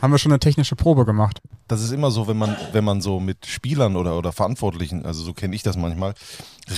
Haben 0.00 0.12
wir 0.12 0.18
schon 0.18 0.32
eine 0.32 0.38
technische 0.38 0.76
Probe 0.76 1.04
gemacht. 1.04 1.40
Das 1.66 1.82
ist 1.82 1.90
immer 1.90 2.10
so, 2.10 2.28
wenn 2.28 2.38
man, 2.38 2.56
wenn 2.72 2.84
man 2.84 3.00
so 3.00 3.20
mit 3.20 3.46
Spielern 3.46 3.96
oder, 3.96 4.16
oder 4.16 4.32
Verantwortlichen, 4.32 5.04
also 5.04 5.22
so 5.22 5.32
kenne 5.32 5.54
ich 5.54 5.62
das 5.62 5.76
manchmal, 5.76 6.14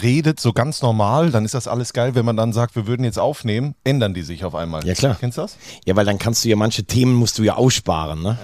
redet 0.03 0.41
so 0.41 0.53
ganz 0.53 0.83
normal, 0.83 1.31
dann 1.31 1.45
ist 1.45 1.55
das 1.55 1.69
alles 1.69 1.93
geil. 1.93 2.15
Wenn 2.15 2.25
man 2.25 2.37
dann 2.37 2.53
sagt, 2.53 2.77
wir 2.77 2.87
würden 2.87 3.05
jetzt 3.05 3.19
aufnehmen, 3.19 3.75
ändern 3.85 4.15
die 4.15 4.23
sich 4.23 4.45
auf 4.45 4.55
einmal. 4.55 4.87
Ja, 4.87 4.95
klar. 4.95 5.17
Kennst 5.21 5.39
du 5.39 5.43
das? 5.43 5.59
Ja, 5.85 5.97
weil 5.97 6.07
dann 6.07 6.19
kannst 6.19 6.45
du 6.45 6.49
ja 6.49 6.57
manche 6.57 6.85
Themen 6.85 7.15
musst 7.15 7.39
du 7.39 7.43
ja 7.43 7.57
aussparen, 7.57 8.23
ne? 8.23 8.39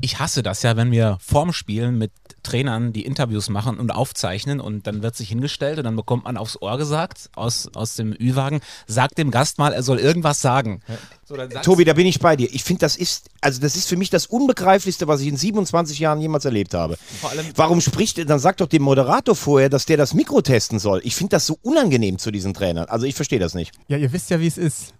Ich 0.00 0.20
hasse 0.20 0.44
das 0.44 0.62
ja, 0.62 0.76
wenn 0.76 0.92
wir 0.92 1.18
vorm 1.20 1.52
Spielen 1.52 1.98
mit 1.98 2.12
Trainern 2.44 2.92
die 2.92 3.04
Interviews 3.04 3.48
machen 3.48 3.78
und 3.78 3.90
aufzeichnen 3.90 4.60
und 4.60 4.86
dann 4.86 5.02
wird 5.02 5.16
sich 5.16 5.28
hingestellt 5.28 5.78
und 5.78 5.84
dann 5.84 5.96
bekommt 5.96 6.24
man 6.24 6.36
aufs 6.36 6.56
Ohr 6.62 6.78
gesagt 6.78 7.30
aus, 7.34 7.68
aus 7.74 7.96
dem 7.96 8.12
Ü-Wagen, 8.12 8.60
sagt 8.86 9.18
dem 9.18 9.32
Gast 9.32 9.58
mal, 9.58 9.72
er 9.72 9.82
soll 9.82 9.98
irgendwas 9.98 10.40
sagen. 10.40 10.82
So, 11.24 11.36
dann 11.36 11.50
sagst- 11.50 11.64
Tobi, 11.64 11.84
da 11.84 11.94
bin 11.94 12.06
ich 12.06 12.20
bei 12.20 12.36
dir. 12.36 12.48
Ich 12.52 12.62
finde, 12.62 12.80
das 12.80 12.94
ist, 12.96 13.28
also 13.40 13.60
das 13.60 13.74
ist 13.74 13.88
für 13.88 13.96
mich 13.96 14.08
das 14.08 14.26
Unbegreiflichste, 14.26 15.08
was 15.08 15.20
ich 15.20 15.26
in 15.28 15.36
27 15.36 15.98
Jahren 15.98 16.20
jemals 16.20 16.44
erlebt 16.44 16.74
habe. 16.74 16.96
Vor 17.20 17.30
allem- 17.30 17.46
Warum 17.56 17.80
spricht, 17.80 18.18
dann 18.30 18.38
sagt 18.38 18.60
doch 18.60 18.68
dem 18.68 18.82
Moderator 18.82 19.34
vorher, 19.34 19.68
dass 19.68 19.84
der 19.84 19.96
das 19.96 20.14
Mikro 20.14 20.42
testen 20.42 20.78
soll. 20.78 21.00
Ich 21.02 21.16
finde 21.16 21.30
das 21.30 21.44
so 21.46 21.58
unangenehm 21.62 22.18
zu 22.18 22.30
diesen 22.30 22.54
Trainern. 22.54 22.86
Also 22.88 23.04
ich 23.04 23.16
verstehe 23.16 23.40
das 23.40 23.54
nicht. 23.54 23.72
Ja, 23.88 23.96
ihr 23.98 24.12
wisst 24.12 24.30
ja, 24.30 24.38
wie 24.38 24.46
es 24.46 24.58
ist. 24.58 24.94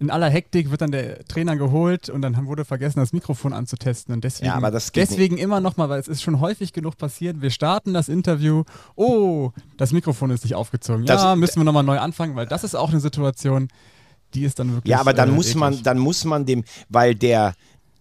In 0.00 0.10
aller 0.10 0.28
Hektik 0.28 0.70
wird 0.70 0.80
dann 0.80 0.90
der 0.90 1.24
Trainer 1.24 1.56
geholt 1.56 2.08
und 2.10 2.20
dann 2.22 2.46
wurde 2.46 2.64
vergessen, 2.64 2.98
das 2.98 3.12
Mikrofon 3.12 3.52
anzutesten. 3.52 4.12
Und 4.14 4.24
deswegen, 4.24 4.46
Ja, 4.48 4.54
aber 4.56 4.70
das 4.70 4.90
deswegen 4.92 5.38
immer 5.38 5.60
nochmal, 5.60 5.88
weil 5.88 6.00
es 6.00 6.08
ist 6.08 6.20
schon 6.22 6.40
häufig 6.40 6.72
genug 6.72 6.98
passiert. 6.98 7.40
Wir 7.40 7.50
starten 7.50 7.94
das 7.94 8.08
Interview. 8.08 8.64
Oh, 8.96 9.50
das 9.76 9.92
Mikrofon 9.92 10.30
ist 10.30 10.42
nicht 10.44 10.56
aufgezogen. 10.56 11.06
Das- 11.06 11.22
ja, 11.22 11.36
müssen 11.36 11.60
wir 11.60 11.64
nochmal 11.64 11.84
neu 11.84 11.98
anfangen, 11.98 12.34
weil 12.34 12.46
das 12.46 12.64
ist 12.64 12.74
auch 12.74 12.90
eine 12.90 13.00
Situation, 13.00 13.68
die 14.34 14.44
ist 14.44 14.58
dann 14.58 14.72
wirklich. 14.74 14.90
Ja, 14.90 14.98
aber 15.00 15.12
dann 15.14 15.28
äh, 15.28 15.32
muss 15.32 15.54
man, 15.54 15.72
eklig. 15.74 15.84
dann 15.84 15.98
muss 15.98 16.24
man 16.24 16.44
dem, 16.44 16.64
weil 16.88 17.14
der, 17.14 17.54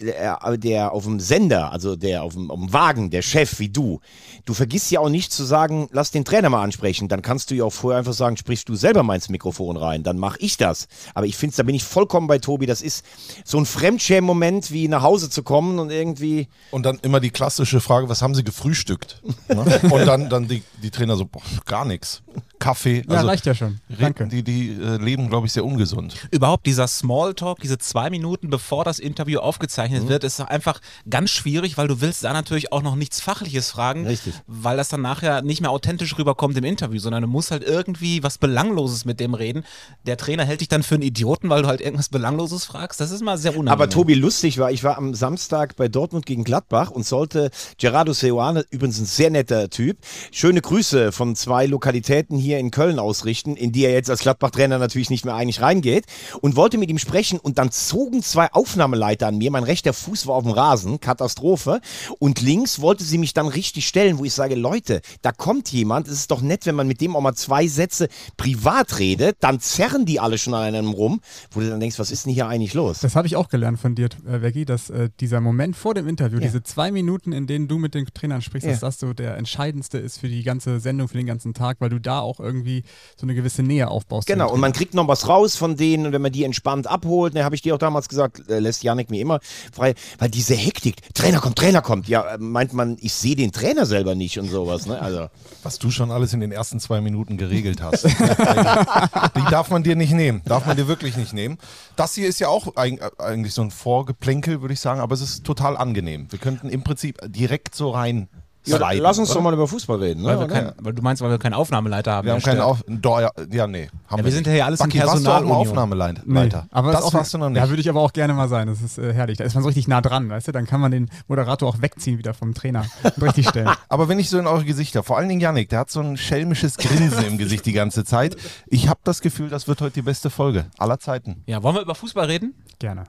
der, 0.03 0.57
der 0.57 0.91
auf 0.91 1.03
dem 1.03 1.19
Sender, 1.19 1.71
also 1.71 1.95
der 1.95 2.23
auf 2.23 2.33
dem, 2.33 2.51
auf 2.51 2.59
dem 2.59 2.73
Wagen, 2.73 3.09
der 3.09 3.21
Chef 3.21 3.59
wie 3.59 3.69
du, 3.69 3.99
du 4.45 4.53
vergisst 4.53 4.91
ja 4.91 4.99
auch 4.99 5.09
nicht 5.09 5.31
zu 5.31 5.43
sagen, 5.43 5.87
lass 5.91 6.11
den 6.11 6.25
Trainer 6.25 6.49
mal 6.49 6.63
ansprechen. 6.63 7.07
Dann 7.07 7.21
kannst 7.21 7.51
du 7.51 7.55
ja 7.55 7.63
auch 7.63 7.73
vorher 7.73 7.99
einfach 7.99 8.13
sagen, 8.13 8.37
sprichst 8.37 8.67
du 8.69 8.75
selber 8.75 9.03
mal 9.03 9.15
ins 9.15 9.29
Mikrofon 9.29 9.77
rein, 9.77 10.03
dann 10.03 10.17
mach 10.17 10.37
ich 10.39 10.57
das. 10.57 10.87
Aber 11.13 11.25
ich 11.25 11.37
finde, 11.37 11.55
da 11.55 11.63
bin 11.63 11.75
ich 11.75 11.83
vollkommen 11.83 12.27
bei 12.27 12.39
Tobi. 12.39 12.65
Das 12.65 12.81
ist 12.81 13.05
so 13.45 13.57
ein 13.57 13.65
Fremdschämen-Moment, 13.65 14.71
wie 14.71 14.87
nach 14.87 15.01
Hause 15.01 15.29
zu 15.29 15.43
kommen 15.43 15.79
und 15.79 15.91
irgendwie. 15.91 16.47
Und 16.71 16.85
dann 16.85 16.99
immer 16.99 17.19
die 17.19 17.31
klassische 17.31 17.79
Frage, 17.79 18.09
was 18.09 18.21
haben 18.21 18.35
sie 18.35 18.43
gefrühstückt? 18.43 19.21
Ne? 19.53 19.81
Und 19.91 20.07
dann, 20.07 20.29
dann 20.29 20.47
die, 20.47 20.63
die 20.81 20.89
Trainer 20.89 21.15
so, 21.15 21.25
boah, 21.25 21.41
gar 21.65 21.85
nichts. 21.85 22.23
Kaffee. 22.63 23.03
Ja, 23.09 23.21
reicht 23.21 23.45
ja 23.45 23.53
schon. 23.53 23.79
Danke. 23.99 24.27
Die, 24.27 24.41
die 24.43 24.69
äh, 24.71 24.97
leben, 24.97 25.29
glaube 25.29 25.47
ich, 25.47 25.53
sehr 25.53 25.65
ungesund. 25.65 26.15
Überhaupt 26.31 26.65
dieser 26.65 26.87
Smalltalk, 26.87 27.59
diese 27.59 27.77
zwei 27.77 28.09
Minuten 28.09 28.49
bevor 28.49 28.85
das 28.85 28.99
Interview 28.99 29.39
Mhm. 29.39 29.45
aufgezeichnet 29.45 30.07
wird, 30.07 30.23
ist 30.23 30.39
einfach 30.39 30.79
ganz 31.09 31.29
schwierig, 31.31 31.77
weil 31.77 31.87
du 31.87 31.99
willst 32.01 32.23
da 32.23 32.31
natürlich 32.33 32.71
auch 32.71 32.81
noch 32.81 32.95
nichts 32.95 33.19
Fachliches 33.19 33.71
fragen, 33.71 34.05
Richtig. 34.07 34.33
weil 34.47 34.77
das 34.77 34.89
dann 34.89 35.01
nachher 35.01 35.41
nicht 35.41 35.59
mehr 35.61 35.71
authentisch 35.71 36.17
rüberkommt 36.17 36.57
im 36.57 36.63
Interview, 36.63 36.99
sondern 36.99 37.21
du 37.23 37.27
musst 37.27 37.51
halt 37.51 37.63
irgendwie 37.63 38.23
was 38.23 38.37
Belangloses 38.37 39.05
mit 39.05 39.19
dem 39.19 39.33
reden. 39.33 39.63
Der 40.05 40.17
Trainer 40.17 40.45
hält 40.45 40.61
dich 40.61 40.67
dann 40.69 40.83
für 40.83 40.95
einen 40.95 41.03
Idioten, 41.03 41.49
weil 41.49 41.63
du 41.63 41.67
halt 41.67 41.81
irgendwas 41.81 42.09
Belangloses 42.09 42.65
fragst. 42.65 42.99
Das 43.01 43.11
ist 43.11 43.21
mal 43.23 43.37
sehr 43.37 43.51
unangenehm. 43.51 43.73
Aber 43.73 43.89
Tobi, 43.89 44.13
lustig 44.13 44.57
war, 44.57 44.71
ich 44.71 44.83
war 44.83 44.97
am 44.97 45.13
Samstag 45.13 45.75
bei 45.75 45.87
Dortmund 45.87 46.25
gegen 46.25 46.43
Gladbach 46.43 46.91
und 46.91 47.05
sollte 47.05 47.49
Gerardo 47.77 48.13
Seoane, 48.13 48.65
übrigens 48.69 48.99
ein 48.99 49.05
sehr 49.05 49.29
netter 49.31 49.69
Typ, 49.69 49.97
schöne 50.31 50.61
Grüße 50.61 51.11
von 51.11 51.35
zwei 51.35 51.65
Lokalitäten 51.65 52.37
hier 52.37 52.52
in 52.59 52.71
Köln 52.71 52.99
ausrichten, 52.99 53.55
in 53.55 53.71
die 53.71 53.85
er 53.85 53.91
jetzt 53.93 54.09
als 54.09 54.21
Gladbach-Trainer 54.21 54.77
natürlich 54.79 55.09
nicht 55.09 55.25
mehr 55.25 55.35
eigentlich 55.35 55.61
reingeht 55.61 56.05
und 56.41 56.55
wollte 56.55 56.77
mit 56.77 56.89
ihm 56.89 56.97
sprechen 56.97 57.39
und 57.39 57.57
dann 57.57 57.71
zogen 57.71 58.21
zwei 58.23 58.51
Aufnahmeleiter 58.51 59.27
an 59.27 59.37
mir. 59.37 59.51
Mein 59.51 59.63
rechter 59.63 59.93
Fuß 59.93 60.27
war 60.27 60.35
auf 60.35 60.43
dem 60.43 60.51
Rasen, 60.51 60.99
Katastrophe. 60.99 61.81
Und 62.19 62.41
links 62.41 62.81
wollte 62.81 63.03
sie 63.03 63.17
mich 63.17 63.33
dann 63.33 63.47
richtig 63.47 63.87
stellen, 63.87 64.17
wo 64.17 64.25
ich 64.25 64.33
sage, 64.33 64.55
Leute, 64.55 65.01
da 65.21 65.31
kommt 65.31 65.71
jemand, 65.71 66.07
es 66.07 66.13
ist 66.13 66.31
doch 66.31 66.41
nett, 66.41 66.65
wenn 66.65 66.75
man 66.75 66.87
mit 66.87 67.01
dem 67.01 67.15
auch 67.15 67.21
mal 67.21 67.33
zwei 67.35 67.67
Sätze 67.67 68.07
privat 68.37 68.99
redet, 68.99 69.37
dann 69.41 69.59
zerren 69.59 70.05
die 70.05 70.19
alle 70.19 70.37
schon 70.37 70.53
an 70.53 70.63
einem 70.63 70.89
rum, 70.91 71.21
wo 71.51 71.59
du 71.59 71.69
dann 71.69 71.79
denkst, 71.79 71.99
was 71.99 72.11
ist 72.11 72.25
denn 72.25 72.33
hier 72.33 72.47
eigentlich 72.47 72.73
los? 72.73 72.99
Das 72.99 73.15
habe 73.15 73.27
ich 73.27 73.35
auch 73.35 73.49
gelernt 73.49 73.79
von 73.79 73.95
dir, 73.95 74.09
äh, 74.27 74.41
Veggie, 74.41 74.65
dass 74.65 74.89
äh, 74.89 75.09
dieser 75.19 75.41
Moment 75.41 75.75
vor 75.75 75.93
dem 75.93 76.07
Interview, 76.07 76.39
Ja. 76.39 76.45
diese 76.45 76.63
zwei 76.63 76.91
Minuten, 76.91 77.31
in 77.31 77.47
denen 77.47 77.67
du 77.67 77.77
mit 77.77 77.93
den 77.95 78.05
Trainern 78.13 78.41
sprichst, 78.41 78.65
Ja. 78.65 78.71
dass 78.73 78.81
das 78.81 78.99
so 78.99 79.13
der 79.13 79.37
entscheidendste 79.37 79.97
ist 79.97 80.19
für 80.19 80.27
die 80.27 80.43
ganze 80.43 80.79
Sendung, 80.79 81.07
für 81.07 81.17
den 81.17 81.25
ganzen 81.27 81.53
Tag, 81.53 81.77
weil 81.79 81.89
du 81.89 81.99
da 81.99 82.19
auch 82.19 82.39
irgendwie 82.43 82.83
so 83.15 83.25
eine 83.25 83.33
gewisse 83.33 83.63
Nähe 83.63 83.87
aufbaust. 83.89 84.27
Genau, 84.27 84.51
und 84.51 84.59
man 84.59 84.73
kriegt 84.73 84.93
noch 84.93 85.07
was 85.07 85.27
raus 85.27 85.55
von 85.55 85.75
denen 85.77 86.05
und 86.05 86.11
wenn 86.11 86.21
man 86.21 86.31
die 86.31 86.43
entspannt 86.43 86.87
abholt, 86.87 87.33
ne, 87.33 87.43
habe 87.43 87.55
ich 87.55 87.61
dir 87.61 87.73
auch 87.73 87.79
damals 87.79 88.09
gesagt, 88.09 88.49
äh, 88.49 88.59
lässt 88.59 88.83
Janik 88.83 89.09
mir 89.09 89.21
immer 89.21 89.39
frei, 89.73 89.95
weil 90.19 90.29
diese 90.29 90.55
Hektik, 90.55 90.97
Trainer 91.13 91.39
kommt, 91.39 91.57
Trainer 91.57 91.81
kommt, 91.81 92.07
ja, 92.07 92.35
äh, 92.35 92.37
meint 92.37 92.73
man, 92.73 92.97
ich 93.01 93.13
sehe 93.13 93.35
den 93.35 93.51
Trainer 93.51 93.85
selber 93.85 94.13
nicht 94.15 94.37
und 94.39 94.49
sowas, 94.49 94.85
ne? 94.85 95.01
Also, 95.01 95.27
Was 95.63 95.79
du 95.79 95.89
schon 95.91 96.11
alles 96.11 96.33
in 96.33 96.39
den 96.39 96.51
ersten 96.51 96.79
zwei 96.79 97.01
Minuten 97.01 97.37
geregelt 97.37 97.81
hast. 97.81 98.05
die 98.05 99.49
darf 99.49 99.69
man 99.69 99.83
dir 99.83 99.95
nicht 99.95 100.13
nehmen. 100.13 100.41
Darf 100.45 100.65
man 100.65 100.75
dir 100.77 100.87
wirklich 100.87 101.17
nicht 101.17 101.33
nehmen. 101.33 101.57
Das 101.95 102.13
hier 102.15 102.27
ist 102.27 102.39
ja 102.39 102.47
auch 102.49 102.67
eig- 102.75 102.99
eigentlich 103.19 103.53
so 103.53 103.61
ein 103.61 103.71
Vorgeplänkel, 103.71 104.61
würde 104.61 104.73
ich 104.73 104.79
sagen, 104.79 104.99
aber 104.99 105.13
es 105.15 105.21
ist 105.21 105.43
total 105.45 105.77
angenehm. 105.77 106.27
Wir 106.31 106.39
könnten 106.39 106.69
im 106.69 106.83
Prinzip 106.83 107.19
direkt 107.25 107.75
so 107.75 107.91
rein. 107.91 108.27
Ja, 108.65 108.91
lass 108.91 109.19
uns 109.19 109.29
oder? 109.29 109.35
doch 109.35 109.43
mal 109.43 109.53
über 109.53 109.67
Fußball 109.67 109.99
reden, 109.99 110.21
ne? 110.21 110.29
weil, 110.29 110.39
wir 110.39 110.47
kein, 110.47 110.71
weil 110.79 110.93
du 110.93 111.01
meinst, 111.01 111.21
weil 111.21 111.29
wir 111.29 111.37
keinen 111.37 111.53
Aufnahmeleiter 111.53 112.13
haben. 112.13 112.25
Wir 112.25 112.33
haben 112.33 112.41
keinen 112.41 112.57
stört. 112.57 112.67
Auf. 112.67 112.83
Do, 112.87 113.19
ja, 113.19 113.31
ja, 113.51 113.67
nee. 113.67 113.89
Ja, 114.09 114.23
wir 114.23 114.31
sind 114.31 114.47
ja 114.47 114.53
hier 114.53 114.65
alles 114.65 114.79
warst 114.79 114.91
auch 114.91 114.95
im 114.95 115.01
Personalunion. 115.01 115.57
Aufnahmeleiter? 115.57 116.21
Nee, 116.25 116.49
aber 116.71 116.91
das 116.91 117.03
auch, 117.03 117.13
warst 117.13 117.33
du 117.33 117.37
noch 117.37 117.49
nicht. 117.49 117.57
Ja, 117.57 117.69
würde 117.69 117.81
ich 117.81 117.89
aber 117.89 118.01
auch 118.01 118.13
gerne 118.13 118.33
mal 118.33 118.47
sein. 118.47 118.67
Das 118.67 118.81
ist 118.81 118.97
äh, 118.97 119.13
herrlich. 119.13 119.37
Da 119.37 119.43
ist 119.43 119.53
man 119.53 119.63
so 119.63 119.67
richtig 119.67 119.87
nah 119.87 120.01
dran, 120.01 120.29
weißt 120.29 120.47
du? 120.47 120.51
Dann 120.51 120.65
kann 120.65 120.79
man 120.79 120.91
den 120.91 121.09
Moderator 121.27 121.67
auch 121.69 121.81
wegziehen 121.81 122.17
wieder 122.17 122.33
vom 122.33 122.53
Trainer 122.53 122.85
und 123.03 123.21
richtig 123.21 123.49
stellen. 123.49 123.69
Aber 123.89 124.07
wenn 124.07 124.19
ich 124.19 124.29
so 124.29 124.39
in 124.39 124.47
eure 124.47 124.65
Gesichter, 124.65 125.03
vor 125.03 125.17
allen 125.17 125.29
Dingen 125.29 125.41
Yannick, 125.41 125.69
der 125.69 125.79
hat 125.79 125.91
so 125.91 125.99
ein 125.99 126.17
schelmisches 126.17 126.77
Grinsen 126.77 127.25
im 127.25 127.37
Gesicht 127.37 127.65
die 127.65 127.73
ganze 127.73 128.05
Zeit. 128.05 128.37
Ich 128.67 128.87
habe 128.87 128.99
das 129.03 129.21
Gefühl, 129.21 129.49
das 129.49 129.67
wird 129.67 129.81
heute 129.81 129.93
die 129.93 130.01
beste 130.01 130.29
Folge 130.29 130.65
aller 130.77 130.99
Zeiten. 130.99 131.43
Ja, 131.45 131.63
wollen 131.63 131.75
wir 131.75 131.81
über 131.81 131.95
Fußball 131.95 132.25
reden? 132.25 132.53
Gerne. 132.79 133.03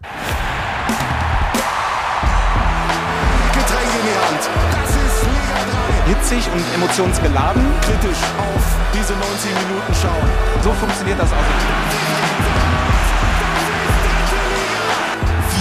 Hand. 4.25 4.41
Das 4.41 4.91
ist 4.91 5.25
Liga 5.25 5.65
Hitzig 6.07 6.49
und 6.53 6.65
emotionsgeladen. 6.75 7.63
3. 7.81 7.87
Kritisch 7.87 8.23
auf 8.39 8.65
diese 8.93 9.13
90 9.15 9.51
Minuten 9.67 9.95
schauen. 9.95 10.29
So 10.63 10.73
funktioniert 10.73 11.19
das 11.19 11.31
auch. 11.33 11.37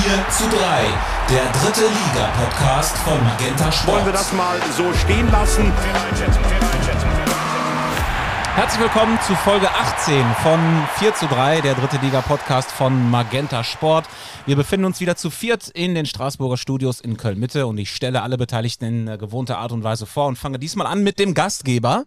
4 0.04 0.30
zu 0.30 0.44
3, 0.50 0.86
der 1.30 1.44
dritte 1.62 1.88
Liga-Podcast 1.88 2.98
von 3.00 3.24
Magenta 3.24 3.72
Sport. 3.72 3.96
Wollen 3.96 4.06
wir 4.06 4.14
das 4.14 4.34
mal 4.34 4.58
so 4.76 4.94
stehen 4.94 5.32
lassen? 5.32 5.72
Herzlich 8.56 8.82
willkommen 8.82 9.20
zu 9.26 9.34
Folge 9.34 9.68
18 9.68 10.24
von 10.44 10.60
4 11.00 11.16
zu 11.16 11.26
3, 11.26 11.62
der 11.62 11.74
dritte 11.74 11.98
Liga-Podcast 11.98 12.72
von 12.72 13.10
Magenta 13.10 13.64
Sport. 13.64 14.06
Wir 14.46 14.56
befinden 14.56 14.86
uns 14.86 15.00
wieder 15.00 15.16
zu 15.16 15.32
viert 15.32 15.70
in 15.70 15.96
den 15.96 16.06
Straßburger 16.06 16.58
Studios 16.58 17.02
in 17.02 17.18
Köln-Mitte 17.18 17.66
und 17.66 17.80
ich 17.80 17.90
stelle 17.90 18.22
alle 18.22 18.38
Beteiligten 18.38 18.86
in 18.86 19.08
äh, 19.08 19.18
gewohnter 19.18 19.58
Art 19.58 19.72
und 19.72 19.84
Weise 19.84 20.06
vor 20.06 20.28
und 20.28 20.38
fange 20.38 20.60
diesmal 20.60 20.86
an 20.86 21.02
mit 21.02 21.18
dem 21.18 21.34
Gastgeber. 21.34 22.06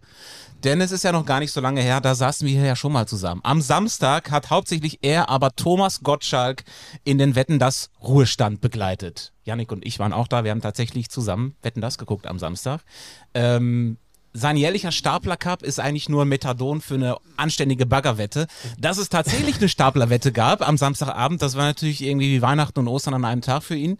Denn 0.63 0.79
es 0.79 0.93
ist 0.93 1.03
ja 1.03 1.11
noch 1.11 1.25
gar 1.25 1.41
nicht 1.41 1.51
so 1.51 1.59
lange 1.59 1.81
her, 1.81 1.99
da 1.99 2.15
saßen 2.15 2.47
wir 2.47 2.57
hier 2.57 2.65
ja 2.65 2.77
schon 2.77 2.93
mal 2.93 3.09
zusammen. 3.09 3.41
Am 3.43 3.59
Samstag 3.59 4.31
hat 4.31 4.49
hauptsächlich 4.49 4.99
er, 5.01 5.27
aber 5.27 5.53
Thomas 5.53 5.99
Gottschalk 5.99 6.63
in 7.03 7.17
den 7.17 7.35
Wetten 7.35 7.59
das 7.59 7.89
Ruhestand 8.01 8.61
begleitet. 8.61 9.33
Yannick 9.43 9.73
und 9.73 9.85
ich 9.85 9.99
waren 9.99 10.13
auch 10.13 10.29
da, 10.29 10.45
wir 10.45 10.51
haben 10.51 10.61
tatsächlich 10.61 11.09
zusammen 11.09 11.57
Wetten 11.61 11.81
das 11.81 11.97
geguckt 11.97 12.25
am 12.25 12.39
Samstag. 12.39 12.85
Ähm, 13.33 13.97
sein 14.37 14.55
jährlicher 14.55 14.91
Stapler 14.91 15.35
Cup 15.35 15.63
ist 15.63 15.79
eigentlich 15.79 16.09
nur 16.09 16.23
Methadon 16.25 16.79
für 16.79 16.93
eine 16.93 17.17
anständige 17.37 17.85
Baggerwette. 17.87 18.47
Dass 18.77 18.97
es 18.99 19.09
tatsächlich 19.09 19.57
eine 19.57 19.67
Staplerwette 19.67 20.31
gab 20.31 20.67
am 20.67 20.77
Samstagabend, 20.77 21.41
das 21.41 21.57
war 21.57 21.65
natürlich 21.65 22.03
irgendwie 22.03 22.35
wie 22.35 22.41
Weihnachten 22.41 22.79
und 22.79 22.87
Ostern 22.87 23.15
an 23.15 23.25
einem 23.25 23.41
Tag 23.41 23.63
für 23.63 23.75
ihn. 23.75 23.97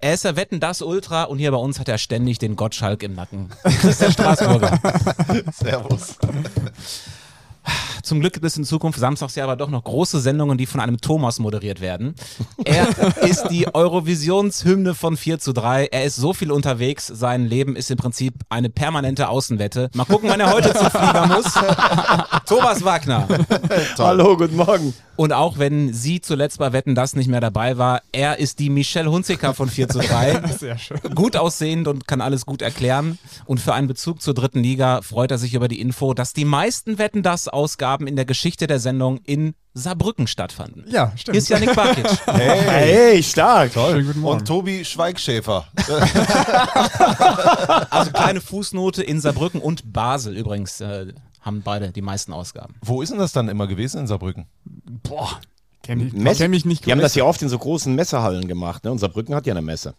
Er 0.00 0.14
ist 0.14 0.24
der 0.24 0.36
Wetten 0.36 0.60
das 0.60 0.82
Ultra 0.82 1.24
und 1.24 1.38
hier 1.38 1.52
bei 1.52 1.56
uns 1.56 1.78
hat 1.78 1.88
er 1.88 1.98
ständig 1.98 2.38
den 2.38 2.56
Gottschalk 2.56 3.02
im 3.02 3.14
Nacken. 3.14 3.48
Christian 3.62 4.12
Straßburger. 4.12 4.78
Servus. 5.52 6.16
Zum 8.06 8.20
Glück 8.20 8.34
gibt 8.34 8.46
es 8.46 8.56
in 8.56 8.62
Zukunft 8.62 9.00
samstags 9.00 9.34
ja 9.34 9.42
aber 9.42 9.56
doch 9.56 9.68
noch 9.68 9.82
große 9.82 10.20
Sendungen, 10.20 10.56
die 10.56 10.66
von 10.66 10.78
einem 10.78 11.00
Thomas 11.00 11.40
moderiert 11.40 11.80
werden. 11.80 12.14
Er 12.64 12.86
ist 13.22 13.48
die 13.48 13.74
Eurovisionshymne 13.74 14.94
von 14.94 15.16
4 15.16 15.40
zu 15.40 15.52
3. 15.52 15.86
Er 15.86 16.04
ist 16.04 16.14
so 16.14 16.32
viel 16.32 16.52
unterwegs. 16.52 17.08
Sein 17.08 17.46
Leben 17.46 17.74
ist 17.74 17.90
im 17.90 17.96
Prinzip 17.96 18.34
eine 18.48 18.70
permanente 18.70 19.28
Außenwette. 19.28 19.90
Mal 19.94 20.04
gucken, 20.04 20.30
wann 20.30 20.38
er 20.38 20.52
heute 20.52 20.72
zum 20.72 20.88
Flieger 20.88 21.26
muss. 21.26 21.46
Thomas 22.46 22.84
Wagner. 22.84 23.26
Hallo, 23.98 24.36
guten 24.36 24.54
Morgen. 24.54 24.94
Und 25.16 25.32
auch 25.32 25.58
wenn 25.58 25.94
sie 25.94 26.20
zuletzt 26.20 26.58
bei 26.58 26.72
Wetten 26.72 26.94
das 26.94 27.16
nicht 27.16 27.28
mehr 27.28 27.40
dabei 27.40 27.78
war, 27.78 28.02
er 28.12 28.38
ist 28.38 28.58
die 28.58 28.68
Michelle 28.68 29.10
Hunziker 29.10 29.54
von 29.54 29.68
4 29.68 29.88
zu 29.88 29.98
3. 29.98 30.42
Sehr 30.58 30.78
schön. 30.78 31.00
Gut 31.14 31.36
aussehend 31.36 31.88
und 31.88 32.06
kann 32.06 32.20
alles 32.20 32.44
gut 32.44 32.60
erklären. 32.60 33.18
Und 33.46 33.58
für 33.58 33.72
einen 33.72 33.88
Bezug 33.88 34.20
zur 34.20 34.34
dritten 34.34 34.60
Liga 34.60 35.00
freut 35.02 35.30
er 35.30 35.38
sich 35.38 35.54
über 35.54 35.68
die 35.68 35.80
Info, 35.80 36.12
dass 36.12 36.34
die 36.34 36.44
meisten 36.44 36.98
Wetten 36.98 37.22
das 37.22 37.48
Ausgaben 37.48 37.95
Ausgaben 37.96 38.06
in 38.08 38.16
der 38.16 38.26
Geschichte 38.26 38.66
der 38.66 38.78
Sendung 38.78 39.20
in 39.24 39.54
Saarbrücken 39.72 40.26
stattfanden. 40.26 40.84
Ja, 40.88 41.12
stimmt. 41.16 41.34
Hier 41.34 41.38
ist 41.38 41.48
Janik 41.48 41.74
Barkic. 41.74 42.06
Hey, 42.26 43.22
stark. 43.22 43.72
Schönen 43.72 44.06
guten 44.06 44.20
Morgen. 44.20 44.40
Und 44.40 44.46
Tobi 44.46 44.84
Schweigschäfer. 44.84 45.66
Also 47.90 48.10
kleine 48.12 48.40
Fußnote 48.40 49.02
in 49.02 49.20
Saarbrücken 49.20 49.60
und 49.60 49.92
Basel 49.92 50.36
übrigens 50.36 50.80
äh, 50.80 51.14
haben 51.40 51.62
beide 51.62 51.90
die 51.90 52.02
meisten 52.02 52.32
Ausgaben. 52.32 52.74
Wo 52.82 53.00
ist 53.00 53.10
denn 53.10 53.18
das 53.18 53.32
dann 53.32 53.48
immer 53.48 53.66
gewesen 53.66 54.00
in 54.00 54.06
Saarbrücken? 54.06 54.46
Boah, 55.02 55.40
kenn 55.82 56.00
ich, 56.00 56.12
kenn 56.36 56.50
mich 56.50 56.64
nicht 56.66 56.84
Die 56.84 56.92
haben 56.92 57.00
das 57.00 57.14
ja 57.14 57.24
oft 57.24 57.40
in 57.40 57.48
so 57.48 57.58
großen 57.58 57.94
Messehallen 57.94 58.46
gemacht. 58.48 58.84
Ne? 58.84 58.92
Und 58.92 58.98
Saarbrücken 58.98 59.34
hat 59.34 59.46
ja 59.46 59.54
eine 59.54 59.62
Messe. 59.62 59.94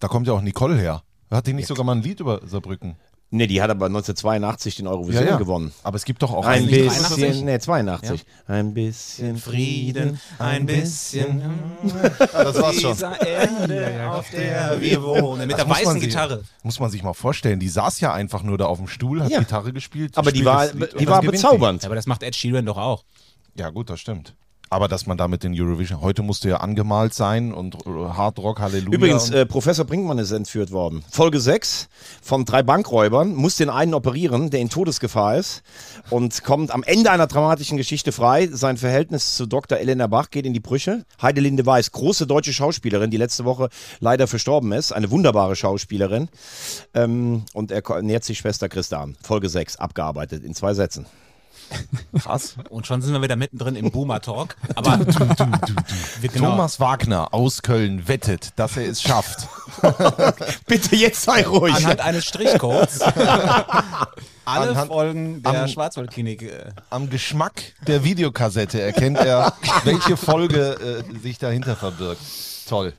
Da 0.00 0.08
kommt 0.08 0.26
ja 0.26 0.32
auch 0.32 0.40
Nicole 0.40 0.76
her. 0.76 1.02
Hat 1.30 1.46
die 1.46 1.52
nicht 1.52 1.66
sogar 1.66 1.84
mal 1.84 1.94
ein 1.96 2.02
Lied 2.02 2.20
über 2.20 2.40
Saarbrücken? 2.46 2.96
Ne, 3.30 3.46
die 3.46 3.60
hat 3.60 3.68
aber 3.68 3.86
1982 3.86 4.76
den 4.76 4.86
Eurovision 4.86 5.36
gewonnen. 5.36 5.72
Aber 5.82 5.96
es 5.96 6.06
gibt 6.06 6.22
doch 6.22 6.32
auch 6.32 6.46
Ein 6.46 6.66
bisschen, 6.66 6.88
83? 7.02 7.42
ne, 7.42 7.60
82. 7.60 8.24
Ein 8.46 8.72
bisschen 8.72 9.36
Frieden, 9.36 10.18
ein 10.38 10.64
bisschen 10.64 11.42
Das 12.32 12.58
war's 12.58 12.80
schon. 12.80 12.96
Erde, 12.98 14.10
auf 14.10 14.30
der 14.30 14.80
wir 14.80 15.02
wohnen. 15.02 15.42
Mit 15.46 15.58
Das 15.58 15.66
der 15.66 15.68
weißen 15.68 16.00
sich- 16.00 16.08
Gitarre. 16.08 16.42
Muss 16.62 16.80
man 16.80 16.90
sich 16.90 17.02
mal 17.02 17.12
vorstellen. 17.12 17.60
Die 17.60 17.68
saß 17.68 18.00
ja 18.00 18.14
einfach 18.14 18.42
nur 18.42 18.56
da 18.56 18.64
auf 18.64 18.78
dem 18.78 18.88
Stuhl, 18.88 19.22
hat 19.22 19.30
Ja. 19.30 19.40
Gitarre 19.40 19.74
gespielt. 19.74 20.16
Aber 20.16 20.32
die 20.32 20.46
war, 20.46 20.68
die 20.68 21.06
war 21.06 21.20
bezaubernd. 21.20 21.84
Aber 21.84 21.94
das 21.96 22.06
macht 22.06 22.22
Ed 22.22 22.34
Sheeran 22.34 22.64
doch 22.64 22.78
auch. 22.78 23.04
Ja, 23.54 23.68
gut, 23.68 23.90
das 23.90 24.00
stimmt. 24.00 24.34
Aber 24.70 24.88
dass 24.88 25.06
man 25.06 25.16
da 25.16 25.28
mit 25.28 25.42
den 25.42 25.58
Eurovision, 25.58 26.00
heute 26.00 26.22
musste 26.22 26.48
ja 26.48 26.58
angemalt 26.58 27.14
sein 27.14 27.52
und 27.52 27.74
äh, 27.86 27.88
Hard 27.88 28.38
Rock, 28.38 28.60
Halleluja. 28.60 28.94
Übrigens, 28.94 29.30
äh, 29.30 29.46
Professor 29.46 29.84
Brinkmann 29.84 30.18
ist 30.18 30.30
entführt 30.30 30.72
worden. 30.72 31.04
Folge 31.10 31.40
6 31.40 31.88
von 32.20 32.44
drei 32.44 32.62
Bankräubern, 32.62 33.34
muss 33.34 33.56
den 33.56 33.70
einen 33.70 33.94
operieren, 33.94 34.50
der 34.50 34.60
in 34.60 34.68
Todesgefahr 34.68 35.36
ist 35.36 35.62
und 36.10 36.44
kommt 36.44 36.70
am 36.70 36.82
Ende 36.82 37.10
einer 37.10 37.26
dramatischen 37.26 37.76
Geschichte 37.76 38.12
frei. 38.12 38.48
Sein 38.50 38.76
Verhältnis 38.76 39.36
zu 39.36 39.46
Dr. 39.46 39.78
Elena 39.78 40.06
Bach 40.06 40.30
geht 40.30 40.44
in 40.44 40.52
die 40.52 40.60
Brüche. 40.60 41.04
Heidelinde 41.20 41.64
Weiß, 41.64 41.92
große 41.92 42.26
deutsche 42.26 42.52
Schauspielerin, 42.52 43.10
die 43.10 43.16
letzte 43.16 43.44
Woche 43.44 43.68
leider 44.00 44.26
verstorben 44.26 44.72
ist. 44.72 44.92
Eine 44.92 45.10
wunderbare 45.10 45.56
Schauspielerin. 45.56 46.28
Ähm, 46.94 47.44
und 47.54 47.70
er 47.70 48.02
nähert 48.02 48.24
sich 48.24 48.38
Schwester 48.38 48.68
Christa 48.68 49.02
an. 49.02 49.16
Folge 49.22 49.48
6, 49.48 49.76
abgearbeitet 49.76 50.44
in 50.44 50.54
zwei 50.54 50.74
Sätzen. 50.74 51.06
krass. 52.22 52.54
Und 52.70 52.86
schon 52.86 53.02
sind 53.02 53.12
wir 53.12 53.22
wieder 53.22 53.36
mittendrin 53.36 53.76
im 53.76 53.90
Boomer 53.90 54.20
Talk. 54.20 54.56
Aber 54.74 54.98
wir, 54.98 56.28
genau, 56.30 56.50
Thomas 56.50 56.80
Wagner 56.80 57.32
aus 57.34 57.62
Köln 57.62 58.08
wettet, 58.08 58.50
dass 58.56 58.76
er 58.76 58.88
es 58.88 59.02
schafft. 59.02 59.48
Bitte 60.66 60.96
jetzt 60.96 61.22
sei 61.22 61.46
ruhig. 61.46 61.74
anhand 61.74 62.00
eines 62.00 62.24
Strichcodes 62.24 63.00
alle 64.44 64.70
Anhand- 64.70 64.88
Folgen 64.88 65.42
der 65.42 65.62
am- 65.62 65.68
Schwarzwaldklinik. 65.68 66.42
Äh, 66.42 66.70
Am 66.90 67.10
Geschmack 67.10 67.74
der 67.86 68.02
Videokassette 68.04 68.80
erkennt 68.80 69.18
er, 69.18 69.52
welche 69.84 70.16
Folge 70.16 71.04
äh, 71.06 71.18
sich 71.20 71.38
dahinter 71.38 71.76
verbirgt. 71.76 72.20
Toll. 72.68 72.94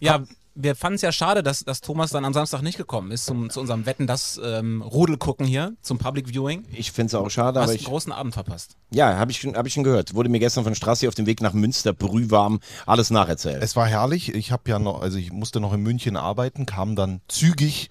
ja, 0.00 0.20
wir 0.54 0.74
fanden 0.76 0.96
es 0.96 1.02
ja 1.02 1.12
schade, 1.12 1.42
dass, 1.42 1.64
dass 1.64 1.80
Thomas 1.80 2.10
dann 2.10 2.24
am 2.24 2.32
Samstag 2.34 2.62
nicht 2.62 2.76
gekommen 2.76 3.10
ist 3.10 3.24
zum, 3.26 3.48
zu 3.50 3.60
unserem 3.60 3.86
Wetten, 3.86 4.06
das 4.06 4.40
ähm, 4.44 4.82
Rudel 4.82 5.16
gucken 5.16 5.46
hier, 5.46 5.74
zum 5.80 5.98
Public 5.98 6.28
Viewing. 6.28 6.64
Ich 6.72 6.92
finde 6.92 7.06
es 7.08 7.14
auch 7.14 7.30
schade, 7.30 7.54
Du 7.54 7.60
hast 7.60 7.64
aber 7.64 7.70
einen 7.72 7.80
ich. 7.80 7.84
großen 7.86 8.12
Abend 8.12 8.34
verpasst. 8.34 8.76
Ja, 8.90 9.16
habe 9.16 9.30
ich, 9.30 9.40
schon- 9.40 9.54
hab 9.56 9.66
ich 9.66 9.72
schon 9.72 9.84
gehört. 9.84 10.14
Wurde 10.14 10.28
mir 10.28 10.38
gestern 10.40 10.64
von 10.64 10.74
Strassi 10.74 11.08
auf 11.08 11.14
dem 11.14 11.26
Weg 11.26 11.40
nach 11.40 11.52
Münster 11.54 11.92
brühwarm 11.92 12.60
alles 12.86 13.10
nacherzählt. 13.10 13.62
Es 13.62 13.76
war 13.76 13.86
herrlich. 13.86 14.34
Ich 14.34 14.52
habe 14.52 14.68
ja 14.68 14.78
noch, 14.78 15.00
also 15.00 15.16
ich 15.18 15.32
musste 15.32 15.60
noch 15.60 15.72
in 15.72 15.80
München 15.80 16.16
arbeiten, 16.16 16.66
kam 16.66 16.96
dann 16.96 17.20
zügig, 17.28 17.88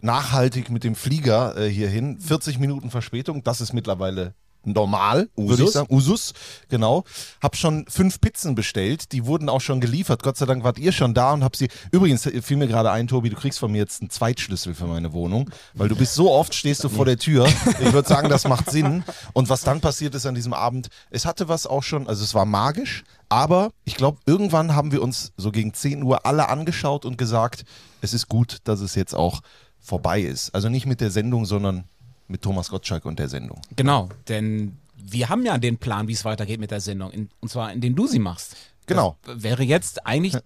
nachhaltig 0.00 0.70
mit 0.70 0.84
dem 0.84 0.94
Flieger 0.94 1.56
äh, 1.56 1.68
hierhin. 1.68 2.20
40 2.20 2.58
Minuten 2.58 2.90
Verspätung, 2.90 3.42
das 3.42 3.60
ist 3.60 3.72
mittlerweile 3.72 4.34
normal, 4.66 5.28
würde 5.36 5.54
ich 5.54 5.60
Usus? 5.60 5.72
sagen. 5.72 5.94
Usus, 5.94 6.32
genau. 6.68 7.04
Hab 7.42 7.56
schon 7.56 7.86
fünf 7.88 8.20
Pizzen 8.20 8.54
bestellt, 8.54 9.12
die 9.12 9.26
wurden 9.26 9.48
auch 9.48 9.60
schon 9.60 9.80
geliefert. 9.80 10.22
Gott 10.22 10.36
sei 10.36 10.46
Dank 10.46 10.64
wart 10.64 10.78
ihr 10.78 10.92
schon 10.92 11.14
da 11.14 11.32
und 11.32 11.44
hab 11.44 11.56
sie. 11.56 11.68
Übrigens 11.92 12.26
äh, 12.26 12.42
fiel 12.42 12.56
mir 12.56 12.68
gerade 12.68 12.90
ein, 12.90 13.08
Tobi, 13.08 13.30
du 13.30 13.36
kriegst 13.36 13.58
von 13.58 13.72
mir 13.72 13.78
jetzt 13.78 14.00
einen 14.00 14.10
Zweitschlüssel 14.10 14.74
für 14.74 14.86
meine 14.86 15.12
Wohnung, 15.12 15.50
weil 15.74 15.88
du 15.88 15.96
bist 15.96 16.14
so 16.14 16.30
oft 16.30 16.54
stehst 16.54 16.84
du 16.84 16.88
vor 16.88 17.04
der 17.04 17.18
Tür. 17.18 17.46
Ich 17.80 17.92
würde 17.92 18.08
sagen, 18.08 18.28
das 18.28 18.46
macht 18.46 18.70
Sinn. 18.70 19.04
Und 19.32 19.48
was 19.48 19.62
dann 19.62 19.80
passiert 19.80 20.14
ist 20.14 20.26
an 20.26 20.34
diesem 20.34 20.52
Abend, 20.52 20.88
es 21.10 21.24
hatte 21.24 21.48
was 21.48 21.66
auch 21.66 21.82
schon, 21.82 22.08
also 22.08 22.24
es 22.24 22.34
war 22.34 22.44
magisch, 22.44 23.04
aber 23.28 23.70
ich 23.84 23.96
glaube, 23.96 24.18
irgendwann 24.26 24.74
haben 24.74 24.92
wir 24.92 25.02
uns 25.02 25.32
so 25.36 25.50
gegen 25.50 25.74
10 25.74 26.02
Uhr 26.02 26.26
alle 26.26 26.48
angeschaut 26.48 27.04
und 27.04 27.18
gesagt, 27.18 27.64
es 28.00 28.14
ist 28.14 28.28
gut, 28.28 28.58
dass 28.64 28.80
es 28.80 28.94
jetzt 28.94 29.14
auch 29.14 29.40
vorbei 29.78 30.20
ist. 30.20 30.54
Also 30.54 30.68
nicht 30.68 30.86
mit 30.86 31.00
der 31.00 31.10
Sendung, 31.10 31.44
sondern 31.44 31.84
mit 32.28 32.42
Thomas 32.42 32.68
Gottschalk 32.70 33.04
und 33.04 33.18
der 33.18 33.28
Sendung. 33.28 33.60
Genau, 33.76 34.08
denn 34.28 34.76
wir 34.96 35.28
haben 35.28 35.44
ja 35.44 35.58
den 35.58 35.78
Plan, 35.78 36.08
wie 36.08 36.12
es 36.12 36.24
weitergeht 36.24 36.60
mit 36.60 36.70
der 36.70 36.80
Sendung, 36.80 37.10
in, 37.10 37.28
und 37.40 37.48
zwar 37.50 37.72
indem 37.72 37.94
du 37.94 38.06
sie 38.06 38.18
machst. 38.18 38.56
Genau. 38.86 39.16
Das 39.24 39.42
wäre 39.42 39.62
jetzt 39.62 40.06
eigentlich 40.06 40.36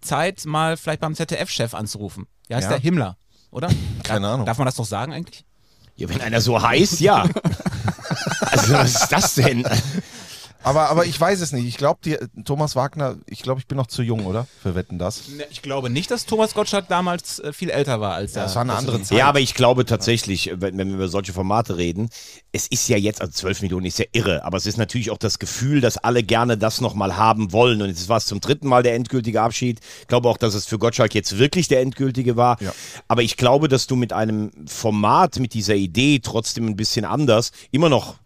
Zeit, 0.00 0.44
mal 0.44 0.76
vielleicht 0.76 1.00
beim 1.00 1.14
ZDF-Chef 1.14 1.74
anzurufen. 1.74 2.26
Ja, 2.48 2.56
heißt 2.56 2.64
Ja. 2.66 2.70
der 2.70 2.80
Himmler, 2.80 3.16
oder? 3.50 3.68
Keine 4.04 4.28
Ahnung. 4.28 4.46
Darf 4.46 4.58
man 4.58 4.66
das 4.66 4.76
doch 4.76 4.86
sagen 4.86 5.12
eigentlich? 5.12 5.44
Ja, 5.96 6.08
wenn 6.08 6.20
einer 6.20 6.40
so 6.40 6.62
heißt, 6.62 7.00
ja. 7.00 7.22
also, 8.40 8.72
was 8.72 9.02
ist 9.02 9.08
das 9.12 9.34
denn? 9.34 9.64
Aber, 10.64 10.90
aber 10.90 11.06
ich 11.06 11.18
weiß 11.18 11.40
es 11.40 11.52
nicht. 11.52 11.66
Ich 11.66 11.76
glaube, 11.76 12.18
Thomas 12.44 12.74
Wagner, 12.76 13.16
ich 13.26 13.42
glaube, 13.42 13.60
ich 13.60 13.66
bin 13.66 13.76
noch 13.76 13.86
zu 13.86 14.02
jung, 14.02 14.26
oder? 14.26 14.46
Für 14.62 14.74
Wetten 14.74 14.98
das. 14.98 15.28
Ne, 15.28 15.44
Ich 15.50 15.62
glaube 15.62 15.88
nicht, 15.88 16.10
dass 16.10 16.26
Thomas 16.26 16.54
Gottschalk 16.54 16.88
damals 16.88 17.38
äh, 17.38 17.52
viel 17.52 17.70
älter 17.70 18.00
war 18.00 18.14
als 18.14 18.34
er. 18.36 18.44
Das 18.44 18.54
war 18.54 18.62
eine 18.62 18.74
andere 18.74 19.00
Zeit. 19.02 19.16
Ja, 19.16 19.28
aber 19.28 19.40
ich 19.40 19.54
glaube 19.54 19.84
tatsächlich, 19.84 20.50
wenn, 20.54 20.76
wenn 20.76 20.88
wir 20.88 20.96
über 20.96 21.08
solche 21.08 21.32
Formate 21.32 21.76
reden, 21.76 22.10
es 22.52 22.66
ist 22.66 22.88
ja 22.88 22.96
jetzt, 22.96 23.20
also 23.20 23.32
12 23.32 23.62
Millionen 23.62 23.86
ist 23.86 23.98
ja 23.98 24.06
irre, 24.12 24.44
aber 24.44 24.56
es 24.56 24.66
ist 24.66 24.76
natürlich 24.78 25.10
auch 25.10 25.18
das 25.18 25.38
Gefühl, 25.38 25.80
dass 25.80 25.96
alle 25.96 26.22
gerne 26.22 26.58
das 26.58 26.80
nochmal 26.80 27.16
haben 27.16 27.52
wollen. 27.52 27.80
Und 27.80 27.88
jetzt 27.88 28.08
war 28.08 28.18
es 28.18 28.26
zum 28.26 28.40
dritten 28.40 28.68
Mal 28.68 28.82
der 28.82 28.94
endgültige 28.94 29.40
Abschied. 29.40 29.80
Ich 30.02 30.08
glaube 30.08 30.28
auch, 30.28 30.38
dass 30.38 30.54
es 30.54 30.66
für 30.66 30.78
Gottschalk 30.78 31.14
jetzt 31.14 31.38
wirklich 31.38 31.68
der 31.68 31.80
endgültige 31.80 32.36
war. 32.36 32.60
Ja. 32.60 32.72
Aber 33.06 33.22
ich 33.22 33.36
glaube, 33.36 33.68
dass 33.68 33.86
du 33.86 33.96
mit 33.96 34.12
einem 34.12 34.50
Format, 34.66 35.38
mit 35.38 35.54
dieser 35.54 35.74
Idee 35.74 36.18
trotzdem 36.20 36.66
ein 36.66 36.76
bisschen 36.76 37.04
anders 37.04 37.52
immer 37.70 37.88
noch 37.88 38.16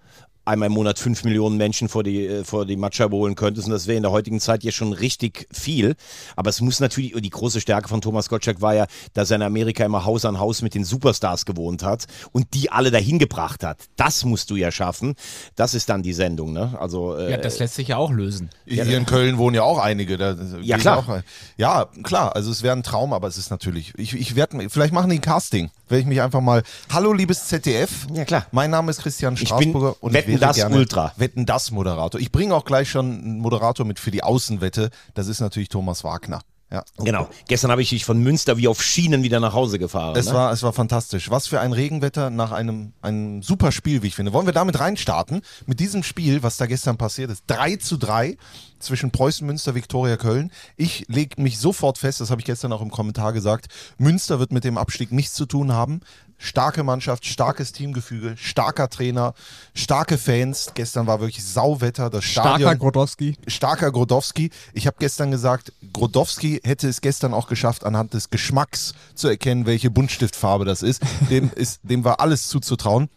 einmal 0.44 0.66
im 0.66 0.72
Monat 0.72 0.98
fünf 0.98 1.24
Millionen 1.24 1.56
Menschen 1.56 1.88
vor 1.88 2.02
die, 2.02 2.26
äh, 2.26 2.44
vor 2.44 2.66
die 2.66 2.76
Matscheibe 2.76 3.16
holen 3.16 3.34
könntest. 3.34 3.66
Und 3.66 3.72
das 3.72 3.86
wäre 3.86 3.96
in 3.96 4.02
der 4.02 4.12
heutigen 4.12 4.40
Zeit 4.40 4.64
ja 4.64 4.72
schon 4.72 4.92
richtig 4.92 5.46
viel. 5.52 5.94
Aber 6.36 6.50
es 6.50 6.60
muss 6.60 6.80
natürlich, 6.80 7.14
die 7.14 7.30
große 7.30 7.60
Stärke 7.60 7.88
von 7.88 8.00
Thomas 8.00 8.28
Gottschalk 8.28 8.60
war 8.60 8.74
ja, 8.74 8.86
dass 9.14 9.30
er 9.30 9.36
in 9.36 9.42
Amerika 9.42 9.84
immer 9.84 10.04
Haus 10.04 10.24
an 10.24 10.38
Haus 10.38 10.62
mit 10.62 10.74
den 10.74 10.84
Superstars 10.84 11.44
gewohnt 11.44 11.82
hat 11.82 12.06
und 12.32 12.54
die 12.54 12.70
alle 12.70 12.90
dahin 12.90 13.18
gebracht 13.18 13.62
hat. 13.64 13.78
Das 13.96 14.24
musst 14.24 14.50
du 14.50 14.56
ja 14.56 14.72
schaffen. 14.72 15.14
Das 15.54 15.74
ist 15.74 15.88
dann 15.88 16.02
die 16.02 16.12
Sendung, 16.12 16.52
ne? 16.52 16.76
Also, 16.78 17.16
äh, 17.16 17.30
ja, 17.30 17.36
das 17.36 17.58
lässt 17.58 17.74
sich 17.74 17.88
ja 17.88 17.96
auch 17.96 18.10
lösen. 18.10 18.50
Hier 18.66 18.84
in 18.96 19.06
Köln 19.06 19.38
wohnen 19.38 19.54
ja 19.54 19.62
auch 19.62 19.78
einige. 19.78 20.16
Da, 20.16 20.36
Ja, 20.60 20.78
klar. 20.78 20.98
Auch, 20.98 21.22
ja, 21.56 21.86
klar. 22.02 22.34
Also 22.34 22.50
es 22.50 22.62
wäre 22.62 22.74
ein 22.74 22.82
Traum, 22.82 23.12
aber 23.12 23.28
es 23.28 23.36
ist 23.36 23.50
natürlich. 23.50 23.92
Ich, 23.96 24.14
ich 24.14 24.34
werde 24.34 24.68
vielleicht 24.68 24.92
machen 24.92 25.10
die 25.10 25.16
ein 25.16 25.20
Casting. 25.20 25.70
Werde 25.88 26.00
ich 26.00 26.06
mich 26.06 26.20
einfach 26.20 26.40
mal. 26.40 26.62
Hallo, 26.90 27.12
liebes 27.12 27.46
ZDF. 27.48 28.06
Ja, 28.14 28.24
klar. 28.24 28.46
Mein 28.50 28.70
Name 28.70 28.90
ist 28.90 29.02
Christian 29.02 29.34
bin 29.34 29.46
Straßburger 29.46 29.96
und 30.00 30.17
ich 30.17 30.31
wäre 30.41 30.48
das 30.48 30.56
gerne 30.56 30.77
Ultra. 30.77 31.12
Wetten 31.17 31.46
das 31.46 31.70
Moderator. 31.70 32.20
Ich 32.20 32.32
bringe 32.32 32.55
auch 32.55 32.65
gleich 32.65 32.91
schon 32.91 33.12
einen 33.12 33.39
Moderator 33.39 33.86
mit 33.86 33.98
für 33.98 34.10
die 34.10 34.22
Außenwette. 34.22 34.91
Das 35.15 35.29
ist 35.29 35.41
natürlich 35.41 35.69
Thomas 35.69 36.05
Wagner. 36.05 36.41
Ja. 36.72 36.84
genau. 36.96 37.29
Gestern 37.48 37.70
habe 37.70 37.82
ich 37.82 37.91
dich 37.91 38.06
von 38.06 38.19
Münster 38.19 38.56
wie 38.56 38.67
auf 38.67 38.82
Schienen 38.82 39.22
wieder 39.22 39.41
nach 39.41 39.53
Hause 39.53 39.79
gefahren. 39.79 40.17
Es 40.17 40.29
ne? 40.29 40.32
war, 40.32 40.53
es 40.53 40.62
war 40.62 40.72
fantastisch. 40.72 41.29
Was 41.29 41.46
für 41.46 41.60
ein 41.60 41.74
Regenwetter 41.74 42.31
nach 42.31 42.51
einem, 42.51 42.94
einem 43.03 43.43
super 43.43 43.72
Spiel, 43.72 44.03
wie 44.03 44.06
ich 44.06 44.15
finde. 44.15 44.32
Wollen 44.32 44.46
wir 44.46 44.55
damit 44.55 44.81
reinstarten? 44.81 45.43
Mit 45.67 45.81
diesem 45.81 46.03
Spiel, 46.03 46.43
was 46.43 46.56
da 46.56 46.65
gestern 46.65 46.96
passiert 46.96 47.31
ist. 47.31 47.44
3 47.48 47.77
zu 47.77 47.98
3 47.98 48.39
zwischen 48.79 49.10
Preußen, 49.10 49.46
Münster, 49.46 49.74
Viktoria, 49.74 50.17
Köln. 50.17 50.51
Ich 50.77 51.05
lege 51.08 51.43
mich 51.43 51.58
sofort 51.58 51.98
fest, 51.98 52.22
das 52.22 52.31
habe 52.31 52.41
ich 52.41 52.46
gestern 52.46 52.72
auch 52.72 52.81
im 52.81 52.91
Kommentar 52.91 53.34
gesagt, 53.34 53.67
Münster 53.98 54.39
wird 54.39 54.51
mit 54.51 54.65
dem 54.65 54.79
Abstieg 54.79 55.12
nichts 55.12 55.34
zu 55.34 55.44
tun 55.44 55.72
haben. 55.72 56.01
Starke 56.43 56.82
Mannschaft, 56.82 57.25
starkes 57.25 57.70
Teamgefüge, 57.70 58.34
starker 58.37 58.89
Trainer, 58.91 59.32
starke 59.75 60.19
Fans. 60.19 60.72
Gestern 60.75 61.06
war 61.06 61.20
wirklich 61.20 61.44
Sauwetter. 61.44 62.11
Das 62.11 62.25
Starker 62.25 62.51
Stadion 62.51 62.79
Grodowski. 62.79 63.37
starker 63.46 63.93
Grodowski. 63.93 64.51
Ich 64.75 64.89
habe 64.89 64.96
gestern 64.99 65.31
gesagt, 65.31 65.72
Grodowski 65.93 66.61
hätte 66.65 66.89
es 66.89 67.01
gestern 67.01 67.32
auch 67.32 67.46
geschafft, 67.46 67.84
anhand 67.84 68.13
des 68.15 68.31
Geschmacks 68.31 68.94
zu 69.15 69.29
erkennen, 69.29 69.67
welche 69.67 69.91
Buntstiftfarbe 69.91 70.65
das 70.65 70.82
ist. 70.82 71.01
Dem, 71.31 71.53
ist, 71.55 71.81
dem 71.84 72.03
war 72.03 72.19
alles 72.19 72.49
zuzutrauen. 72.49 73.08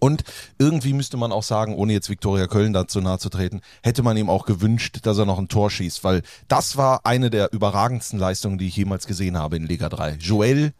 Und 0.00 0.24
irgendwie 0.58 0.92
müsste 0.92 1.16
man 1.16 1.30
auch 1.30 1.44
sagen, 1.44 1.76
ohne 1.76 1.92
jetzt 1.92 2.10
Viktoria 2.10 2.48
Köln 2.48 2.72
dazu 2.72 3.00
nahe 3.00 3.18
zu 3.18 3.30
treten, 3.30 3.60
hätte 3.82 4.02
man 4.02 4.16
ihm 4.16 4.28
auch 4.28 4.46
gewünscht, 4.46 4.98
dass 5.04 5.16
er 5.16 5.26
noch 5.26 5.38
ein 5.38 5.48
Tor 5.48 5.70
schießt, 5.70 6.02
weil 6.02 6.22
das 6.48 6.76
war 6.76 7.06
eine 7.06 7.30
der 7.30 7.52
überragendsten 7.52 8.18
Leistungen, 8.18 8.58
die 8.58 8.66
ich 8.66 8.76
jemals 8.76 9.06
gesehen 9.06 9.38
habe 9.38 9.56
in 9.56 9.64
Liga 9.64 9.88
3. 9.88 10.16
Joel 10.16 10.74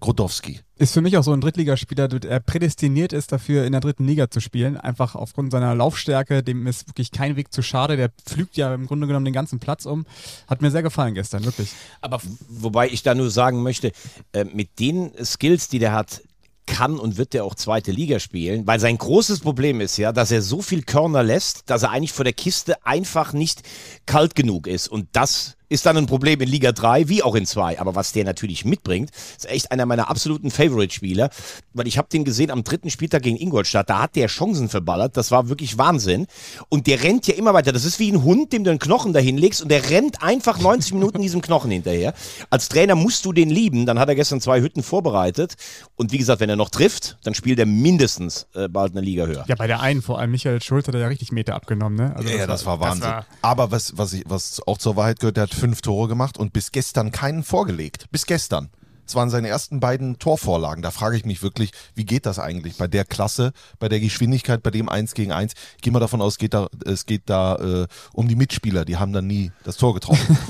Grodowski. 0.00 0.60
Ist 0.78 0.92
für 0.92 1.00
mich 1.00 1.16
auch 1.16 1.22
so 1.22 1.32
ein 1.32 1.40
Drittligaspieler, 1.40 2.08
der 2.08 2.40
prädestiniert 2.40 3.14
ist 3.14 3.32
dafür, 3.32 3.64
in 3.64 3.72
der 3.72 3.80
dritten 3.80 4.06
Liga 4.06 4.30
zu 4.30 4.40
spielen. 4.40 4.76
Einfach 4.76 5.14
aufgrund 5.14 5.52
seiner 5.52 5.74
Laufstärke, 5.74 6.42
dem 6.42 6.66
ist 6.66 6.86
wirklich 6.86 7.10
kein 7.10 7.36
Weg 7.36 7.52
zu 7.52 7.62
schade. 7.62 7.96
Der 7.96 8.10
pflügt 8.26 8.56
ja 8.58 8.74
im 8.74 8.86
Grunde 8.86 9.06
genommen 9.06 9.24
den 9.24 9.32
ganzen 9.32 9.58
Platz 9.58 9.86
um. 9.86 10.04
Hat 10.46 10.60
mir 10.60 10.70
sehr 10.70 10.82
gefallen 10.82 11.14
gestern, 11.14 11.44
wirklich. 11.44 11.70
Aber 12.02 12.20
Wobei 12.48 12.88
ich 12.88 13.02
da 13.02 13.14
nur 13.14 13.30
sagen 13.30 13.62
möchte, 13.62 13.92
äh, 14.32 14.44
mit 14.44 14.78
den 14.78 15.12
Skills, 15.24 15.68
die 15.68 15.78
der 15.78 15.92
hat, 15.92 16.22
kann 16.66 16.98
und 16.98 17.16
wird 17.16 17.34
er 17.34 17.44
auch 17.44 17.54
zweite 17.54 17.92
Liga 17.92 18.18
spielen, 18.18 18.66
weil 18.66 18.80
sein 18.80 18.98
großes 18.98 19.40
Problem 19.40 19.80
ist 19.80 19.96
ja, 19.98 20.12
dass 20.12 20.32
er 20.32 20.42
so 20.42 20.62
viel 20.62 20.82
Körner 20.82 21.22
lässt, 21.22 21.70
dass 21.70 21.84
er 21.84 21.90
eigentlich 21.90 22.12
vor 22.12 22.24
der 22.24 22.32
Kiste 22.32 22.84
einfach 22.84 23.32
nicht 23.32 23.62
kalt 24.04 24.34
genug 24.34 24.66
ist 24.66 24.88
und 24.88 25.08
das 25.12 25.55
ist 25.68 25.86
dann 25.86 25.96
ein 25.96 26.06
Problem 26.06 26.40
in 26.40 26.48
Liga 26.48 26.72
3 26.72 27.08
wie 27.08 27.22
auch 27.22 27.34
in 27.34 27.46
2. 27.46 27.80
Aber 27.80 27.94
was 27.94 28.12
der 28.12 28.24
natürlich 28.24 28.64
mitbringt, 28.64 29.10
ist 29.36 29.48
echt 29.48 29.72
einer 29.72 29.86
meiner 29.86 30.08
absoluten 30.10 30.50
Favorite-Spieler. 30.50 31.30
Weil 31.74 31.86
ich 31.86 31.98
habe 31.98 32.08
den 32.08 32.24
gesehen 32.24 32.50
am 32.50 32.64
dritten 32.64 32.90
Spieltag 32.90 33.22
gegen 33.22 33.36
Ingolstadt. 33.36 33.90
Da 33.90 34.02
hat 34.02 34.16
der 34.16 34.28
Chancen 34.28 34.68
verballert. 34.68 35.16
Das 35.16 35.30
war 35.30 35.48
wirklich 35.48 35.78
Wahnsinn. 35.78 36.26
Und 36.68 36.86
der 36.86 37.02
rennt 37.02 37.26
ja 37.26 37.34
immer 37.34 37.54
weiter. 37.54 37.72
Das 37.72 37.84
ist 37.84 37.98
wie 37.98 38.10
ein 38.10 38.22
Hund, 38.22 38.52
dem 38.52 38.64
du 38.64 38.70
einen 38.70 38.78
Knochen 38.78 39.12
dahin 39.12 39.38
legst 39.38 39.62
und 39.62 39.70
der 39.70 39.90
rennt 39.90 40.22
einfach 40.22 40.60
90 40.60 40.94
Minuten 40.94 41.20
diesem 41.20 41.40
Knochen 41.40 41.70
hinterher. 41.70 42.14
Als 42.50 42.68
Trainer 42.68 42.94
musst 42.94 43.24
du 43.24 43.32
den 43.32 43.50
lieben. 43.50 43.86
Dann 43.86 43.98
hat 43.98 44.08
er 44.08 44.14
gestern 44.14 44.40
zwei 44.40 44.60
Hütten 44.60 44.82
vorbereitet. 44.82 45.54
Und 45.96 46.12
wie 46.12 46.18
gesagt, 46.18 46.40
wenn 46.40 46.50
er 46.50 46.56
noch 46.56 46.70
trifft, 46.70 47.18
dann 47.24 47.34
spielt 47.34 47.58
er 47.58 47.66
mindestens 47.66 48.46
äh, 48.54 48.68
bald 48.68 48.92
eine 48.92 49.00
Liga 49.00 49.26
höher. 49.26 49.44
Ja, 49.48 49.54
bei 49.56 49.66
der 49.66 49.80
einen 49.80 50.02
vor 50.02 50.18
allem, 50.18 50.30
Michael 50.30 50.62
Schulz 50.62 50.86
hat 50.86 50.94
er 50.94 51.00
ja 51.00 51.08
richtig 51.08 51.32
Meter 51.32 51.54
abgenommen, 51.54 51.96
ne? 51.96 52.14
Also 52.14 52.28
ja, 52.28 52.36
ja, 52.36 52.46
das 52.46 52.66
war 52.66 52.80
Wahnsinn. 52.80 53.12
Aber 53.42 53.70
was, 53.70 53.96
was, 53.96 54.12
ich, 54.12 54.24
was 54.26 54.62
auch 54.66 54.78
zur 54.78 54.96
Wahrheit 54.96 55.20
gehört, 55.20 55.36
der 55.36 55.44
hat 55.44 55.54
fünf 55.56 55.80
Tore 55.80 56.08
gemacht 56.08 56.38
und 56.38 56.52
bis 56.52 56.70
gestern 56.70 57.10
keinen 57.10 57.42
vorgelegt. 57.42 58.06
Bis 58.12 58.26
gestern. 58.26 58.70
Es 59.06 59.14
waren 59.14 59.30
seine 59.30 59.48
ersten 59.48 59.80
beiden 59.80 60.18
Torvorlagen. 60.18 60.82
Da 60.82 60.90
frage 60.90 61.16
ich 61.16 61.24
mich 61.24 61.42
wirklich, 61.42 61.70
wie 61.94 62.04
geht 62.04 62.26
das 62.26 62.38
eigentlich 62.38 62.76
bei 62.76 62.88
der 62.88 63.04
Klasse, 63.04 63.52
bei 63.78 63.88
der 63.88 64.00
Geschwindigkeit, 64.00 64.62
bei 64.62 64.70
dem 64.70 64.88
1 64.88 65.14
gegen 65.14 65.32
1? 65.32 65.52
Ich 65.76 65.82
gehe 65.82 65.92
mal 65.92 66.00
davon 66.00 66.20
aus, 66.20 66.38
geht 66.38 66.54
da, 66.54 66.66
es 66.84 67.06
geht 67.06 67.22
da 67.26 67.56
äh, 67.56 67.86
um 68.12 68.26
die 68.26 68.34
Mitspieler. 68.34 68.84
Die 68.84 68.96
haben 68.96 69.12
dann 69.12 69.26
nie 69.26 69.52
das 69.64 69.76
Tor 69.76 69.94
getroffen. 69.94 70.36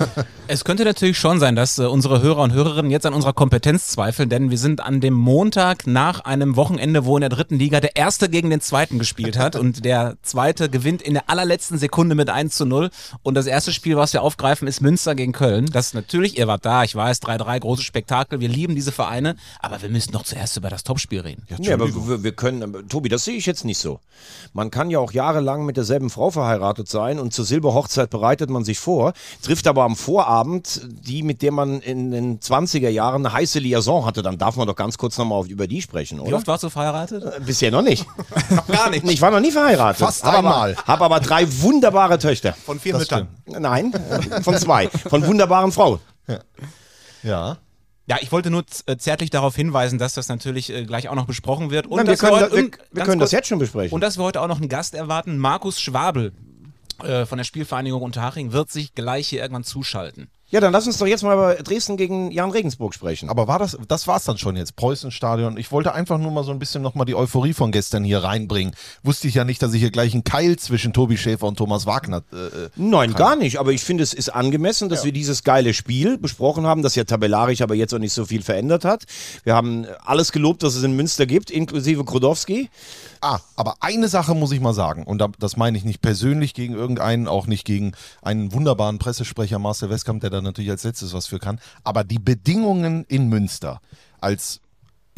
Es 0.48 0.64
könnte 0.64 0.84
natürlich 0.84 1.18
schon 1.18 1.40
sein, 1.40 1.56
dass 1.56 1.76
äh, 1.78 1.86
unsere 1.86 2.22
Hörer 2.22 2.42
und 2.42 2.52
Hörerinnen 2.52 2.92
jetzt 2.92 3.04
an 3.04 3.14
unserer 3.14 3.32
Kompetenz 3.32 3.88
zweifeln, 3.88 4.28
denn 4.28 4.50
wir 4.50 4.58
sind 4.58 4.80
an 4.80 5.00
dem 5.00 5.12
Montag 5.12 5.88
nach 5.88 6.20
einem 6.20 6.54
Wochenende, 6.54 7.04
wo 7.04 7.16
in 7.16 7.22
der 7.22 7.30
dritten 7.30 7.58
Liga 7.58 7.80
der 7.80 7.96
Erste 7.96 8.28
gegen 8.28 8.50
den 8.50 8.60
Zweiten 8.60 9.00
gespielt 9.00 9.38
hat 9.38 9.56
und 9.56 9.84
der 9.84 10.16
Zweite 10.22 10.68
gewinnt 10.68 11.02
in 11.02 11.14
der 11.14 11.28
allerletzten 11.28 11.78
Sekunde 11.78 12.14
mit 12.14 12.30
1 12.30 12.54
zu 12.54 12.64
0. 12.64 12.90
Und 13.25 13.34
das 13.34 13.46
erste 13.46 13.72
Spiel, 13.72 13.96
was 13.96 14.12
wir 14.12 14.22
aufgreifen, 14.22 14.68
ist 14.68 14.80
Münster 14.80 15.16
gegen 15.16 15.32
Köln. 15.32 15.66
Das 15.66 15.88
ist 15.88 15.94
natürlich, 15.94 16.38
ihr 16.38 16.46
wart 16.46 16.64
da, 16.64 16.84
ich 16.84 16.94
weiß, 16.94 17.22
3-3, 17.22 17.58
großes 17.58 17.84
Spektakel. 17.84 18.38
Wir 18.38 18.46
lieben 18.49 18.75
diese 18.75 18.93
Vereine, 18.93 19.37
aber 19.61 19.81
wir 19.83 19.88
müssen 19.88 20.12
doch 20.12 20.23
zuerst 20.25 20.57
über 20.57 20.69
das 20.71 20.85
Topspiel 20.85 21.21
reden. 21.21 21.45
Ja, 21.59 21.75
aber 21.75 21.88
wir, 21.95 22.23
wir 22.23 22.33
können, 22.33 22.88
Tobi, 22.88 23.09
das 23.09 23.25
sehe 23.25 23.37
ich 23.37 23.47
jetzt 23.47 23.65
nicht 23.65 23.79
so. 23.79 24.00
Man 24.53 24.71
kann 24.71 24.91
ja 24.91 24.99
auch 24.99 25.12
jahrelang 25.12 25.65
mit 25.65 25.76
derselben 25.76 26.11
Frau 26.11 26.31
verheiratet 26.31 26.88
sein 26.88 27.19
und 27.19 27.33
zur 27.35 27.45
Silberhochzeit 27.45 28.11
bereitet 28.11 28.50
man 28.50 28.65
sich 28.65 28.79
vor, 28.79 29.12
trifft 29.43 29.67
aber 29.67 29.85
am 29.85 29.97
Vorabend 29.97 30.81
die, 31.07 31.23
mit 31.23 31.43
der 31.43 31.53
man 31.53 31.81
in 31.81 32.11
den 32.11 32.41
20er 32.41 32.88
Jahren 32.88 33.25
eine 33.26 33.35
heiße 33.35 33.59
Liaison 33.59 34.05
hatte. 34.05 34.23
Dann 34.23 34.38
darf 34.38 34.57
man 34.57 34.67
doch 34.67 34.76
ganz 34.76 34.99
kurz 34.99 35.17
nochmal 35.19 35.38
auf- 35.41 35.49
über 35.49 35.67
die 35.67 35.83
sprechen, 35.83 36.19
Wie 36.19 36.23
oder? 36.23 36.37
oft 36.38 36.47
warst 36.47 36.62
du 36.65 36.71
verheiratet? 36.71 37.25
Äh, 37.25 37.41
Bisher 37.41 37.71
noch 37.71 37.83
nicht. 37.83 38.07
Noch 38.50 38.67
gar 38.69 38.91
nicht. 38.91 39.05
Ich 39.09 39.21
war 39.21 39.31
noch 39.31 39.41
nie 39.41 39.50
verheiratet. 39.50 39.99
Fast 39.99 40.25
Hab 40.25 40.37
einmal. 40.38 40.73
Aber, 40.76 40.87
habe 40.87 41.05
aber 41.05 41.21
drei 41.21 41.47
wunderbare 41.62 42.19
Töchter. 42.19 42.53
Von 42.55 42.79
vier 42.81 42.93
Das 42.93 43.03
Müttern. 43.03 43.29
Nein, 43.47 43.93
äh, 43.95 44.43
von 44.43 44.57
zwei. 44.57 44.88
Von 44.88 45.26
wunderbaren 45.26 45.73
Frauen. 45.73 46.00
ja. 46.29 46.38
Ja, 47.23 47.57
ich 48.20 48.30
wollte 48.30 48.50
nur 48.50 48.64
äh, 48.86 48.96
zärtlich 48.96 49.30
darauf 49.30 49.56
hinweisen, 49.56 49.98
dass 49.98 50.14
das 50.14 50.28
natürlich 50.28 50.70
äh, 50.72 50.84
gleich 50.84 51.08
auch 51.08 51.14
noch 51.16 51.26
besprochen 51.26 51.70
wird. 51.70 51.86
Und 51.86 51.96
Nein, 51.96 52.06
wir 52.06 52.16
können, 52.16 52.32
heute- 52.36 52.52
wir, 52.52 52.64
und 52.64 52.78
wir 52.78 52.94
ganz 52.94 53.06
können 53.08 53.18
das 53.20 53.30
kurz- 53.30 53.32
jetzt 53.32 53.48
schon 53.48 53.58
besprechen. 53.58 53.92
Und 53.94 54.00
dass 54.00 54.16
wir 54.18 54.22
heute 54.25 54.40
auch 54.40 54.46
noch 54.48 54.58
einen 54.58 54.68
Gast 54.68 54.94
erwarten, 54.94 55.38
Markus 55.38 55.80
Schwabel 55.80 56.32
äh, 57.02 57.26
von 57.26 57.36
der 57.38 57.44
Spielvereinigung 57.44 58.02
Unterhaching 58.02 58.52
wird 58.52 58.70
sich 58.70 58.94
gleich 58.94 59.28
hier 59.28 59.40
irgendwann 59.42 59.64
zuschalten. 59.64 60.28
Ja, 60.49 60.61
dann 60.61 60.73
lass 60.73 60.87
uns 60.87 60.99
doch 60.99 61.07
jetzt 61.09 61.25
mal 61.25 61.35
über 61.35 61.55
Dresden 61.57 61.97
gegen 61.97 62.31
Jan 62.31 62.53
Regensburg 62.53 62.95
sprechen. 62.95 63.29
Aber 63.29 63.49
war 63.49 63.59
das, 63.59 63.76
das 63.88 64.07
war's 64.07 64.25
dann 64.25 64.38
schon 64.38 64.57
jetzt, 64.57 64.76
Preußenstadion. 64.76 65.57
Ich 65.57 65.73
wollte 65.73 65.93
einfach 65.93 66.19
nur 66.19 66.31
mal 66.31 66.45
so 66.45 66.53
ein 66.53 66.61
bisschen 66.61 66.83
nochmal 66.83 67.05
die 67.05 67.17
Euphorie 67.17 67.53
von 67.53 67.73
gestern 67.73 68.05
hier 68.05 68.23
reinbringen. 68.23 68.73
Wusste 69.03 69.26
ich 69.26 69.35
ja 69.35 69.45
nicht, 69.45 69.61
dass 69.61 69.75
ich 69.75 69.81
hier 69.81 69.91
gleich 69.91 70.15
einen 70.15 70.23
Keil 70.23 70.57
zwischen 70.57 70.93
Tobi 70.93 71.17
Schäfer 71.17 71.49
und 71.49 71.57
Thomas 71.57 71.85
Wagner 71.87 72.23
äh, 72.33 72.37
äh, 72.37 72.69
Nein, 72.76 73.15
gar 73.15 73.35
nicht. 73.35 73.59
Aber 73.59 73.73
ich 73.73 73.83
finde, 73.83 74.05
es 74.05 74.15
ist 74.15 74.29
angemessen, 74.29 74.88
dass 74.88 75.05
wir 75.05 75.12
dieses 75.12 75.43
geile 75.43 75.75
Spiel 75.75 76.17
besprochen 76.17 76.65
haben, 76.65 76.83
das 76.83 76.95
ja 76.95 77.03
tabellarisch 77.03 77.61
aber 77.61 77.75
jetzt 77.75 77.93
auch 77.93 77.99
nicht 77.99 78.12
so 78.12 78.25
viel 78.25 78.43
verändert 78.43 78.85
hat. 78.85 79.05
Wir 79.43 79.55
haben 79.55 79.87
alles 80.05 80.31
gelobt, 80.31 80.62
was 80.62 80.76
es 80.76 80.85
in 80.85 80.95
Münster 80.95 81.26
gibt, 81.26 81.50
inklusive 81.50 82.05
Krodowski. 82.05 82.71
Ah, 83.20 83.40
aber 83.56 83.76
eine 83.80 84.08
Sache 84.08 84.35
muss 84.35 84.52
ich 84.52 84.61
mal 84.61 84.75
sagen, 84.75 85.04
und 85.04 85.18
da- 85.18 85.30
das 85.38 85.56
meine 85.56 85.76
ich 85.78 85.85
nicht 85.85 86.02
persönlich 86.02 86.54
gegen 86.54 86.75
irgendeinen, 86.75 87.28
auch 87.28 87.46
nicht 87.46 87.64
gegen 87.64 87.92
einen 88.23 88.52
wunderbaren 88.52 88.99
Pressesprecher 88.99 89.58
Marcel 89.58 89.90
Westkamp, 89.90 90.20
der 90.20 90.30
da 90.30 90.40
natürlich 90.40 90.70
als 90.70 90.85
letztes 90.85 91.12
was 91.12 91.26
für 91.26 91.38
kann, 91.38 91.61
aber 91.85 92.04
die 92.04 92.18
Bedingungen 92.18 93.04
in 93.08 93.28
Münster 93.28 93.80
als 94.20 94.61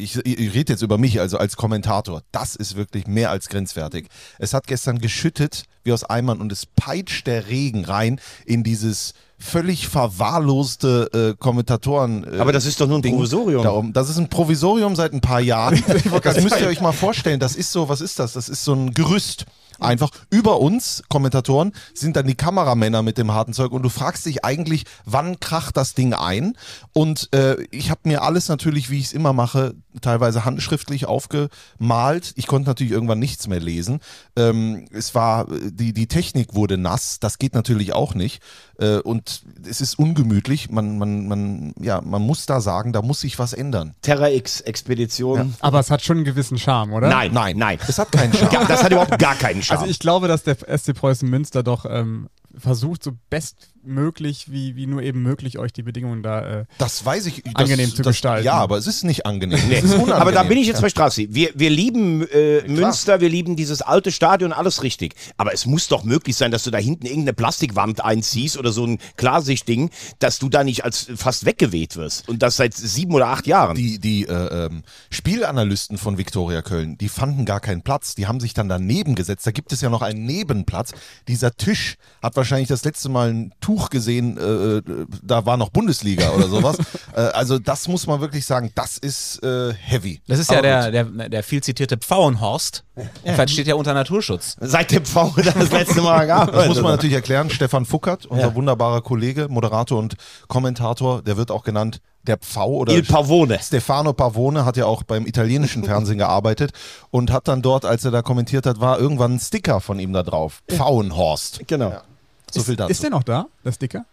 ich, 0.01 0.15
ich 0.25 0.55
rede 0.55 0.73
jetzt 0.75 0.83
über 0.83 0.97
mich, 0.97 1.19
also 1.19 1.39
als 1.39 1.57
Kommentator, 1.57 2.23
das 2.31 2.55
ist 2.55 2.77
wirklich 2.77 3.09
mehr 3.09 3.31
als 3.31 3.49
grenzwertig. 3.49 4.07
Es 4.39 4.55
hat 4.55 4.69
gestern 4.69 5.01
geschüttet 5.01 5.65
wie 5.83 5.93
aus 5.93 6.05
Eimern 6.05 6.41
und 6.41 6.53
es 6.53 6.67
peitscht 6.67 7.27
der 7.27 7.49
Regen 7.49 7.85
rein 7.85 8.21
in 8.47 8.63
dieses 8.63 9.13
völlig 9.39 9.89
verwahrloste 9.89 11.35
äh, 11.35 11.37
Kommentatoren. 11.39 12.25
Äh, 12.25 12.39
Aber 12.39 12.53
das 12.53 12.67
ist 12.67 12.81
doch 12.81 12.87
nur 12.87 12.99
ein 12.99 13.03
Ding 13.03 13.15
Provisorium. 13.15 13.63
Darum. 13.63 13.93
Das 13.93 14.11
ist 14.11 14.19
ein 14.19 14.29
Provisorium 14.29 14.97
seit 14.97 15.13
ein 15.13 15.21
paar 15.21 15.41
Jahren. 15.41 15.83
das 16.23 16.43
müsst 16.43 16.61
ihr 16.61 16.67
euch 16.67 16.81
mal 16.81 16.93
vorstellen. 16.93 17.41
Das 17.41 17.55
ist 17.55 17.73
so, 17.73 17.89
was 17.89 18.01
ist 18.01 18.19
das? 18.19 18.33
Das 18.33 18.49
ist 18.49 18.65
so 18.65 18.75
ein 18.75 18.93
Gerüst. 18.93 19.47
Einfach 19.81 20.11
über 20.31 20.61
uns, 20.61 21.05
Kommentatoren, 21.09 21.73
sind 21.95 22.17
dann 22.17 22.27
die 22.27 22.35
Kameramänner 22.35 23.03
mit 23.03 23.17
dem 23.17 23.33
harten 23.33 23.53
Zeug 23.53 23.71
und 23.71 23.83
du 23.83 23.89
fragst 23.89 24.27
dich 24.27 24.45
eigentlich, 24.45 24.85
wann 25.05 25.39
kracht 25.39 25.77
das 25.77 25.95
Ding 25.95 26.15
ein? 26.15 26.57
Und 26.93 27.33
äh, 27.33 27.63
ich 27.71 27.91
habe 27.91 28.01
mir 28.03 28.23
alles 28.23 28.49
natürlich, 28.49 28.91
wie 28.91 28.99
ich 28.99 29.07
es 29.07 29.13
immer 29.13 29.33
mache, 29.33 29.75
teilweise 30.01 30.45
handschriftlich 30.45 31.07
aufgemalt. 31.07 32.33
Ich 32.37 32.47
konnte 32.47 32.69
natürlich 32.69 32.93
irgendwann 32.93 33.19
nichts 33.19 33.47
mehr 33.49 33.61
lesen. 33.61 34.01
Ähm, 34.37 34.87
es 34.93 35.15
war, 35.15 35.47
die, 35.49 35.93
die 35.93 36.07
Technik 36.07 36.55
wurde 36.55 36.79
nass, 36.79 37.21
das 37.21 37.39
geht 37.39 37.55
natürlich 37.55 37.93
auch 37.93 38.15
nicht. 38.15 38.43
Äh, 38.79 38.99
und 38.99 39.43
es 39.69 39.81
ist 39.81 39.99
ungemütlich. 39.99 40.71
Man, 40.71 40.99
man, 40.99 41.29
man, 41.29 41.75
ja, 41.81 42.01
man 42.01 42.23
muss 42.23 42.47
da 42.47 42.61
sagen, 42.61 42.93
da 42.93 43.03
muss 43.03 43.21
sich 43.21 43.39
was 43.39 43.53
ändern. 43.53 43.95
Terra 44.03 44.31
X-Expedition. 44.31 45.55
Aber 45.61 45.81
es 45.81 45.91
hat 45.91 46.03
schon 46.03 46.19
einen 46.19 46.25
gewissen 46.25 46.59
Charme, 46.59 46.93
oder? 46.93 47.09
Nein, 47.09 47.33
nein, 47.33 47.57
nein. 47.57 47.79
Es 47.87 47.99
hat 47.99 48.13
keinen 48.13 48.33
Charme. 48.33 48.53
Ja, 48.53 48.65
das 48.65 48.83
hat 48.83 48.93
überhaupt 48.93 49.19
gar 49.19 49.35
keinen 49.35 49.63
Charme. 49.63 49.81
Also 49.81 49.91
ich 49.91 49.99
glaube, 49.99 50.29
dass 50.29 50.45
der 50.45 50.57
SC 50.57 50.95
Preußen 50.95 51.29
Münster 51.29 51.63
doch 51.63 51.87
ähm, 51.89 52.29
versucht, 52.59 53.03
so 53.03 53.13
bestmöglich 53.31 54.51
wie, 54.51 54.77
wie 54.77 54.87
nur 54.87 55.03
eben 55.03 55.23
möglich 55.23 55.59
euch 55.59 55.73
die 55.73 55.83
Bedingungen 55.83 56.23
da. 56.23 56.61
Äh, 56.61 56.65
Das 56.79 57.05
weiß 57.05 57.27
ich. 57.27 57.43
Das, 57.45 57.55
Angenehm 57.55 57.91
zu 57.91 58.03
das, 58.03 58.15
gestalten. 58.15 58.45
Ja, 58.45 58.55
aber 58.55 58.77
es 58.79 58.87
ist 58.87 59.05
nicht 59.05 59.27
angenehm. 59.27 59.61
Nee. 59.69 59.77
Es 59.79 59.85
ist. 59.85 60.11
Aber 60.11 60.33
da 60.33 60.43
bin 60.43 60.59
ich 60.59 60.67
jetzt 60.67 60.83
bei 60.83 60.89
Strassi. 60.89 61.29
Wir, 61.31 61.51
wir 61.55 61.71
lieben 61.71 62.27
äh, 62.29 62.67
Münster, 62.69 63.21
wir 63.21 63.29
lieben 63.29 63.57
dieses 63.57 63.83
alte 63.83 64.13
Stadion, 64.13 64.53
alles 64.53 64.83
richtig. 64.83 65.15
Aber 65.37 65.53
es 65.53 65.67
muss 65.67 65.89
doch 65.89 66.05
möglich 66.05 66.37
sein, 66.37 66.51
dass 66.51 66.63
du 66.65 66.71
da 66.71 66.79
hinten 66.79 67.07
irgendeine 67.07 67.35
Plastikwand 67.35 68.05
einziehst 68.05 68.57
oder 68.57 68.73
so 68.73 68.85
ein 68.87 68.99
Klarsichtding, 69.17 69.91
dass 70.19 70.39
du 70.39 70.49
da 70.49 70.65
nicht 70.65 70.85
als 70.85 71.09
fast 71.17 71.45
weggeweht 71.45 71.97
wirst. 71.97 72.29
Und 72.29 72.43
das 72.43 72.57
seit 72.57 72.75
sieben 72.75 73.15
oder 73.15 73.29
acht 73.29 73.47
Jahren. 73.47 73.77
Die, 73.77 73.99
die 73.99 74.27
äh, 74.27 74.67
ähm, 74.67 74.83
Spielanalysten 75.11 75.99
von 75.99 76.19
Viktoria 76.19 76.63
Köln, 76.63 76.99
die 76.99 77.09
fanden 77.09 77.45
gar 77.45 77.61
keinen 77.61 77.83
Platz. 77.83 78.15
Die 78.15 78.27
haben 78.27 78.41
sich 78.41 78.55
dann 78.55 78.69
daneben 78.69 79.15
gesetzt. 79.15 79.47
Da 79.47 79.51
gibt 79.51 79.73
es 79.73 79.81
ja 79.81 79.91
noch 79.91 80.03
einen 80.03 80.25
Nebenplatz. 80.25 80.93
Dieser 81.29 81.53
Tisch 81.53 81.97
hat 82.23 82.37
wahrscheinlich 82.37 82.48
das 82.51 82.85
letzte 82.85 83.09
Mal 83.09 83.31
ein 83.31 83.53
Tuch 83.61 83.91
gesehen. 83.91 84.37
Äh, 84.37 84.83
da 85.23 85.47
war 85.47 85.57
noch 85.57 85.69
Bundesliga 85.71 86.31
oder 86.31 86.49
sowas. 86.49 86.77
äh, 87.15 87.21
also 87.21 87.59
das 87.59 87.89
muss 87.89 88.07
man 88.07 88.21
wirklich 88.21 88.45
sagen. 88.47 88.73
Das 88.75 88.99
ist 88.99 89.43
äh, 89.43 89.73
heavy. 89.75 90.21
Das 90.27 90.39
ist 90.39 90.51
ja 90.51 90.59
Aber 90.59 90.91
der, 90.91 91.05
gut. 91.05 91.21
der, 91.21 91.29
der 91.29 91.43
viel 91.43 91.63
zitierte 91.63 91.97
Pfauenhorst. 91.97 92.85
Vielleicht 93.25 93.51
steht 93.51 93.67
ja 93.67 93.75
unter 93.75 93.95
Naturschutz. 93.95 94.57
Seit 94.61 94.91
dem 94.91 95.05
V 95.05 95.33
das 95.37 95.71
letzte 95.71 96.03
Mal 96.03 96.27
gab. 96.27 96.53
Das 96.53 96.69
muss 96.69 96.81
man 96.81 96.93
natürlich 96.93 97.15
erklären. 97.15 97.51
Stefan 97.51 97.85
Fuckert, 97.85 98.27
unser 98.27 98.49
Ja. 98.49 98.55
wunderbarer 98.55 99.03
Kollege, 99.03 99.47
Moderator 99.49 99.99
und 99.99 100.17
Kommentator, 100.49 101.23
der 101.23 101.37
wird 101.37 101.51
auch 101.51 101.63
genannt 101.63 102.01
der 102.27 102.37
Pfau 102.37 102.69
oder 102.69 102.93
Il 102.93 103.05
Pavone. 103.05 103.59
Stefano 103.63 104.13
Pavone 104.13 104.65
hat 104.65 104.77
ja 104.77 104.85
auch 104.87 105.03
beim 105.03 105.27
italienischen 105.27 105.85
Fernsehen 105.85 106.19
gearbeitet 106.19 106.73
und 107.11 107.31
hat 107.33 107.49
dann 107.49 107.63
dort, 107.63 107.85
als 107.85 108.05
er 108.05 108.11
da 108.11 108.23
kommentiert 108.23 108.67
hat, 108.67 108.81
war 108.81 108.99
irgendwann 108.99 109.35
ein 109.35 109.41
Sticker 109.41 109.81
von 109.81 109.99
ihm 109.99 110.13
da 110.13 110.23
drauf. 110.23 110.63
Pfauenhorst. 110.69 111.61
Genau. 111.67 111.95
So 112.53 112.63
viel 112.63 112.77
dazu. 112.77 112.91
ist 112.91 113.03
der 113.03 113.11
noch 113.11 113.23
da, 113.23 113.47
der 113.65 113.73
Sticker? 113.73 114.05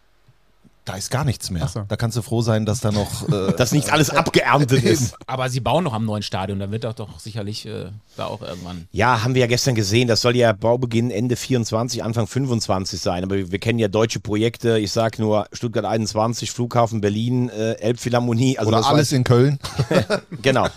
da 0.86 0.94
ist 0.94 1.10
gar 1.10 1.26
nichts 1.26 1.50
mehr. 1.50 1.68
So. 1.68 1.84
Da 1.88 1.96
kannst 1.96 2.16
du 2.16 2.22
froh 2.22 2.42
sein, 2.44 2.66
dass 2.68 2.80
da 2.80 2.92
noch. 2.92 3.28
Äh, 3.36 3.54
Dass 3.54 3.72
nicht 3.72 3.92
alles 3.92 4.12
abgeerntet 4.12 4.84
ist. 4.84 5.16
Aber 5.26 5.50
sie 5.50 5.60
bauen 5.60 5.84
noch 5.84 5.94
am 5.94 6.06
neuen 6.06 6.22
Stadion, 6.22 6.60
da 6.60 6.70
wird 6.70 6.84
doch 6.84 6.94
doch 6.94 7.20
sicherlich 7.20 7.66
äh, 7.66 7.88
da 8.18 8.26
auch 8.28 8.42
irgendwann. 8.44 8.88
Ja, 8.92 9.24
haben 9.24 9.34
wir 9.34 9.42
ja 9.42 9.48
gestern 9.48 9.74
gesehen. 9.74 10.08
Das 10.08 10.22
soll 10.22 10.36
ja 10.36 10.54
Baubeginn 10.54 11.10
Ende 11.10 11.36
24, 11.36 12.04
Anfang 12.04 12.28
25 12.28 13.02
sein. 13.02 13.24
Aber 13.24 13.36
wir, 13.36 13.52
wir 13.52 13.58
kennen 13.58 13.80
ja 13.80 13.88
deutsche 13.88 14.20
Projekte. 14.20 14.78
Ich 14.78 14.92
sag 14.92 15.18
nur 15.18 15.48
Stuttgart 15.54 15.86
21, 15.86 16.52
Flughafen 16.52 17.02
Berlin, 17.02 17.50
äh, 17.50 17.74
Elbphilharmonie. 17.80 18.60
Also 18.60 18.68
oder 18.68 18.78
das 18.78 18.86
war- 18.86 18.94
alles 18.94 19.12
in 19.12 19.24
Köln. 19.24 19.58
Genau. 20.44 20.68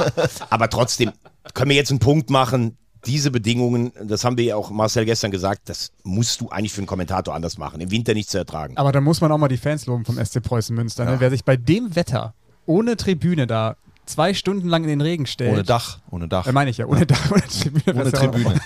Aber 0.50 0.70
trotzdem 0.70 1.10
können 1.54 1.70
wir 1.70 1.76
jetzt 1.76 1.90
einen 1.90 1.98
Punkt 1.98 2.30
machen. 2.30 2.76
Diese 3.06 3.30
Bedingungen, 3.30 3.92
das 4.02 4.24
haben 4.24 4.36
wir 4.36 4.44
ja 4.44 4.56
auch 4.56 4.70
Marcel 4.70 5.04
gestern 5.04 5.30
gesagt, 5.30 5.68
das 5.68 5.92
musst 6.02 6.40
du 6.40 6.48
eigentlich 6.48 6.72
für 6.72 6.80
einen 6.80 6.88
Kommentator 6.88 7.34
anders 7.34 7.56
machen. 7.56 7.80
Im 7.80 7.90
Winter 7.90 8.14
nicht 8.14 8.28
zu 8.28 8.38
ertragen. 8.38 8.76
Aber 8.76 8.90
da 8.92 9.00
muss 9.00 9.20
man 9.20 9.30
auch 9.30 9.38
mal 9.38 9.48
die 9.48 9.56
Fans 9.56 9.86
loben 9.86 10.04
vom 10.04 10.22
SC 10.22 10.42
Preußen 10.42 10.74
Münster. 10.74 11.04
Ne? 11.04 11.16
Wer 11.18 11.30
sich 11.30 11.44
bei 11.44 11.56
dem 11.56 11.94
Wetter 11.94 12.34
ohne 12.66 12.96
Tribüne 12.96 13.46
da 13.46 13.76
zwei 14.06 14.34
Stunden 14.34 14.68
lang 14.68 14.82
in 14.84 14.88
den 14.88 15.00
Regen 15.00 15.26
stellt. 15.26 15.52
Ohne 15.52 15.62
Dach, 15.64 15.98
ohne 16.10 16.28
Dach. 16.28 16.46
Äh, 16.46 16.52
meine 16.52 16.70
ich 16.70 16.78
ja, 16.78 16.86
ohne 16.86 17.06
Dach, 17.06 17.30
ohne 17.30 17.42
Tribüne. 17.42 18.00
ohne 18.00 18.10
ja 18.10 18.10
Tribüne. 18.10 18.60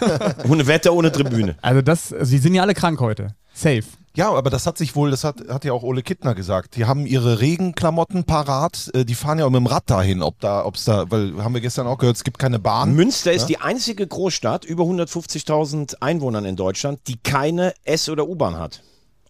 Ohne 0.49 0.67
Wetter, 0.67 0.93
ohne 0.93 1.13
Tribüne. 1.13 1.57
Also 1.63 1.83
das, 1.83 2.13
also 2.13 2.31
die 2.31 2.39
sind 2.39 2.55
ja 2.55 2.63
alle 2.63 2.75
krank 2.75 3.01
heute. 3.01 3.35
Safe. 3.53 3.83
Ja, 4.17 4.33
aber 4.33 4.51
das 4.51 4.67
hat 4.67 4.77
sich 4.77 4.97
wohl, 4.97 5.11
das 5.11 5.23
hat, 5.23 5.37
hat 5.49 5.65
ja 5.65 5.73
auch 5.73 5.85
Ole 5.85 6.03
Kittner 6.03 6.35
gesagt. 6.35 6.75
Die 6.77 6.85
haben 6.85 7.07
ihre 7.07 7.41
Regenklamotten 7.41 8.25
parat, 8.25 8.91
äh, 8.93 9.05
die 9.05 9.15
fahren 9.15 9.39
ja 9.39 9.45
auch 9.47 9.51
mit 9.51 9.61
dem 9.61 9.67
Rad 9.67 9.89
dahin, 9.89 10.23
ob 10.23 10.41
da, 10.41 10.65
ob's 10.65 10.85
da, 10.85 11.11
weil 11.11 11.43
haben 11.43 11.55
wir 11.55 11.61
gestern 11.61 11.87
auch 11.87 11.99
gehört, 11.99 12.17
es 12.17 12.25
gibt 12.25 12.39
keine 12.39 12.59
Bahn. 12.59 12.95
Münster 12.95 13.33
ist 13.33 13.47
die 13.47 13.61
einzige 13.61 14.07
Großstadt, 14.07 14.65
über 14.65 14.83
150.000 14.85 15.97
Einwohnern 16.01 16.45
in 16.45 16.57
Deutschland, 16.57 17.01
die 17.07 17.19
keine 17.19 17.73
S- 17.85 18.09
oder 18.09 18.27
U-Bahn 18.27 18.59
hat. 18.59 18.83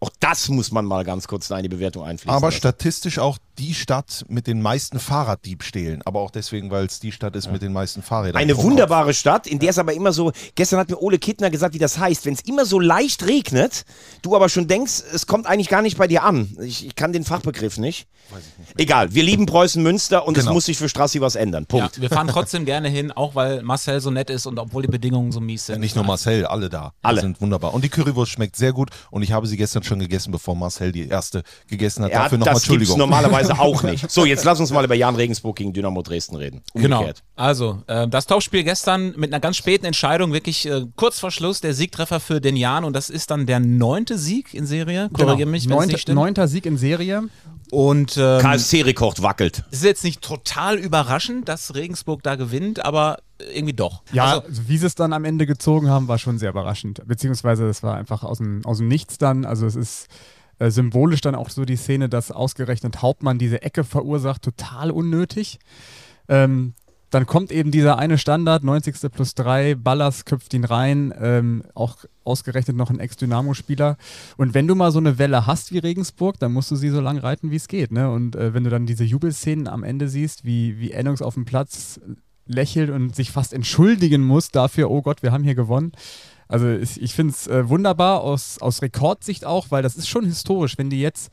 Auch 0.02 0.10
das 0.18 0.48
muss 0.48 0.72
man 0.72 0.86
mal 0.86 1.04
ganz 1.04 1.28
kurz 1.28 1.48
da 1.48 1.56
in 1.58 1.62
die 1.62 1.68
Bewertung 1.68 2.04
einfließen 2.04 2.34
aber 2.34 2.46
lassen. 2.48 2.56
statistisch 2.58 3.18
auch 3.18 3.36
die 3.58 3.74
Stadt 3.74 4.24
mit 4.28 4.46
den 4.46 4.62
meisten 4.62 4.98
Fahrraddiebstählen. 4.98 6.00
Aber 6.06 6.20
auch 6.20 6.30
deswegen, 6.30 6.70
weil 6.70 6.86
es 6.86 7.00
die 7.00 7.12
Stadt 7.12 7.36
ist 7.36 7.52
mit 7.52 7.60
den 7.60 7.72
meisten 7.74 8.00
Fahrrädern. 8.02 8.40
Eine 8.40 8.56
wunderbare 8.56 9.12
Stadt, 9.12 9.46
in 9.46 9.58
der 9.58 9.70
es 9.70 9.78
aber 9.78 9.92
immer 9.92 10.12
so, 10.12 10.32
gestern 10.54 10.78
hat 10.78 10.88
mir 10.88 10.98
Ole 11.02 11.18
Kittner 11.18 11.50
gesagt, 11.50 11.74
wie 11.74 11.78
das 11.78 11.98
heißt, 11.98 12.24
wenn 12.24 12.32
es 12.34 12.40
immer 12.40 12.64
so 12.64 12.80
leicht 12.80 13.26
regnet, 13.26 13.84
du 14.22 14.34
aber 14.34 14.48
schon 14.48 14.66
denkst, 14.68 15.02
es 15.12 15.26
kommt 15.26 15.46
eigentlich 15.46 15.68
gar 15.68 15.82
nicht 15.82 15.98
bei 15.98 16.06
dir 16.08 16.24
an. 16.24 16.56
Ich, 16.62 16.86
ich 16.86 16.94
kann 16.94 17.12
den 17.12 17.24
Fachbegriff 17.24 17.76
nicht. 17.76 18.06
Egal, 18.76 19.12
wir 19.14 19.22
lieben 19.22 19.46
Preußen 19.46 19.82
Münster 19.82 20.26
und 20.26 20.36
es 20.38 20.44
Genau. 20.44 20.54
muss 20.54 20.64
sich 20.64 20.78
für 20.78 20.88
Strassi 20.88 21.20
was 21.20 21.34
ändern. 21.34 21.66
Ja, 21.70 21.78
Punkt. 21.80 22.00
wir 22.00 22.08
fahren 22.08 22.28
trotzdem 22.32 22.64
gerne 22.64 22.88
hin, 22.88 23.12
auch 23.12 23.34
weil 23.34 23.62
Marcel 23.62 24.00
so 24.00 24.10
nett 24.10 24.30
ist 24.30 24.46
und 24.46 24.58
obwohl 24.58 24.82
die 24.82 24.88
Bedingungen 24.88 25.32
so 25.32 25.40
mies 25.40 25.66
sind. 25.66 25.74
Ja, 25.76 25.78
nicht 25.80 25.96
nur 25.96 26.04
Marcel, 26.04 26.46
alle 26.46 26.70
da. 26.70 26.94
Alle. 27.02 27.20
sind 27.20 27.40
wunderbar. 27.40 27.74
Und 27.74 27.84
die 27.84 27.88
Currywurst 27.90 28.32
schmeckt 28.32 28.56
sehr 28.56 28.72
gut. 28.72 28.90
Und 29.10 29.22
ich 29.22 29.32
habe 29.32 29.46
sie 29.46 29.56
gestern 29.58 29.82
schon 29.82 29.89
gegessen, 29.98 30.30
bevor 30.30 30.54
Marcel 30.54 30.92
die 30.92 31.08
erste 31.08 31.42
gegessen 31.68 32.04
hat. 32.04 32.12
Ja, 32.12 32.22
Dafür 32.24 32.38
nochmal 32.38 32.54
das 32.54 32.62
gibt's 32.62 32.72
Entschuldigung. 32.72 32.98
normalerweise 32.98 33.58
auch 33.58 33.82
nicht. 33.82 34.10
So, 34.10 34.24
jetzt 34.24 34.44
lass 34.44 34.60
uns 34.60 34.70
mal 34.70 34.84
über 34.84 34.94
Jan 34.94 35.16
Regensburg 35.16 35.56
gegen 35.56 35.72
Dynamo 35.72 36.02
Dresden 36.02 36.36
reden. 36.36 36.62
Genau. 36.74 36.98
Umgekehrt. 36.98 37.22
Also, 37.36 37.82
äh, 37.86 38.06
das 38.08 38.26
Topspiel 38.26 38.64
gestern 38.64 39.14
mit 39.16 39.32
einer 39.32 39.40
ganz 39.40 39.56
späten 39.56 39.86
Entscheidung, 39.86 40.32
wirklich 40.32 40.66
äh, 40.66 40.86
kurz 40.96 41.18
vor 41.20 41.30
Schluss, 41.30 41.60
der 41.60 41.74
Siegtreffer 41.74 42.20
für 42.20 42.40
den 42.40 42.56
Jan 42.56 42.84
und 42.84 42.94
das 42.94 43.10
ist 43.10 43.30
dann 43.30 43.46
der 43.46 43.60
neunte 43.60 44.18
Sieg 44.18 44.52
in 44.54 44.66
Serie. 44.66 45.10
Korrigiere 45.12 45.48
mich, 45.48 45.64
wenn 45.64 45.72
es 45.72 45.76
Neunter, 45.78 45.92
nicht 45.92 46.02
stimmt. 46.02 46.16
neunter 46.16 46.48
Sieg 46.48 46.66
in 46.66 46.76
Serie. 46.76 47.24
Und 47.70 48.16
ähm, 48.16 48.40
KSC-Rekord 48.40 49.22
wackelt. 49.22 49.62
es 49.70 49.78
ist 49.78 49.84
jetzt 49.84 50.04
nicht 50.04 50.22
total 50.22 50.76
überraschend, 50.76 51.48
dass 51.48 51.74
Regensburg 51.74 52.22
da 52.24 52.34
gewinnt, 52.34 52.84
aber 52.84 53.18
irgendwie 53.54 53.74
doch. 53.74 54.02
Ja, 54.12 54.24
Also, 54.24 54.40
also, 54.42 54.68
wie 54.68 54.76
sie 54.76 54.86
es 54.86 54.94
dann 54.94 55.12
am 55.12 55.24
Ende 55.24 55.46
gezogen 55.46 55.88
haben, 55.88 56.08
war 56.08 56.18
schon 56.18 56.38
sehr 56.38 56.50
überraschend. 56.50 57.02
Beziehungsweise 57.06 57.66
es 57.66 57.82
war 57.82 57.96
einfach 57.96 58.22
aus 58.22 58.38
dem, 58.38 58.64
aus 58.64 58.78
dem 58.78 58.88
Nichts 58.88 59.18
dann. 59.18 59.44
Also 59.44 59.66
es 59.66 59.76
ist 59.76 60.08
äh, 60.58 60.70
symbolisch 60.70 61.20
dann 61.20 61.34
auch 61.34 61.50
so 61.50 61.64
die 61.64 61.76
Szene, 61.76 62.08
dass 62.08 62.30
ausgerechnet 62.30 63.02
Hauptmann 63.02 63.38
diese 63.38 63.62
Ecke 63.62 63.84
verursacht, 63.84 64.42
total 64.42 64.90
unnötig. 64.90 65.58
Ähm, 66.28 66.74
dann 67.10 67.26
kommt 67.26 67.50
eben 67.50 67.72
dieser 67.72 67.98
eine 67.98 68.18
Standard, 68.18 68.62
90. 68.62 69.10
plus 69.10 69.34
3, 69.34 69.74
Ballas 69.74 70.24
köpft 70.24 70.54
ihn 70.54 70.64
rein, 70.64 71.12
ähm, 71.20 71.64
auch 71.74 71.96
ausgerechnet 72.22 72.76
noch 72.76 72.88
ein 72.88 73.00
Ex-Dynamo-Spieler. 73.00 73.96
Und 74.36 74.54
wenn 74.54 74.68
du 74.68 74.76
mal 74.76 74.92
so 74.92 75.00
eine 75.00 75.18
Welle 75.18 75.46
hast 75.46 75.72
wie 75.72 75.78
Regensburg, 75.78 76.38
dann 76.38 76.52
musst 76.52 76.70
du 76.70 76.76
sie 76.76 76.90
so 76.90 77.00
lang 77.00 77.18
reiten, 77.18 77.50
wie 77.50 77.56
es 77.56 77.66
geht. 77.66 77.90
Ne? 77.90 78.08
Und 78.10 78.36
äh, 78.36 78.54
wenn 78.54 78.62
du 78.62 78.70
dann 78.70 78.86
diese 78.86 79.02
Jubelszenen 79.02 79.66
am 79.66 79.82
Ende 79.82 80.08
siehst, 80.08 80.44
wie, 80.44 80.78
wie 80.78 80.92
Ennungs 80.92 81.20
auf 81.20 81.34
dem 81.34 81.46
Platz 81.46 82.00
lächelt 82.50 82.90
und 82.90 83.14
sich 83.14 83.30
fast 83.30 83.52
entschuldigen 83.52 84.22
muss 84.22 84.50
dafür, 84.50 84.90
oh 84.90 85.02
Gott, 85.02 85.22
wir 85.22 85.32
haben 85.32 85.44
hier 85.44 85.54
gewonnen. 85.54 85.92
Also 86.48 86.68
ich, 86.68 87.00
ich 87.00 87.14
finde 87.14 87.32
es 87.32 87.46
äh, 87.46 87.68
wunderbar 87.68 88.22
aus, 88.22 88.58
aus 88.60 88.82
Rekordsicht 88.82 89.44
auch, 89.44 89.70
weil 89.70 89.82
das 89.82 89.96
ist 89.96 90.08
schon 90.08 90.24
historisch. 90.24 90.76
Wenn 90.76 90.90
die 90.90 91.00
jetzt, 91.00 91.30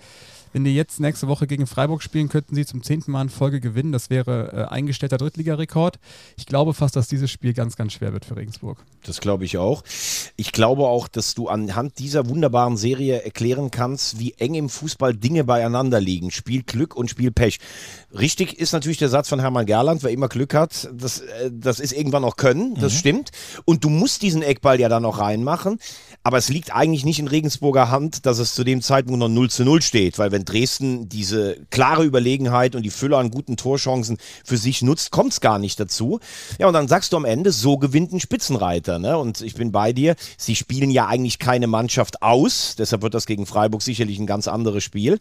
wenn 0.58 0.64
die 0.64 0.74
jetzt 0.74 1.00
nächste 1.00 1.28
Woche 1.28 1.46
gegen 1.46 1.68
Freiburg 1.68 2.02
spielen, 2.02 2.30
könnten 2.30 2.56
sie 2.56 2.66
zum 2.66 2.82
zehnten 2.82 3.12
Mal 3.12 3.22
in 3.22 3.30
Folge 3.30 3.60
gewinnen. 3.60 3.92
Das 3.92 4.10
wäre 4.10 4.54
äh, 4.54 4.74
eingestellter 4.74 5.20
Drittligarekord. 5.20 6.00
Ich 6.36 6.48
glaube 6.48 6.74
fast, 6.74 6.96
dass 6.96 7.08
dieses 7.08 7.30
Spiel 7.30 7.54
ganz, 7.54 7.76
ganz 7.76 7.94
schwer 7.94 8.12
wird 8.12 8.26
für 8.26 8.36
Regensburg. 8.36 8.84
Das 9.06 9.22
glaube 9.22 9.46
ich 9.46 9.60
auch. 9.60 9.84
Ich 10.36 10.52
glaube 10.52 10.88
auch, 10.88 11.08
dass 11.08 11.36
du 11.36 11.48
anhand 11.48 12.00
dieser 12.00 12.28
wunderbaren 12.28 12.76
Serie 12.76 13.22
erklären 13.22 13.70
kannst, 13.70 14.18
wie 14.18 14.34
eng 14.40 14.56
im 14.56 14.68
Fußball 14.68 15.14
Dinge 15.14 15.44
beieinander 15.44 16.02
liegen. 16.02 16.32
Spiel 16.32 16.64
Glück 16.64 16.96
und 16.96 17.12
Spiel 17.12 17.30
Pech. 17.30 17.60
Richtig 18.12 18.58
ist 18.58 18.72
natürlich 18.72 18.98
der 18.98 19.10
Satz 19.10 19.30
von 19.30 19.40
Hermann 19.40 19.68
Gerland, 19.68 20.02
wer 20.02 20.10
immer 20.10 20.28
Glück 20.28 20.56
hat, 20.56 20.90
das, 20.92 21.20
äh, 21.20 21.52
das 21.54 21.80
ist 21.80 21.92
irgendwann 21.92 22.24
auch 22.24 22.36
Können, 22.36 22.74
das 22.82 22.96
stimmt. 22.96 23.30
Und 23.66 23.84
du 23.84 23.90
musst 23.90 24.24
diesen 24.24 24.42
Eckball 24.42 24.80
ja 24.80 24.90
dann 24.90 25.04
noch 25.04 25.20
reinmachen. 25.20 25.78
Aber 26.24 26.40
es 26.40 26.50
liegt 26.50 26.74
eigentlich 26.74 27.06
nicht 27.06 27.20
in 27.20 27.28
Regensburger 27.28 27.92
Hand, 27.92 28.26
dass 28.26 28.40
es 28.40 28.56
zu 28.56 28.64
dem 28.64 28.82
Zeitpunkt 28.82 29.20
noch 29.20 29.30
0 29.30 29.52
zu 29.52 29.64
0 29.64 29.82
steht, 29.84 30.18
weil 30.18 30.32
wenn 30.32 30.47
Dresden 30.48 31.10
diese 31.10 31.58
klare 31.70 32.04
Überlegenheit 32.04 32.76
und 32.76 32.84
die 32.84 32.90
Fülle 32.90 33.18
an 33.18 33.32
guten 33.32 33.58
Torchancen 33.58 34.18
für 34.44 34.58
sich 34.58 34.82
nutzt, 34.82 35.12
kommt 35.12 35.34
es 35.34 35.42
gar 35.42 35.60
nicht 35.60 35.80
dazu. 35.80 36.20
Ja, 36.60 36.68
und 36.68 36.74
dann 36.74 36.88
sagst 36.88 37.14
du 37.14 37.18
am 37.18 37.26
Ende, 37.26 37.52
so 37.52 37.78
gewinnt 37.78 38.14
ein 38.14 38.20
Spitzenreiter. 38.20 39.00
Ne? 39.00 39.18
Und 39.18 39.42
ich 39.42 39.56
bin 39.56 39.72
bei 39.72 39.94
dir, 39.94 40.16
sie 40.38 40.56
spielen 40.56 40.92
ja 40.92 41.08
eigentlich 41.08 41.40
keine 41.40 41.68
Mannschaft 41.68 42.22
aus, 42.22 42.76
deshalb 42.78 43.02
wird 43.02 43.14
das 43.14 43.26
gegen 43.26 43.46
Freiburg 43.46 43.82
sicherlich 43.82 44.20
ein 44.20 44.28
ganz 44.28 44.48
anderes 44.48 44.84
Spiel. 44.84 45.20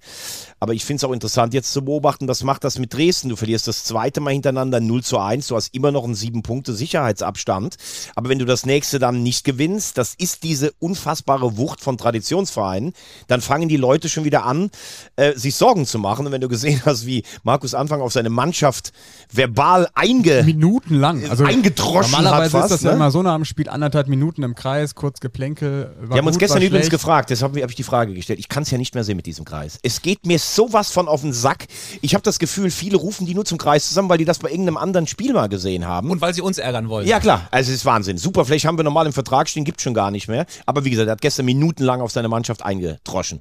Aber 0.61 0.75
ich 0.75 0.85
finde 0.85 0.99
es 0.99 1.05
auch 1.05 1.13
interessant 1.13 1.55
jetzt 1.55 1.73
zu 1.73 1.85
beobachten, 1.85 2.29
was 2.29 2.43
macht 2.43 2.65
das 2.65 2.79
mit 2.79 2.95
Dresden? 2.95 3.29
Du 3.29 3.37
verlierst 3.37 3.69
das 3.69 3.85
zweite 3.85 4.21
Mal 4.21 4.33
hintereinander 4.33 4.81
0 4.81 5.03
zu 5.03 5.19
1, 5.19 5.49
du 5.49 5.57
hast 5.57 5.75
immer 5.75 5.93
noch 5.93 6.05
einen 6.05 6.15
sieben 6.15 6.43
Punkte 6.43 6.73
Sicherheitsabstand. 6.73 7.77
Aber 8.15 8.29
wenn 8.29 8.39
du 8.39 8.45
das 8.45 8.67
nächste 8.67 8.99
dann 8.99 9.23
nicht 9.23 9.45
gewinnst, 9.45 9.99
das 9.99 10.15
ist 10.15 10.43
diese 10.43 10.73
unfassbare 10.79 11.57
Wucht 11.57 11.81
von 11.81 11.99
Traditionsvereinen, 11.99 12.93
dann 13.27 13.41
fangen 13.41 13.69
die 13.69 13.77
Leute 13.77 14.09
schon 14.09 14.25
wieder 14.25 14.45
an, 14.45 14.71
äh, 15.17 15.33
sich 15.37 15.55
Sorgen 15.55 15.87
zu 15.87 15.99
machen. 15.99 16.27
Und 16.27 16.33
wenn 16.33 16.41
du 16.41 16.49
gesehen 16.49 16.83
hast, 16.85 17.07
wie 17.07 17.23
Markus 17.43 17.75
Anfang 17.75 18.01
auf 18.01 18.13
seine 18.13 18.31
Mannschaft 18.31 18.93
verbal 19.33 19.89
einge 19.95 20.43
Minutenlang. 20.45 21.29
Also 21.29 21.45
Eingedroschen 21.45 22.13
normalerweise 22.13 22.59
hat 22.59 22.65
ist 22.65 22.71
das 22.71 22.71
fast, 22.71 22.85
ja 22.85 22.91
ne? 22.91 22.97
immer 22.97 23.11
so 23.11 23.23
nach 23.23 23.35
dem 23.35 23.45
Spiel 23.45 23.69
anderthalb 23.69 24.09
Minuten 24.09 24.43
im 24.43 24.55
Kreis, 24.55 24.95
kurz 24.95 25.21
Geplänkel. 25.21 25.95
war 26.01 26.11
Wir 26.11 26.19
haben 26.19 26.27
uns 26.27 26.39
gestern 26.39 26.63
übrigens 26.63 26.91
gefragt, 26.91 27.31
deshalb 27.31 27.57
habe 27.57 27.71
ich 27.71 27.77
die 27.77 27.83
Frage 27.83 28.15
gestellt. 28.15 28.39
Ich 28.39 28.49
kann 28.49 28.63
es 28.63 28.71
ja 28.71 28.79
nicht 28.79 28.95
mehr 28.95 29.05
sehen 29.05 29.17
mit 29.17 29.27
diesem 29.27 29.45
Kreis. 29.45 29.79
Es 29.83 30.03
geht 30.03 30.27
mir 30.27 30.39
sowas 30.39 30.91
von 30.91 31.09
auf 31.09 31.23
den 31.23 31.33
Sack. 31.33 31.67
Ich 32.03 32.15
habe 32.15 32.23
das 32.23 32.39
Gefühl, 32.39 32.71
viele 32.71 32.97
rufen 32.97 33.27
die 33.27 33.35
nur 33.35 33.45
zum 33.45 33.59
Kreis 33.59 33.89
zusammen, 33.89 34.09
weil 34.09 34.19
die 34.19 34.25
das 34.25 34.39
bei 34.39 34.51
irgendeinem 34.51 34.77
anderen 34.77 35.07
Spiel 35.07 35.33
mal 35.33 35.49
gesehen 35.49 35.87
haben. 35.87 36.11
und 36.11 36.21
weil 36.21 36.35
sie 36.35 36.43
uns 36.43 36.59
ärgern 36.59 36.89
wollen. 36.89 37.07
ja, 37.07 37.21
klar. 37.21 37.49
Also, 37.51 37.71
es 37.71 37.79
ist 37.79 37.85
Wahnsinn. 37.85 38.19
Superfläche 38.19 38.69
haben 38.69 38.79
wir 38.79 38.85
normal 38.85 39.07
im 39.07 39.13
Vertrag 39.13 39.49
stehen, 39.49 39.65
gibt 39.65 39.81
schon 39.81 39.95
gar 39.95 40.11
nicht 40.11 40.29
mehr. 40.29 40.47
Aber 40.67 40.85
wie 40.85 40.91
gesagt, 40.91 41.09
er 41.09 41.13
hat 41.13 41.21
gestern 41.21 41.47
minutenlang 41.47 42.01
auf 42.01 42.11
seine 42.11 42.29
Mannschaft 42.29 42.63
eingedroschen. 42.65 43.41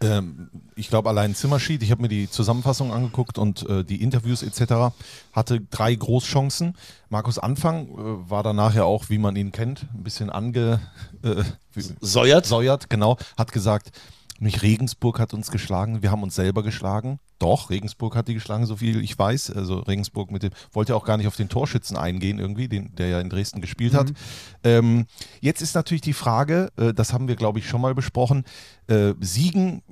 Ähm, 0.00 0.50
ich 0.74 0.88
glaube, 0.88 1.08
allein 1.08 1.34
Zimmerschied, 1.34 1.82
ich 1.82 1.90
habe 1.90 2.02
mir 2.02 2.08
die 2.08 2.30
Zusammenfassung 2.30 2.92
angeguckt 2.92 3.38
und 3.38 3.68
äh, 3.68 3.84
die 3.84 4.02
Interviews 4.02 4.42
etc. 4.42 4.94
hatte 5.32 5.60
drei 5.60 5.94
Großchancen. 5.94 6.76
Markus 7.08 7.38
Anfang 7.38 7.88
äh, 7.88 8.30
war 8.30 8.42
danach 8.42 8.74
ja 8.74 8.84
auch, 8.84 9.10
wie 9.10 9.18
man 9.18 9.36
ihn 9.36 9.52
kennt, 9.52 9.86
ein 9.94 10.02
bisschen 10.02 10.30
ange... 10.30 10.80
Äh, 11.22 11.42
Säuert? 12.00 12.46
Säuert, 12.46 12.90
genau, 12.90 13.16
hat 13.38 13.52
gesagt, 13.52 13.92
nicht 14.42 14.62
Regensburg 14.62 15.18
hat 15.18 15.34
uns 15.34 15.50
geschlagen, 15.50 16.02
wir 16.02 16.10
haben 16.10 16.22
uns 16.22 16.34
selber 16.34 16.62
geschlagen. 16.62 17.18
Doch, 17.38 17.70
Regensburg 17.70 18.14
hat 18.14 18.28
die 18.28 18.34
geschlagen, 18.34 18.66
so 18.66 18.76
viel 18.76 19.02
ich 19.02 19.18
weiß. 19.18 19.50
Also 19.50 19.78
Regensburg 19.80 20.30
mit 20.30 20.42
dem, 20.42 20.50
wollte 20.72 20.94
auch 20.94 21.04
gar 21.04 21.16
nicht 21.16 21.26
auf 21.26 21.36
den 21.36 21.48
Torschützen 21.48 21.96
eingehen 21.96 22.38
irgendwie, 22.38 22.68
den, 22.68 22.94
der 22.94 23.08
ja 23.08 23.20
in 23.20 23.30
Dresden 23.30 23.60
gespielt 23.60 23.94
hat. 23.94 24.12
Ähm, 24.64 25.06
jetzt 25.40 25.62
ist 25.62 25.74
natürlich 25.74 26.02
die 26.02 26.12
Frage, 26.12 26.70
äh, 26.76 26.92
das 26.92 27.12
haben 27.12 27.28
wir 27.28 27.36
glaube 27.36 27.58
ich 27.58 27.68
schon 27.68 27.80
mal 27.80 27.94
besprochen, 27.94 28.44
äh, 28.88 29.14
Siegen, 29.20 29.82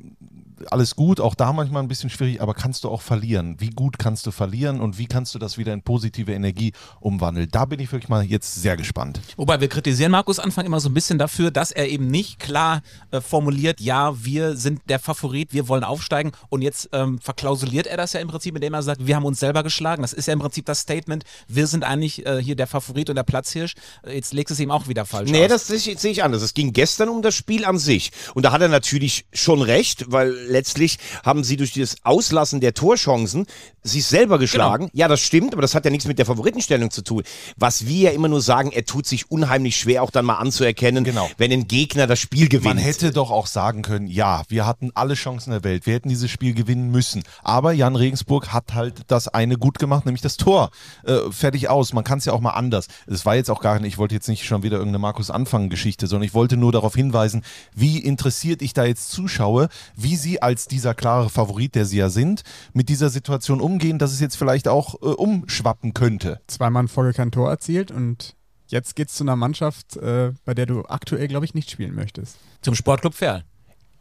alles 0.71 0.97
gut, 0.97 1.21
auch 1.21 1.35
da 1.35 1.53
manchmal 1.53 1.83
ein 1.83 1.89
bisschen 1.89 2.11
schwierig, 2.11 2.41
aber 2.43 2.55
kannst 2.55 2.85
du 2.85 2.89
auch 2.89 3.03
verlieren? 3.03 3.57
Wie 3.59 3.71
gut 3.71 3.99
kannst 3.99 4.27
du 4.27 4.31
verlieren 4.31 4.81
und 4.81 4.99
wie 4.99 5.07
kannst 5.07 5.35
du 5.35 5.39
das 5.39 5.59
wieder 5.59 5.73
in 5.73 5.83
positive 5.83 6.33
Energie 6.33 6.73
umwandeln? 7.01 7.49
Da 7.51 7.65
bin 7.65 7.81
ich 7.81 7.91
wirklich 7.93 8.09
mal 8.09 8.25
jetzt 8.25 8.55
sehr 8.57 8.77
gespannt. 8.77 9.21
Wobei 9.37 9.61
wir 9.61 9.69
kritisieren 9.69 10.13
Markus 10.13 10.39
Anfang 10.39 10.67
immer 10.67 10.81
so 10.81 10.89
ein 10.89 10.95
bisschen 10.95 11.19
dafür, 11.19 11.51
dass 11.51 11.71
er 11.71 11.89
eben 11.89 12.09
nicht 12.09 12.39
klar 12.39 12.83
äh, 13.11 13.21
formuliert, 13.21 13.81
ja, 13.81 14.13
wir 14.25 14.57
sind 14.57 14.81
der 14.89 14.99
Favorit, 14.99 15.53
wir 15.53 15.69
wollen 15.69 15.85
aufsteigen 15.85 16.33
und 16.49 16.63
jetzt 16.63 16.89
ähm, 16.93 17.19
verklausuliert 17.21 17.87
er 17.87 17.97
das 17.97 18.13
ja 18.13 18.21
im 18.21 18.29
Prinzip, 18.29 18.55
indem 18.55 18.75
er 18.75 18.83
sagt, 18.83 19.07
wir 19.07 19.17
haben 19.17 19.25
uns 19.25 19.41
selber 19.41 19.63
geschlagen. 19.63 20.03
Das 20.03 20.13
ist 20.13 20.27
ja 20.27 20.33
im 20.33 20.41
Prinzip 20.41 20.67
das 20.67 20.81
Statement, 20.81 21.25
wir 21.49 21.67
sind 21.67 21.85
eigentlich 21.85 22.27
äh, 22.27 22.43
hier 22.43 22.57
der 22.57 22.67
Favorit 22.67 23.09
und 23.09 23.17
der 23.17 23.23
Platzhirsch. 23.23 23.75
Jetzt 24.07 24.33
legst 24.33 24.51
du 24.51 24.55
es 24.55 24.61
ihm 24.61 24.71
auch 24.71 24.89
wieder 24.89 25.07
falsch 25.07 25.31
Nee, 25.31 25.45
aus. 25.45 25.51
das 25.51 25.67
sehe 25.69 25.77
ich, 25.77 25.99
sehe 25.99 26.13
ich 26.13 26.23
anders. 26.23 26.43
Es 26.43 26.55
ging 26.55 26.73
gestern 26.73 27.09
um 27.09 27.23
das 27.23 27.35
Spiel 27.35 27.65
an 27.65 27.79
sich. 27.79 28.11
Und 28.35 28.45
da 28.45 28.53
hat 28.53 28.61
er 28.61 28.69
natürlich 28.69 29.27
schon 29.33 29.63
recht, 29.63 30.05
weil 30.11 30.35
letztlich 30.51 30.99
haben 31.25 31.45
sie 31.45 31.57
durch 31.57 31.73
das 31.73 31.97
Auslassen 32.05 32.61
der 32.61 32.75
Torchancen 32.75 33.47
sich 33.83 34.05
selber 34.05 34.39
geschlagen. 34.39 34.87
Genau. 34.87 34.99
Ja, 34.99 35.09
das 35.09 35.21
stimmt, 35.21 35.53
aber 35.55 35.63
das 35.63 35.75
hat 35.75 35.85
ja 35.85 35.91
nichts 35.91 36.07
mit 36.07 36.19
der 36.19 36.27
Favoritenstellung 36.27 36.91
zu 36.91 37.03
tun. 37.03 37.23
Was 37.57 37.87
wir 37.87 38.01
ja 38.01 38.11
immer 38.11 38.29
nur 38.29 38.43
sagen, 38.43 38.73
er 38.73 38.85
tut 38.85 39.07
sich 39.07 39.31
unheimlich 39.31 39.77
schwer, 39.77 40.03
auch 40.03 40.11
dann 40.11 40.25
mal 40.27 40.37
anzuerkennen, 40.37 41.05
Genau. 41.05 41.31
wenn 41.39 41.51
ein 41.53 41.67
Gegner 41.69 42.07
das 42.07 42.19
Spiel 42.19 42.49
gewinnt. 42.49 42.75
Man 42.75 42.79
hätte 42.79 43.11
doch 43.13 43.31
auch 43.31 43.47
sagen 43.47 43.83
können, 43.83 44.07
ja, 44.07 44.43
wir 44.49 44.67
hatten 44.67 44.91
alle 44.95 45.15
Chancen 45.15 45.51
der 45.53 45.65
Welt, 45.65 45.87
wir 45.87 45.95
hätten 45.95 46.09
dieses 46.09 46.31
Spiel 46.31 46.53
gewinnen 46.55 46.91
müssen. 46.91 47.23
Aber 47.43 47.73
Jan 47.73 47.97
Regensburg 47.97 48.53
hat 48.53 48.75
halt 48.75 49.03
das 49.07 49.29
eine 49.29 49.57
gut 49.57 49.79
gemacht, 49.79 50.05
nämlich 50.05 50.23
das 50.23 50.37
Tor. 50.37 50.71
Äh, 51.05 51.31
fertig 51.31 51.69
aus. 51.69 51.93
Man 51.93 52.05
kann 52.05 52.19
es 52.19 52.25
ja 52.25 52.33
auch 52.33 52.41
mal 52.41 52.51
anders. 52.51 52.89
Es 53.07 53.25
war 53.25 53.37
jetzt 53.37 53.51
auch 53.51 53.61
gar 53.61 53.79
nicht, 53.79 53.93
ich 53.95 53.99
wollte 53.99 54.15
jetzt 54.15 54.29
nicht 54.29 54.45
schon 54.45 54.63
wieder 54.63 54.77
irgendeine 54.77 54.99
Markus 54.99 55.31
Anfang 55.31 55.69
Geschichte, 55.71 56.07
sondern 56.07 56.27
ich 56.27 56.35
wollte 56.35 56.57
nur 56.57 56.73
darauf 56.73 56.95
hinweisen, 56.95 57.43
wie 57.75 57.99
interessiert 57.99 58.63
ich 58.63 58.73
da 58.75 58.85
jetzt 58.85 59.11
zuschaue, 59.11 59.69
wie 59.97 60.17
sie 60.17 60.40
sie 60.41 60.43
als 60.43 60.67
dieser 60.67 60.95
klare 60.95 61.29
Favorit, 61.31 61.75
der 61.75 61.85
sie 61.85 61.99
ja 61.99 62.09
sind, 62.09 62.43
mit 62.73 62.89
dieser 62.89 63.11
Situation 63.11 63.61
umgehen, 63.61 63.99
dass 63.99 64.13
es 64.13 64.21
jetzt 64.21 64.37
vielleicht 64.37 64.69
auch 64.69 64.95
äh, 64.95 65.07
umschwappen 65.07 65.95
könnte. 65.95 66.41
Zweimal 66.47 66.85
in 66.85 66.89
Folge 66.89 67.13
kein 67.15 67.31
Tor 67.31 67.51
erzielt 67.51 67.91
und 67.91 68.35
jetzt 68.69 68.97
geht's 68.97 69.15
zu 69.15 69.25
einer 69.25 69.37
Mannschaft, 69.37 69.97
äh, 69.97 70.33
bei 70.45 70.55
der 70.55 70.67
du 70.67 70.85
aktuell, 70.87 71.29
glaube 71.29 71.45
ich, 71.45 71.55
nicht 71.55 71.71
spielen 71.71 71.95
möchtest. 71.95 72.37
Zum 72.63 72.75
Sportclub 72.75 73.15
Ferl. 73.15 73.45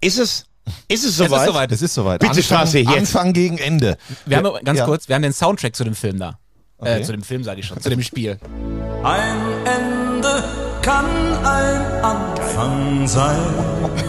Ist 0.01 0.17
es? 0.19 0.45
Ist 0.87 1.03
es 1.03 1.11
Es 1.11 1.17
soweit? 1.17 1.41
ist 1.41 1.47
soweit. 1.47 1.71
Es 1.71 1.81
ist 1.81 1.93
soweit. 1.93 2.19
Bitte, 2.19 2.29
Anfang, 2.31 2.43
Straße, 2.43 2.79
jetzt. 2.79 2.89
Anfang 2.97 3.33
gegen 3.33 3.57
Ende. 3.57 3.97
Wir 4.25 4.37
haben 4.37 4.49
ganz 4.63 4.79
Ja. 4.79 4.85
kurz, 4.85 5.07
wir 5.07 5.15
haben 5.15 5.23
den 5.23 5.33
Soundtrack 5.33 5.75
zu 5.75 5.83
dem 5.83 5.95
Film 5.95 6.19
da. 6.19 6.37
Okay. 6.77 6.99
Äh, 6.99 7.03
zu 7.03 7.11
dem 7.11 7.23
Film 7.23 7.43
sage 7.43 7.59
ich 7.59 7.65
schon, 7.65 7.79
zu 7.81 7.89
dem 7.89 8.01
Spiel. 8.01 8.39
Ein 9.03 9.65
Ende 9.65 10.43
kann 10.81 11.05
ein 11.43 12.03
Anfang 12.03 13.07
sein. 13.07 13.39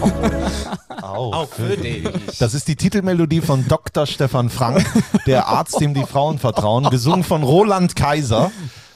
Auch 1.13 1.49
für 1.49 1.77
dich. 1.77 2.07
Das 2.39 2.53
ist 2.53 2.67
die 2.67 2.75
Titelmelodie 2.75 3.41
von 3.41 3.67
Dr. 3.67 4.05
Stefan 4.05 4.49
Frank, 4.49 4.85
der 5.25 5.47
Arzt, 5.47 5.79
dem 5.79 5.93
die 5.93 6.05
Frauen 6.05 6.39
vertrauen, 6.39 6.89
gesungen 6.89 7.23
von 7.23 7.43
Roland 7.43 7.95
Kaiser. 7.95 8.51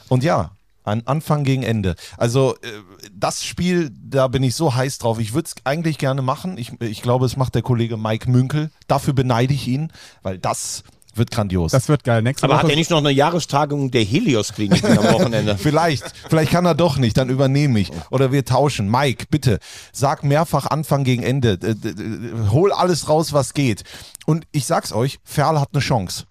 Und 0.10 0.24
ja, 0.24 0.52
ein 0.86 1.06
Anfang 1.08 1.44
gegen 1.44 1.64
Ende. 1.64 1.96
Also 2.18 2.56
äh, 2.62 2.68
das 3.12 3.44
Spiel, 3.44 3.92
da 3.92 4.28
bin 4.28 4.44
ich 4.44 4.56
so 4.56 4.76
heiß 4.76 5.00
drauf. 5.00 5.20
Ich 5.20 5.34
würde 5.34 5.48
es 5.48 5.56
eigentlich 5.64 5.98
gerne 5.98 6.22
machen. 6.22 6.58
Ich, 6.58 6.80
ich 6.82 7.02
glaube, 7.02 7.26
es 7.26 7.38
macht 7.38 7.56
der 7.56 7.62
Kollege 7.64 7.98
Mike 7.98 8.30
Münkel. 8.30 8.70
Dafür 8.88 9.14
beneide 9.14 9.54
ich 9.54 9.68
ihn, 9.68 9.92
weil 10.22 10.38
das 10.38 10.84
wird 11.18 11.32
grandios. 11.32 11.72
Das 11.72 11.88
wird 11.90 12.04
geil. 12.04 12.22
Nächste 12.22 12.44
Aber 12.46 12.56
Woche 12.56 12.64
hat 12.64 12.70
er 12.70 12.76
nicht 12.76 12.90
noch 12.92 12.98
eine 13.00 13.12
Jahrestagung 13.12 13.92
der 13.92 14.04
Helios-Klinik 14.04 14.84
am 14.84 14.98
Wochenende? 15.14 15.58
Vielleicht, 15.58 16.04
vielleicht 16.30 16.52
kann 16.52 16.66
er 16.66 16.76
doch 16.76 16.98
nicht, 16.98 17.18
dann 17.18 17.30
übernehme 17.30 17.80
ich. 17.80 17.92
Oder 18.12 18.32
wir 18.32 18.46
tauschen. 18.46 18.90
Mike, 18.90 19.26
bitte, 19.30 19.60
sag 19.92 20.24
mehrfach 20.24 20.66
Anfang 20.68 21.04
gegen 21.04 21.24
Ende. 21.24 21.54
Äh, 21.54 21.76
d- 21.76 21.94
d- 21.94 22.50
Hol 22.52 22.72
alles 22.72 23.08
raus, 23.10 23.34
was 23.34 23.54
geht. 23.54 23.84
Und 24.26 24.46
ich 24.52 24.66
sag's 24.66 24.92
euch, 24.94 25.20
Ferl 25.24 25.60
hat 25.60 25.70
eine 25.74 25.82
Chance. 25.82 26.24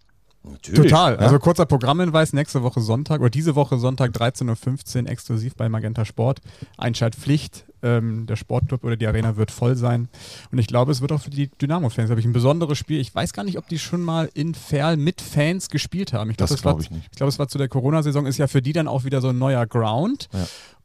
Total. 0.74 1.16
Also 1.16 1.38
kurzer 1.38 1.66
Programmhinweis, 1.66 2.32
nächste 2.32 2.62
Woche 2.62 2.80
Sonntag 2.80 3.20
oder 3.20 3.30
diese 3.30 3.54
Woche 3.54 3.78
Sonntag 3.78 4.10
13.15 4.12 5.02
Uhr 5.04 5.08
exklusiv 5.10 5.54
bei 5.56 5.68
Magenta 5.68 6.04
Sport. 6.04 6.40
Einschaltpflicht. 6.76 7.64
Ähm, 7.82 8.24
der 8.26 8.36
Sportclub 8.36 8.82
oder 8.82 8.96
die 8.96 9.06
Arena 9.06 9.36
wird 9.36 9.50
voll 9.50 9.76
sein. 9.76 10.08
Und 10.50 10.58
ich 10.58 10.66
glaube, 10.66 10.90
es 10.90 11.02
wird 11.02 11.12
auch 11.12 11.20
für 11.20 11.28
die 11.28 11.48
Dynamo-Fans, 11.60 12.06
glaube 12.06 12.20
ich, 12.20 12.26
ein 12.26 12.32
besonderes 12.32 12.78
Spiel. 12.78 12.98
Ich 12.98 13.14
weiß 13.14 13.34
gar 13.34 13.44
nicht, 13.44 13.58
ob 13.58 13.68
die 13.68 13.78
schon 13.78 14.00
mal 14.00 14.30
in 14.32 14.54
Ferl 14.54 14.96
mit 14.96 15.20
Fans 15.20 15.68
gespielt 15.68 16.14
haben. 16.14 16.30
Ich 16.30 16.38
glaub, 16.38 16.48
Das 16.48 16.64
war- 16.64 16.72
glaub 16.72 16.82
ich 16.82 16.90
nicht. 16.90 17.08
Ich 17.12 17.16
glaube, 17.18 17.28
es 17.28 17.38
war 17.38 17.46
zu 17.48 17.58
der 17.58 17.68
Corona-Saison, 17.68 18.24
ist 18.24 18.38
ja 18.38 18.46
für 18.46 18.62
die 18.62 18.72
dann 18.72 18.88
auch 18.88 19.04
wieder 19.04 19.20
so 19.20 19.28
ein 19.28 19.38
neuer 19.38 19.66
Ground. 19.66 20.30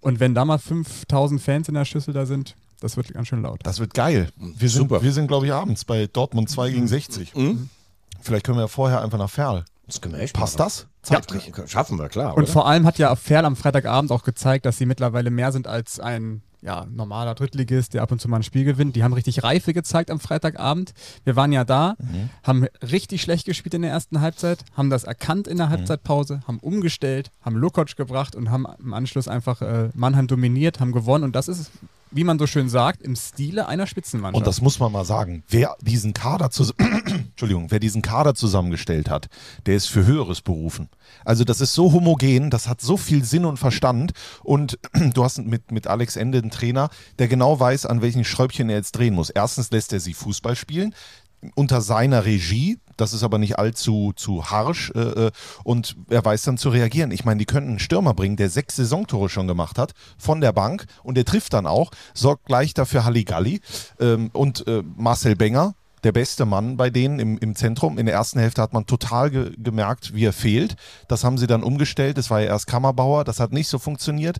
Und 0.01 0.19
wenn 0.19 0.35
da 0.35 0.43
mal 0.43 0.57
5000 0.57 1.41
Fans 1.41 1.69
in 1.69 1.75
der 1.75 1.85
Schüssel 1.85 2.13
da 2.13 2.25
sind, 2.25 2.55
das 2.81 2.97
wird 2.97 3.13
ganz 3.13 3.29
schön 3.29 3.43
laut. 3.43 3.61
Das 3.63 3.79
wird 3.79 3.93
geil. 3.93 4.27
Wir 4.37 4.67
sind, 4.69 4.89
Super. 4.89 5.01
wir 5.01 5.13
sind 5.13 5.27
glaube 5.29 5.45
ich, 5.45 5.53
abends 5.53 5.85
bei 5.85 6.07
Dortmund 6.07 6.49
2 6.49 6.71
gegen 6.71 6.87
60. 6.87 7.31
Vielleicht 8.21 8.45
können 8.45 8.57
wir 8.57 8.63
ja 8.63 8.67
vorher 8.67 9.01
einfach 9.01 9.17
nach 9.17 9.29
Ferl. 9.29 9.65
Das 9.87 10.01
können 10.01 10.15
wir 10.15 10.21
echt 10.21 10.35
Passt 10.35 10.59
machen. 10.59 10.67
das? 10.67 10.87
Zeitlich. 11.01 11.51
Schaffen 11.67 11.97
wir, 11.97 12.09
klar. 12.09 12.35
Und 12.35 12.43
oder? 12.43 12.51
vor 12.51 12.67
allem 12.67 12.85
hat 12.85 12.99
ja 12.99 13.15
Ferl 13.15 13.45
am 13.45 13.55
Freitagabend 13.55 14.11
auch 14.11 14.23
gezeigt, 14.23 14.65
dass 14.65 14.77
sie 14.77 14.85
mittlerweile 14.85 15.31
mehr 15.31 15.51
sind 15.51 15.67
als 15.67 15.99
ein 15.99 16.43
ja, 16.61 16.85
normaler 16.91 17.35
Drittligist, 17.35 17.93
der 17.93 18.01
ab 18.01 18.11
und 18.11 18.19
zu 18.19 18.27
mal 18.27 18.37
ein 18.37 18.43
Spiel 18.43 18.65
gewinnt. 18.65 18.95
Die 18.95 19.03
haben 19.03 19.13
richtig 19.13 19.43
Reife 19.43 19.73
gezeigt 19.73 20.11
am 20.11 20.19
Freitagabend. 20.19 20.93
Wir 21.23 21.35
waren 21.35 21.51
ja 21.51 21.63
da, 21.63 21.95
haben 22.43 22.67
richtig 22.81 23.21
schlecht 23.21 23.45
gespielt 23.45 23.73
in 23.73 23.81
der 23.81 23.91
ersten 23.91 24.21
Halbzeit, 24.21 24.59
haben 24.75 24.89
das 24.89 25.05
erkannt 25.05 25.47
in 25.47 25.57
der 25.57 25.69
Halbzeitpause, 25.69 26.41
haben 26.47 26.59
umgestellt, 26.59 27.31
haben 27.41 27.55
Lukoc 27.55 27.95
gebracht 27.95 28.35
und 28.35 28.51
haben 28.51 28.67
im 28.79 28.93
Anschluss 28.93 29.27
einfach 29.27 29.61
äh, 29.61 29.89
Mannheim 29.93 30.27
dominiert, 30.27 30.79
haben 30.79 30.91
gewonnen. 30.91 31.23
Und 31.23 31.35
das 31.35 31.47
ist, 31.47 31.71
wie 32.11 32.23
man 32.23 32.39
so 32.39 32.47
schön 32.47 32.69
sagt, 32.69 33.01
im 33.01 33.15
Stile 33.15 33.67
einer 33.67 33.87
Spitzenmannschaft. 33.87 34.37
Und 34.37 34.47
das 34.47 34.61
muss 34.61 34.79
man 34.79 34.91
mal 34.91 35.05
sagen. 35.05 35.43
Wer 35.47 35.75
diesen 35.81 36.13
Kader 36.13 36.49
zus 36.51 36.73
Entschuldigung, 37.29 37.71
wer 37.71 37.79
diesen 37.79 38.01
Kader 38.01 38.35
zusammengestellt 38.35 39.09
hat, 39.09 39.29
der 39.65 39.75
ist 39.75 39.87
für 39.87 40.05
Höheres 40.05 40.41
berufen. 40.41 40.89
Also 41.25 41.43
das 41.43 41.61
ist 41.61 41.73
so 41.73 41.93
homogen, 41.93 42.49
das 42.49 42.67
hat 42.67 42.81
so 42.81 42.97
viel 42.97 43.23
Sinn 43.23 43.45
und 43.45 43.57
Verstand. 43.57 44.11
Und 44.43 44.79
du 45.13 45.23
hast 45.23 45.39
mit, 45.39 45.71
mit 45.71 45.87
Alex 45.87 46.15
Ende 46.15 46.39
einen 46.39 46.51
Trainer, 46.51 46.89
der 47.19 47.27
genau 47.27 47.59
weiß, 47.59 47.85
an 47.85 48.01
welchen 48.01 48.23
Schräubchen 48.23 48.69
er 48.69 48.77
jetzt 48.77 48.93
drehen 48.93 49.13
muss. 49.13 49.29
Erstens 49.29 49.71
lässt 49.71 49.93
er 49.93 49.99
sie 49.99 50.13
Fußball 50.13 50.55
spielen 50.55 50.93
unter 51.55 51.81
seiner 51.81 52.25
Regie. 52.25 52.79
Das 52.99 53.13
ist 53.13 53.23
aber 53.23 53.37
nicht 53.37 53.57
allzu 53.57 54.13
zu 54.15 54.49
harsch 54.49 54.91
äh, 54.95 54.99
äh, 54.99 55.31
und 55.63 55.95
er 56.09 56.23
weiß 56.23 56.43
dann 56.43 56.57
zu 56.57 56.69
reagieren. 56.69 57.11
Ich 57.11 57.25
meine, 57.25 57.39
die 57.39 57.45
könnten 57.45 57.69
einen 57.69 57.79
Stürmer 57.79 58.13
bringen, 58.13 58.35
der 58.35 58.49
sechs 58.49 58.75
Saisontore 58.75 59.29
schon 59.29 59.47
gemacht 59.47 59.77
hat 59.77 59.93
von 60.17 60.41
der 60.41 60.51
Bank 60.51 60.85
und 61.03 61.15
der 61.15 61.25
trifft 61.25 61.53
dann 61.53 61.65
auch, 61.65 61.91
sorgt 62.13 62.45
gleich 62.45 62.73
dafür 62.73 63.05
Halligalli 63.05 63.61
ähm, 63.99 64.29
und 64.33 64.67
äh, 64.67 64.83
Marcel 64.97 65.35
Benger, 65.35 65.75
der 66.03 66.11
beste 66.11 66.45
Mann 66.45 66.77
bei 66.77 66.89
denen 66.89 67.19
im, 67.19 67.37
im 67.37 67.55
Zentrum. 67.55 67.97
In 67.97 68.05
der 68.05 68.15
ersten 68.15 68.39
Hälfte 68.39 68.61
hat 68.61 68.73
man 68.73 68.85
total 68.85 69.29
ge 69.29 69.51
gemerkt, 69.57 70.13
wie 70.13 70.25
er 70.25 70.33
fehlt. 70.33 70.75
Das 71.07 71.23
haben 71.23 71.37
sie 71.37 71.47
dann 71.47 71.63
umgestellt. 71.63 72.17
Das 72.17 72.29
war 72.29 72.41
ja 72.41 72.47
erst 72.47 72.67
Kammerbauer, 72.67 73.23
das 73.23 73.39
hat 73.39 73.51
nicht 73.51 73.67
so 73.67 73.79
funktioniert. 73.79 74.37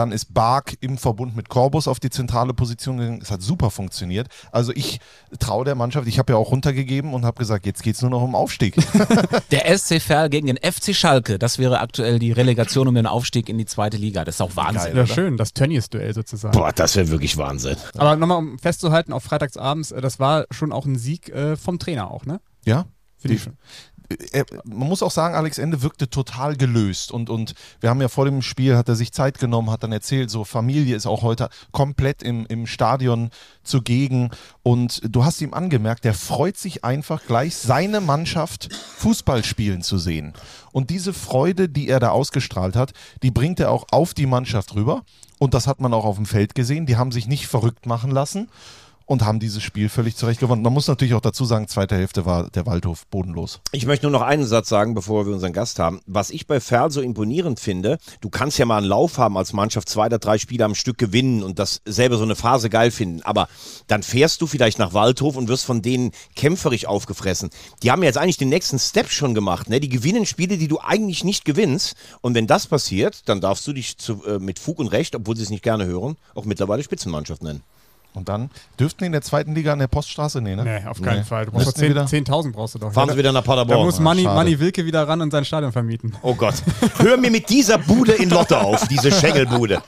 Dann 0.00 0.12
ist 0.12 0.32
Bark 0.32 0.78
im 0.80 0.96
Verbund 0.96 1.36
mit 1.36 1.50
Corbus 1.50 1.86
auf 1.86 2.00
die 2.00 2.08
zentrale 2.08 2.54
Position 2.54 2.96
gegangen. 2.96 3.20
Es 3.20 3.30
hat 3.30 3.42
super 3.42 3.70
funktioniert. 3.70 4.28
Also 4.50 4.72
ich 4.74 4.98
traue 5.38 5.66
der 5.66 5.74
Mannschaft, 5.74 6.08
ich 6.08 6.18
habe 6.18 6.32
ja 6.32 6.38
auch 6.38 6.52
runtergegeben 6.52 7.12
und 7.12 7.26
habe 7.26 7.38
gesagt, 7.38 7.66
jetzt 7.66 7.82
geht 7.82 7.96
es 7.96 8.00
nur 8.00 8.10
noch 8.10 8.22
um 8.22 8.34
Aufstieg. 8.34 8.76
Der 9.50 9.76
SC 9.76 10.00
Verl 10.00 10.30
gegen 10.30 10.46
den 10.46 10.56
FC 10.56 10.94
Schalke, 10.94 11.38
das 11.38 11.58
wäre 11.58 11.80
aktuell 11.80 12.18
die 12.18 12.32
Relegation 12.32 12.88
um 12.88 12.94
den 12.94 13.06
Aufstieg 13.06 13.50
in 13.50 13.58
die 13.58 13.66
zweite 13.66 13.98
Liga. 13.98 14.24
Das 14.24 14.36
ist 14.36 14.40
auch 14.40 14.56
Wahnsinn. 14.56 14.96
ja, 14.96 15.06
schön, 15.06 15.36
das 15.36 15.52
Tönnies-Duell 15.52 16.14
sozusagen. 16.14 16.56
Boah, 16.56 16.72
das 16.72 16.96
wäre 16.96 17.10
wirklich 17.10 17.36
Wahnsinn. 17.36 17.76
Aber 17.98 18.16
nochmal, 18.16 18.38
um 18.38 18.58
festzuhalten, 18.58 19.12
auf 19.12 19.24
freitagsabends, 19.24 19.92
äh, 19.92 20.00
das 20.00 20.18
war 20.18 20.46
schon 20.50 20.72
auch 20.72 20.86
ein 20.86 20.96
Sieg 20.96 21.28
äh, 21.28 21.56
vom 21.56 21.78
Trainer 21.78 22.10
auch, 22.10 22.24
ne? 22.24 22.40
ja? 22.64 22.86
Finde 23.20 23.36
ich 23.36 23.42
schon. 23.42 23.58
Er, 24.32 24.44
man 24.64 24.88
muss 24.88 25.02
auch 25.02 25.10
sagen, 25.10 25.34
Alex 25.34 25.58
Ende 25.58 25.82
wirkte 25.82 26.10
total 26.10 26.56
gelöst 26.56 27.12
und, 27.12 27.30
und 27.30 27.54
wir 27.80 27.90
haben 27.90 28.00
ja 28.00 28.08
vor 28.08 28.24
dem 28.24 28.42
Spiel, 28.42 28.76
hat 28.76 28.88
er 28.88 28.96
sich 28.96 29.12
Zeit 29.12 29.38
genommen, 29.38 29.70
hat 29.70 29.82
dann 29.82 29.92
erzählt, 29.92 30.30
so 30.30 30.44
Familie 30.44 30.96
ist 30.96 31.06
auch 31.06 31.22
heute 31.22 31.48
komplett 31.70 32.22
im, 32.22 32.46
im 32.46 32.66
Stadion 32.66 33.30
zugegen 33.62 34.30
und 34.62 35.00
du 35.04 35.24
hast 35.24 35.40
ihm 35.40 35.54
angemerkt, 35.54 36.04
der 36.04 36.14
freut 36.14 36.56
sich 36.56 36.84
einfach 36.84 37.24
gleich, 37.24 37.56
seine 37.56 38.00
Mannschaft 38.00 38.68
Fußball 38.98 39.44
spielen 39.44 39.82
zu 39.82 39.98
sehen. 39.98 40.34
Und 40.72 40.90
diese 40.90 41.12
Freude, 41.12 41.68
die 41.68 41.88
er 41.88 42.00
da 42.00 42.10
ausgestrahlt 42.10 42.76
hat, 42.76 42.92
die 43.22 43.30
bringt 43.30 43.60
er 43.60 43.70
auch 43.70 43.86
auf 43.90 44.14
die 44.14 44.26
Mannschaft 44.26 44.74
rüber 44.74 45.02
und 45.38 45.54
das 45.54 45.66
hat 45.66 45.80
man 45.80 45.94
auch 45.94 46.04
auf 46.04 46.16
dem 46.16 46.26
Feld 46.26 46.54
gesehen, 46.54 46.86
die 46.86 46.96
haben 46.96 47.12
sich 47.12 47.26
nicht 47.26 47.46
verrückt 47.46 47.86
machen 47.86 48.10
lassen 48.10 48.48
und 49.10 49.24
haben 49.24 49.40
dieses 49.40 49.60
Spiel 49.60 49.88
völlig 49.88 50.14
zurecht 50.14 50.38
gewonnen. 50.38 50.62
Man 50.62 50.72
muss 50.72 50.86
natürlich 50.86 51.14
auch 51.14 51.20
dazu 51.20 51.44
sagen, 51.44 51.66
zweite 51.66 51.96
Hälfte 51.96 52.26
war 52.26 52.48
der 52.48 52.64
Waldhof 52.64 53.08
bodenlos. 53.08 53.58
Ich 53.72 53.84
möchte 53.84 54.06
nur 54.06 54.12
noch 54.12 54.24
einen 54.24 54.46
Satz 54.46 54.68
sagen, 54.68 54.94
bevor 54.94 55.26
wir 55.26 55.32
unseren 55.32 55.52
Gast 55.52 55.80
haben. 55.80 56.00
Was 56.06 56.30
ich 56.30 56.46
bei 56.46 56.60
Ferl 56.60 56.92
so 56.92 57.00
imponierend 57.00 57.58
finde, 57.58 57.98
du 58.20 58.30
kannst 58.30 58.56
ja 58.58 58.66
mal 58.66 58.76
einen 58.76 58.86
Lauf 58.86 59.18
haben 59.18 59.36
als 59.36 59.52
Mannschaft, 59.52 59.88
zwei 59.88 60.06
oder 60.06 60.20
drei 60.20 60.38
Spiele 60.38 60.64
am 60.64 60.76
Stück 60.76 60.96
gewinnen 60.96 61.42
und 61.42 61.58
das 61.58 61.82
selber 61.84 62.18
so 62.18 62.22
eine 62.22 62.36
Phase 62.36 62.70
geil 62.70 62.92
finden. 62.92 63.20
Aber 63.22 63.48
dann 63.88 64.04
fährst 64.04 64.42
du 64.42 64.46
vielleicht 64.46 64.78
nach 64.78 64.94
Waldhof 64.94 65.34
und 65.34 65.48
wirst 65.48 65.64
von 65.64 65.82
denen 65.82 66.12
kämpferisch 66.36 66.86
aufgefressen. 66.86 67.50
Die 67.82 67.90
haben 67.90 68.04
ja 68.04 68.06
jetzt 68.06 68.18
eigentlich 68.18 68.38
den 68.38 68.48
nächsten 68.48 68.78
Step 68.78 69.10
schon 69.10 69.34
gemacht. 69.34 69.68
Ne? 69.68 69.80
Die 69.80 69.88
gewinnen 69.88 70.24
Spiele, 70.24 70.56
die 70.56 70.68
du 70.68 70.78
eigentlich 70.78 71.24
nicht 71.24 71.44
gewinnst. 71.44 71.96
Und 72.20 72.36
wenn 72.36 72.46
das 72.46 72.68
passiert, 72.68 73.28
dann 73.28 73.40
darfst 73.40 73.66
du 73.66 73.72
dich 73.72 73.98
zu, 73.98 74.24
äh, 74.24 74.38
mit 74.38 74.60
Fug 74.60 74.78
und 74.78 74.86
Recht, 74.86 75.16
obwohl 75.16 75.36
sie 75.36 75.42
es 75.42 75.50
nicht 75.50 75.64
gerne 75.64 75.86
hören, 75.86 76.16
auch 76.36 76.44
mittlerweile 76.44 76.84
Spitzenmannschaft 76.84 77.42
nennen. 77.42 77.64
Und 78.12 78.28
dann 78.28 78.50
dürften 78.78 78.98
die 79.00 79.06
in 79.06 79.12
der 79.12 79.22
zweiten 79.22 79.54
Liga 79.54 79.72
an 79.72 79.78
der 79.78 79.86
Poststraße, 79.86 80.40
nee, 80.40 80.56
ne? 80.56 80.64
Nee, 80.64 80.86
auf 80.88 81.00
keinen 81.00 81.18
Nee. 81.20 81.24
Fall. 81.24 81.46
Du 81.46 81.52
brauchst 81.52 81.66
doch 81.68 81.72
Müssten 81.76 81.80
die 81.80 82.10
10 82.10 82.24
wieder- 82.26 82.34
10.000 82.40 82.52
brauchst 82.52 82.74
du 82.74 82.78
doch. 82.80 82.92
Fahren 82.92 83.06
Ja, 83.08 83.12
sie 83.14 83.18
wieder 83.18 83.32
nach 83.32 83.42
Da 83.42 83.46
Paderborn. 83.46 83.86
muss 83.86 84.00
Manni. 84.00 84.22
Manni 84.24 84.58
Wilke 84.58 84.84
wieder 84.84 85.06
ran 85.06 85.20
und 85.20 85.30
sein 85.30 85.44
Stadion 85.44 85.70
vermieten. 85.72 86.14
Oh 86.22 86.34
Gott. 86.34 86.54
Hör 86.98 87.16
mir 87.16 87.30
mit 87.30 87.48
dieser 87.48 87.78
Bude 87.78 88.12
in 88.12 88.30
Lotte 88.30 88.58
auf, 88.60 88.88
diese 88.88 89.12
Schägelbude. 89.12 89.80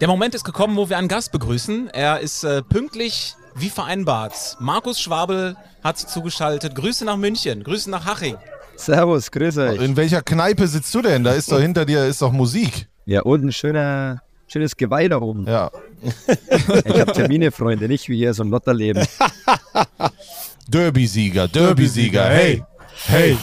Der 0.00 0.08
Moment 0.08 0.34
ist 0.34 0.44
gekommen, 0.44 0.76
wo 0.76 0.88
wir 0.88 0.98
einen 0.98 1.08
Gast 1.08 1.32
begrüßen. 1.32 1.88
Er 1.90 2.20
ist 2.20 2.44
äh, 2.44 2.62
pünktlich 2.62 3.36
wie 3.54 3.70
vereinbart. 3.70 4.56
Markus 4.60 5.00
Schwabel 5.00 5.56
hat 5.82 5.98
sich 5.98 6.08
zugeschaltet. 6.08 6.74
Grüße 6.74 7.04
nach 7.04 7.16
München, 7.16 7.62
Grüße 7.62 7.88
nach 7.90 8.04
Haching. 8.04 8.36
Servus, 8.76 9.30
grüß 9.30 9.56
euch. 9.58 9.80
In 9.80 9.96
welcher 9.96 10.20
Kneipe 10.22 10.66
sitzt 10.66 10.92
du 10.94 11.00
denn? 11.00 11.22
Da 11.24 11.32
ist 11.32 11.50
doch 11.52 11.60
hinter 11.60 11.84
dir 11.86 12.04
ist 12.04 12.20
doch 12.20 12.32
Musik. 12.32 12.88
Ja, 13.06 13.22
und 13.22 13.44
ein 13.44 13.52
schöner, 13.52 14.20
schönes 14.48 14.76
Geweih 14.76 15.08
da 15.08 15.20
oben. 15.20 15.46
Ja. 15.46 15.70
Ich 16.84 17.00
habe 17.00 17.12
Termine, 17.12 17.50
Freunde, 17.50 17.88
nicht 17.88 18.08
wie 18.08 18.16
hier 18.16 18.34
so 18.34 18.42
ein 18.42 18.50
Lotterleben. 18.50 19.06
Derby-Sieger, 20.68 21.48
Derby-Sieger, 21.48 22.24
hey. 22.24 22.62
Hey, 23.06 23.36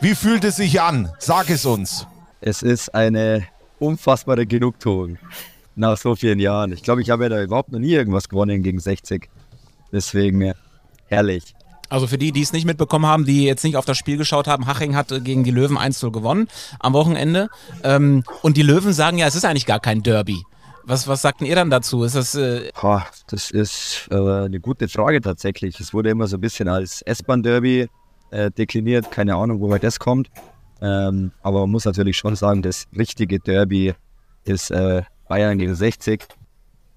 wie 0.00 0.14
fühlt 0.14 0.44
es 0.44 0.56
sich 0.56 0.80
an? 0.80 1.10
Sag 1.18 1.50
es 1.50 1.64
uns. 1.64 2.06
Es 2.40 2.62
ist 2.62 2.94
eine 2.94 3.44
unfassbare 3.78 4.46
Genugtuung 4.46 5.18
nach 5.74 5.96
so 5.96 6.14
vielen 6.14 6.38
Jahren. 6.38 6.72
Ich 6.72 6.82
glaube, 6.82 7.02
ich 7.02 7.10
habe 7.10 7.24
ja 7.24 7.28
da 7.30 7.42
überhaupt 7.42 7.72
noch 7.72 7.78
nie 7.78 7.92
irgendwas 7.92 8.28
gewonnen 8.28 8.62
gegen 8.62 8.78
60. 8.78 9.28
Deswegen 9.92 10.52
herrlich. 11.06 11.54
Also 11.88 12.06
für 12.06 12.18
die, 12.18 12.32
die 12.32 12.42
es 12.42 12.52
nicht 12.52 12.64
mitbekommen 12.64 13.06
haben, 13.06 13.24
die 13.24 13.44
jetzt 13.44 13.62
nicht 13.64 13.76
auf 13.76 13.84
das 13.84 13.96
Spiel 13.96 14.16
geschaut 14.16 14.48
haben, 14.48 14.66
Haching 14.66 14.96
hat 14.96 15.12
äh, 15.12 15.20
gegen 15.20 15.44
die 15.44 15.52
Löwen 15.52 15.78
1-0 15.78 16.10
gewonnen 16.10 16.48
am 16.80 16.92
Wochenende. 16.94 17.48
Ähm, 17.84 18.24
und 18.42 18.56
die 18.56 18.62
Löwen 18.62 18.92
sagen 18.92 19.18
ja, 19.18 19.26
es 19.26 19.36
ist 19.36 19.44
eigentlich 19.44 19.66
gar 19.66 19.80
kein 19.80 20.02
Derby. 20.02 20.42
Was, 20.88 21.08
was 21.08 21.20
sagt 21.20 21.40
denn 21.40 21.48
ihr 21.48 21.56
dann 21.56 21.68
dazu? 21.68 22.04
Ist 22.04 22.14
das, 22.14 22.36
äh, 22.36 22.70
Boah, 22.80 23.04
das 23.26 23.50
ist 23.50 24.06
äh, 24.12 24.14
eine 24.14 24.60
gute 24.60 24.88
Frage 24.88 25.20
tatsächlich. 25.20 25.80
Es 25.80 25.92
wurde 25.92 26.10
immer 26.10 26.28
so 26.28 26.36
ein 26.36 26.40
bisschen 26.40 26.68
als 26.68 27.02
S-Bahn-Derby 27.02 27.88
äh, 28.30 28.50
dekliniert. 28.52 29.10
Keine 29.10 29.34
Ahnung, 29.34 29.60
woher 29.60 29.80
das 29.80 29.98
kommt. 29.98 30.30
Ähm, 30.80 31.32
aber 31.42 31.60
man 31.62 31.70
muss 31.70 31.86
natürlich 31.86 32.16
schon 32.16 32.36
sagen, 32.36 32.62
das 32.62 32.86
richtige 32.96 33.40
Derby 33.40 33.94
ist 34.44 34.70
äh, 34.70 35.02
Bayern 35.28 35.58
gegen 35.58 35.74
60. 35.74 36.24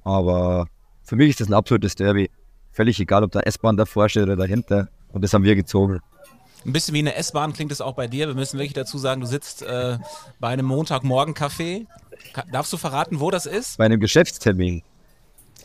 Aber 0.03 0.67
für 1.01 1.15
mich 1.15 1.31
ist 1.31 1.41
das 1.41 1.47
ein 1.47 1.55
absolutes 1.55 1.95
Derby. 1.95 2.29
Völlig 2.71 2.99
egal, 2.99 3.23
ob 3.23 3.31
da 3.31 3.39
S-Bahn 3.39 3.75
davor 3.75 4.07
steht 4.07 4.23
oder 4.23 4.35
dahinter. 4.35 4.87
Und 5.13 5.23
das 5.23 5.33
haben 5.33 5.43
wir 5.43 5.55
gezogen. 5.55 5.99
ein 6.63 6.73
bisschen 6.73 6.93
wie 6.93 6.99
eine 6.99 7.15
S-Bahn 7.15 7.53
klingt 7.53 7.71
es 7.71 7.81
auch 7.81 7.95
bei 7.95 8.05
dir. 8.07 8.27
Wir 8.27 8.35
müssen 8.35 8.59
wirklich 8.59 8.73
dazu 8.73 8.99
sagen, 8.99 9.21
du 9.21 9.25
sitzt 9.25 9.63
äh, 9.63 9.97
bei 10.39 10.49
einem 10.49 10.67
Montagmorgen-Café. 10.67 11.87
Darfst 12.51 12.71
du 12.73 12.77
verraten, 12.77 13.19
wo 13.19 13.31
das 13.31 13.45
ist? 13.45 13.77
Bei 13.77 13.85
einem 13.85 13.99
Geschäftstermin 13.99 14.81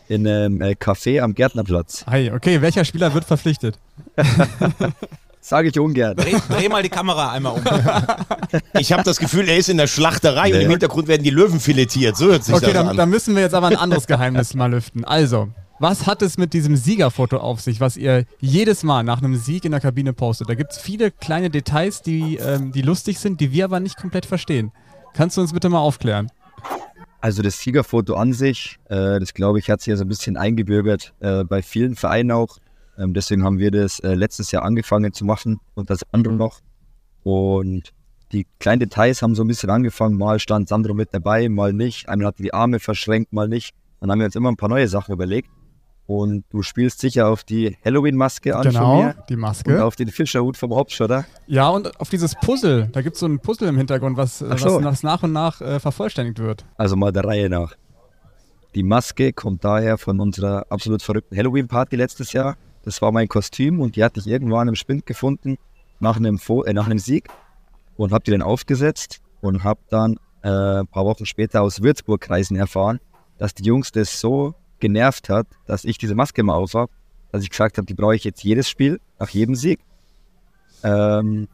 in 0.08 0.26
einem 0.26 0.60
äh, 0.60 0.72
Café 0.72 1.20
am 1.22 1.34
Gärtnerplatz. 1.34 2.04
Hi, 2.06 2.30
okay, 2.30 2.60
welcher 2.60 2.84
Spieler 2.84 3.14
wird 3.14 3.24
verpflichtet? 3.24 3.78
Sage 5.40 5.68
ich 5.68 5.78
ungern. 5.78 6.16
Dreh, 6.16 6.36
dreh 6.48 6.68
mal 6.70 6.82
die 6.82 6.88
Kamera 6.88 7.32
einmal 7.32 7.52
um. 7.54 7.62
Ich 8.80 8.92
habe 8.92 9.02
das 9.02 9.18
Gefühl, 9.18 9.46
er 9.48 9.58
ist 9.58 9.68
in 9.68 9.76
der 9.76 9.86
Schlachterei 9.86 10.50
und 10.52 10.58
Nee. 10.58 10.64
im 10.64 10.70
Hintergrund 10.70 11.06
werden 11.06 11.22
die 11.22 11.30
Löwen 11.30 11.60
filetiert. 11.60 12.16
So 12.16 12.26
hört 12.26 12.44
sich 12.44 12.54
Okay, 12.54 12.66
das 12.66 12.74
dann, 12.74 12.88
an. 12.88 12.96
dann 12.96 13.10
müssen 13.10 13.34
wir 13.34 13.42
jetzt 13.42 13.54
aber 13.54 13.66
ein 13.68 13.76
anderes 13.76 14.06
Geheimnis 14.06 14.54
mal 14.54 14.70
lüften. 14.70 15.04
Also, 15.04 15.48
was 15.80 16.06
hat 16.06 16.22
es 16.22 16.38
mit 16.38 16.54
diesem 16.54 16.76
Siegerfoto 16.76 17.36
auf 17.38 17.60
sich, 17.60 17.80
was 17.80 17.98
ihr 17.98 18.24
jedes 18.40 18.84
Mal 18.84 19.02
nach 19.02 19.18
einem 19.22 19.36
Sieg 19.36 19.64
in 19.66 19.72
der 19.72 19.80
Kabine 19.80 20.12
postet? 20.14 20.48
Da 20.48 20.54
gibt 20.54 20.72
es 20.72 20.78
viele 20.78 21.10
kleine 21.10 21.50
Details, 21.50 22.00
die, 22.00 22.36
ähm, 22.36 22.72
die 22.72 22.82
lustig 22.82 23.18
sind, 23.18 23.38
die 23.40 23.52
wir 23.52 23.64
aber 23.66 23.80
nicht 23.80 23.98
komplett 23.98 24.24
verstehen. 24.24 24.72
Kannst 25.14 25.36
du 25.36 25.42
uns 25.42 25.52
bitte 25.52 25.68
mal 25.68 25.78
aufklären? 25.80 26.30
Also 27.20 27.42
das 27.42 27.58
Siegerfoto 27.58 28.14
an 28.16 28.32
sich, 28.34 28.78
äh, 28.90 29.18
das 29.18 29.32
glaube 29.32 29.58
ich, 29.58 29.70
hat 29.70 29.80
sich 29.80 29.92
ja 29.92 29.96
so 29.96 30.04
ein 30.04 30.08
bisschen 30.08 30.36
eingebürgert 30.36 31.14
äh, 31.20 31.42
bei 31.44 31.62
vielen 31.62 31.96
Vereinen 31.96 32.30
auch. 32.32 32.58
Ähm, 32.98 33.14
deswegen 33.14 33.44
haben 33.44 33.58
wir 33.58 33.70
das 33.70 33.98
äh, 34.00 34.14
letztes 34.14 34.50
Jahr 34.52 34.62
angefangen 34.62 35.12
zu 35.12 35.24
machen 35.24 35.58
und 35.74 35.90
das 35.90 36.00
andere 36.12 36.34
noch. 36.34 36.60
Und 37.22 37.92
die 38.32 38.46
kleinen 38.58 38.80
Details 38.80 39.22
haben 39.22 39.34
so 39.34 39.42
ein 39.42 39.48
bisschen 39.48 39.70
angefangen. 39.70 40.18
Mal 40.18 40.38
stand 40.38 40.68
Sandro 40.68 40.92
mit 40.92 41.14
dabei, 41.14 41.48
mal 41.48 41.72
nicht. 41.72 42.08
Einmal 42.08 42.28
hatte 42.28 42.42
die 42.42 42.52
Arme 42.52 42.78
verschränkt, 42.80 43.32
mal 43.32 43.48
nicht. 43.48 43.74
Dann 44.00 44.10
haben 44.10 44.18
wir 44.18 44.26
uns 44.26 44.36
immer 44.36 44.50
ein 44.50 44.56
paar 44.56 44.68
neue 44.68 44.88
Sachen 44.88 45.12
überlegt. 45.12 45.48
Und 46.06 46.44
du 46.50 46.62
spielst 46.62 47.00
sicher 47.00 47.28
auf 47.28 47.44
die 47.44 47.78
Halloween-Maske 47.82 48.54
an 48.54 48.64
von 48.64 48.72
genau, 48.72 49.12
die 49.28 49.34
und 49.34 49.40
Maske. 49.40 49.82
auf 49.82 49.96
den 49.96 50.08
Fischerhut 50.08 50.56
vom 50.56 50.70
oder? 50.72 51.24
Ja, 51.46 51.70
und 51.70 51.98
auf 51.98 52.10
dieses 52.10 52.34
Puzzle. 52.34 52.88
Da 52.92 53.00
gibt 53.00 53.14
es 53.14 53.20
so 53.20 53.26
ein 53.26 53.38
Puzzle 53.38 53.68
im 53.68 53.78
Hintergrund, 53.78 54.18
was, 54.18 54.40
so. 54.40 54.50
was, 54.50 54.64
was 54.64 55.02
nach 55.02 55.22
und 55.22 55.32
nach 55.32 55.62
äh, 55.62 55.80
vervollständigt 55.80 56.38
wird. 56.40 56.66
Also 56.76 56.96
mal 56.96 57.10
der 57.10 57.24
Reihe 57.24 57.48
nach. 57.48 57.74
Die 58.74 58.82
Maske 58.82 59.32
kommt 59.32 59.64
daher 59.64 59.96
von 59.96 60.20
unserer 60.20 60.66
absolut 60.68 61.00
verrückten 61.00 61.36
Halloween-Party 61.36 61.96
letztes 61.96 62.32
Jahr. 62.32 62.56
Das 62.82 63.00
war 63.00 63.10
mein 63.10 63.28
Kostüm 63.28 63.80
und 63.80 63.96
die 63.96 64.04
hatte 64.04 64.20
ich 64.20 64.26
irgendwann 64.26 64.68
im 64.68 64.74
Spind 64.74 65.06
gefunden 65.06 65.56
nach 66.00 66.18
einem, 66.18 66.38
Fo 66.38 66.64
äh, 66.64 66.74
nach 66.74 66.86
einem 66.86 66.98
Sieg 66.98 67.28
und 67.96 68.12
habe 68.12 68.24
die 68.24 68.30
dann 68.30 68.42
aufgesetzt 68.42 69.20
und 69.40 69.64
habe 69.64 69.80
dann 69.88 70.16
äh, 70.42 70.80
ein 70.80 70.86
paar 70.86 71.06
Wochen 71.06 71.24
später 71.24 71.62
aus 71.62 71.82
Würzburg-Kreisen 71.82 72.56
erfahren, 72.56 73.00
dass 73.38 73.54
die 73.54 73.64
Jungs 73.64 73.90
das 73.90 74.20
so 74.20 74.54
genervt 74.80 75.28
hat, 75.28 75.46
dass 75.66 75.84
ich 75.84 75.98
diese 75.98 76.14
Maske 76.14 76.42
mal 76.42 76.54
auf 76.54 76.74
habe, 76.74 76.92
dass 77.32 77.42
ich 77.42 77.50
gesagt 77.50 77.78
habe, 77.78 77.86
die 77.86 77.94
brauche 77.94 78.14
ich 78.14 78.24
jetzt 78.24 78.42
jedes 78.44 78.68
Spiel, 78.68 79.00
nach 79.18 79.30
jedem 79.30 79.54
Sieg. 79.54 79.80
Ähm, 80.82 81.48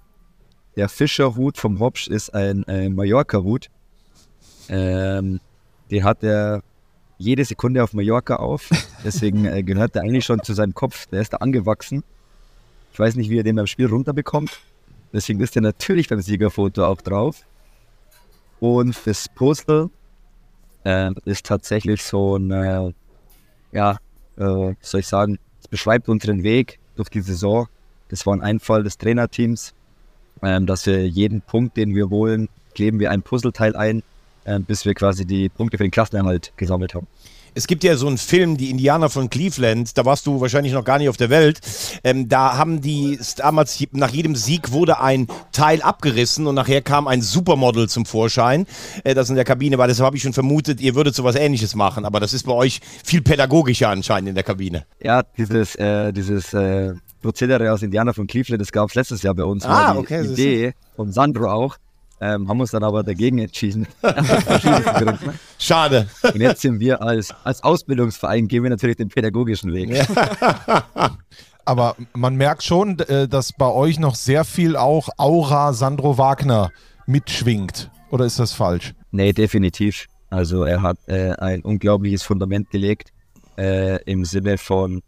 der 0.76 0.88
Fischerhut 0.88 1.58
vom 1.58 1.78
Hopsch 1.78 2.08
ist 2.08 2.34
ein 2.34 2.64
äh, 2.64 2.88
Mallorca-Hut. 2.88 3.68
Ähm, 4.68 5.40
den 5.90 6.04
hat 6.04 6.22
er 6.22 6.62
jede 7.18 7.44
Sekunde 7.44 7.82
auf 7.82 7.92
Mallorca 7.92 8.36
auf. 8.36 8.70
Deswegen 9.04 9.44
äh, 9.44 9.62
gehört 9.62 9.96
er 9.96 10.02
eigentlich 10.02 10.24
schon 10.24 10.42
zu 10.42 10.54
seinem 10.54 10.74
Kopf. 10.74 11.06
Der 11.06 11.20
ist 11.20 11.32
da 11.32 11.38
angewachsen. 11.38 12.02
Ich 12.92 12.98
weiß 12.98 13.16
nicht, 13.16 13.30
wie 13.30 13.38
er 13.38 13.42
den 13.42 13.56
beim 13.56 13.66
Spiel 13.66 13.86
runterbekommt. 13.86 14.58
Deswegen 15.12 15.40
ist 15.40 15.56
er 15.56 15.62
natürlich 15.62 16.08
beim 16.08 16.20
Siegerfoto 16.20 16.84
auch 16.84 17.00
drauf. 17.00 17.44
Und 18.60 18.96
das 19.06 19.28
Puzzle 19.28 19.90
äh, 20.84 21.10
ist 21.24 21.46
tatsächlich 21.46 22.02
so 22.02 22.36
ein, 22.36 22.50
äh, 22.50 22.92
ja, 23.72 23.98
äh, 24.36 24.74
soll 24.80 25.00
ich 25.00 25.06
sagen, 25.06 25.38
es 25.60 25.68
beschreibt 25.68 26.08
unseren 26.08 26.42
Weg 26.42 26.78
durch 26.96 27.08
die 27.08 27.20
Saison. 27.20 27.68
Das 28.08 28.26
war 28.26 28.34
ein 28.34 28.42
Einfall 28.42 28.82
des 28.82 28.98
Trainerteams, 28.98 29.74
ähm, 30.42 30.66
dass 30.66 30.86
wir 30.86 31.06
jeden 31.06 31.42
Punkt, 31.42 31.76
den 31.76 31.94
wir 31.94 32.10
holen, 32.10 32.48
kleben 32.74 32.98
wir 32.98 33.10
ein 33.10 33.22
Puzzleteil 33.22 33.76
ein, 33.76 34.02
äh, 34.44 34.58
bis 34.58 34.84
wir 34.84 34.94
quasi 34.94 35.24
die 35.24 35.48
Punkte 35.48 35.76
für 35.76 35.84
den 35.84 35.90
Klassenerhalt 35.90 36.52
gesammelt 36.56 36.94
haben. 36.94 37.06
Es 37.54 37.66
gibt 37.66 37.84
ja 37.84 37.96
so 37.96 38.06
einen 38.06 38.18
Film, 38.18 38.56
die 38.56 38.70
Indianer 38.70 39.10
von 39.10 39.28
Cleveland, 39.28 39.96
da 39.98 40.04
warst 40.04 40.26
du 40.26 40.40
wahrscheinlich 40.40 40.72
noch 40.72 40.84
gar 40.84 40.98
nicht 40.98 41.08
auf 41.08 41.16
der 41.16 41.30
Welt. 41.30 41.60
Ähm, 42.04 42.28
da 42.28 42.56
haben 42.56 42.80
die 42.80 43.18
damals 43.36 43.84
nach 43.92 44.10
jedem 44.10 44.36
Sieg 44.36 44.72
wurde 44.72 45.00
ein 45.00 45.26
Teil 45.52 45.82
abgerissen 45.82 46.46
und 46.46 46.54
nachher 46.54 46.82
kam 46.82 47.08
ein 47.08 47.22
Supermodel 47.22 47.88
zum 47.88 48.06
Vorschein, 48.06 48.66
äh, 49.04 49.14
das 49.14 49.30
in 49.30 49.36
der 49.36 49.44
Kabine 49.44 49.78
war. 49.78 49.88
Deshalb 49.88 50.06
habe 50.06 50.16
ich 50.16 50.22
schon 50.22 50.32
vermutet, 50.32 50.80
ihr 50.80 50.94
würdet 50.94 51.14
sowas 51.14 51.34
ähnliches 51.34 51.74
machen, 51.74 52.04
aber 52.04 52.20
das 52.20 52.32
ist 52.32 52.46
bei 52.46 52.52
euch 52.52 52.80
viel 53.04 53.22
pädagogischer 53.22 53.88
anscheinend 53.88 54.28
in 54.28 54.34
der 54.34 54.44
Kabine. 54.44 54.86
Ja, 55.02 55.22
dieses, 55.36 55.74
äh, 55.76 56.12
dieses 56.12 56.54
äh, 56.54 56.94
Prozedere 57.20 57.72
aus 57.72 57.82
Indianer 57.82 58.14
von 58.14 58.26
Cleveland, 58.26 58.60
das 58.60 58.72
gab 58.72 58.88
es 58.88 58.94
letztes 58.94 59.22
Jahr 59.22 59.34
bei 59.34 59.44
uns. 59.44 59.64
Ah, 59.64 59.96
okay. 59.96 60.24
Idee 60.24 60.74
von 60.96 61.12
Sandro 61.12 61.50
auch. 61.50 61.76
Ähm, 62.20 62.48
haben 62.48 62.60
uns 62.60 62.70
dann 62.70 62.84
aber 62.84 63.02
dagegen 63.02 63.38
entschieden. 63.38 63.86
Schade. 65.58 66.08
Und 66.22 66.40
jetzt 66.40 66.60
sind 66.60 66.78
wir 66.78 67.00
als, 67.00 67.34
als 67.44 67.62
Ausbildungsverein, 67.62 68.46
gehen 68.46 68.62
wir 68.62 68.70
natürlich 68.70 68.96
den 68.96 69.08
pädagogischen 69.08 69.72
Weg. 69.72 69.90
Aber 71.64 71.94
man 72.14 72.36
merkt 72.36 72.62
schon, 72.62 72.98
äh, 72.98 73.28
dass 73.28 73.52
bei 73.52 73.68
euch 73.70 73.98
noch 73.98 74.14
sehr 74.16 74.44
viel 74.44 74.76
auch 74.76 75.08
Aura 75.18 75.72
Sandro 75.72 76.18
Wagner 76.18 76.72
mitschwingt. 77.06 77.90
Oder 78.10 78.24
ist 78.24 78.38
das 78.38 78.52
falsch? 78.52 78.94
Nee, 79.12 79.32
definitiv. 79.32 80.06
Also 80.30 80.64
er 80.64 80.82
hat 80.82 80.98
äh, 81.06 81.32
ein 81.32 81.62
unglaubliches 81.62 82.22
Fundament 82.22 82.70
gelegt 82.70 83.12
äh, 83.56 84.02
im 84.04 84.24
Sinne 84.24 84.58
von, 84.58 85.02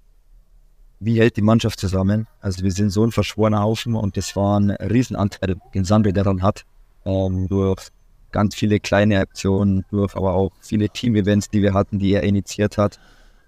wie 1.01 1.18
hält 1.18 1.37
die 1.37 1.42
Mannschaft 1.42 1.81
zusammen? 1.81 2.27
Also 2.40 2.62
wir 2.62 2.70
sind 2.70 2.90
so 2.90 3.05
ein 3.05 3.12
verschworener 3.12 3.62
Haufen 3.62 3.94
und 3.94 4.16
das 4.16 4.37
war 4.37 4.59
ein 4.61 4.70
Riesenanteil, 4.70 5.57
den 5.75 5.85
Sandro 5.85 6.12
daran 6.12 6.42
hat, 6.42 6.64
ähm, 7.04 7.48
durch 7.48 7.88
ganz 8.30 8.54
viele 8.54 8.80
kleine 8.80 9.18
Aktionen, 9.18 9.84
durch 9.90 10.16
aber 10.16 10.34
auch 10.34 10.52
viele 10.60 10.88
Team-Events, 10.88 11.50
die 11.50 11.62
wir 11.62 11.74
hatten, 11.74 11.98
die 11.98 12.12
er 12.12 12.22
initiiert 12.22 12.78
hat. 12.78 12.98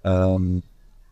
Ähm, 0.03 0.63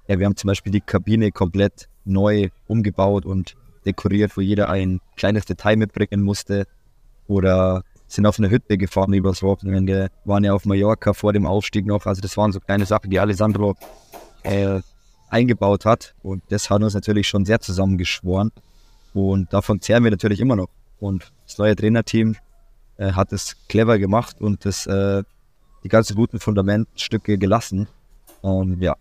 ja, 0.08 0.20
wir 0.20 0.26
haben 0.26 0.36
zum 0.36 0.50
Beispiel 0.50 0.72
die 0.72 0.82
Kabine 0.82 1.32
komplett 1.32 1.88
neu 2.06 2.50
umgebaut 2.68 3.26
und 3.26 3.56
dekoriert, 3.86 4.38
wo 4.38 4.42
jeder 4.42 4.70
ein 4.70 5.02
kleines 5.16 5.46
Detail 5.46 5.78
mitbringen 5.78 6.22
musste. 6.22 6.66
Oder 7.28 7.84
sind 8.08 8.26
auf 8.26 8.38
eine 8.38 8.50
Hütte 8.50 8.78
gefahren 8.78 9.14
übers 9.14 9.42
Wochenende, 9.42 10.10
waren 10.26 10.44
ja 10.44 10.54
auf 10.54 10.66
Mallorca 10.66 11.14
vor 11.14 11.34
dem 11.34 11.46
Aufstieg 11.46 11.86
noch. 11.86 12.06
Also 12.06 12.22
das 12.22 12.38
waren 12.38 12.52
so 12.52 12.60
kleine 12.60 12.86
Sachen, 12.86 13.10
die 13.10 13.20
Alessandro 13.20 13.76
äh, 14.44 14.82
eingebaut 15.30 15.86
hat. 15.86 16.14
Und 16.22 16.44
das 16.50 16.70
hat 16.70 16.84
uns 16.84 16.94
natürlich 16.94 17.28
schon 17.28 17.46
sehr 17.46 17.60
zusammengeschworen. 17.60 18.52
Und 19.14 19.52
davon 19.54 19.82
zehren 19.82 20.04
wir 20.04 20.12
natürlich 20.12 20.40
immer 20.40 20.56
noch. 20.56 20.70
Und 21.00 21.32
das 21.54 21.60
neue 21.60 21.76
Trainerteam 21.76 22.36
äh, 22.98 23.12
hat 23.12 23.32
es 23.32 23.56
clever 23.70 24.00
gemacht 24.00 24.42
und 24.42 24.66
das, 24.66 24.88
äh, 24.88 25.24
die 25.84 25.90
ganzen 25.90 26.16
guten 26.16 26.40
Fundamentstücke 26.40 27.38
gelassen. 27.38 27.88
Und 28.42 28.82
ja, 28.82 28.96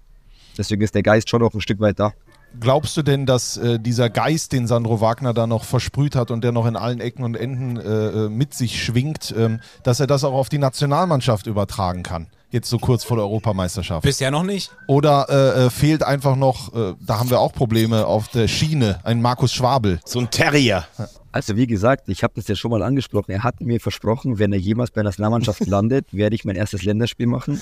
deswegen 0.58 0.82
ist 0.82 0.94
der 0.94 1.02
Geist 1.02 1.30
schon 1.30 1.40
noch 1.40 1.54
ein 1.54 1.60
Stück 1.62 1.80
weit 1.80 1.98
da. 1.98 2.12
Glaubst 2.60 2.94
du 2.98 3.02
denn, 3.02 3.24
dass 3.24 3.56
äh, 3.56 3.78
dieser 3.78 4.10
Geist, 4.10 4.52
den 4.52 4.66
Sandro 4.66 5.00
Wagner 5.00 5.32
da 5.32 5.46
noch 5.46 5.64
versprüht 5.64 6.14
hat 6.14 6.30
und 6.30 6.44
der 6.44 6.52
noch 6.52 6.66
in 6.66 6.76
allen 6.76 7.00
Ecken 7.00 7.24
und 7.24 7.34
Enden 7.34 7.78
äh, 7.78 8.26
äh, 8.26 8.28
mit 8.28 8.52
sich 8.52 8.84
schwingt, 8.84 9.34
ähm, 9.34 9.60
dass 9.82 10.00
er 10.00 10.06
das 10.06 10.22
auch 10.24 10.34
auf 10.34 10.50
die 10.50 10.58
Nationalmannschaft 10.58 11.46
übertragen 11.46 12.02
kann? 12.02 12.26
Jetzt 12.50 12.68
so 12.68 12.76
kurz 12.76 13.04
vor 13.04 13.16
der 13.16 13.24
Europameisterschaft. 13.24 14.02
Bisher 14.02 14.30
noch 14.30 14.42
nicht. 14.42 14.70
Oder 14.86 15.26
äh, 15.30 15.64
äh, 15.64 15.70
fehlt 15.70 16.02
einfach 16.02 16.36
noch, 16.36 16.74
äh, 16.74 16.94
da 17.00 17.18
haben 17.18 17.30
wir 17.30 17.40
auch 17.40 17.54
Probleme 17.54 18.06
auf 18.06 18.28
der 18.28 18.46
Schiene, 18.48 19.00
ein 19.04 19.22
Markus 19.22 19.54
Schwabel. 19.54 20.00
So 20.04 20.18
ein 20.18 20.30
Terrier. 20.30 20.84
Also 21.32 21.56
wie 21.56 21.66
gesagt, 21.66 22.10
ich 22.10 22.22
habe 22.22 22.34
das 22.36 22.46
ja 22.46 22.54
schon 22.54 22.70
mal 22.70 22.82
angesprochen. 22.82 23.32
Er 23.32 23.42
hat 23.42 23.62
mir 23.62 23.80
versprochen, 23.80 24.38
wenn 24.38 24.52
er 24.52 24.58
jemals 24.58 24.90
bei 24.90 24.96
der 24.96 25.04
Nationalmannschaft 25.04 25.66
landet, 25.66 26.12
werde 26.12 26.34
ich 26.34 26.44
mein 26.44 26.56
erstes 26.56 26.84
Länderspiel 26.84 27.26
machen. 27.26 27.60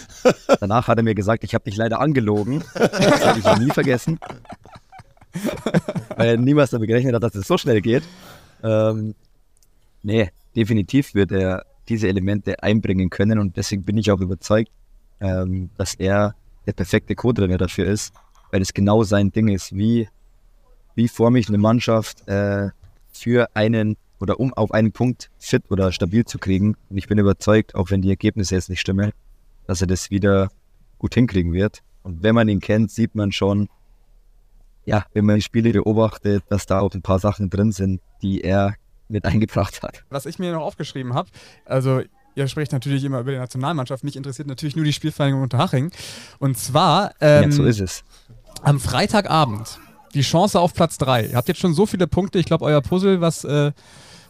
Danach 0.59 0.89
hat 0.89 0.99
er 0.99 1.05
mir 1.05 1.15
gesagt, 1.15 1.45
ich 1.45 1.55
habe 1.55 1.65
dich 1.65 1.77
leider 1.77 2.01
angelogen. 2.01 2.65
Das 2.75 3.23
werde 3.23 3.39
ich 3.39 3.45
noch 3.45 3.59
nie 3.59 3.71
vergessen. 3.71 4.19
Weil 6.17 6.29
er 6.31 6.37
niemals 6.37 6.71
damit 6.71 6.89
gerechnet 6.89 7.15
hat, 7.15 7.23
dass 7.23 7.37
es 7.37 7.47
so 7.47 7.57
schnell 7.57 7.81
geht. 7.81 8.03
Ähm, 8.65 9.15
nee, 10.03 10.31
definitiv 10.57 11.15
wird 11.15 11.31
er 11.31 11.65
diese 11.89 12.09
Elemente 12.09 12.63
einbringen 12.63 13.09
können 13.09 13.39
und 13.39 13.57
deswegen 13.57 13.85
bin 13.85 13.97
ich 13.97 14.11
auch 14.11 14.21
überzeugt, 14.21 14.71
ähm, 15.21 15.71
dass 15.77 15.95
er 15.95 16.35
der 16.67 16.73
perfekte 16.73 17.15
Co-Trainer 17.15 17.57
dafür 17.57 17.87
ist, 17.87 18.13
weil 18.51 18.63
es 18.63 18.75
genau 18.75 19.05
sein 19.05 19.31
Ding 19.31 19.49
ist. 19.49 19.77
Wie, 19.77 20.09
wie 20.97 21.07
forme 21.07 21.39
ich 21.39 21.49
eine 21.49 21.59
Mannschaft 21.59 22.27
äh, 22.29 22.71
für 23.21 23.49
einen 23.55 23.97
oder 24.21 24.39
um 24.39 24.53
auf 24.55 24.73
einen 24.73 24.93
Punkt 24.93 25.31
fit 25.39 25.63
oder 25.71 25.93
stabil 25.93 26.25
zu 26.25 26.39
kriegen. 26.39 26.77
Und 26.89 26.97
ich 26.97 27.09
bin 27.09 27.19
überzeugt, 27.19 27.75
auch 27.75 27.91
wenn 27.91 28.03
die 28.03 28.11
Ergebnisse 28.11 28.55
jetzt 28.55 28.69
nicht 28.69 28.81
stimmen, 28.81 29.13
dass 29.67 29.81
er 29.81 29.87
das 29.87 30.11
wieder 30.11 30.51
gut 30.99 31.15
hinkriegen 31.15 31.53
wird. 31.53 31.81
Und 32.03 32.23
wenn 32.23 32.35
man 32.35 32.49
ihn 32.49 32.61
kennt, 32.61 32.91
sieht 32.91 33.15
man 33.15 33.33
schon, 33.33 33.69
ja, 34.85 35.05
wenn 35.13 35.25
man 35.25 35.37
die 35.37 35.43
Spiele 35.43 35.73
beobachtet, 35.73 36.45
dass 36.49 36.67
da 36.67 36.81
auch 36.81 36.93
ein 36.95 37.03
paar 37.03 37.19
Sachen 37.19 37.51
drin 37.51 37.73
sind, 37.73 38.01
die 38.23 38.43
er 38.43 38.75
mit 39.09 39.25
eingebracht 39.27 39.83
hat. 39.83 40.05
Was 40.11 40.27
ich 40.27 40.39
mir 40.39 40.53
noch 40.53 40.63
aufgeschrieben 40.63 41.15
habe, 41.15 41.31
also 41.65 42.03
ihr 42.35 42.49
sprecht 42.49 42.73
natürlich 42.73 43.05
immer 43.05 43.21
über 43.21 43.33
die 43.33 43.39
Nationalmannschaft, 43.39 44.05
mich 44.05 44.17
interessiert 44.17 44.49
natürlich 44.49 44.77
nur 44.77 44.85
die 44.85 44.93
Spielvereinigung 44.93 45.43
Unterhaching. 45.43 45.91
Und 46.39 46.59
zwar 46.59 47.13
ähm, 47.21 47.45
ja, 47.45 47.51
so 47.51 47.65
ist 47.65 47.81
es. 47.81 48.05
am 48.63 48.81
Freitagabend 48.81 49.79
die 50.15 50.23
Chance 50.23 50.59
auf 50.59 50.75
Platz 50.75 50.99
3. 50.99 51.27
Ihr 51.27 51.37
habt 51.37 51.49
jetzt 51.49 51.61
schon 51.61 51.75
so 51.75 51.87
viele 51.87 52.07
Punkte, 52.07 52.39
ich 52.39 52.47
glaube, 52.47 52.65
euer 52.65 52.81
Puzzle, 52.81 53.21
was 53.21 53.45
äh, 53.45 53.73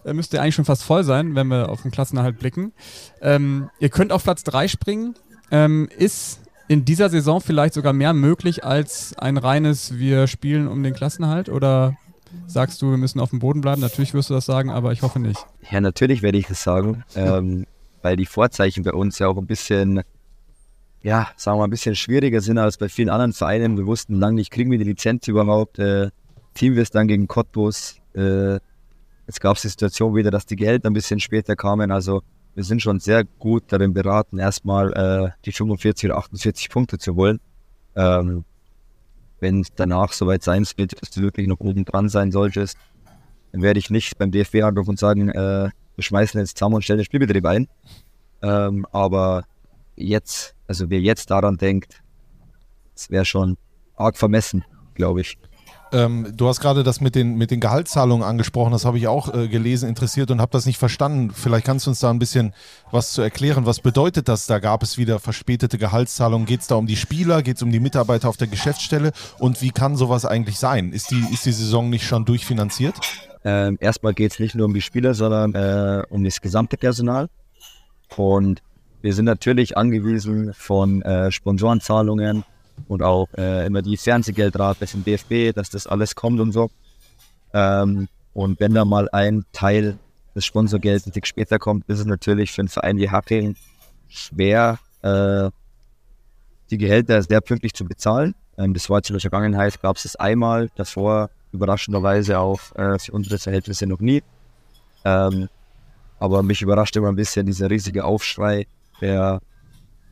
müsste 0.04 0.40
eigentlich 0.40 0.54
schon 0.54 0.64
fast 0.64 0.82
voll 0.82 1.04
sein, 1.04 1.34
wenn 1.34 1.48
wir 1.48 1.68
auf 1.68 1.82
den 1.82 1.90
Klassenerhalt 1.90 2.38
blicken. 2.38 2.72
Ähm, 3.20 3.70
ihr 3.78 3.88
könnt 3.88 4.12
auf 4.12 4.24
Platz 4.24 4.44
3 4.44 4.68
springen. 4.68 5.14
Ähm, 5.50 5.88
ist 5.96 6.40
in 6.68 6.84
dieser 6.84 7.10
Saison 7.10 7.40
vielleicht 7.40 7.74
sogar 7.74 7.92
mehr 7.92 8.12
möglich 8.12 8.64
als 8.64 9.18
ein 9.18 9.36
reines 9.36 9.98
Wir 9.98 10.26
spielen 10.26 10.68
um 10.68 10.82
den 10.82 10.94
Klassenerhalt? 10.94 11.48
Oder 11.48 11.96
sagst 12.46 12.80
du, 12.80 12.90
wir 12.90 12.96
müssen 12.96 13.18
auf 13.20 13.30
dem 13.30 13.40
Boden 13.40 13.60
bleiben? 13.60 13.80
Natürlich 13.80 14.14
wirst 14.14 14.30
du 14.30 14.34
das 14.34 14.46
sagen, 14.46 14.70
aber 14.70 14.92
ich 14.92 15.02
hoffe 15.02 15.18
nicht. 15.18 15.44
Ja, 15.70 15.80
natürlich 15.80 16.22
werde 16.22 16.38
ich 16.38 16.46
das 16.46 16.62
sagen, 16.62 17.04
ähm, 17.16 17.66
weil 18.02 18.16
die 18.16 18.26
Vorzeichen 18.26 18.84
bei 18.84 18.92
uns 18.92 19.18
ja 19.18 19.26
auch 19.26 19.36
ein 19.36 19.46
bisschen, 19.46 20.02
ja, 21.02 21.28
sagen 21.36 21.56
wir 21.56 21.60
mal, 21.60 21.64
ein 21.64 21.70
bisschen 21.70 21.94
schwieriger 21.94 22.40
sind 22.40 22.58
als 22.58 22.76
bei 22.76 22.88
vielen 22.88 23.08
anderen 23.08 23.32
Vereinen. 23.32 23.76
Wir 23.76 23.86
wussten 23.86 24.14
lange 24.14 24.36
nicht, 24.36 24.50
kriegen 24.50 24.70
wir 24.70 24.78
die 24.78 24.84
Lizenz 24.84 25.28
überhaupt? 25.28 25.78
Äh, 25.78 26.10
Team 26.54 26.76
es 26.76 26.90
dann 26.90 27.08
gegen 27.08 27.26
Cottbus. 27.26 27.96
Äh, 28.14 28.58
jetzt 29.26 29.40
gab 29.40 29.56
es 29.56 29.62
die 29.62 29.68
Situation 29.68 30.14
wieder, 30.14 30.30
dass 30.30 30.46
die 30.46 30.56
Geld 30.56 30.84
ein 30.84 30.92
bisschen 30.92 31.20
später 31.20 31.56
kamen. 31.56 31.90
Also 31.90 32.22
wir 32.54 32.64
sind 32.64 32.82
schon 32.82 33.00
sehr 33.00 33.24
gut 33.24 33.64
darin 33.68 33.94
beraten, 33.94 34.38
erstmal 34.38 34.92
äh, 34.92 35.30
die 35.44 35.52
45 35.52 36.10
oder 36.10 36.18
48 36.18 36.68
Punkte 36.68 36.98
zu 36.98 37.14
holen. 37.14 37.40
Ähm, 37.96 38.44
wenn 39.38 39.64
danach 39.76 40.12
soweit 40.12 40.42
sein 40.42 40.66
wird, 40.76 41.00
dass 41.00 41.10
du 41.10 41.22
wirklich 41.22 41.46
noch 41.46 41.60
oben 41.60 41.84
dran 41.84 42.08
sein 42.08 42.30
solltest, 42.30 42.76
dann 43.52 43.62
werde 43.62 43.78
ich 43.78 43.90
nicht 43.90 44.18
beim 44.18 44.30
DFB 44.30 44.56
anrufen 44.62 44.90
und 44.90 44.98
sagen, 44.98 45.30
äh, 45.30 45.70
wir 45.96 46.04
schmeißen 46.04 46.38
jetzt 46.40 46.58
zusammen 46.58 46.76
und 46.76 46.82
stellen 46.82 46.98
den 46.98 47.04
Spielbetrieb 47.04 47.46
ein. 47.46 47.68
Ähm, 48.42 48.86
aber 48.92 49.44
jetzt, 49.96 50.54
also 50.70 50.88
wer 50.88 51.00
jetzt 51.00 51.32
daran 51.32 51.56
denkt, 51.56 52.00
das 52.94 53.10
wäre 53.10 53.24
schon 53.24 53.56
arg 53.96 54.16
vermessen, 54.16 54.64
glaube 54.94 55.20
ich. 55.20 55.36
Ähm, 55.90 56.32
du 56.36 56.46
hast 56.46 56.60
gerade 56.60 56.84
das 56.84 57.00
mit 57.00 57.16
den, 57.16 57.34
mit 57.34 57.50
den 57.50 57.58
Gehaltszahlungen 57.58 58.24
angesprochen, 58.24 58.70
das 58.70 58.84
habe 58.84 58.96
ich 58.96 59.08
auch 59.08 59.34
äh, 59.34 59.48
gelesen, 59.48 59.88
interessiert 59.88 60.30
und 60.30 60.40
habe 60.40 60.52
das 60.52 60.66
nicht 60.66 60.78
verstanden. 60.78 61.32
Vielleicht 61.32 61.66
kannst 61.66 61.86
du 61.86 61.90
uns 61.90 61.98
da 61.98 62.08
ein 62.08 62.20
bisschen 62.20 62.54
was 62.92 63.10
zu 63.10 63.20
erklären. 63.20 63.66
Was 63.66 63.80
bedeutet 63.80 64.28
das? 64.28 64.46
Da 64.46 64.60
gab 64.60 64.84
es 64.84 64.96
wieder 64.96 65.18
verspätete 65.18 65.76
Gehaltszahlungen. 65.76 66.46
Geht 66.46 66.60
es 66.60 66.68
da 66.68 66.76
um 66.76 66.86
die 66.86 66.94
Spieler? 66.94 67.42
Geht 67.42 67.56
es 67.56 67.62
um 67.64 67.72
die 67.72 67.80
Mitarbeiter 67.80 68.28
auf 68.28 68.36
der 68.36 68.46
Geschäftsstelle? 68.46 69.10
Und 69.40 69.62
wie 69.62 69.72
kann 69.72 69.96
sowas 69.96 70.24
eigentlich 70.24 70.60
sein? 70.60 70.92
Ist 70.92 71.10
die, 71.10 71.24
ist 71.32 71.46
die 71.46 71.52
Saison 71.52 71.90
nicht 71.90 72.06
schon 72.06 72.24
durchfinanziert? 72.24 72.94
Ähm, 73.42 73.76
erstmal 73.80 74.14
geht 74.14 74.30
es 74.30 74.38
nicht 74.38 74.54
nur 74.54 74.66
um 74.66 74.74
die 74.74 74.82
Spieler, 74.82 75.14
sondern 75.14 75.52
äh, 75.52 76.04
um 76.10 76.22
das 76.22 76.40
gesamte 76.40 76.76
Personal. 76.76 77.28
Und 78.16 78.62
wir 79.02 79.14
sind 79.14 79.24
natürlich 79.24 79.76
angewiesen 79.76 80.52
von 80.54 81.02
äh, 81.02 81.30
Sponsorenzahlungen, 81.30 82.44
und 82.88 83.02
auch 83.02 83.28
äh, 83.36 83.66
immer 83.66 83.82
die 83.82 83.96
Fernsehgeldrate 83.96 84.86
im 84.94 85.04
DFB, 85.04 85.54
dass 85.54 85.70
das 85.70 85.86
alles 85.86 86.14
kommt 86.14 86.40
und 86.40 86.52
so. 86.52 86.70
Ähm, 87.52 88.08
und 88.32 88.60
wenn 88.60 88.74
da 88.74 88.84
mal 88.84 89.08
ein 89.10 89.44
Teil 89.52 89.98
des 90.34 90.44
Sponsorgelds 90.44 91.06
ein 91.06 91.12
Tick 91.12 91.26
später 91.26 91.58
kommt, 91.58 91.88
ist 91.88 91.98
es 91.98 92.06
natürlich 92.06 92.52
für 92.52 92.62
einen 92.62 92.68
Verein 92.68 92.96
wie 92.98 93.10
Hacking 93.10 93.56
schwer, 94.08 94.78
äh, 95.02 95.50
die 96.70 96.78
Gehälter 96.78 97.22
sehr 97.22 97.40
pünktlich 97.40 97.74
zu 97.74 97.84
bezahlen. 97.84 98.34
Ähm, 98.56 98.74
das 98.74 98.88
war 98.88 98.98
jetzt 98.98 99.10
in 99.10 99.14
der 99.14 99.20
Vergangenheit, 99.20 99.80
gab 99.82 99.96
es 99.96 100.04
das 100.04 100.16
einmal, 100.16 100.70
davor 100.76 101.30
überraschenderweise 101.52 102.38
auch 102.38 102.60
äh, 102.76 102.98
für 102.98 103.12
unsere 103.12 103.38
Verhältnisse 103.38 103.86
noch 103.86 104.00
nie. 104.00 104.22
Ähm, 105.04 105.48
aber 106.20 106.42
mich 106.42 106.62
überrascht 106.62 106.94
immer 106.96 107.08
ein 107.08 107.16
bisschen 107.16 107.46
dieser 107.46 107.70
riesige 107.70 108.04
Aufschrei, 108.04 108.66
der 109.00 109.40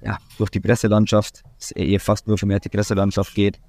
ja, 0.03 0.19
durch 0.37 0.51
die 0.51 0.61
Presselandschaft, 0.61 1.43
es 1.59 1.73
eher 1.73 2.01
fast 2.01 2.27
nur 2.27 2.39
vermehrt 2.39 2.65
die 2.65 2.69
Presselandschaft 2.69 3.35
geht, 3.35 3.61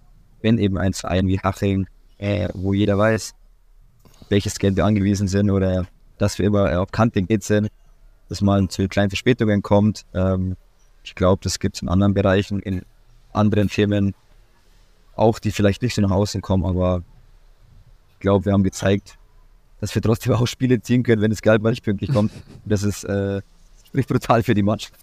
wenn 0.42 0.58
eben 0.58 0.78
ein 0.78 0.94
Verein 0.94 1.28
wie 1.28 1.40
Haching, 1.40 1.88
äh, 2.18 2.50
wo 2.54 2.74
jeder 2.74 2.98
weiß, 2.98 3.34
welches 4.30 4.60
Geld 4.60 4.76
wir 4.76 4.86
angewiesen 4.86 5.28
sind 5.28 5.50
oder 5.50 5.88
dass 6.18 6.38
wir 6.38 6.46
immer 6.46 6.80
auf 6.82 6.92
Kante 6.92 7.22
geht 7.24 7.44
sind, 7.44 7.70
dass 8.28 8.42
man 8.42 8.70
zu 8.70 8.88
kleinen 8.88 9.10
Verspätungen 9.10 9.62
kommt. 9.62 10.06
Ähm, 10.14 10.56
ich 11.04 11.16
glaube, 11.16 11.42
das 11.44 11.60
gibt 11.60 11.78
es 11.78 11.82
in 11.82 11.90
anderen 11.90 12.14
Bereichen, 12.14 12.60
in 12.60 12.84
anderen 13.34 13.70
Firmen 13.70 14.14
auch, 15.16 15.40
die 15.40 15.52
vielleicht 15.52 15.82
nicht 15.82 15.96
so 15.96 16.02
nach 16.02 16.12
außen 16.12 16.42
kommen, 16.42 16.66
aber 16.66 17.04
ich 18.14 18.20
glaube, 18.20 18.46
wir 18.46 18.54
haben 18.54 18.64
gezeigt, 18.64 19.18
dass 19.82 19.96
wir 19.96 20.02
trotzdem 20.02 20.34
auch 20.36 20.46
Spiele 20.46 20.82
ziehen 20.82 21.04
können, 21.04 21.22
wenn 21.22 21.32
das 21.32 21.42
Geld 21.42 21.62
mal 21.62 21.72
nicht 21.72 21.84
pünktlich 21.84 22.12
kommt. 22.12 22.32
Das 22.66 22.84
ist 22.84 23.04
äh, 23.06 23.42
spricht 23.90 24.08
brutal 24.08 24.44
für 24.44 24.54
die 24.54 24.62
Mannschaft. 24.62 24.94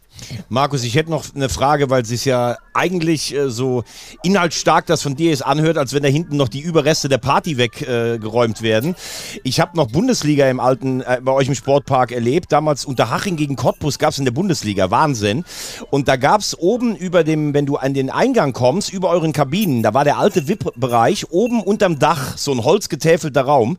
Markus, 0.48 0.84
ich 0.84 0.94
hätte 0.94 1.10
noch 1.10 1.24
eine 1.34 1.48
Frage, 1.48 1.90
weil 1.90 2.02
es 2.02 2.08
sich 2.08 2.24
ja 2.24 2.56
eigentlich 2.72 3.34
äh, 3.34 3.50
so 3.50 3.84
inhaltsstark 4.22 4.86
das 4.86 5.02
von 5.02 5.14
dir 5.14 5.30
jetzt 5.30 5.44
anhört, 5.44 5.76
als 5.76 5.92
wenn 5.92 6.02
da 6.02 6.08
hinten 6.08 6.36
noch 6.36 6.48
die 6.48 6.60
Überreste 6.60 7.08
der 7.08 7.18
Party 7.18 7.58
weggeräumt 7.58 8.60
äh, 8.60 8.62
werden. 8.62 8.94
Ich 9.42 9.60
habe 9.60 9.76
noch 9.76 9.88
Bundesliga 9.88 10.48
im 10.48 10.60
alten, 10.60 11.00
äh, 11.02 11.20
bei 11.22 11.32
euch 11.32 11.48
im 11.48 11.54
Sportpark 11.54 12.12
erlebt. 12.12 12.52
Damals 12.52 12.84
unter 12.84 13.10
Haching 13.10 13.36
gegen 13.36 13.56
Cottbus 13.56 13.98
gab 13.98 14.10
es 14.10 14.18
in 14.18 14.24
der 14.24 14.32
Bundesliga. 14.32 14.90
Wahnsinn. 14.90 15.44
Und 15.90 16.08
da 16.08 16.16
gab 16.16 16.40
es 16.40 16.58
oben 16.58 16.96
über 16.96 17.24
dem, 17.24 17.52
wenn 17.52 17.66
du 17.66 17.76
an 17.76 17.92
den 17.92 18.08
Eingang 18.08 18.52
kommst, 18.52 18.92
über 18.92 19.10
euren 19.10 19.32
Kabinen, 19.32 19.82
da 19.82 19.94
war 19.94 20.04
der 20.04 20.18
alte 20.18 20.48
VIP-Bereich, 20.48 21.30
oben 21.30 21.60
unterm 21.60 21.98
Dach, 21.98 22.38
so 22.38 22.52
ein 22.52 22.64
holzgetäfelter 22.64 23.42
Raum. 23.42 23.76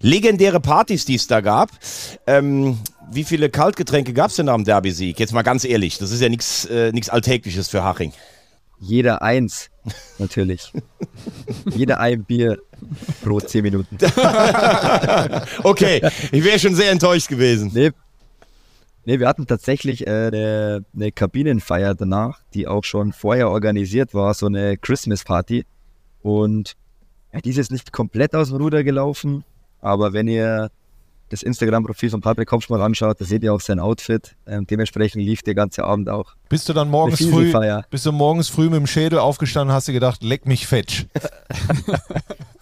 Legendäre 0.00 0.60
Partys, 0.60 1.04
die 1.04 1.14
es 1.14 1.26
da 1.26 1.40
gab. 1.40 1.70
Ähm, 2.26 2.78
wie 3.10 3.24
viele 3.24 3.50
Kaltgetränke 3.50 4.12
gab 4.12 4.30
es 4.30 4.36
denn 4.36 4.48
am 4.48 4.64
Derby-Sieg? 4.64 5.18
Jetzt 5.18 5.32
mal 5.32 5.42
ganz 5.42 5.64
ehrlich, 5.64 5.98
das 5.98 6.10
ist 6.10 6.20
ja 6.20 6.28
nichts 6.28 6.64
äh, 6.66 6.92
Alltägliches 7.08 7.68
für 7.68 7.82
Haching. 7.82 8.12
Jeder 8.78 9.22
eins, 9.22 9.70
natürlich. 10.18 10.72
Jeder 11.74 11.98
ein 11.98 12.24
Bier 12.24 12.58
pro 13.22 13.40
zehn 13.40 13.62
Minuten. 13.62 13.96
okay, 15.62 16.02
ich 16.30 16.44
wäre 16.44 16.58
schon 16.58 16.74
sehr 16.74 16.90
enttäuscht 16.90 17.28
gewesen. 17.28 17.70
Nee, 17.72 17.92
nee 19.06 19.18
wir 19.18 19.28
hatten 19.28 19.46
tatsächlich 19.46 20.06
äh, 20.06 20.10
eine, 20.10 20.84
eine 20.94 21.12
Kabinenfeier 21.12 21.94
danach, 21.94 22.40
die 22.52 22.66
auch 22.66 22.84
schon 22.84 23.12
vorher 23.12 23.48
organisiert 23.50 24.12
war, 24.12 24.34
so 24.34 24.46
eine 24.46 24.76
Christmas-Party. 24.76 25.64
Und 26.22 26.76
ja, 27.32 27.40
die 27.40 27.50
ist 27.50 27.56
jetzt 27.56 27.72
nicht 27.72 27.92
komplett 27.92 28.34
aus 28.34 28.48
dem 28.48 28.58
Ruder 28.58 28.84
gelaufen, 28.84 29.44
aber 29.80 30.12
wenn 30.12 30.28
ihr 30.28 30.70
das 31.28 31.42
Instagram-Profil 31.42 32.10
von 32.10 32.20
Patrick 32.20 32.48
Kopfmann 32.48 32.80
anschaut, 32.80 33.20
da 33.20 33.24
seht 33.24 33.42
ihr 33.42 33.52
auch 33.52 33.60
sein 33.60 33.80
Outfit. 33.80 34.36
Ähm, 34.46 34.66
dementsprechend 34.66 35.22
lief 35.22 35.42
der 35.42 35.54
ganze 35.54 35.84
Abend 35.84 36.08
auch. 36.08 36.34
Bist 36.48 36.68
du 36.68 36.72
dann 36.72 36.88
morgens 36.88 37.18
früh, 37.18 37.52
bist 37.90 38.06
du 38.06 38.12
morgens 38.12 38.48
früh 38.48 38.64
mit 38.64 38.74
dem 38.74 38.86
Schädel 38.86 39.18
aufgestanden 39.18 39.74
hast 39.74 39.88
du 39.88 39.92
gedacht, 39.92 40.22
leck 40.22 40.46
mich 40.46 40.66
fetch. 40.66 41.06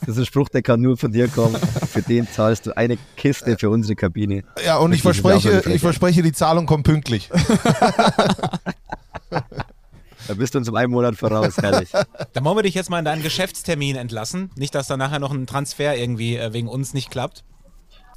das 0.00 0.08
ist 0.08 0.18
ein 0.18 0.26
Spruch, 0.26 0.48
der 0.48 0.62
kann 0.62 0.80
nur 0.80 0.96
von 0.96 1.12
dir 1.12 1.28
kommen. 1.28 1.56
Für 1.56 2.02
den 2.02 2.26
zahlst 2.26 2.66
du 2.66 2.76
eine 2.76 2.96
Kiste 3.16 3.58
für 3.58 3.68
unsere 3.70 3.96
Kabine. 3.96 4.44
Ja, 4.64 4.78
und 4.78 4.92
ich 4.92 5.02
verspreche, 5.02 5.62
ich 5.70 5.80
verspreche, 5.80 6.22
die 6.22 6.32
Zahlung 6.32 6.66
kommt 6.66 6.84
pünktlich. 6.84 7.30
Da 10.26 10.32
bist 10.32 10.54
du 10.54 10.58
uns 10.58 10.68
um 10.68 10.74
einen 10.74 10.90
Monat 10.90 11.16
voraus, 11.16 11.58
herrlich. 11.58 11.90
Dann 12.32 12.44
wollen 12.44 12.56
wir 12.56 12.62
dich 12.62 12.74
jetzt 12.74 12.88
mal 12.88 12.98
in 12.98 13.04
deinen 13.04 13.22
Geschäftstermin 13.22 13.96
entlassen. 13.96 14.50
Nicht, 14.56 14.74
dass 14.74 14.86
da 14.86 14.96
nachher 14.96 15.18
noch 15.18 15.32
ein 15.32 15.46
Transfer 15.46 15.96
irgendwie 15.96 16.36
äh, 16.36 16.52
wegen 16.54 16.68
uns 16.68 16.94
nicht 16.94 17.10
klappt. 17.10 17.44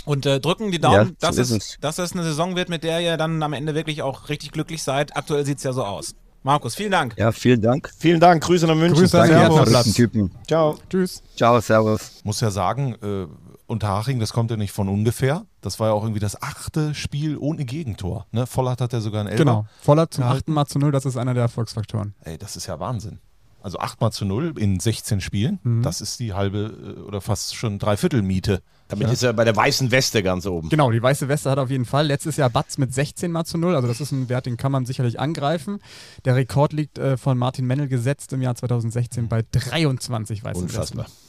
Und 0.08 0.26
äh, 0.26 0.40
drücken 0.40 0.72
die 0.72 0.80
Daumen, 0.80 1.10
ja, 1.10 1.14
dass, 1.20 1.36
so 1.36 1.42
es, 1.42 1.52
es. 1.52 1.78
dass 1.82 2.00
es 2.00 2.14
eine 2.14 2.24
Saison 2.24 2.56
wird, 2.56 2.70
mit 2.70 2.86
der 2.86 3.02
ihr 3.02 3.18
dann 3.18 3.44
am 3.44 3.52
Ende 3.52 3.76
wirklich 3.76 4.04
auch 4.04 4.30
richtig 4.30 4.52
glücklich 4.54 4.82
seid. 4.82 5.18
Aktuell 5.18 5.46
sieht 5.46 5.58
es 5.58 5.66
ja 5.66 5.74
so 5.74 5.84
aus. 5.84 6.16
Markus, 6.44 6.76
vielen 6.76 6.92
Dank. 6.92 7.14
Ja, 7.18 7.34
vielen 7.34 7.62
Dank. 7.62 7.92
Vielen 7.98 8.22
Dank. 8.22 8.42
Grüße 8.42 8.68
nach 8.68 8.76
München. 8.76 8.98
Grüße 8.98 9.18
Danke, 9.18 9.34
Servus. 9.34 9.94
Typen. 9.94 10.32
Ciao. 10.48 10.78
Tschüss. 10.90 11.22
Ciao, 11.36 11.60
servus. 11.60 12.22
Muss 12.24 12.40
ja 12.40 12.52
sagen, 12.52 12.96
äh, 13.02 13.28
Unterhaching, 13.66 14.22
das 14.22 14.32
kommt 14.32 14.50
ja 14.50 14.56
nicht 14.56 14.72
von 14.72 14.88
ungefähr. 14.88 15.46
Das 15.60 15.78
war 15.82 15.88
ja 15.90 15.94
auch 15.94 16.04
irgendwie 16.04 16.22
das 16.22 16.42
achte 16.42 16.96
Spiel 16.96 17.38
ohne 17.38 17.66
Gegentor. 17.66 18.28
Ne? 18.32 18.48
Vollert 18.48 18.80
hat 18.80 18.94
ja 18.94 19.02
sogar 19.02 19.20
ein 19.20 19.28
Elfer. 19.28 19.44
Genau. 19.44 19.66
Vollert 19.82 20.14
zum 20.14 20.24
achten 20.24 20.54
Mal 20.54 20.68
zu 20.68 20.80
null, 20.80 20.94
das 20.94 21.06
ist 21.06 21.18
einer 21.18 21.34
der 21.34 21.44
Erfolgsfaktoren. 21.44 22.16
Ey, 22.22 22.38
das 22.38 22.56
ist 22.56 22.68
ja 22.68 22.80
Wahnsinn. 22.80 23.20
Also 23.68 23.80
achtmal 23.80 24.14
zu 24.14 24.24
null 24.24 24.54
in 24.58 24.80
16 24.80 25.20
Spielen, 25.20 25.60
mhm. 25.64 25.82
das 25.84 26.00
ist 26.00 26.22
die 26.22 26.32
halbe 26.32 26.96
äh, 26.98 27.02
oder 27.02 27.20
fast 27.20 27.54
schon 27.54 27.80
Dreiviertel 27.80 28.22
Miete 28.22 28.62
damit 28.88 29.08
ja. 29.08 29.14
ist 29.14 29.24
er 29.24 29.34
bei 29.34 29.44
der 29.44 29.56
weißen 29.56 29.92
Weste 29.92 30.24
ganz 30.24 30.46
oben. 30.46 30.70
Genau, 30.70 30.92
die 30.92 31.02
weiße 31.02 31.28
Weste 31.28 31.50
hat 31.50 31.60
auf 31.60 31.70
jeden 31.70 31.84
Fall. 31.86 32.08
Letztes 32.08 32.38
Jahr 32.38 32.50
Batz 32.50 32.78
mit 32.78 32.94
16 32.94 33.32
mal 33.32 33.44
zu 33.44 33.58
0. 33.58 33.76
Also 33.76 33.88
das 33.88 34.00
ist 34.00 34.12
ein 34.12 34.30
Wert, 34.30 34.46
den 34.46 34.56
kann 34.56 34.72
man 34.72 34.86
sicherlich 34.86 35.20
angreifen. 35.20 35.80
Der 36.24 36.36
Rekord 36.36 36.72
liegt 36.72 36.98
äh, 36.98 37.18
von 37.18 37.38
Martin 37.38 37.66
Mennel 37.66 37.90
gesetzt 37.90 38.32
im 38.32 38.42
Jahr 38.42 38.56
2016 38.56 39.28
bei 39.28 39.44
23 39.52 40.42
weißen 40.42 40.64
Unfassbar. 40.64 41.06
Westen. 41.06 41.27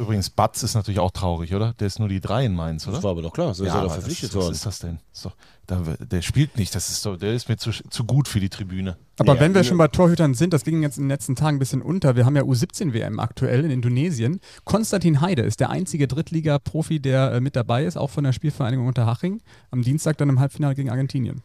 Übrigens, 0.00 0.30
Batz 0.30 0.62
ist 0.62 0.74
natürlich 0.74 0.98
auch 0.98 1.10
traurig, 1.10 1.54
oder? 1.54 1.74
Der 1.74 1.86
ist 1.86 1.98
nur 1.98 2.08
die 2.08 2.20
drei 2.20 2.46
in 2.46 2.54
Mainz, 2.54 2.86
oder? 2.86 2.96
Das 2.96 3.04
war 3.04 3.10
aber 3.10 3.20
doch 3.20 3.34
klar, 3.34 3.52
so 3.52 3.64
ist 3.64 3.74
er 3.74 3.82
doch 3.82 3.92
verpflichtet 3.92 4.30
das, 4.30 4.34
Was 4.36 4.42
worden. 4.44 4.54
ist 4.54 4.66
das 4.66 4.78
denn? 4.78 4.98
Doch, 5.22 5.36
da, 5.66 5.82
der 6.00 6.22
spielt 6.22 6.56
nicht, 6.56 6.74
das 6.74 6.88
ist 6.88 7.04
doch, 7.04 7.18
der 7.18 7.34
ist 7.34 7.50
mir 7.50 7.58
zu, 7.58 7.70
zu 7.70 8.04
gut 8.04 8.26
für 8.26 8.40
die 8.40 8.48
Tribüne. 8.48 8.96
Aber 9.18 9.34
Ja, 9.34 9.40
wenn 9.40 9.52
wir 9.52 9.60
ja. 9.60 9.68
schon 9.68 9.76
bei 9.76 9.88
Torhütern 9.88 10.32
sind, 10.32 10.54
das 10.54 10.64
ging 10.64 10.80
jetzt 10.82 10.96
in 10.96 11.04
den 11.04 11.10
letzten 11.10 11.36
Tagen 11.36 11.56
ein 11.56 11.58
bisschen 11.58 11.82
unter. 11.82 12.16
Wir 12.16 12.24
haben 12.24 12.34
ja 12.34 12.42
U17-WM 12.42 13.20
aktuell 13.20 13.62
in 13.64 13.70
Indonesien. 13.70 14.40
Konstantin 14.64 15.20
Heide 15.20 15.42
ist 15.42 15.60
der 15.60 15.68
einzige 15.68 16.08
Drittliga-Profi, 16.08 17.00
der 17.00 17.32
äh, 17.32 17.40
mit 17.42 17.54
dabei 17.54 17.84
ist, 17.84 17.98
auch 17.98 18.08
von 18.08 18.24
der 18.24 18.32
Spielvereinigung 18.32 18.86
Unterhaching. 18.86 19.42
Am 19.70 19.82
Dienstag 19.82 20.16
dann 20.16 20.30
im 20.30 20.40
Halbfinale 20.40 20.74
gegen 20.74 20.88
Argentinien. 20.88 21.42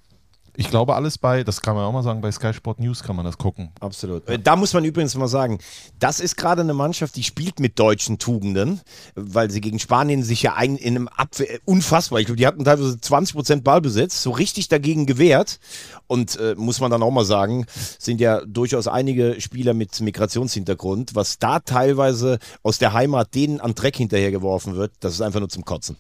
Ich 0.57 0.69
glaube, 0.69 0.95
alles 0.95 1.17
bei, 1.17 1.43
das 1.43 1.61
kann 1.61 1.75
man 1.75 1.85
auch 1.85 1.91
mal 1.91 2.03
sagen, 2.03 2.21
bei 2.21 2.31
Sky 2.31 2.53
Sport 2.53 2.79
News 2.79 3.03
kann 3.03 3.15
man 3.15 3.25
das 3.25 3.37
gucken. 3.37 3.71
Absolut. 3.79 4.27
Äh, 4.29 4.39
Da 4.39 4.55
muss 4.55 4.73
man 4.73 4.85
übrigens 4.85 5.15
mal 5.15 5.27
sagen, 5.27 5.59
das 5.99 6.19
ist 6.19 6.37
gerade 6.37 6.61
eine 6.61 6.73
Mannschaft, 6.73 7.15
die 7.15 7.23
spielt 7.23 7.59
mit 7.59 7.77
deutschen 7.79 8.17
Tugenden, 8.19 8.81
weil 9.15 9.51
sie 9.51 9.61
gegen 9.61 9.79
Spanien 9.79 10.23
sich 10.23 10.41
ja 10.41 10.53
ein, 10.55 10.77
in 10.77 10.95
einem 10.95 11.07
Abwehr, 11.07 11.55
äh, 11.55 11.59
unfassbar, 11.65 12.19
ich 12.19 12.25
glaube, 12.25 12.37
die 12.37 12.47
hatten 12.47 12.63
teilweise 12.63 12.95
20% 12.95 13.61
Ballbesitz, 13.61 14.21
so 14.21 14.31
richtig 14.31 14.67
dagegen 14.67 15.05
gewehrt. 15.05 15.59
Und 16.07 16.37
äh, 16.39 16.55
muss 16.55 16.79
man 16.79 16.91
dann 16.91 17.03
auch 17.03 17.11
mal 17.11 17.25
sagen, 17.25 17.65
sind 17.99 18.21
ja 18.21 18.41
durchaus 18.45 18.87
einige 18.87 19.41
Spieler 19.41 19.73
mit 19.73 19.99
Migrationshintergrund, 19.99 21.15
was 21.15 21.39
da 21.39 21.59
teilweise 21.59 22.39
aus 22.63 22.77
der 22.77 22.93
Heimat 22.93 23.33
denen 23.35 23.59
an 23.59 23.75
Dreck 23.75 23.97
hinterhergeworfen 23.97 24.75
wird, 24.75 24.93
das 24.99 25.13
ist 25.13 25.21
einfach 25.21 25.39
nur 25.39 25.49
zum 25.49 25.65
Kotzen. 25.65 25.97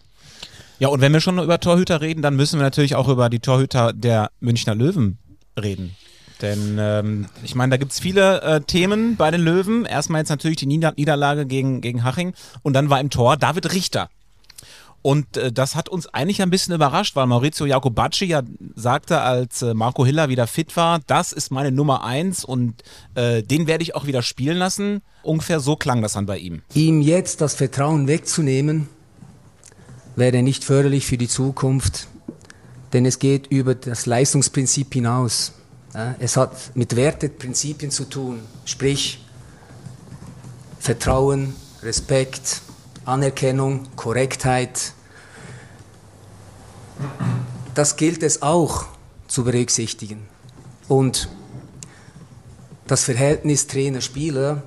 Ja, 0.79 0.89
und 0.89 1.01
wenn 1.01 1.13
wir 1.13 1.21
schon 1.21 1.39
über 1.39 1.59
Torhüter 1.59 2.01
reden, 2.01 2.21
dann 2.21 2.35
müssen 2.35 2.59
wir 2.59 2.63
natürlich 2.63 2.95
auch 2.95 3.07
über 3.07 3.29
die 3.29 3.39
Torhüter 3.39 3.93
der 3.93 4.31
Münchner 4.39 4.75
Löwen 4.75 5.17
reden. 5.61 5.95
Denn 6.41 6.77
ähm, 6.79 7.27
ich 7.43 7.55
meine, 7.55 7.71
da 7.71 7.77
gibt's 7.77 7.99
viele 7.99 8.41
äh, 8.41 8.61
Themen 8.61 9.15
bei 9.15 9.31
den 9.31 9.41
Löwen. 9.41 9.85
Erstmal 9.85 10.21
jetzt 10.21 10.29
natürlich 10.29 10.57
die 10.57 10.65
Nieder 10.65 10.93
Niederlage 10.97 11.45
gegen, 11.45 11.79
gegen 11.79 12.03
Haching 12.03 12.33
und 12.61 12.73
dann 12.73 12.89
war 12.89 12.99
im 12.99 13.09
Tor 13.09 13.37
David 13.37 13.71
Richter. 13.73 14.09
Und 15.01 15.37
äh, 15.37 15.51
das 15.51 15.75
hat 15.75 15.87
uns 15.87 16.07
eigentlich 16.07 16.41
ein 16.41 16.49
bisschen 16.49 16.73
überrascht, 16.73 17.15
weil 17.15 17.27
Maurizio 17.27 17.67
Jacobacci 17.67 18.25
ja 18.25 18.41
sagte, 18.75 19.21
als 19.21 19.61
äh, 19.61 19.75
Marco 19.75 20.03
Hiller 20.03 20.29
wieder 20.29 20.47
fit 20.47 20.75
war, 20.75 20.99
das 21.05 21.31
ist 21.31 21.51
meine 21.51 21.71
Nummer 21.71 22.03
eins 22.03 22.43
und 22.43 22.81
äh, 23.13 23.43
den 23.43 23.67
werde 23.67 23.83
ich 23.83 23.93
auch 23.93 24.07
wieder 24.07 24.23
spielen 24.23 24.57
lassen. 24.57 25.03
Ungefähr 25.21 25.59
so 25.59 25.75
klang 25.75 26.01
das 26.01 26.13
dann 26.13 26.25
bei 26.25 26.39
ihm. 26.39 26.63
Ihm 26.73 27.01
jetzt 27.01 27.41
das 27.41 27.53
Vertrauen 27.53 28.07
wegzunehmen, 28.07 28.89
wäre 30.15 30.41
nicht 30.41 30.63
förderlich 30.63 31.05
für 31.05 31.17
die 31.17 31.27
Zukunft, 31.27 32.07
denn 32.93 33.05
es 33.05 33.19
geht 33.19 33.47
über 33.47 33.75
das 33.75 34.05
Leistungsprinzip 34.05 34.93
hinaus. 34.93 35.53
Es 36.19 36.37
hat 36.37 36.75
mit 36.75 36.95
Werteprinzipien 36.95 37.91
zu 37.91 38.05
tun, 38.05 38.41
sprich 38.65 39.25
Vertrauen, 40.79 41.55
Respekt, 41.83 42.61
Anerkennung, 43.05 43.87
Korrektheit. 43.95 44.93
Das 47.73 47.95
gilt 47.95 48.23
es 48.23 48.41
auch 48.41 48.85
zu 49.27 49.43
berücksichtigen. 49.43 50.27
Und 50.87 51.29
das 52.87 53.03
Verhältnis 53.03 53.67
Trainer-Spieler 53.67 54.63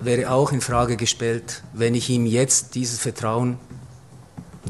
wäre 0.00 0.30
auch 0.30 0.52
in 0.52 0.60
Frage 0.60 0.96
gestellt, 0.96 1.62
wenn 1.72 1.94
ich 1.94 2.10
ihm 2.10 2.26
jetzt 2.26 2.74
dieses 2.74 2.98
Vertrauen 2.98 3.58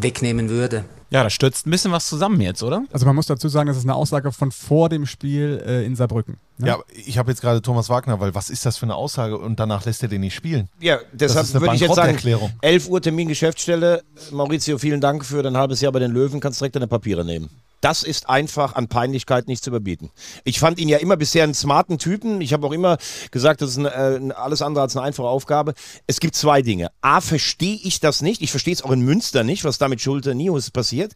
wegnehmen 0.03 0.49
würde. 0.49 0.85
Ja, 1.11 1.23
da 1.23 1.31
stürzt 1.31 1.67
ein 1.67 1.71
bisschen 1.71 1.91
was 1.91 2.07
zusammen 2.07 2.41
jetzt, 2.41 2.63
oder? 2.63 2.85
Also 2.93 3.07
man 3.07 3.17
muss 3.17 3.27
dazu 3.27 3.49
sagen, 3.49 3.69
das 3.69 3.79
ist 3.79 3.85
eine 3.85 3.95
Aussage 3.95 4.31
von 4.31 4.53
vor 4.53 4.91
dem 4.91 5.07
Spiel 5.07 5.63
äh, 5.67 5.87
in 5.87 5.97
Saarbrücken. 5.97 6.37
ne? 6.59 6.69
Ja, 6.69 6.79
ich 6.93 7.17
habe 7.17 7.31
jetzt 7.31 7.41
gerade 7.41 7.63
Thomas 7.63 7.89
Wagner, 7.89 8.21
weil 8.21 8.35
was 8.35 8.51
ist 8.51 8.67
das 8.67 8.77
für 8.77 8.85
eine 8.85 8.95
Aussage 8.95 9.39
und 9.39 9.59
danach 9.59 9.87
lässt 9.87 10.03
er 10.03 10.09
den 10.11 10.21
nicht 10.21 10.35
spielen? 10.35 10.69
Ja, 10.81 10.99
deshalb 11.13 11.47
ist 11.47 11.55
eine 11.55 11.63
würde 11.63 11.77
ich 11.77 11.81
jetzt 11.81 11.95
sagen, 11.95 12.09
Bankrotterklärung. 12.09 12.53
11 12.61 12.89
Uhr 12.89 13.01
Termin 13.01 13.29
Geschäftsstelle. 13.29 14.03
Maurizio, 14.33 14.77
vielen 14.77 15.01
Dank 15.01 15.25
für 15.25 15.43
dein 15.43 15.57
halbes 15.57 15.81
Jahr 15.81 15.93
bei 15.93 15.99
den 15.99 16.11
Löwen. 16.11 16.41
Kannst 16.41 16.61
direkt 16.61 16.77
deine 16.77 16.89
Papiere 16.89 17.25
nehmen. 17.25 17.49
Das 17.81 18.03
ist 18.03 18.29
einfach 18.29 18.75
an 18.75 18.89
Peinlichkeit 18.89 19.47
nicht 19.47 19.63
zu 19.63 19.71
überbieten. 19.71 20.11
Ich 20.45 20.59
fand 20.59 20.79
ihn 20.79 20.89
ja 20.89 20.99
immer 20.99 21.17
bisher 21.17 21.45
einen 21.45 21.55
smarten 21.55 21.99
Typen. 21.99 22.41
Ich 22.41 22.53
habe 22.53 22.67
auch 22.67 22.73
immer 22.73 22.99
gesagt, 23.31 23.63
das 23.63 23.71
ist 23.71 23.79
eine, 23.79 23.95
äh, 23.95 24.33
alles 24.33 24.63
andere 24.63 24.83
als 24.83 24.97
eine 24.97 25.07
einfache 25.07 25.29
Aufgabe. 25.29 25.75
Es 26.07 26.19
gibt 26.19 26.35
zwei 26.35 26.63
Dinge. 26.63 26.91
A, 27.03 27.21
verstehe 27.21 27.79
ich 27.83 28.01
das 28.01 28.21
nicht. 28.21 28.43
Ich 28.43 28.51
verstehe 28.51 28.75
es 28.75 28.83
auch 28.83 28.91
in 28.91 29.01
Münster 29.03 29.45
nicht, 29.45 29.65
was 29.65 29.79
da 29.79 29.89
mit 29.89 30.01
Schulte 30.01 30.35
Nius 30.35 30.71
passiert. 30.71 31.13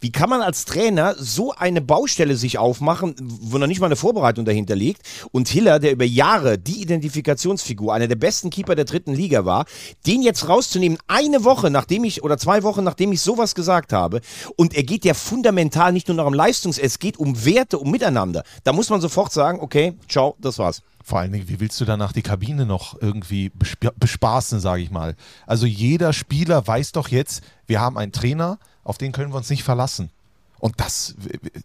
Wie 0.00 0.10
kann 0.10 0.30
man 0.30 0.40
als 0.40 0.64
Trainer 0.64 1.14
so 1.18 1.52
eine 1.52 1.82
Baustelle 1.82 2.36
sich 2.36 2.58
aufmachen, 2.58 3.14
wo 3.20 3.58
noch 3.58 3.66
nicht 3.66 3.80
mal 3.80 3.86
eine 3.86 3.96
Vorbereitung 3.96 4.46
dahinter 4.46 4.74
liegt? 4.74 5.02
Und 5.32 5.48
Hiller, 5.48 5.78
der 5.78 5.92
über 5.92 6.04
Jahre 6.04 6.56
die 6.56 6.80
Identifikationsfigur, 6.80 7.92
einer 7.92 8.08
der 8.08 8.16
besten 8.16 8.48
Keeper 8.48 8.74
der 8.74 8.86
dritten 8.86 9.14
Liga 9.14 9.44
war, 9.44 9.66
den 10.06 10.22
jetzt 10.22 10.48
rauszunehmen, 10.48 10.98
eine 11.08 11.44
Woche 11.44 11.70
nachdem 11.70 12.04
ich, 12.04 12.22
oder 12.22 12.38
zwei 12.38 12.62
Wochen 12.62 12.84
nachdem 12.84 13.12
ich 13.12 13.20
sowas 13.20 13.54
gesagt 13.54 13.92
habe, 13.92 14.20
und 14.56 14.74
er 14.74 14.82
geht 14.82 15.04
ja 15.04 15.12
fundamental 15.14 15.92
nicht 15.92 16.05
nur 16.08 16.16
nach 16.16 16.24
dem 16.24 16.34
Leistungs, 16.34 16.78
es 16.78 16.98
geht 16.98 17.16
um 17.16 17.44
Werte, 17.44 17.78
um 17.78 17.90
Miteinander. 17.90 18.44
Da 18.64 18.72
muss 18.72 18.90
man 18.90 19.00
sofort 19.00 19.32
sagen, 19.32 19.60
okay, 19.60 19.94
ciao, 20.08 20.36
das 20.40 20.58
war's. 20.58 20.82
Vor 21.04 21.20
allen 21.20 21.32
Dingen, 21.32 21.48
wie 21.48 21.60
willst 21.60 21.80
du 21.80 21.84
danach 21.84 22.12
die 22.12 22.22
Kabine 22.22 22.66
noch 22.66 23.00
irgendwie 23.00 23.50
besp 23.50 23.88
bespaßen, 23.96 24.58
sage 24.58 24.82
ich 24.82 24.90
mal? 24.90 25.14
Also 25.46 25.66
jeder 25.66 26.12
Spieler 26.12 26.66
weiß 26.66 26.92
doch 26.92 27.08
jetzt, 27.08 27.44
wir 27.66 27.80
haben 27.80 27.96
einen 27.96 28.12
Trainer, 28.12 28.58
auf 28.82 28.98
den 28.98 29.12
können 29.12 29.32
wir 29.32 29.36
uns 29.36 29.50
nicht 29.50 29.62
verlassen. 29.62 30.10
Und 30.58 30.80
das, 30.80 31.14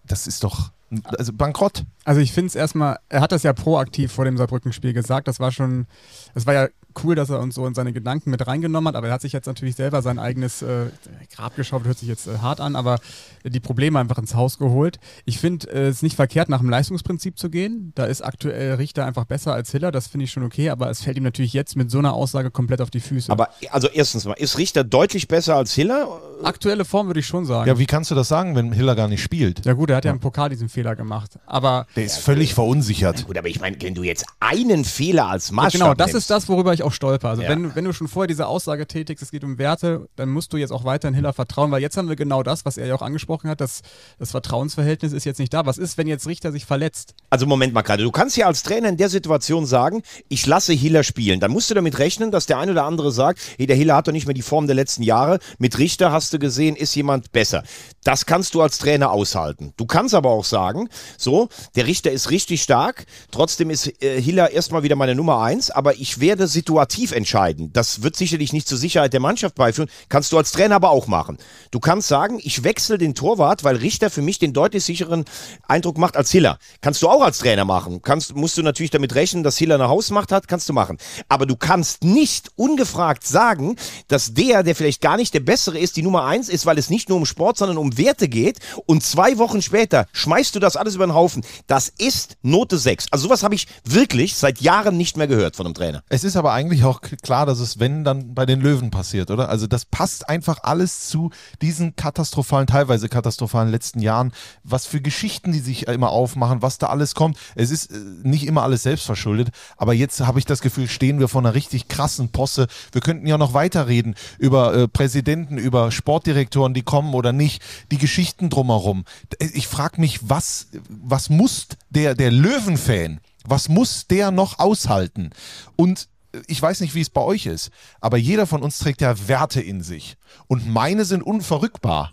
das 0.06 0.28
ist 0.28 0.44
doch 0.44 0.72
also 1.18 1.32
bankrott. 1.34 1.86
Also 2.04 2.22
ich 2.22 2.34
finde 2.34 2.48
es 2.48 2.56
erstmal, 2.56 3.00
er 3.10 3.22
hat 3.22 3.32
das 3.32 3.44
ja 3.44 3.54
proaktiv 3.54 4.12
vor 4.12 4.26
dem 4.26 4.38
Saarbrücken-Spiel 4.38 4.94
gesagt. 4.94 5.28
Das 5.28 5.40
war 5.40 5.52
schon, 5.52 5.88
es 6.36 6.46
war 6.46 6.54
ja 6.54 6.68
cool, 7.04 7.16
dass 7.16 7.30
er 7.30 7.40
uns 7.40 7.56
so 7.56 7.66
in 7.66 7.74
seine 7.74 7.94
Gedanken 7.94 8.32
mit 8.32 8.46
reingenommen 8.46 8.90
hat, 8.90 8.96
aber 8.96 9.08
er 9.08 9.14
hat 9.14 9.22
sich 9.22 9.34
jetzt 9.34 9.46
natürlich 9.46 9.76
selber 9.76 10.02
sein 10.02 10.20
eigenes 10.20 10.62
äh, 10.62 10.88
Grab 11.36 11.56
geschaufelt, 11.56 11.88
hört 11.88 12.00
sich 12.00 12.10
jetzt 12.10 12.28
äh, 12.28 12.38
hart 12.40 12.60
an, 12.60 12.76
aber 12.76 13.00
die 13.44 13.60
Probleme 13.60 14.00
einfach 14.00 14.18
ins 14.18 14.36
Haus 14.36 14.58
geholt. 14.58 15.00
Ich 15.26 15.40
finde 15.40 15.70
äh, 15.72 15.88
es 15.88 16.02
nicht 16.02 16.16
verkehrt, 16.16 16.50
nach 16.50 16.60
dem 16.60 16.70
Leistungsprinzip 16.70 17.38
zu 17.38 17.50
gehen. 17.50 17.92
Da 17.96 18.06
ist 18.06 18.22
aktuell 18.22 18.76
Richter 18.76 19.06
einfach 19.06 19.26
besser 19.26 19.54
als 19.54 19.72
Hiller, 19.72 19.92
das 19.92 20.08
finde 20.08 20.26
ich 20.26 20.32
schon 20.32 20.44
okay, 20.44 20.70
aber 20.70 20.90
es 20.90 21.02
fällt 21.02 21.18
ihm 21.18 21.24
natürlich 21.24 21.54
jetzt 21.54 21.76
mit 21.76 21.92
so 21.92 22.00
einer 22.00 22.14
Aussage 22.14 22.52
komplett 22.52 22.82
auf 22.82 22.90
die 22.90 23.00
Füße. 23.00 23.32
Aber 23.32 23.50
also 23.72 23.88
erstens 23.88 24.26
mal, 24.26 24.34
ist 24.34 24.58
Richter 24.58 24.84
deutlich 24.84 25.28
besser 25.28 25.56
als 25.56 25.74
Hiller? 25.74 26.08
aktuelle 26.44 26.86
Form 26.86 27.08
würde 27.08 27.20
ich 27.20 27.28
schon 27.28 27.46
sagen. 27.46 27.68
Ja, 27.68 27.78
wie 27.78 27.86
kannst 27.86 28.12
du 28.12 28.16
das 28.16 28.28
sagen, 28.28 28.56
wenn 28.56 28.72
Hiller 28.72 28.96
gar 28.96 29.08
nicht 29.08 29.22
spielt? 29.22 29.66
Ja 29.66 29.74
gut, 29.74 29.90
er 29.90 29.98
hat 29.98 30.06
ja 30.06 30.12
im 30.12 30.20
Pokal 30.20 30.50
diesen 30.50 30.70
Fehler 30.70 30.96
gemacht. 30.96 31.40
Aber 31.46 31.88
Der 31.96 32.06
ist 32.06 32.18
völlig 32.18 32.54
verunsichert. 32.54 33.26
Gut, 33.26 33.38
aber 33.38 33.48
ich 33.48 33.60
meine, 33.60 33.78
wenn 33.82 33.96
du 33.96 34.04
jetzt 34.04 34.26
einen 34.40 34.86
Fehler 34.86 35.28
als 35.28 35.50
ja, 35.50 35.56
Maßstab 35.56 35.74
genau, 35.74 35.94
das 35.94 36.08
nimmst, 36.08 36.18
ist 36.18 36.30
das, 36.30 36.50
worüber 36.50 36.74
ich 36.74 36.81
auch 36.84 36.92
stolper. 36.94 37.30
Also 37.30 37.42
Ja. 37.44 37.50
wenn, 37.50 37.76
wenn 37.76 37.86
du 37.86 37.94
schon 37.94 38.08
vorher 38.08 38.28
diese 38.28 38.48
Aussage 38.48 38.88
tätigst, 38.88 39.24
es 39.24 39.32
geht 39.32 39.44
um 39.44 39.58
Werte, 39.58 40.08
dann 40.16 40.30
musst 40.30 40.54
du 40.54 40.58
jetzt 40.58 40.72
auch 40.72 40.84
weiterhin 40.84 41.14
Hiller 41.16 41.34
vertrauen, 41.34 41.72
weil 41.72 41.82
jetzt 41.82 41.98
haben 41.98 42.10
wir 42.10 42.16
genau 42.16 42.44
das, 42.44 42.66
was 42.66 42.78
er 42.78 42.88
ja 42.88 42.96
auch 42.96 43.02
angesprochen 43.02 43.50
hat, 43.50 43.62
dass 43.62 43.82
das 44.20 44.32
Vertrauensverhältnis 44.32 45.14
ist 45.14 45.26
jetzt 45.26 45.40
nicht 45.40 45.54
da. 45.54 45.66
Was 45.66 45.78
ist, 45.78 45.98
wenn 45.98 46.08
jetzt 46.08 46.28
Richter 46.28 46.52
sich 46.52 46.66
verletzt? 46.66 47.14
Also 47.30 47.46
Moment 47.46 47.74
mal 47.74 47.82
gerade, 47.82 48.04
du 48.04 48.12
kannst 48.12 48.38
ja 48.38 48.48
als 48.48 48.64
Trainer 48.64 48.90
in 48.90 48.98
der 48.98 49.10
Situation 49.10 49.66
sagen, 49.66 50.04
ich 50.30 50.46
lasse 50.46 50.74
Hiller 50.74 51.04
spielen. 51.04 51.40
Dann 51.40 51.52
musst 51.52 51.70
du 51.70 51.74
damit 51.74 52.00
rechnen, 52.00 52.32
dass 52.32 52.46
der 52.46 52.58
eine 52.58 52.72
oder 52.72 52.86
andere 52.86 53.12
sagt, 53.12 53.40
hey, 53.58 53.66
der 53.68 53.76
Hiller 53.76 53.96
hat 53.96 54.08
doch 54.08 54.12
nicht 54.12 54.26
mehr 54.28 54.34
die 54.34 54.42
Form 54.42 54.68
der 54.68 54.76
letzten 54.76 55.04
Jahre. 55.04 55.40
Mit 55.58 55.78
Richter 55.78 56.12
hast 56.12 56.34
du 56.34 56.40
gesehen, 56.40 56.76
ist 56.76 56.96
jemand 56.96 57.32
besser. 57.32 57.64
Das 58.04 58.26
kannst 58.26 58.54
du 58.56 58.62
als 58.62 58.78
Trainer 58.80 59.12
aushalten. 59.12 59.74
Du 59.78 59.86
kannst 59.86 60.16
aber 60.16 60.30
auch 60.30 60.46
sagen, 60.46 60.90
so, 61.18 61.50
der 61.76 61.88
Richter 61.88 62.12
ist 62.12 62.32
richtig 62.32 62.62
stark, 62.64 63.06
trotzdem 63.32 63.70
ist 63.70 64.02
äh, 64.04 64.22
Hiller 64.22 64.52
erstmal 64.52 64.84
wieder 64.84 64.96
meine 64.96 65.16
Nummer 65.16 65.42
eins, 65.42 65.70
aber 65.72 65.96
ich 65.96 66.20
werde 66.20 66.48
situativ 66.72 67.12
entscheiden. 67.12 67.74
Das 67.74 68.02
wird 68.02 68.16
sicherlich 68.16 68.54
nicht 68.54 68.66
zur 68.66 68.78
Sicherheit 68.78 69.12
der 69.12 69.20
Mannschaft 69.20 69.56
beiführen. 69.56 69.90
Kannst 70.08 70.32
du 70.32 70.38
als 70.38 70.54
Trainer 70.54 70.76
aber 70.76 70.90
auch 70.92 71.06
machen. 71.06 71.38
Du 71.70 71.82
kannst 71.82 72.08
sagen, 72.08 72.40
ich 72.42 72.64
wechsle 72.64 72.98
den 72.98 73.14
Torwart, 73.14 73.66
weil 73.66 73.76
Richter 73.76 74.10
für 74.10 74.22
mich 74.22 74.40
den 74.40 74.54
deutlich 74.54 74.86
sicheren 74.86 75.26
Eindruck 75.68 75.98
macht 75.98 76.16
als 76.16 76.32
Hiller. 76.32 76.60
Kannst 76.80 77.02
du 77.02 77.10
auch 77.10 77.22
als 77.22 77.40
Trainer 77.40 77.66
machen. 77.66 78.02
Kannst, 78.02 78.38
musst 78.38 78.58
du 78.58 78.64
natürlich 78.64 78.90
damit 78.90 79.16
rechnen, 79.16 79.44
dass 79.44 79.58
Hiller 79.58 79.76
eine 79.76 79.90
Hausmacht 79.90 80.32
hat, 80.32 80.48
kannst 80.48 80.70
du 80.70 80.74
machen. 80.74 80.98
Aber 81.28 81.46
du 81.46 81.58
kannst 81.58 82.06
nicht 82.06 82.52
ungefragt 82.56 83.28
sagen, 83.28 83.76
dass 84.08 84.34
der, 84.34 84.64
der 84.64 84.76
vielleicht 84.76 85.02
gar 85.02 85.18
nicht 85.18 85.34
der 85.34 85.42
Bessere 85.42 85.78
ist, 85.78 85.98
die 85.98 86.04
Nummer 86.04 86.24
eins 86.24 86.48
ist, 86.48 86.66
weil 86.66 86.78
es 86.78 86.90
nicht 86.90 87.10
nur 87.10 87.18
um 87.18 87.26
Sport, 87.26 87.58
sondern 87.58 87.78
um 87.78 87.98
Werte 87.98 88.30
geht. 88.30 88.60
Und 88.86 89.04
zwei 89.04 89.38
Wochen 89.38 89.62
später 89.62 90.08
schmeißt 90.14 90.56
du 90.56 90.60
das 90.60 90.78
alles 90.78 90.96
über 90.96 91.06
den 91.06 91.14
Haufen. 91.14 91.44
Das 91.68 91.90
ist 91.90 92.38
Note 92.44 92.78
6. 92.78 93.08
Also 93.12 93.28
sowas 93.28 93.44
habe 93.44 93.56
ich 93.56 93.68
wirklich 93.84 94.36
seit 94.36 94.62
Jahren 94.62 94.96
nicht 94.96 95.18
mehr 95.18 95.28
gehört 95.28 95.58
von 95.58 95.66
einem 95.66 95.76
Trainer. 95.76 96.04
Es 96.08 96.24
ist 96.24 96.38
aber 96.38 96.54
eigentlich 96.62 96.84
auch 96.84 97.02
klar, 97.02 97.46
dass 97.46 97.60
es, 97.60 97.80
wenn, 97.80 98.04
dann 98.04 98.34
bei 98.34 98.46
den 98.46 98.62
Löwen 98.62 98.92
passiert, 98.92 99.32
oder? 99.32 99.50
Also 99.50 99.68
das 99.68 99.86
passt 99.86 100.30
einfach 100.30 100.60
alles 100.64 101.08
zu 101.08 101.32
diesen 101.62 101.96
katastrophalen, 101.96 102.68
teilweise 102.68 103.10
katastrophalen 103.10 103.70
letzten 103.70 104.00
Jahren. 104.00 104.32
Was 104.64 104.86
für 104.86 105.02
Geschichten 105.02 105.52
die 105.52 105.60
sich 105.60 105.88
immer 105.88 106.10
aufmachen, 106.10 106.62
was 106.62 106.78
da 106.78 106.88
alles 106.88 107.16
kommt. 107.16 107.38
Es 107.56 107.72
ist 107.72 107.92
äh, 107.92 107.98
nicht 108.24 108.46
immer 108.46 108.64
alles 108.64 108.84
selbst 108.84 109.06
verschuldet, 109.06 109.50
aber 109.78 109.94
jetzt 109.94 110.22
habe 110.22 110.40
ich 110.40 110.46
das 110.46 110.62
Gefühl, 110.62 110.88
stehen 110.88 111.20
wir 111.20 111.28
vor 111.28 111.42
einer 111.42 111.56
richtig 111.56 111.88
krassen 111.88 112.30
Posse. 112.30 112.68
Wir 112.92 113.02
könnten 113.02 113.28
ja 113.28 113.38
noch 113.38 113.54
weiterreden 113.54 114.16
über 114.38 114.74
äh, 114.74 114.88
Präsidenten, 114.88 115.58
über 115.58 115.92
Sportdirektoren, 115.92 116.74
die 116.74 116.84
kommen 116.84 117.14
oder 117.14 117.34
nicht, 117.34 117.62
die 117.92 117.98
Geschichten 117.98 118.50
drumherum. 118.50 119.06
Ich 119.40 119.68
frage 119.68 120.00
mich, 120.00 120.20
was, 120.30 120.68
was 120.90 121.30
muss 121.30 121.68
der, 121.90 122.16
der 122.16 122.32
Löwenfan, 122.32 123.20
was 123.46 123.70
muss 123.70 124.08
der 124.08 124.32
noch 124.32 124.60
aushalten? 124.60 125.32
Und 125.76 126.08
ich 126.48 126.62
weiß 126.62 126.82
nicht, 126.82 126.96
wie 126.96 127.02
es 127.02 127.10
bei 127.10 127.22
euch 127.22 127.46
ist, 127.46 127.72
aber 128.00 128.18
jeder 128.18 128.48
von 128.48 128.62
uns 128.62 128.78
trägt 128.80 129.02
ja 129.02 129.28
Werte 129.28 129.62
in 129.62 129.82
sich. 129.82 130.18
Und 130.48 130.68
meine 130.68 131.06
sind 131.06 131.24
unverrückbar. 131.24 132.12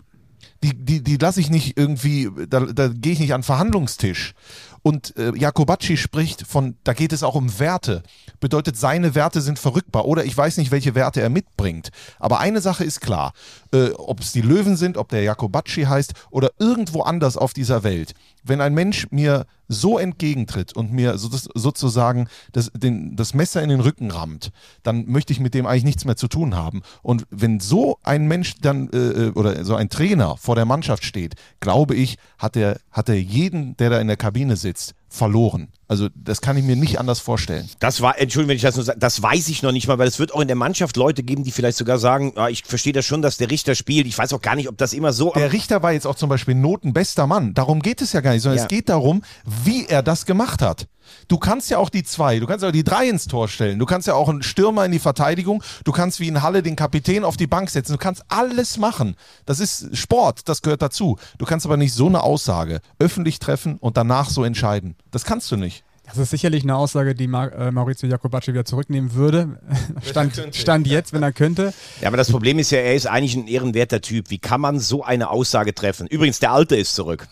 Die, 0.61 0.73
die, 0.73 1.01
die 1.01 1.15
lasse 1.15 1.39
ich 1.39 1.49
nicht 1.49 1.77
irgendwie, 1.77 2.29
da, 2.49 2.59
da 2.59 2.89
gehe 2.89 3.13
ich 3.13 3.19
nicht 3.19 3.33
an 3.33 3.41
den 3.41 3.45
Verhandlungstisch. 3.45 4.33
Und 4.81 5.15
äh, 5.17 5.31
Jakobacci 5.35 5.97
spricht 5.97 6.45
von, 6.45 6.75
da 6.83 6.93
geht 6.93 7.13
es 7.13 7.23
auch 7.23 7.35
um 7.35 7.59
Werte. 7.59 8.03
Bedeutet, 8.39 8.77
seine 8.77 9.15
Werte 9.15 9.41
sind 9.41 9.57
verrückbar. 9.57 10.05
Oder 10.05 10.25
ich 10.25 10.35
weiß 10.35 10.57
nicht, 10.57 10.71
welche 10.71 10.95
Werte 10.95 11.21
er 11.21 11.29
mitbringt. 11.29 11.89
Aber 12.19 12.39
eine 12.39 12.59
Sache 12.59 12.83
ist 12.83 12.99
klar, 12.99 13.33
äh, 13.73 13.91
ob 13.91 14.19
es 14.19 14.31
die 14.31 14.41
Löwen 14.41 14.75
sind, 14.75 14.97
ob 14.97 15.09
der 15.09 15.23
Jakobacci 15.23 15.83
heißt 15.83 16.13
oder 16.29 16.51
irgendwo 16.59 17.01
anders 17.01 17.37
auf 17.37 17.53
dieser 17.53 17.83
Welt. 17.83 18.13
Wenn 18.43 18.61
ein 18.61 18.73
Mensch 18.73 19.07
mir 19.11 19.45
so 19.67 19.99
entgegentritt 19.99 20.75
und 20.75 20.91
mir 20.91 21.17
so, 21.17 21.29
das, 21.29 21.47
sozusagen 21.53 22.27
das, 22.51 22.71
den, 22.73 23.15
das 23.15 23.33
Messer 23.33 23.61
in 23.61 23.69
den 23.69 23.81
Rücken 23.81 24.11
rammt, 24.11 24.51
dann 24.83 25.05
möchte 25.05 25.31
ich 25.31 25.39
mit 25.39 25.53
dem 25.53 25.65
eigentlich 25.65 25.83
nichts 25.83 26.05
mehr 26.05 26.15
zu 26.15 26.27
tun 26.27 26.55
haben. 26.55 26.81
Und 27.03 27.25
wenn 27.29 27.59
so 27.59 27.97
ein 28.03 28.27
Mensch 28.27 28.55
dann 28.61 28.89
äh, 28.91 29.31
oder 29.35 29.63
so 29.63 29.75
ein 29.75 29.89
Trainer 29.89 30.37
vor 30.37 30.55
der 30.55 30.65
Mannschaft 30.65 31.05
steht, 31.05 31.35
glaube 31.59 31.95
ich, 31.95 32.17
hat 32.37 32.55
er, 32.55 32.79
hat 32.91 33.09
er 33.09 33.19
jeden, 33.19 33.77
der 33.77 33.91
da 33.91 33.99
in 33.99 34.07
der 34.07 34.17
Kabine 34.17 34.55
sitzt, 34.55 34.95
verloren. 35.09 35.69
Also 35.87 36.07
das 36.15 36.39
kann 36.41 36.55
ich 36.55 36.63
mir 36.63 36.75
nicht 36.75 36.99
anders 36.99 37.19
vorstellen. 37.19 37.67
Das 37.79 38.01
war, 38.01 38.19
Entschuldigung, 38.19 38.49
wenn 38.49 38.55
ich 38.57 38.61
das 38.61 38.75
nur 38.75 38.85
sage, 38.85 38.99
das 38.99 39.21
weiß 39.23 39.49
ich 39.49 39.63
noch 39.63 39.71
nicht 39.71 39.87
mal, 39.87 39.97
weil 39.97 40.07
es 40.07 40.19
wird 40.19 40.33
auch 40.33 40.39
in 40.41 40.47
der 40.47 40.55
Mannschaft 40.55 40.95
Leute 40.97 41.23
geben, 41.23 41.43
die 41.43 41.51
vielleicht 41.51 41.77
sogar 41.77 41.97
sagen, 41.97 42.33
ah, 42.35 42.47
ich 42.49 42.63
verstehe 42.63 42.93
das 42.93 43.05
schon, 43.05 43.21
dass 43.23 43.37
der 43.37 43.49
Richter 43.49 43.73
spielt. 43.73 44.05
Ich 44.05 44.17
weiß 44.17 44.31
auch 44.33 44.41
gar 44.41 44.55
nicht, 44.55 44.69
ob 44.69 44.77
das 44.77 44.93
immer 44.93 45.11
so. 45.11 45.31
Der 45.35 45.51
Richter 45.51 45.81
war 45.81 45.91
jetzt 45.91 46.05
auch 46.05 46.15
zum 46.15 46.29
Beispiel 46.29 46.53
notenbester 46.55 47.25
Mann. 47.25 47.53
Darum 47.55 47.81
geht 47.81 48.01
es 48.01 48.13
ja 48.13 48.21
gar 48.21 48.33
nicht, 48.33 48.43
sondern 48.43 48.57
Ja. 48.59 48.63
es 48.63 48.69
geht 48.69 48.87
darum, 48.89 49.23
wie 49.63 49.85
er 49.87 50.03
das 50.03 50.25
gemacht 50.27 50.61
hat. 50.61 50.87
Du 51.27 51.37
kannst 51.37 51.69
ja 51.69 51.77
auch 51.77 51.89
die 51.89 52.03
zwei, 52.03 52.39
du 52.39 52.47
kannst 52.47 52.63
ja 52.63 52.69
auch 52.69 52.73
die 52.73 52.83
drei 52.83 53.07
ins 53.07 53.25
Tor 53.25 53.47
stellen. 53.47 53.79
Du 53.79 53.85
kannst 53.85 54.07
ja 54.07 54.13
auch 54.13 54.29
einen 54.29 54.43
Stürmer 54.43 54.85
in 54.85 54.91
die 54.91 54.99
Verteidigung. 54.99 55.63
Du 55.83 55.91
kannst 55.91 56.19
wie 56.19 56.27
in 56.27 56.41
Halle 56.41 56.63
den 56.63 56.75
Kapitän 56.75 57.23
auf 57.23 57.37
die 57.37 57.47
Bank 57.47 57.69
setzen. 57.69 57.93
Du 57.93 57.97
kannst 57.97 58.23
alles 58.29 58.77
machen. 58.77 59.15
Das 59.45 59.59
ist 59.59 59.95
Sport, 59.95 60.47
das 60.49 60.61
gehört 60.61 60.81
dazu. 60.81 61.17
Du 61.37 61.45
kannst 61.45 61.65
aber 61.65 61.77
nicht 61.77 61.93
so 61.93 62.07
eine 62.07 62.23
Aussage 62.23 62.81
öffentlich 62.99 63.39
treffen 63.39 63.77
und 63.77 63.97
danach 63.97 64.29
so 64.29 64.43
entscheiden. 64.43 64.95
Das 65.11 65.25
kannst 65.25 65.51
du 65.51 65.57
nicht. 65.57 65.83
Das 66.09 66.17
ist 66.17 66.31
sicherlich 66.31 66.63
eine 66.63 66.75
Aussage, 66.75 67.13
die 67.13 67.25
äh, 67.25 67.71
Maurizio 67.71 68.09
Jacobacci 68.09 68.51
wieder 68.51 68.65
zurücknehmen 68.65 69.13
würde. 69.13 69.59
Stand. 70.01 70.41
Stand 70.53 70.87
jetzt, 70.87 71.13
wenn 71.13 71.21
er 71.21 71.31
könnte. 71.31 71.71
Ja, 72.01 72.07
aber 72.07 72.17
das 72.17 72.31
Problem 72.31 72.57
ist 72.57 72.71
ja, 72.71 72.79
er 72.79 72.95
ist 72.95 73.05
eigentlich 73.05 73.35
ein 73.35 73.47
ehrenwerter 73.47 74.01
Typ. 74.01 74.31
Wie 74.31 74.39
kann 74.39 74.59
man 74.59 74.79
so 74.79 75.03
eine 75.03 75.29
Aussage 75.29 75.75
treffen? 75.75 76.07
Übrigens, 76.07 76.39
der 76.39 76.51
Alte 76.51 76.75
ist 76.75 76.95
zurück. 76.95 77.27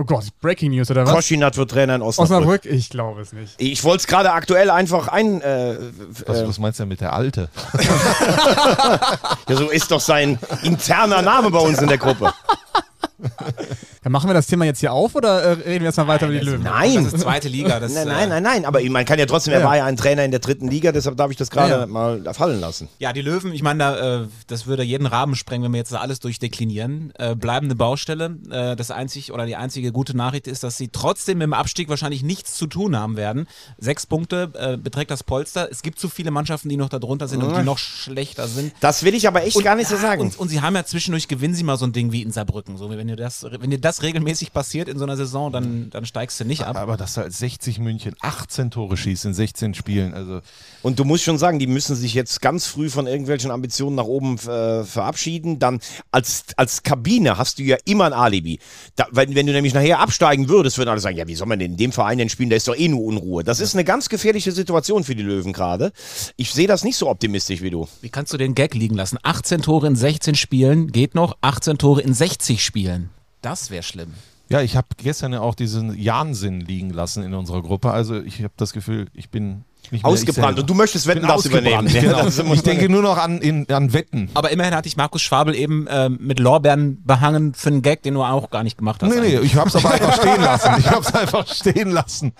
Oh 0.00 0.04
Gott, 0.04 0.24
Breaking 0.40 0.70
News 0.70 0.90
oder 0.90 1.04
was? 1.04 1.12
Koschinat 1.12 1.58
wird 1.58 1.72
Trainer 1.72 1.96
in 1.96 2.00
Osnabrück. 2.00 2.38
Osnabrück? 2.38 2.64
Ich 2.64 2.88
glaube 2.88 3.20
es 3.20 3.34
nicht. 3.34 3.52
Ich 3.58 3.84
wollte 3.84 3.98
es 4.00 4.06
gerade 4.06 4.32
aktuell 4.32 4.70
einfach 4.70 5.08
ein. 5.08 5.42
Äh, 5.42 5.76
Was, 6.26 6.38
äh, 6.38 6.48
was 6.48 6.58
meinst 6.58 6.78
du 6.78 6.84
denn 6.84 6.88
mit 6.88 7.02
der 7.02 7.12
Alte? 7.12 7.50
ja, 9.46 9.56
so 9.56 9.68
ist 9.68 9.90
doch 9.90 10.00
sein 10.00 10.38
interner 10.62 11.20
Name 11.20 11.50
bei 11.50 11.58
uns 11.58 11.82
in 11.82 11.88
der 11.88 11.98
Gruppe. 11.98 12.32
Dann 14.02 14.12
machen 14.12 14.28
wir 14.28 14.34
das 14.34 14.46
Thema 14.46 14.64
jetzt 14.64 14.80
hier 14.80 14.92
auf 14.92 15.14
oder 15.14 15.42
äh, 15.42 15.50
reden 15.52 15.80
wir 15.80 15.88
jetzt 15.88 15.96
mal 15.96 16.06
weiter 16.06 16.26
über 16.26 16.38
die 16.38 16.44
Löwen? 16.44 16.62
Nein. 16.62 17.04
Das 17.04 17.12
ist 17.12 17.20
zweite 17.22 17.48
Liga. 17.48 17.80
Das, 17.80 17.92
Nein, 17.92 18.06
äh, 18.06 18.10
nein, 18.10 18.28
nein, 18.28 18.42
nein. 18.42 18.64
Aber 18.64 18.80
man 18.84 19.04
kann 19.04 19.18
ja 19.18 19.26
trotzdem, 19.26 19.52
er 19.54 19.60
Ja. 19.60 19.66
war 19.66 19.76
ja 19.76 19.84
ein 19.84 19.96
Trainer 19.96 20.24
in 20.24 20.30
der 20.30 20.40
dritten 20.40 20.68
Liga, 20.68 20.92
deshalb 20.92 21.16
darf 21.16 21.30
ich 21.30 21.36
das 21.36 21.50
gerade 21.50 21.70
Ja, 21.72 21.80
ja. 21.80 21.86
mal 21.86 22.22
fallen 22.34 22.60
lassen. 22.60 22.88
Ja, 22.98 23.12
die 23.12 23.22
Löwen, 23.22 23.52
ich 23.52 23.62
meine, 23.62 23.78
da, 23.78 24.22
äh, 24.22 24.26
das 24.46 24.66
würde 24.66 24.82
jeden 24.82 25.06
Rahmen 25.06 25.34
sprengen, 25.34 25.64
wenn 25.64 25.72
wir 25.72 25.78
jetzt 25.78 25.92
da 25.92 25.98
alles 26.00 26.20
durchdeklinieren. 26.20 27.12
Äh, 27.18 27.34
bleibende 27.34 27.74
Baustelle. 27.74 28.36
Äh, 28.50 28.76
das 28.76 28.90
einzig 28.90 29.32
oder 29.32 29.46
die 29.46 29.56
einzige 29.56 29.92
gute 29.92 30.16
Nachricht 30.16 30.46
ist, 30.46 30.62
dass 30.62 30.76
sie 30.76 30.88
trotzdem 30.88 31.38
mit 31.38 31.44
dem 31.46 31.54
Abstieg 31.54 31.88
wahrscheinlich 31.88 32.22
nichts 32.22 32.54
zu 32.54 32.66
tun 32.66 32.96
haben 32.96 33.16
werden. 33.16 33.46
Sechs 33.78 34.06
Punkte 34.06 34.48
beträgt 34.82 35.10
das 35.10 35.22
Polster. 35.24 35.68
Es 35.70 35.82
gibt 35.82 35.98
zu 35.98 36.08
viele 36.08 36.30
Mannschaften, 36.30 36.68
die 36.68 36.76
noch 36.76 36.88
da 36.88 36.98
drunter 36.98 37.28
sind 37.28 37.42
und 37.42 37.56
die 37.56 37.62
noch 37.62 37.78
schlechter 37.78 38.48
sind. 38.48 38.72
Das 38.80 39.02
will 39.02 39.14
ich 39.14 39.26
aber 39.28 39.44
echt 39.44 39.62
gar 39.62 39.76
nicht 39.76 39.88
so 39.88 39.96
sagen. 39.96 40.22
Und, 40.22 40.38
und 40.38 40.48
sie 40.48 40.60
haben 40.60 40.74
ja 40.74 40.84
zwischendurch 40.84 41.28
gewinnen 41.28 41.54
sie 41.54 41.62
mal 41.64 41.76
so 41.76 41.84
ein 41.86 41.92
Ding 41.92 42.12
wie 42.12 42.22
in 42.22 42.32
Saarbrücken. 42.32 42.76
So, 42.76 42.90
wenn 42.90 43.08
dir 43.10 43.16
das, 43.16 43.44
wenn 43.44 43.70
dir 43.70 43.80
das 43.80 44.02
regelmäßig 44.02 44.52
passiert 44.52 44.88
in 44.88 44.98
so 44.98 45.04
einer 45.04 45.16
Saison, 45.16 45.52
dann, 45.52 45.90
dann 45.90 46.06
steigst 46.06 46.40
du 46.40 46.44
nicht 46.44 46.64
ab. 46.64 46.76
Aber 46.76 46.96
dass 46.96 47.14
da 47.14 47.22
als 47.22 47.38
60 47.38 47.78
München 47.78 48.14
18 48.20 48.70
Tore 48.70 48.96
schießt 48.96 49.26
in 49.26 49.34
16 49.34 49.74
Spielen, 49.74 50.14
also 50.14 50.40
Und 50.82 50.98
du 50.98 51.04
musst 51.04 51.24
schon 51.24 51.36
sagen, 51.36 51.58
die 51.58 51.66
müssen 51.66 51.94
sich 51.94 52.14
jetzt 52.14 52.40
ganz 52.40 52.66
früh 52.66 52.88
von 52.88 53.06
irgendwelchen 53.06 53.50
Ambitionen 53.50 53.96
nach 53.96 54.04
oben 54.04 54.38
äh, 54.38 54.84
verabschieden. 54.84 55.58
Dann 55.58 55.80
als, 56.10 56.44
als 56.56 56.82
Kabine 56.82 57.36
hast 57.36 57.58
du 57.58 57.62
ja 57.62 57.76
immer 57.84 58.06
ein 58.06 58.12
Alibi. 58.12 58.60
Da, 58.96 59.06
wenn, 59.10 59.34
wenn 59.34 59.46
du 59.46 59.52
nämlich 59.52 59.74
nachher 59.74 60.00
absteigen 60.00 60.48
würdest, 60.48 60.78
würden 60.78 60.88
alle 60.88 61.00
sagen, 61.00 61.16
ja, 61.16 61.28
wie 61.28 61.34
soll 61.34 61.48
man 61.48 61.58
denn 61.58 61.72
in 61.72 61.76
dem 61.76 61.92
Verein 61.92 62.18
denn 62.18 62.30
spielen? 62.30 62.48
Da 62.48 62.56
ist 62.56 62.66
doch 62.66 62.76
eh 62.76 62.88
nur 62.88 63.02
Unruhe. 63.02 63.44
Das 63.44 63.60
ist 63.60 63.74
eine 63.74 63.84
ganz 63.84 64.08
gefährliche 64.08 64.52
Situation 64.52 65.04
für 65.04 65.14
die 65.14 65.22
Löwen 65.22 65.52
gerade. 65.52 65.92
Ich 66.36 66.52
sehe 66.52 66.66
das 66.66 66.82
nicht 66.82 66.96
so 66.96 67.10
optimistisch 67.10 67.60
wie 67.60 67.70
du. 67.70 67.86
Wie 68.00 68.08
kannst 68.08 68.32
du 68.32 68.38
den 68.38 68.54
Gag 68.54 68.74
liegen 68.74 68.94
lassen? 68.94 69.18
18 69.22 69.62
Tore 69.62 69.86
in 69.86 69.96
16 69.96 70.34
Spielen 70.34 70.90
geht 70.92 71.14
noch, 71.14 71.36
18 71.42 71.76
Tore 71.76 72.00
in 72.00 72.14
60 72.14 72.64
Spielen. 72.64 73.10
Das 73.42 73.70
wäre 73.70 73.82
schlimm. 73.82 74.14
Ja, 74.48 74.62
ich 74.62 74.76
habe 74.76 74.88
gestern 74.96 75.32
ja 75.32 75.40
auch 75.40 75.54
diesen 75.54 75.96
Jahnsinn 75.96 76.60
liegen 76.60 76.90
lassen 76.90 77.22
in 77.22 77.34
unserer 77.34 77.62
Gruppe. 77.62 77.92
Also 77.92 78.20
ich 78.20 78.42
habe 78.42 78.52
das 78.56 78.72
Gefühl, 78.72 79.06
ich 79.14 79.30
bin 79.30 79.64
nicht 79.92 80.02
mehr 80.04 80.12
Ausgebrannt. 80.12 80.58
Und 80.58 80.68
du 80.70 80.74
möchtest 80.74 81.06
Wetten, 81.06 81.20
bin 81.20 81.28
das 81.28 81.46
übernehmen. 81.46 81.86
ausgebrannt, 81.86 81.94
Ja, 82.04 82.12
Genau. 82.12 82.24
das 82.24 82.38
ich 82.38 82.62
denke 82.62 82.88
nur 82.88 83.02
noch 83.02 83.16
an, 83.18 83.38
in, 83.38 83.70
an 83.70 83.92
Wetten. 83.92 84.28
Aber 84.34 84.50
immerhin 84.50 84.74
hatte 84.74 84.88
ich 84.88 84.96
Markus 84.96 85.22
Schwabel 85.22 85.54
eben 85.54 85.86
ähm, 85.90 86.18
mit 86.20 86.38
Lorbeeren 86.40 87.02
behangen 87.04 87.54
für 87.54 87.68
einen 87.70 87.82
Gag, 87.82 88.02
den 88.02 88.14
du 88.14 88.22
auch 88.22 88.50
gar 88.50 88.62
nicht 88.62 88.78
gemacht 88.78 89.02
hast. 89.02 89.14
Nee, 89.14 89.20
nee, 89.20 89.38
ich 89.38 89.54
habe 89.56 89.68
es 89.68 89.76
aber 89.76 89.90
einfach 89.92 90.14
stehen 90.16 90.40
lassen. 90.42 90.70
Ich 90.78 90.86
habe 90.90 91.00
es 91.00 91.14
einfach 91.14 91.46
stehen 91.46 91.90
lassen. 91.90 92.32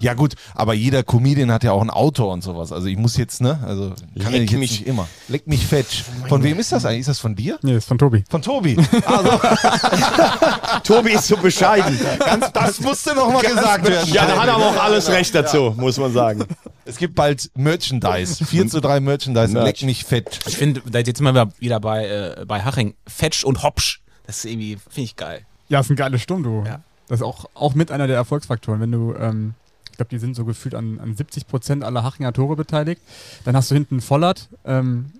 Ja 0.00 0.14
gut, 0.14 0.34
aber 0.54 0.74
jeder 0.74 1.02
Comedian 1.02 1.50
hat 1.52 1.64
ja 1.64 1.72
auch 1.72 1.82
ein 1.82 1.90
Autor 1.90 2.32
und 2.32 2.42
sowas. 2.42 2.72
Also 2.72 2.86
ich 2.88 2.96
muss 2.96 3.16
jetzt, 3.16 3.40
ne, 3.40 3.58
also 3.66 3.92
kann 4.22 4.32
Leck 4.32 4.42
ich 4.44 4.50
jetzt 4.50 4.60
mich. 4.60 4.70
nicht 4.80 4.86
immer. 4.86 5.06
Leck 5.28 5.46
mich 5.46 5.66
fetch. 5.66 6.04
Von 6.28 6.42
wem 6.42 6.58
ist 6.58 6.72
das 6.72 6.84
eigentlich? 6.84 7.00
Ist 7.00 7.08
das 7.08 7.18
von 7.18 7.34
dir? 7.34 7.58
Nee, 7.62 7.76
ist 7.76 7.86
von 7.88 7.98
Tobi. 7.98 8.24
Von 8.28 8.42
Tobi. 8.42 8.76
Also, 9.06 9.30
Tobi 10.84 11.10
ist 11.12 11.26
so 11.26 11.36
bescheiden. 11.36 11.98
ganz, 12.18 12.52
das 12.52 12.80
musste 12.80 13.14
noch 13.14 13.32
mal 13.32 13.42
gesagt 13.42 13.88
werden. 13.88 14.12
Ja, 14.12 14.26
da 14.26 14.36
hat 14.40 14.48
er 14.48 14.54
aber 14.54 14.66
auch 14.66 14.82
alles 14.82 15.08
recht 15.08 15.34
dazu, 15.34 15.74
muss 15.76 15.98
man 15.98 16.12
sagen. 16.12 16.44
Es 16.84 16.96
gibt 16.96 17.14
bald 17.14 17.50
Merchandise. 17.54 18.44
4 18.46 18.68
zu 18.68 18.80
3 18.80 19.00
Merchandise. 19.00 19.52
Merch. 19.52 19.64
Leck 19.64 19.82
mich 19.82 20.04
fetch. 20.04 20.40
Ich 20.46 20.56
finde, 20.56 20.82
da 20.86 20.98
jetzt 20.98 21.18
sind 21.18 21.24
wir 21.24 21.52
wieder 21.58 21.80
bei, 21.80 22.06
äh, 22.06 22.44
bei 22.46 22.62
Haching. 22.62 22.94
Fetsch 23.06 23.44
und 23.44 23.62
Hopsch. 23.62 24.00
Das 24.26 24.38
ist 24.38 24.44
irgendwie, 24.50 24.76
finde 24.76 25.02
ich 25.02 25.16
geil. 25.16 25.44
Ja, 25.68 25.80
ist 25.80 25.90
ein 25.90 25.96
geiles 25.96 26.22
Sturmduo. 26.22 26.64
Ja. 26.66 26.80
Das 27.08 27.20
ist 27.20 27.24
auch, 27.24 27.46
auch 27.54 27.74
mit 27.74 27.90
einer 27.90 28.06
der 28.06 28.16
Erfolgsfaktoren. 28.16 28.80
Wenn 28.80 28.92
du, 28.92 29.14
ähm, 29.14 29.54
ich 29.90 29.96
glaube, 29.96 30.10
die 30.10 30.18
sind 30.18 30.34
so 30.34 30.44
gefühlt 30.44 30.74
an, 30.74 30.98
an 31.00 31.14
70 31.14 31.46
Prozent 31.46 31.84
aller 31.84 32.02
Hachinger 32.02 32.32
Tore 32.32 32.56
beteiligt. 32.56 33.02
Dann 33.44 33.56
hast 33.56 33.70
du 33.70 33.74
hinten 33.74 34.00
Vollert. 34.00 34.48
Ähm, 34.64 35.12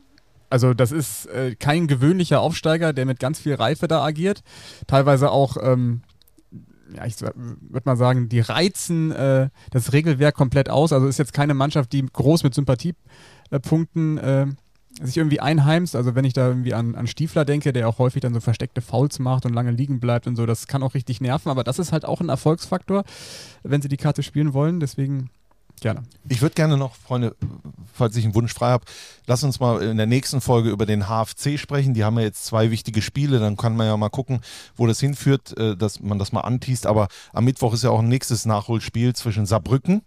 also 0.51 0.73
das 0.73 0.93
ist 0.93 1.27
äh, 1.27 1.55
kein 1.57 1.87
gewöhnlicher 1.87 2.41
Aufsteiger, 2.41 2.93
der 2.93 3.07
mit 3.07 3.19
ganz 3.19 3.41
viel 3.41 3.55
Reife 3.55 3.89
da 3.89 4.05
agiert. 4.05 4.43
Teilweise 4.87 5.31
auch, 5.31 5.57
ähm, 5.61 6.03
ja, 6.97 7.05
ich 7.05 7.21
würde 7.21 7.83
mal 7.85 7.97
sagen, 7.97 8.29
die 8.29 8.41
reizen 8.41 9.13
äh, 9.13 9.49
das 9.71 9.93
Regelwerk 9.93 10.35
komplett 10.35 10.71
aus. 10.71 10.93
Also 10.93 11.07
ist 11.07 11.19
jetzt 11.19 11.33
keine 11.33 11.55
Mannschaft, 11.55 11.93
die 11.93 12.05
groß 12.05 12.43
mit 12.43 12.55
Sympathiepunkten 12.55 14.19
äh, 14.19 14.47
sich 15.01 15.17
irgendwie 15.17 15.41
einheimst. 15.41 15.97
Also 15.97 16.15
wenn 16.15 16.25
ich 16.25 16.33
da 16.33 16.49
irgendwie 16.49 16.75
an, 16.75 16.95
an 16.95 17.07
Stiefler 17.07 17.45
denke, 17.45 17.73
der 17.73 17.89
auch 17.89 17.99
häufig 17.99 18.21
dann 18.23 18.35
so 18.35 18.41
versteckte 18.41 18.81
Fouls 18.81 19.19
macht 19.19 19.45
und 19.45 19.53
lange 19.53 19.71
liegen 19.71 20.01
bleibt 20.01 20.27
und 20.27 20.37
so, 20.37 20.47
das 20.47 20.67
kann 20.67 20.83
auch 20.83 20.95
richtig 20.95 21.21
nerven. 21.21 21.51
Aber 21.51 21.65
das 21.65 21.79
ist 21.79 21.93
halt 21.93 22.05
auch 22.05 22.21
ein 22.21 22.29
Erfolgsfaktor, 22.29 23.05
wenn 23.63 23.83
sie 23.83 23.89
die 23.89 23.97
Karte 23.97 24.23
spielen 24.23 24.55
wollen. 24.55 24.81
Deswegen 24.81 25.31
gerne. 25.81 26.03
Ich 26.29 26.43
würde 26.43 26.55
gerne 26.55 26.77
noch, 26.77 26.97
Freunde, 26.97 27.37
falls 27.93 28.17
ich 28.17 28.25
einen 28.25 28.35
Wunsch 28.35 28.53
frei 28.53 28.71
habe, 28.71 28.85
lass 29.27 29.45
uns 29.45 29.61
mal 29.61 29.83
in 29.83 29.97
der 29.97 30.07
nächsten 30.07 30.41
Folge 30.41 30.71
über 30.71 30.87
den 30.87 31.09
HFC 31.09 31.59
sprechen. 31.59 31.95
Die 31.95 32.05
haben 32.05 32.19
ja 32.19 32.25
jetzt 32.25 32.45
zwei 32.45 32.71
wichtige 32.71 33.03
Spiele, 33.03 33.39
dann 33.39 33.57
kann 33.57 33.77
man 33.77 33.87
ja 33.87 33.97
mal 33.97 34.09
gucken, 34.09 34.41
wo 34.77 34.87
das 34.87 35.01
hinführt, 35.01 35.57
äh, 35.59 35.77
dass 35.77 36.01
man 36.01 36.19
das 36.19 36.33
mal 36.33 36.41
antiest. 36.41 36.87
Aber 36.87 37.09
am 37.33 37.45
Mittwoch 37.45 37.75
ist 37.75 37.85
ja 37.85 37.91
auch 37.91 38.01
ein 38.01 38.09
nächstes 38.09 38.47
Nachholspiel 38.47 39.15
zwischen 39.15 39.47
Saarbrücken 39.47 40.03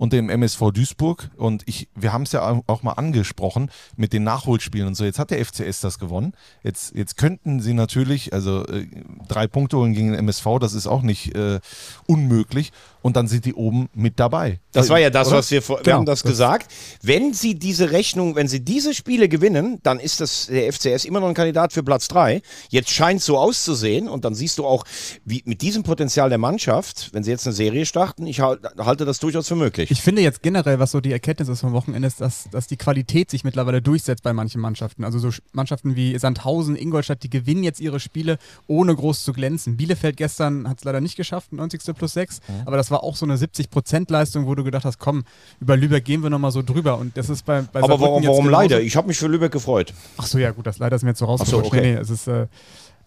und 0.00 0.14
dem 0.14 0.30
MSV 0.30 0.70
Duisburg. 0.72 1.28
Und 1.36 1.62
ich, 1.66 1.86
wir 1.94 2.14
haben 2.14 2.22
es 2.22 2.32
ja 2.32 2.40
au- 2.50 2.62
auch 2.66 2.82
mal 2.82 2.92
angesprochen 2.94 3.70
mit 3.96 4.14
den 4.14 4.24
Nachholspielen 4.24 4.86
und 4.88 4.94
so. 4.94 5.04
Jetzt 5.04 5.18
hat 5.18 5.30
der 5.30 5.44
FCS 5.44 5.82
das 5.82 5.98
gewonnen. 5.98 6.32
Jetzt, 6.62 6.94
jetzt 6.96 7.18
könnten 7.18 7.60
sie 7.60 7.74
natürlich, 7.74 8.32
also 8.32 8.64
äh, 8.66 8.86
drei 9.28 9.46
Punkte 9.46 9.76
holen 9.76 9.92
gegen 9.92 10.12
den 10.12 10.18
MSV, 10.20 10.46
das 10.58 10.72
ist 10.72 10.86
auch 10.86 11.02
nicht 11.02 11.34
äh, 11.36 11.60
unmöglich. 12.06 12.72
Und 13.02 13.16
dann 13.16 13.28
sind 13.28 13.46
die 13.46 13.54
oben 13.54 13.88
mit 13.94 14.20
dabei. 14.20 14.60
Das 14.72 14.90
war 14.90 14.98
ja 14.98 15.08
das, 15.08 15.28
Oder? 15.28 15.38
was 15.38 15.50
wir 15.50 15.62
vor, 15.62 15.78
wir 15.78 15.84
Genau, 15.84 15.96
haben 15.98 16.06
das, 16.06 16.22
gesagt. 16.22 16.70
Wenn 17.02 17.32
sie 17.32 17.54
diese 17.58 17.92
Rechnung, 17.92 18.36
wenn 18.36 18.46
sie 18.46 18.60
diese 18.60 18.92
Spiele 18.94 19.28
gewinnen, 19.28 19.78
dann 19.82 19.98
ist 20.00 20.20
das 20.20 20.46
der 20.48 20.70
FCS 20.70 21.06
immer 21.06 21.20
noch 21.20 21.28
ein 21.28 21.34
Kandidat 21.34 21.72
für 21.72 21.82
Platz 21.82 22.08
3. 22.08 22.42
Jetzt 22.68 22.90
scheint 22.90 23.20
es 23.20 23.26
so 23.26 23.38
auszusehen 23.38 24.06
und 24.08 24.24
dann 24.26 24.34
siehst 24.34 24.58
du 24.58 24.66
auch, 24.66 24.84
wie 25.24 25.42
mit 25.46 25.62
diesem 25.62 25.82
Potenzial 25.82 26.28
der 26.28 26.36
Mannschaft, 26.38 27.08
wenn 27.14 27.22
sie 27.24 27.30
jetzt 27.30 27.46
eine 27.46 27.54
Serie 27.54 27.86
starten, 27.86 28.26
ich 28.26 28.40
hal- 28.40 28.60
halte 28.78 29.04
das 29.06 29.18
durchaus 29.18 29.48
für 29.48 29.56
möglich. 29.56 29.89
Ich 29.92 30.02
finde 30.02 30.22
jetzt 30.22 30.42
generell, 30.42 30.78
was 30.78 30.92
so 30.92 31.00
die 31.00 31.10
Erkenntnis 31.10 31.48
ist 31.48 31.60
vom 31.62 31.72
Wochenende, 31.72 32.06
ist, 32.06 32.20
dass, 32.20 32.48
dass 32.52 32.68
die 32.68 32.76
Qualität 32.76 33.28
sich 33.28 33.42
mittlerweile 33.42 33.82
durchsetzt 33.82 34.22
bei 34.22 34.32
manchen 34.32 34.60
Mannschaften. 34.60 35.02
Also 35.02 35.18
so 35.18 35.28
Sch- 35.28 35.40
Mannschaften 35.52 35.96
wie 35.96 36.16
Sandhausen, 36.16 36.76
Ingolstadt, 36.76 37.24
die 37.24 37.28
gewinnen 37.28 37.64
jetzt 37.64 37.80
ihre 37.80 37.98
Spiele, 37.98 38.38
ohne 38.68 38.94
groß 38.94 39.24
zu 39.24 39.32
glänzen. 39.32 39.76
Bielefeld 39.76 40.16
gestern 40.16 40.68
hat 40.68 40.78
es 40.78 40.84
leider 40.84 41.00
nicht 41.00 41.16
geschafft, 41.16 41.52
90. 41.52 41.80
plus 41.96 42.12
6, 42.12 42.40
aber 42.66 42.76
das 42.76 42.92
war 42.92 43.02
auch 43.02 43.16
so 43.16 43.26
eine 43.26 43.34
70%-Leistung, 43.36 44.46
wo 44.46 44.54
du 44.54 44.62
gedacht 44.62 44.84
hast, 44.84 44.98
komm, 45.00 45.24
über 45.60 45.76
Lübeck 45.76 46.04
gehen 46.04 46.22
wir 46.22 46.30
nochmal 46.30 46.52
so 46.52 46.62
drüber. 46.62 46.96
Und 46.98 47.16
das 47.16 47.28
ist 47.28 47.44
bei, 47.44 47.62
bei 47.62 47.80
Aber 47.80 47.88
Saarbrücken 47.88 48.12
warum, 48.12 48.26
warum 48.26 48.48
leider? 48.48 48.80
Ich 48.80 48.94
habe 48.94 49.08
mich 49.08 49.18
für 49.18 49.26
Lübeck 49.26 49.50
gefreut. 49.50 49.92
Ach 50.18 50.26
so, 50.26 50.38
ja 50.38 50.52
gut, 50.52 50.66
das 50.68 50.78
leider 50.78 50.94
ist 50.94 51.02
mir 51.02 51.10
jetzt 51.10 51.18
so 51.18 51.24
Ach 51.24 51.30
rausgerutscht. 51.30 51.70
so, 51.72 51.76
okay. 51.76 51.80
Nee, 51.80 51.94
nee, 51.94 52.00
es 52.00 52.10
ist 52.10 52.28
äh, 52.28 52.46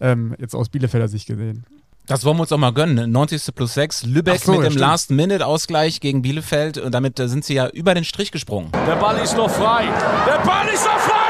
ähm, 0.00 0.34
jetzt 0.38 0.54
aus 0.54 0.68
Bielefelder 0.68 1.08
Sicht 1.08 1.26
gesehen. 1.28 1.64
Das 2.06 2.24
wollen 2.24 2.36
wir 2.36 2.42
uns 2.42 2.52
auch 2.52 2.58
mal 2.58 2.72
gönnen. 2.72 2.94
ne? 2.96 3.08
90. 3.08 3.54
plus 3.54 3.74
6, 3.74 4.04
Lübeck 4.04 4.40
so, 4.40 4.52
mit 4.52 4.62
ja, 4.62 4.68
dem. 4.68 4.78
Last-Minute-Ausgleich 4.78 6.00
gegen 6.00 6.20
Bielefeld. 6.20 6.76
Und 6.76 6.92
damit 6.92 7.18
äh, 7.18 7.28
sind 7.28 7.44
sie 7.44 7.54
ja 7.54 7.68
über 7.68 7.94
den 7.94 8.04
Strich 8.04 8.30
gesprungen. 8.30 8.70
Der 8.86 8.96
Ball 8.96 9.18
ist 9.18 9.36
noch 9.36 9.50
frei. 9.50 9.84
Der 10.26 10.44
Ball 10.44 10.68
ist 10.68 10.84
noch 10.84 10.98
frei. 10.98 11.23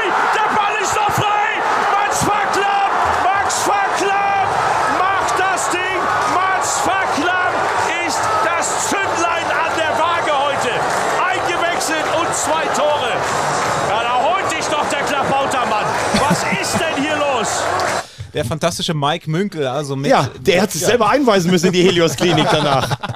Der 18.35 18.43
fantastische 18.43 18.93
Mike 18.93 19.31
Münkel, 19.31 19.65
also 19.65 19.95
mit. 19.95 20.11
Ja, 20.11 20.29
der 20.41 20.61
hat 20.61 20.71
sich 20.71 20.81
selber 20.81 21.09
einweisen 21.09 21.49
müssen 21.49 21.67
in 21.67 21.71
die 21.71 21.83
Helios-Klinik 21.83 22.45
danach. 22.51 22.97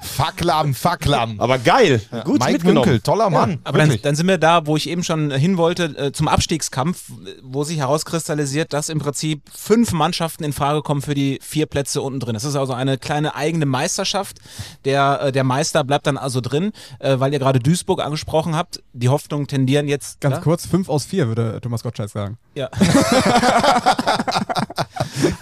Facklam, 0.00 0.74
Facklam. 0.74 1.40
Aber 1.40 1.58
geil, 1.58 2.00
gut 2.24 2.40
Mike 2.40 2.52
mitgenommen. 2.52 2.88
Münkel, 2.88 3.00
toller 3.00 3.30
Mann. 3.30 3.58
Aber 3.64 3.78
dann, 3.78 3.98
dann 4.02 4.14
sind 4.16 4.26
wir 4.28 4.38
da, 4.38 4.66
wo 4.66 4.76
ich 4.76 4.88
eben 4.88 5.04
schon 5.04 5.30
hin 5.30 5.56
wollte, 5.56 5.84
äh, 5.96 6.12
zum 6.12 6.28
Abstiegskampf, 6.28 7.10
wo 7.42 7.64
sich 7.64 7.78
herauskristallisiert, 7.78 8.72
dass 8.72 8.88
im 8.88 8.98
Prinzip 8.98 9.42
fünf 9.54 9.92
Mannschaften 9.92 10.44
in 10.44 10.52
Frage 10.52 10.82
kommen 10.82 11.02
für 11.02 11.14
die 11.14 11.38
vier 11.42 11.66
Plätze 11.66 12.02
unten 12.02 12.20
drin. 12.20 12.34
Das 12.34 12.44
ist 12.44 12.56
also 12.56 12.72
eine 12.72 12.98
kleine 12.98 13.34
eigene 13.34 13.66
Meisterschaft. 13.66 14.38
Der, 14.84 15.20
äh, 15.22 15.32
der 15.32 15.44
Meister 15.44 15.84
bleibt 15.84 16.06
dann 16.06 16.16
also 16.16 16.40
drin, 16.40 16.72
äh, 16.98 17.18
weil 17.18 17.32
ihr 17.32 17.38
gerade 17.38 17.58
Duisburg 17.60 18.02
angesprochen 18.02 18.56
habt. 18.56 18.82
Die 18.92 19.08
Hoffnungen 19.08 19.46
tendieren 19.46 19.88
jetzt. 19.88 20.20
Ganz 20.20 20.36
ja? 20.36 20.40
kurz, 20.42 20.66
5 20.66 20.88
aus 20.88 21.04
4, 21.04 21.28
würde 21.28 21.60
Thomas 21.60 21.82
Gottschalk 21.82 22.10
sagen. 22.10 22.38
Ja. 22.54 22.68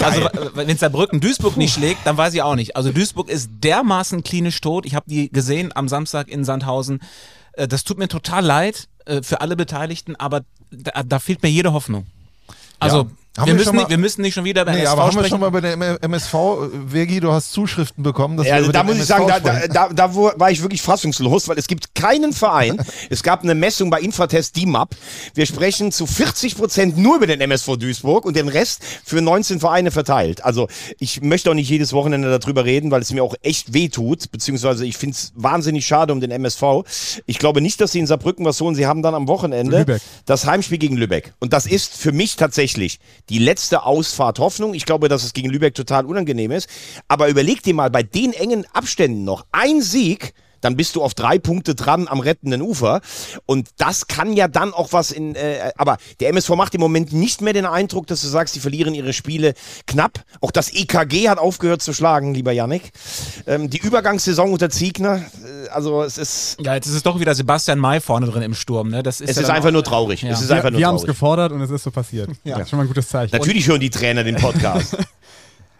also 0.02 0.28
wenn 0.54 0.76
Saarbrücken 0.76 1.20
Duisburg 1.20 1.56
nicht 1.56 1.74
schlägt, 1.74 2.06
dann 2.06 2.16
weiß 2.16 2.34
ich 2.34 2.42
auch 2.42 2.54
nicht. 2.54 2.76
Also 2.76 2.92
Duisburg 2.92 3.28
ist 3.28 3.50
dermaßen 3.62 4.17
klinisch 4.22 4.60
tot. 4.60 4.86
Ich 4.86 4.94
habe 4.94 5.06
die 5.08 5.30
gesehen 5.30 5.70
am 5.74 5.88
Samstag 5.88 6.28
in 6.28 6.44
Sandhausen. 6.44 7.00
Äh, 7.52 7.68
Das 7.68 7.84
tut 7.84 7.98
mir 7.98 8.08
total 8.08 8.44
leid 8.44 8.88
äh, 9.06 9.22
für 9.22 9.40
alle 9.40 9.56
Beteiligten, 9.56 10.16
aber 10.16 10.42
da, 10.70 11.02
da 11.02 11.18
fehlt 11.18 11.42
mir 11.42 11.48
jede 11.50 11.72
Hoffnung. 11.72 12.06
Also 12.78 12.98
Haben 12.98 13.18
wir, 13.38 13.46
wir 13.46 13.54
müssen 13.54 13.76
nicht, 13.76 13.90
wir 13.90 13.98
müssen 13.98 14.22
nicht 14.22 14.34
schon 14.34 14.44
wieder 14.44 14.64
bei 14.64 14.72
Nee, 14.72 14.80
MSV 14.80 14.92
aber 14.92 15.06
haben 15.06 15.16
wir 15.16 15.24
schon 15.28 15.40
mal 15.40 15.50
bei 15.50 15.60
der 15.60 16.02
MSV, 16.02 16.34
Vergi, 16.88 17.20
du 17.20 17.32
hast 17.32 17.52
Zuschriften 17.52 18.02
bekommen, 18.02 18.36
dass 18.36 18.46
Ja, 18.46 18.52
wir 18.52 18.56
also 18.56 18.70
über 18.70 18.72
da 18.72 18.82
muss 18.82 18.94
ich 18.96 19.08
MSV 19.08 19.28
sagen, 19.28 19.68
da, 19.72 19.88
da, 19.88 20.08
da, 20.08 20.14
war 20.14 20.50
ich 20.50 20.62
wirklich 20.62 20.82
fassungslos, 20.82 21.48
weil 21.48 21.58
es 21.58 21.66
gibt 21.66 21.94
keinen 21.94 22.32
Verein. 22.32 22.78
es 23.10 23.22
gab 23.22 23.42
eine 23.42 23.54
Messung 23.54 23.90
bei 23.90 24.00
Infratest 24.00 24.56
DIMAP. 24.56 24.94
Wir 25.34 25.46
sprechen 25.46 25.92
zu 25.92 26.06
40 26.06 26.56
Prozent 26.56 26.98
nur 26.98 27.16
über 27.16 27.26
den 27.26 27.40
MSV 27.40 27.76
Duisburg 27.76 28.24
und 28.24 28.36
den 28.36 28.48
Rest 28.48 28.82
für 29.04 29.20
19 29.20 29.60
Vereine 29.60 29.90
verteilt. 29.90 30.44
Also 30.44 30.68
ich 30.98 31.22
möchte 31.22 31.50
auch 31.50 31.54
nicht 31.54 31.68
jedes 31.68 31.92
Wochenende 31.92 32.38
darüber 32.38 32.64
reden, 32.64 32.90
weil 32.90 33.02
es 33.02 33.12
mir 33.12 33.22
auch 33.22 33.34
echt 33.42 33.72
weh 33.74 33.88
tut, 33.88 34.30
beziehungsweise 34.30 34.86
ich 34.86 34.96
finde 34.96 35.14
es 35.14 35.32
wahnsinnig 35.34 35.86
schade 35.86 36.12
um 36.12 36.20
den 36.20 36.30
MSV. 36.30 36.62
Ich 37.26 37.38
glaube 37.38 37.60
nicht, 37.60 37.80
dass 37.80 37.92
sie 37.92 37.98
in 37.98 38.06
Saarbrücken 38.06 38.44
was 38.44 38.60
holen. 38.60 38.74
Sie 38.74 38.86
haben 38.86 39.02
dann 39.02 39.14
am 39.14 39.28
Wochenende 39.28 39.78
Lübeck. 39.78 40.02
das 40.26 40.46
Heimspiel 40.46 40.78
gegen 40.78 40.96
Lübeck. 40.96 41.32
Und 41.38 41.52
das 41.52 41.66
ist 41.66 41.96
für 41.96 42.12
mich 42.12 42.36
tatsächlich 42.36 42.98
die 43.28 43.38
letzte 43.38 43.82
Ausfahrt 43.84 44.38
Hoffnung. 44.38 44.74
Ich 44.74 44.86
glaube, 44.86 45.08
dass 45.08 45.24
es 45.24 45.32
gegen 45.32 45.50
Lübeck 45.50 45.74
total 45.74 46.06
unangenehm 46.06 46.50
ist. 46.50 46.68
Aber 47.08 47.28
überleg 47.28 47.62
dir 47.62 47.74
mal, 47.74 47.90
bei 47.90 48.02
den 48.02 48.32
engen 48.32 48.66
Abständen 48.72 49.24
noch 49.24 49.46
ein 49.52 49.82
Sieg, 49.82 50.34
dann 50.60 50.76
bist 50.76 50.96
du 50.96 51.02
auf 51.02 51.14
drei 51.14 51.38
Punkte 51.38 51.74
dran 51.74 52.08
am 52.08 52.20
rettenden 52.20 52.62
Ufer. 52.62 53.00
Und 53.46 53.68
das 53.78 54.06
kann 54.06 54.32
ja 54.32 54.48
dann 54.48 54.72
auch 54.74 54.92
was 54.92 55.10
in. 55.10 55.34
Äh, 55.34 55.72
aber 55.76 55.96
der 56.20 56.28
MSV 56.30 56.50
macht 56.50 56.74
im 56.74 56.80
Moment 56.80 57.12
nicht 57.12 57.40
mehr 57.40 57.52
den 57.52 57.66
Eindruck, 57.66 58.06
dass 58.06 58.20
du 58.22 58.28
sagst, 58.28 58.54
sie 58.54 58.60
verlieren 58.60 58.94
ihre 58.94 59.12
Spiele 59.12 59.54
knapp. 59.86 60.24
Auch 60.40 60.50
das 60.50 60.72
EKG 60.72 61.28
hat 61.28 61.38
aufgehört 61.38 61.82
zu 61.82 61.92
schlagen, 61.92 62.34
lieber 62.34 62.52
Yannick. 62.52 62.90
Ähm, 63.46 63.70
die 63.70 63.78
Übergangssaison 63.78 64.52
unter 64.52 64.70
Ziegner, 64.70 65.16
äh, 65.66 65.68
also 65.68 66.02
es 66.02 66.18
ist. 66.18 66.56
ja, 66.60 66.74
jetzt 66.74 66.86
ist 66.86 66.94
es 66.94 67.02
doch 67.02 67.20
wieder 67.20 67.34
Sebastian 67.34 67.78
May 67.78 68.00
vorne 68.00 68.26
drin 68.26 68.42
im 68.42 68.54
Sturm. 68.54 68.88
Ne? 68.90 69.02
Das 69.02 69.20
ist 69.20 69.30
Es 69.30 69.36
ja 69.36 69.42
ist 69.42 69.50
einfach 69.50 69.68
auch- 69.68 69.72
nur 69.72 69.84
traurig. 69.84 70.22
Ja. 70.22 70.30
Es 70.30 70.40
ist 70.40 70.48
Wir, 70.48 70.56
einfach 70.56 70.70
nur 70.70 70.78
wir 70.80 70.86
haben 70.86 70.96
es 70.96 71.04
gefordert 71.04 71.52
und 71.52 71.60
es 71.60 71.70
ist 71.70 71.82
so 71.84 71.90
passiert. 71.90 72.30
Das 72.44 72.60
ist 72.62 72.70
schon 72.70 72.76
mal 72.78 72.84
ein 72.84 72.88
gutes 72.88 73.08
Zeichen. 73.08 73.36
Natürlich 73.36 73.66
hören 73.68 73.80
die 73.80 73.90
Trainer 73.90 74.24
den 74.24 74.36
Podcast. 74.36 74.96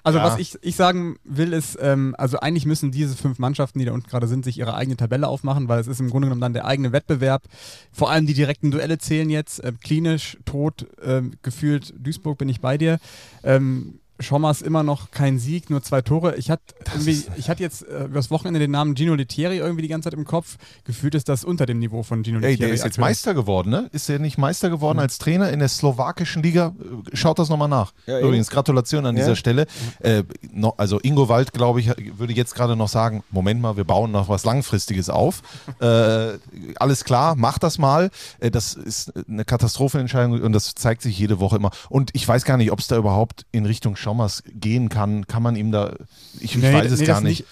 Also 0.09 0.20
was 0.20 0.38
ich, 0.38 0.56
ich 0.62 0.76
sagen 0.76 1.16
will 1.24 1.52
ist, 1.52 1.78
ähm, 1.80 2.14
also 2.18 2.40
eigentlich 2.40 2.66
müssen 2.66 2.90
diese 2.90 3.16
fünf 3.16 3.38
Mannschaften, 3.38 3.78
die 3.78 3.84
da 3.84 3.92
unten 3.92 4.09
gerade 4.09 4.26
sind, 4.26 4.44
sich 4.44 4.59
ihre 4.59 4.74
eigene 4.74 4.96
Tabelle 4.96 5.28
aufmachen, 5.28 5.68
weil 5.68 5.80
es 5.80 5.86
ist 5.86 6.00
im 6.00 6.11
Grunde 6.11 6.26
genommen 6.26 6.40
dann 6.40 6.52
der 6.52 6.66
eigene 6.66 6.92
Wettbewerb. 6.92 7.44
Vor 7.92 8.11
allem 8.11 8.26
die 8.26 8.34
direkten 8.34 8.70
Duelle 8.70 8.98
zählen 8.98 9.30
jetzt. 9.30 9.62
Ähm, 9.64 9.78
klinisch, 9.80 10.38
tot, 10.44 10.86
ähm, 11.02 11.32
gefühlt 11.42 11.94
Duisburg 11.98 12.38
bin 12.38 12.48
ich 12.48 12.61
bei 12.61 12.78
dir. 12.78 12.98
Ähm, 13.42 14.00
Schommers 14.20 14.62
immer 14.62 14.82
noch 14.82 15.10
kein 15.10 15.38
Sieg, 15.38 15.70
nur 15.70 15.82
zwei 15.82 16.02
Tore. 16.02 16.36
Ich 16.36 16.50
hatte 16.50 16.62
irgendwie, 16.92 17.22
ich 17.36 17.48
hatte 17.48 17.62
jetzt 17.62 17.86
äh, 17.86 18.04
übers 18.04 18.30
Wochenende 18.30 18.58
den 18.60 18.70
Namen 18.70 18.96
Gino 18.96 19.14
Lettieri 19.14 19.58
irgendwie 19.58 19.82
die 19.82 19.88
ganze 19.88 20.10
Zeit 20.10 20.18
im 20.18 20.24
Kopf. 20.24 20.56
Gefühlt 20.84 21.14
ist 21.14 21.28
das 21.28 21.44
unter 21.44 21.66
dem 21.66 21.78
Niveau 21.78 22.02
von 22.02 22.24
Gino 22.24 22.38
Ey, 22.38 22.50
Lettieri. 22.52 22.58
der 22.58 22.68
ist 22.74 22.80
jetzt 22.80 22.86
aktuell. 22.94 23.08
Meister 23.08 23.34
geworden, 23.34 23.70
ne? 23.70 23.88
Ist 23.92 24.08
der 24.08 24.18
nicht 24.18 24.38
Meister 24.38 24.70
geworden 24.70 24.98
als 24.98 25.18
Trainer 25.18 25.50
in 25.50 25.58
der 25.60 25.68
slowakischen 25.68 26.42
Liga? 26.42 26.74
Schaut 27.12 27.38
das 27.38 27.48
nochmal 27.48 27.68
nach. 27.68 27.92
Ja. 28.06 28.20
Übrigens, 28.20 28.50
Gratulation 28.50 29.06
an 29.06 29.16
Ja. 29.16 29.22
dieser 29.22 29.36
Stelle. 29.36 29.66
Äh, 30.00 30.24
no, 30.52 30.74
also 30.76 30.98
Ingo 31.00 31.28
Wald, 31.28 31.52
glaube 31.52 31.80
ich, 31.80 31.90
würde 32.18 32.32
jetzt 32.32 32.54
gerade 32.54 32.76
noch 32.76 32.88
sagen, 32.88 33.22
Moment 33.30 33.60
mal, 33.60 33.76
wir 33.76 33.84
bauen 33.84 34.10
noch 34.10 34.28
was 34.28 34.44
Langfristiges 34.44 35.08
auf. 35.10 35.42
äh, 35.80 36.38
alles 36.76 37.04
klar, 37.04 37.34
mach 37.36 37.58
das 37.58 37.78
mal. 37.78 38.10
Äh, 38.40 38.50
das 38.50 38.74
ist 38.74 39.12
eine 39.28 39.44
Katastrophenentscheidung 39.44 40.40
und 40.42 40.52
das 40.52 40.74
zeigt 40.74 41.02
sich 41.02 41.18
jede 41.18 41.40
Woche 41.40 41.56
immer. 41.56 41.70
Und 41.88 42.10
ich 42.14 42.26
weiß 42.26 42.44
gar 42.44 42.56
nicht, 42.56 42.72
ob 42.72 42.80
es 42.80 42.88
da 42.88 42.96
überhaupt 42.96 43.46
in 43.52 43.64
Richtung 43.66 43.96
Schommers 44.09 44.42
gehen 44.46 44.88
kann. 44.88 45.26
Kann 45.26 45.42
man 45.42 45.54
ihm 45.54 45.70
da, 45.70 45.94
ich, 46.40 46.54
ich 46.54 46.56
Nee, 46.56 46.72
weiß 46.72 46.90
es 46.90 47.00
nee, 47.00 47.06
gar 47.06 47.20
nicht. 47.20 47.44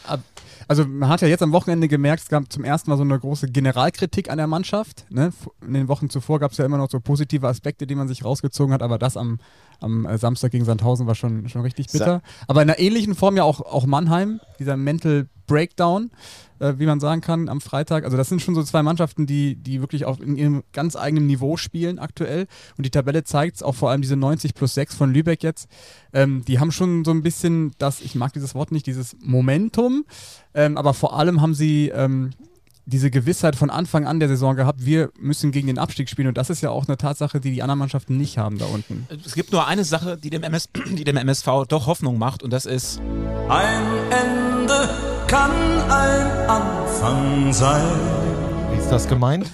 Also 0.68 0.86
man 0.86 1.10
hat 1.10 1.20
ja 1.20 1.28
jetzt 1.28 1.42
am 1.42 1.52
Wochenende 1.52 1.86
gemerkt, 1.86 2.22
es 2.22 2.28
gab 2.28 2.50
zum 2.50 2.64
ersten 2.64 2.90
Mal 2.90 2.96
so 2.96 3.02
eine 3.02 3.18
große 3.18 3.48
Generalkritik 3.48 4.30
an 4.30 4.38
der 4.38 4.46
Mannschaft. 4.46 5.04
Ne? 5.10 5.32
In 5.60 5.74
den 5.74 5.88
Wochen 5.88 6.08
zuvor 6.08 6.40
gab 6.40 6.52
es 6.52 6.56
ja 6.56 6.64
immer 6.64 6.78
noch 6.78 6.90
so 6.90 6.98
positive 6.98 7.46
Aspekte, 7.46 7.86
die 7.86 7.94
man 7.94 8.08
sich 8.08 8.24
rausgezogen 8.24 8.72
hat, 8.72 8.82
aber 8.82 8.98
das 8.98 9.18
am, 9.18 9.38
am 9.80 10.06
äh, 10.06 10.16
Samstag 10.16 10.52
gegen 10.52 10.64
Sandhausen 10.64 11.06
war 11.06 11.14
schon, 11.14 11.48
schon 11.50 11.60
richtig 11.60 11.88
bitter. 11.92 12.22
Aber 12.48 12.62
in 12.62 12.70
einer 12.70 12.78
ähnlichen 12.78 13.14
Form 13.14 13.36
ja 13.36 13.44
auch, 13.44 13.60
auch 13.60 13.84
Mannheim, 13.84 14.40
dieser 14.58 14.78
Mental 14.78 15.28
Breakdown, 15.46 16.10
äh, 16.58 16.74
wie 16.78 16.86
man 16.86 17.00
sagen 17.00 17.20
kann, 17.20 17.48
am 17.48 17.60
Freitag. 17.60 18.04
Also 18.04 18.16
das 18.16 18.28
sind 18.28 18.42
schon 18.42 18.54
so 18.54 18.62
zwei 18.62 18.82
Mannschaften, 18.82 19.26
die, 19.26 19.56
die 19.56 19.80
wirklich 19.80 20.04
auf 20.04 20.20
in 20.20 20.36
ihrem 20.36 20.62
ganz 20.72 20.96
eigenen 20.96 21.26
Niveau 21.26 21.56
spielen 21.56 21.98
aktuell. 21.98 22.46
Und 22.76 22.86
die 22.86 22.90
Tabelle 22.90 23.24
zeigt 23.24 23.56
es, 23.56 23.62
auch 23.62 23.74
vor 23.74 23.90
allem 23.90 24.02
diese 24.02 24.16
90 24.16 24.54
plus 24.54 24.74
6 24.74 24.94
von 24.94 25.12
Lübeck 25.12 25.42
jetzt. 25.42 25.68
Ähm, 26.12 26.44
die 26.46 26.58
haben 26.58 26.72
schon 26.72 27.04
so 27.04 27.10
ein 27.10 27.22
bisschen 27.22 27.72
das, 27.78 28.00
ich 28.00 28.14
mag 28.14 28.32
dieses 28.32 28.54
Wort 28.54 28.72
nicht, 28.72 28.86
dieses 28.86 29.16
Momentum. 29.20 30.04
Ähm, 30.54 30.76
aber 30.76 30.94
vor 30.94 31.18
allem 31.18 31.40
haben 31.40 31.54
sie 31.54 31.88
ähm, 31.88 32.30
diese 32.86 33.10
Gewissheit 33.10 33.56
von 33.56 33.68
Anfang 33.68 34.06
an 34.06 34.20
der 34.20 34.28
Saison 34.28 34.54
gehabt, 34.54 34.86
wir 34.86 35.10
müssen 35.18 35.50
gegen 35.50 35.66
den 35.66 35.78
Abstieg 35.78 36.08
spielen. 36.08 36.28
Und 36.28 36.38
das 36.38 36.50
ist 36.50 36.62
ja 36.62 36.70
auch 36.70 36.86
eine 36.86 36.96
Tatsache, 36.96 37.40
die 37.40 37.50
die 37.50 37.62
anderen 37.62 37.80
Mannschaften 37.80 38.16
nicht 38.16 38.38
haben 38.38 38.58
da 38.58 38.66
unten. 38.66 39.06
Es 39.24 39.34
gibt 39.34 39.52
nur 39.52 39.66
eine 39.66 39.84
Sache, 39.84 40.16
die 40.16 40.30
dem, 40.30 40.44
MS, 40.44 40.68
die 40.92 41.04
dem 41.04 41.16
MSV 41.16 41.66
doch 41.68 41.86
Hoffnung 41.86 42.16
macht 42.16 42.42
und 42.42 42.52
das 42.52 42.64
ist 42.64 43.00
Ein 43.48 44.05
kann 45.26 45.50
ein 45.90 46.26
Anfang 46.48 47.52
sein. 47.52 47.84
Wie 48.72 48.78
ist 48.78 48.90
das 48.90 49.08
gemeint? 49.08 49.50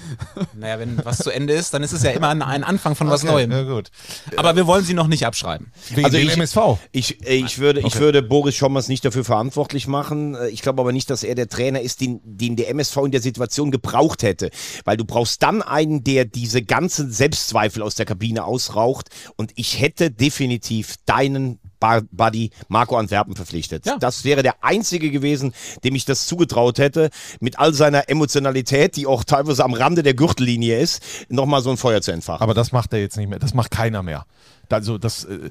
Naja, 0.55 0.79
wenn 0.79 1.03
was 1.05 1.19
zu 1.19 1.31
Ende 1.31 1.53
ist, 1.55 1.73
dann 1.75 1.83
ist 1.83 1.93
es 1.93 2.03
ja 2.03 2.11
immer 2.11 2.29
ein, 2.29 2.43
ein 2.43 2.65
Anfang 2.65 2.95
von 2.95 3.09
was 3.09 3.23
Okay, 3.23 3.33
Neuem. 3.33 3.51
Ja, 3.51 3.63
gut. 3.63 3.91
Aber 4.37 4.57
wir 4.57 4.67
wollen 4.67 4.85
sie 4.85 4.95
noch 4.95 5.07
nicht 5.07 5.25
abschreiben. 5.27 5.71
Wegen 5.91 6.05
Also 6.05 6.19
ich- 6.19 6.33
MSV. 6.33 6.59
Ich, 6.93 7.27
ich, 7.27 7.59
würde, 7.59 7.81
ich 7.81 7.99
würde 7.99 8.23
Boris 8.23 8.55
Schommers 8.55 8.89
nicht 8.89 9.05
dafür 9.05 9.25
verantwortlich 9.25 9.87
machen. 9.87 10.37
Ich 10.51 10.63
glaube 10.63 10.81
aber 10.83 10.93
nicht, 10.93 11.09
dass 11.11 11.23
er 11.23 11.35
der 11.35 11.49
Trainer 11.49 11.81
ist, 11.81 12.01
den, 12.01 12.21
den 12.25 12.57
der 12.57 12.69
MSV 12.71 12.97
in 13.05 13.11
der 13.13 13.21
Situation 13.23 13.71
gebraucht 13.71 14.23
hätte. 14.23 14.51
Weil 14.85 14.97
du 14.97 15.05
brauchst 15.05 15.43
dann 15.43 15.63
einen, 15.63 16.05
der 16.05 16.25
diese 16.25 16.63
ganzen 16.63 17.11
Selbstzweifel 17.11 17.83
aus 17.83 17.95
der 17.95 18.07
Kabine 18.07 18.45
ausraucht. 18.45 19.09
Und 19.37 19.53
ich 19.57 19.81
hätte 19.81 20.11
definitiv 20.11 20.97
deinen 21.07 21.59
Buddy 22.11 22.51
Marco 22.69 22.97
Antwerpen 22.97 23.37
verpflichtet. 23.37 23.87
Ja. 23.87 23.97
Das 23.99 24.25
wäre 24.25 24.43
der 24.43 24.63
einzige 24.63 25.11
gewesen, 25.11 25.53
dem 25.85 25.95
ich 25.95 26.05
das 26.05 26.27
zugetraut 26.27 26.79
hätte, 26.79 27.11
mit 27.41 27.59
all 27.59 27.75
seiner 27.75 28.09
Emotionalität, 28.09 28.97
die 28.97 29.07
auch 29.07 29.25
teilweise 29.25 29.65
am 29.65 29.75
Rande 29.75 30.03
der 30.03 30.15
Gürtellinie 30.15 30.79
ist, 30.79 31.03
nochmal 31.29 31.63
so 31.63 31.71
ein 31.71 31.77
Feuer 31.77 32.01
zu 32.01 32.13
entfachen. 32.13 32.43
Aber 32.43 32.55
das 32.55 32.73
macht 32.73 32.93
er 32.93 33.01
jetzt 33.01 33.17
nicht 33.17 33.29
mehr. 33.29 33.39
Das 33.39 33.55
macht 33.55 33.71
keiner 33.71 34.03
mehr. 34.03 34.27
Also 34.69 34.97
das, 34.97 35.25
äh, 35.25 35.51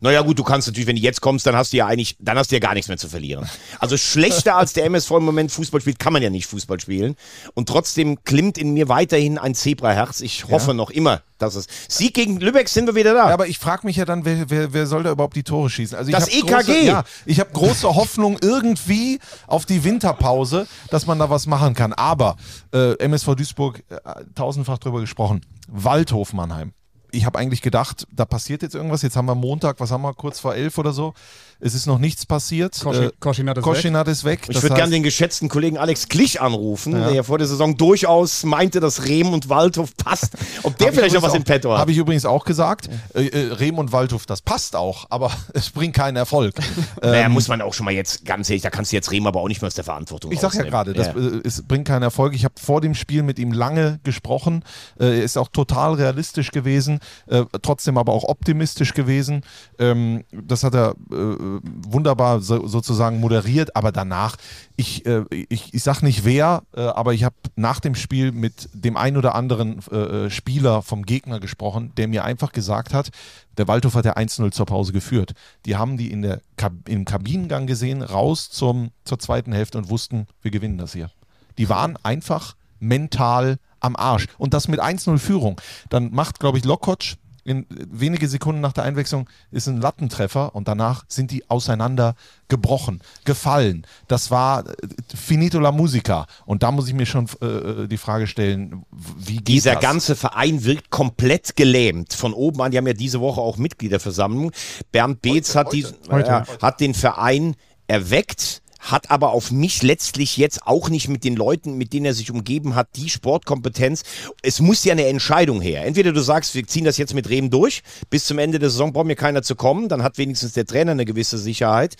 Naja 0.00 0.22
gut, 0.22 0.38
du 0.38 0.44
kannst 0.44 0.68
natürlich, 0.68 0.86
wenn 0.86 0.96
du 0.96 1.02
jetzt 1.02 1.20
kommst, 1.20 1.46
dann 1.46 1.56
hast 1.56 1.72
du 1.72 1.76
ja 1.76 1.86
eigentlich, 1.86 2.16
dann 2.20 2.38
hast 2.38 2.50
du 2.50 2.56
ja 2.56 2.60
gar 2.60 2.74
nichts 2.74 2.88
mehr 2.88 2.98
zu 2.98 3.08
verlieren. 3.08 3.48
Also 3.80 3.96
schlechter 3.96 4.56
als 4.56 4.72
der 4.72 4.84
MSV 4.84 5.10
im 5.12 5.24
Moment 5.24 5.50
Fußball 5.50 5.80
spielt, 5.80 5.98
kann 5.98 6.12
man 6.12 6.22
ja 6.22 6.30
nicht 6.30 6.46
Fußball 6.46 6.78
spielen. 6.78 7.16
Und 7.54 7.68
trotzdem 7.68 8.22
klimmt 8.22 8.58
in 8.58 8.74
mir 8.74 8.88
weiterhin 8.88 9.38
ein 9.38 9.54
Zebraherz. 9.54 10.20
Ich 10.20 10.46
hoffe 10.48 10.72
noch 10.72 10.90
immer, 10.90 11.22
dass 11.38 11.56
es. 11.56 11.66
Sieg 11.88 12.14
gegen 12.14 12.38
Lübeck 12.38 12.68
sind 12.68 12.86
wir 12.86 12.94
wieder 12.94 13.12
da. 13.12 13.28
Ja, 13.28 13.34
aber 13.34 13.48
ich 13.48 13.58
frage 13.58 13.86
mich 13.86 13.96
ja 13.96 14.04
dann, 14.04 14.24
wer, 14.24 14.48
wer, 14.50 14.72
wer 14.72 14.86
soll 14.86 15.02
da 15.02 15.10
überhaupt 15.10 15.36
die 15.36 15.42
Tore 15.42 15.68
schießen? 15.68 15.98
Also 15.98 16.10
ich 16.10 16.14
Das 16.14 16.28
EKG. 16.28 16.46
Große, 16.48 16.84
ja, 16.84 17.04
ich 17.26 17.40
habe 17.40 17.50
große 17.52 17.94
Hoffnung 17.94 18.38
irgendwie 18.40 19.18
auf 19.46 19.66
die 19.66 19.82
Winterpause, 19.82 20.68
dass 20.90 21.06
man 21.06 21.18
da 21.18 21.28
was 21.28 21.46
machen 21.46 21.74
kann. 21.74 21.92
Aber 21.92 22.36
äh, 22.72 22.92
MSV 22.98 23.34
Duisburg, 23.34 23.82
äh, 23.88 23.96
tausendfach 24.34 24.78
drüber 24.78 25.00
gesprochen, 25.00 25.40
Waldhof 25.66 26.32
Mannheim. 26.32 26.72
Ich 27.10 27.24
habe 27.24 27.38
eigentlich 27.38 27.62
gedacht, 27.62 28.06
da 28.12 28.24
passiert 28.24 28.62
jetzt 28.62 28.74
irgendwas. 28.74 29.02
Jetzt 29.02 29.16
haben 29.16 29.26
wir 29.26 29.34
Montag, 29.34 29.80
was 29.80 29.90
haben 29.90 30.02
wir, 30.02 30.14
kurz 30.14 30.40
vor 30.40 30.54
elf 30.54 30.78
oder 30.78 30.92
so. 30.92 31.14
Es 31.60 31.74
ist 31.74 31.86
noch 31.86 31.98
nichts 31.98 32.24
passiert. 32.24 32.74
Koschi- 32.74 33.10
Koschinat 33.18 33.58
ist 33.58 33.64
Koschinat 33.64 34.06
ist 34.08 34.22
weg. 34.24 34.40
Ich 34.48 34.54
Das 34.54 34.62
würde 34.62 34.76
gerne 34.76 34.92
den 34.92 35.02
geschätzten 35.02 35.48
Kollegen 35.48 35.76
Alex 35.76 36.08
Klich 36.08 36.40
anrufen, 36.40 36.92
der 36.92 37.10
ja 37.12 37.22
vor 37.24 37.38
der 37.38 37.48
Saison 37.48 37.76
durchaus 37.76 38.44
meinte, 38.44 38.78
dass 38.78 39.06
Rehm 39.06 39.32
und 39.32 39.48
Waldhof 39.48 39.96
passt. 39.96 40.34
Ob 40.62 40.78
der 40.78 40.92
vielleicht 40.92 41.14
noch 41.16 41.22
was 41.22 41.32
auch- 41.32 41.36
im 41.36 41.42
Petto 41.44 41.72
hat. 41.72 41.78
Habe 41.80 41.90
ich 41.90 41.98
übrigens 41.98 42.24
auch 42.24 42.44
gesagt. 42.44 42.88
Äh, 43.14 43.26
äh, 43.26 43.52
Rehm 43.54 43.78
und 43.78 43.90
Waldhof, 43.90 44.24
das 44.26 44.40
passt 44.40 44.76
auch, 44.76 45.06
aber 45.10 45.32
es 45.54 45.70
bringt 45.70 45.96
keinen 45.96 46.16
Erfolg. 46.16 46.54
naja, 47.02 47.26
Ähm, 47.26 47.32
muss 47.32 47.48
man 47.48 47.60
auch 47.60 47.74
schon 47.74 47.86
mal 47.86 47.92
jetzt, 47.94 48.24
ganz 48.24 48.48
ehrlich, 48.50 48.62
da 48.62 48.70
kannst 48.70 48.92
du 48.92 48.96
jetzt 48.96 49.10
Rehm 49.10 49.26
aber 49.26 49.40
auch 49.40 49.48
nicht 49.48 49.60
mehr 49.60 49.66
aus 49.66 49.74
der 49.74 49.84
Verantwortung 49.84 50.30
Ich 50.30 50.38
sag 50.40 50.54
ja 50.54 50.62
gerade, 50.62 50.92
das 50.92 51.08
Ja. 51.08 51.12
äh, 51.14 51.40
es 51.44 51.62
bringt 51.66 51.88
keinen 51.88 52.02
Erfolg. 52.04 52.34
Ich 52.34 52.44
habe 52.44 52.54
vor 52.60 52.80
dem 52.80 52.94
Spiel 52.94 53.24
mit 53.24 53.38
ihm 53.40 53.52
lange 53.52 53.98
gesprochen. 54.04 54.62
Äh, 55.00 55.18
er 55.18 55.22
ist 55.24 55.36
auch 55.36 55.48
total 55.48 55.94
realistisch 55.94 56.52
gewesen, 56.52 57.00
äh, 57.26 57.42
trotzdem 57.62 57.98
aber 57.98 58.12
auch 58.12 58.24
optimistisch 58.24 58.94
gewesen. 58.94 59.42
Ähm, 59.80 60.22
das 60.30 60.62
hat 60.62 60.74
er 60.74 60.94
äh, 61.12 61.14
wunderbar 61.62 62.40
so, 62.40 62.66
sozusagen 62.66 63.20
moderiert. 63.20 63.76
Aber 63.76 63.92
danach, 63.92 64.36
ich, 64.76 65.06
äh, 65.06 65.24
ich, 65.30 65.74
ich 65.74 65.82
sag 65.82 66.02
nicht 66.02 66.24
wer, 66.24 66.62
äh, 66.74 66.80
aber 66.80 67.14
ich 67.14 67.24
habe 67.24 67.34
nach 67.56 67.80
dem 67.80 67.94
Spiel 67.94 68.32
mit 68.32 68.68
dem 68.72 68.96
ein 68.96 69.16
oder 69.16 69.34
anderen 69.34 69.80
äh, 69.90 69.96
äh, 69.96 70.30
Spieler 70.30 70.82
vom 70.82 71.04
Gegner 71.04 71.40
gesprochen, 71.40 71.92
der 71.96 72.08
mir 72.08 72.24
einfach 72.24 72.52
gesagt 72.52 72.94
hat, 72.94 73.10
der 73.56 73.68
Waldhof 73.68 73.94
hat 73.94 74.04
ja 74.04 74.16
1-0 74.16 74.50
zur 74.52 74.66
Pause 74.66 74.92
geführt. 74.92 75.32
Die 75.66 75.76
haben 75.76 75.96
die 75.96 76.10
in 76.10 76.22
der 76.22 76.40
Kab 76.56 76.72
im 76.88 77.04
Kabinengang 77.04 77.66
gesehen, 77.66 78.02
raus 78.02 78.50
zum, 78.50 78.90
zur 79.04 79.18
zweiten 79.18 79.52
Hälfte 79.52 79.78
und 79.78 79.90
wussten, 79.90 80.26
wir 80.42 80.50
gewinnen 80.50 80.78
das 80.78 80.92
hier. 80.92 81.10
Die 81.58 81.68
waren 81.68 81.96
einfach 82.02 82.54
mental 82.78 83.58
am 83.80 83.96
Arsch. 83.96 84.26
Und 84.38 84.54
das 84.54 84.68
mit 84.68 84.80
1-0 84.80 85.18
Führung. 85.18 85.60
Dann 85.88 86.12
macht, 86.12 86.40
glaube 86.40 86.58
ich, 86.58 86.64
Lokotsch 86.64 87.16
in 87.48 87.66
wenige 87.70 88.28
Sekunden 88.28 88.60
nach 88.60 88.72
der 88.74 88.84
Einwechslung 88.84 89.28
ist 89.50 89.66
ein 89.68 89.80
Lattentreffer 89.80 90.54
und 90.54 90.68
danach 90.68 91.04
sind 91.08 91.30
die 91.30 91.48
auseinander 91.48 92.14
gebrochen, 92.48 93.00
gefallen. 93.24 93.86
Das 94.06 94.30
war 94.30 94.66
äh, 94.68 94.72
finito 95.14 95.58
la 95.58 95.72
musica. 95.72 96.26
Und 96.44 96.62
da 96.62 96.70
muss 96.70 96.88
ich 96.88 96.94
mir 96.94 97.06
schon 97.06 97.26
äh, 97.40 97.88
die 97.88 97.96
Frage 97.96 98.26
stellen, 98.26 98.84
wie 98.90 99.36
geht 99.36 99.48
Dieser 99.48 99.72
das? 99.74 99.82
ganze 99.82 100.14
Verein 100.16 100.64
wirkt 100.64 100.90
komplett 100.90 101.56
gelähmt. 101.56 102.12
Von 102.12 102.34
oben 102.34 102.60
an, 102.60 102.70
die 102.70 102.76
haben 102.78 102.86
ja 102.86 102.92
diese 102.92 103.20
Woche 103.20 103.40
auch 103.40 103.56
Mitgliederversammlung. 103.56 104.52
Bernd 104.92 105.22
Beetz 105.22 105.54
hat, 105.54 105.72
diesen- 105.72 105.96
Heute. 106.10 106.28
ja, 106.28 106.44
hat 106.60 106.80
den 106.80 106.94
Verein 106.94 107.56
erweckt. 107.86 108.62
Hat 108.78 109.10
aber 109.10 109.32
auf 109.32 109.50
mich 109.50 109.82
letztlich 109.82 110.36
jetzt 110.36 110.66
auch 110.66 110.88
nicht 110.88 111.08
mit 111.08 111.24
den 111.24 111.36
Leuten, 111.36 111.76
mit 111.76 111.92
denen 111.92 112.06
er 112.06 112.14
sich 112.14 112.30
umgeben 112.30 112.74
hat, 112.74 112.88
die 112.96 113.10
Sportkompetenz. 113.10 114.02
Es 114.42 114.60
muss 114.60 114.84
ja 114.84 114.92
eine 114.92 115.06
Entscheidung 115.06 115.60
her. 115.60 115.84
Entweder 115.84 116.12
du 116.12 116.20
sagst, 116.20 116.54
wir 116.54 116.66
ziehen 116.66 116.84
das 116.84 116.96
jetzt 116.96 117.14
mit 117.14 117.28
Rehm 117.28 117.50
durch, 117.50 117.82
bis 118.10 118.24
zum 118.24 118.38
Ende 118.38 118.58
der 118.58 118.70
Saison 118.70 118.92
braucht 118.92 119.06
mir 119.06 119.16
keiner 119.16 119.42
zu 119.42 119.56
kommen, 119.56 119.88
dann 119.88 120.02
hat 120.02 120.18
wenigstens 120.18 120.52
der 120.52 120.66
Trainer 120.66 120.92
eine 120.92 121.04
gewisse 121.04 121.38
Sicherheit. 121.38 121.96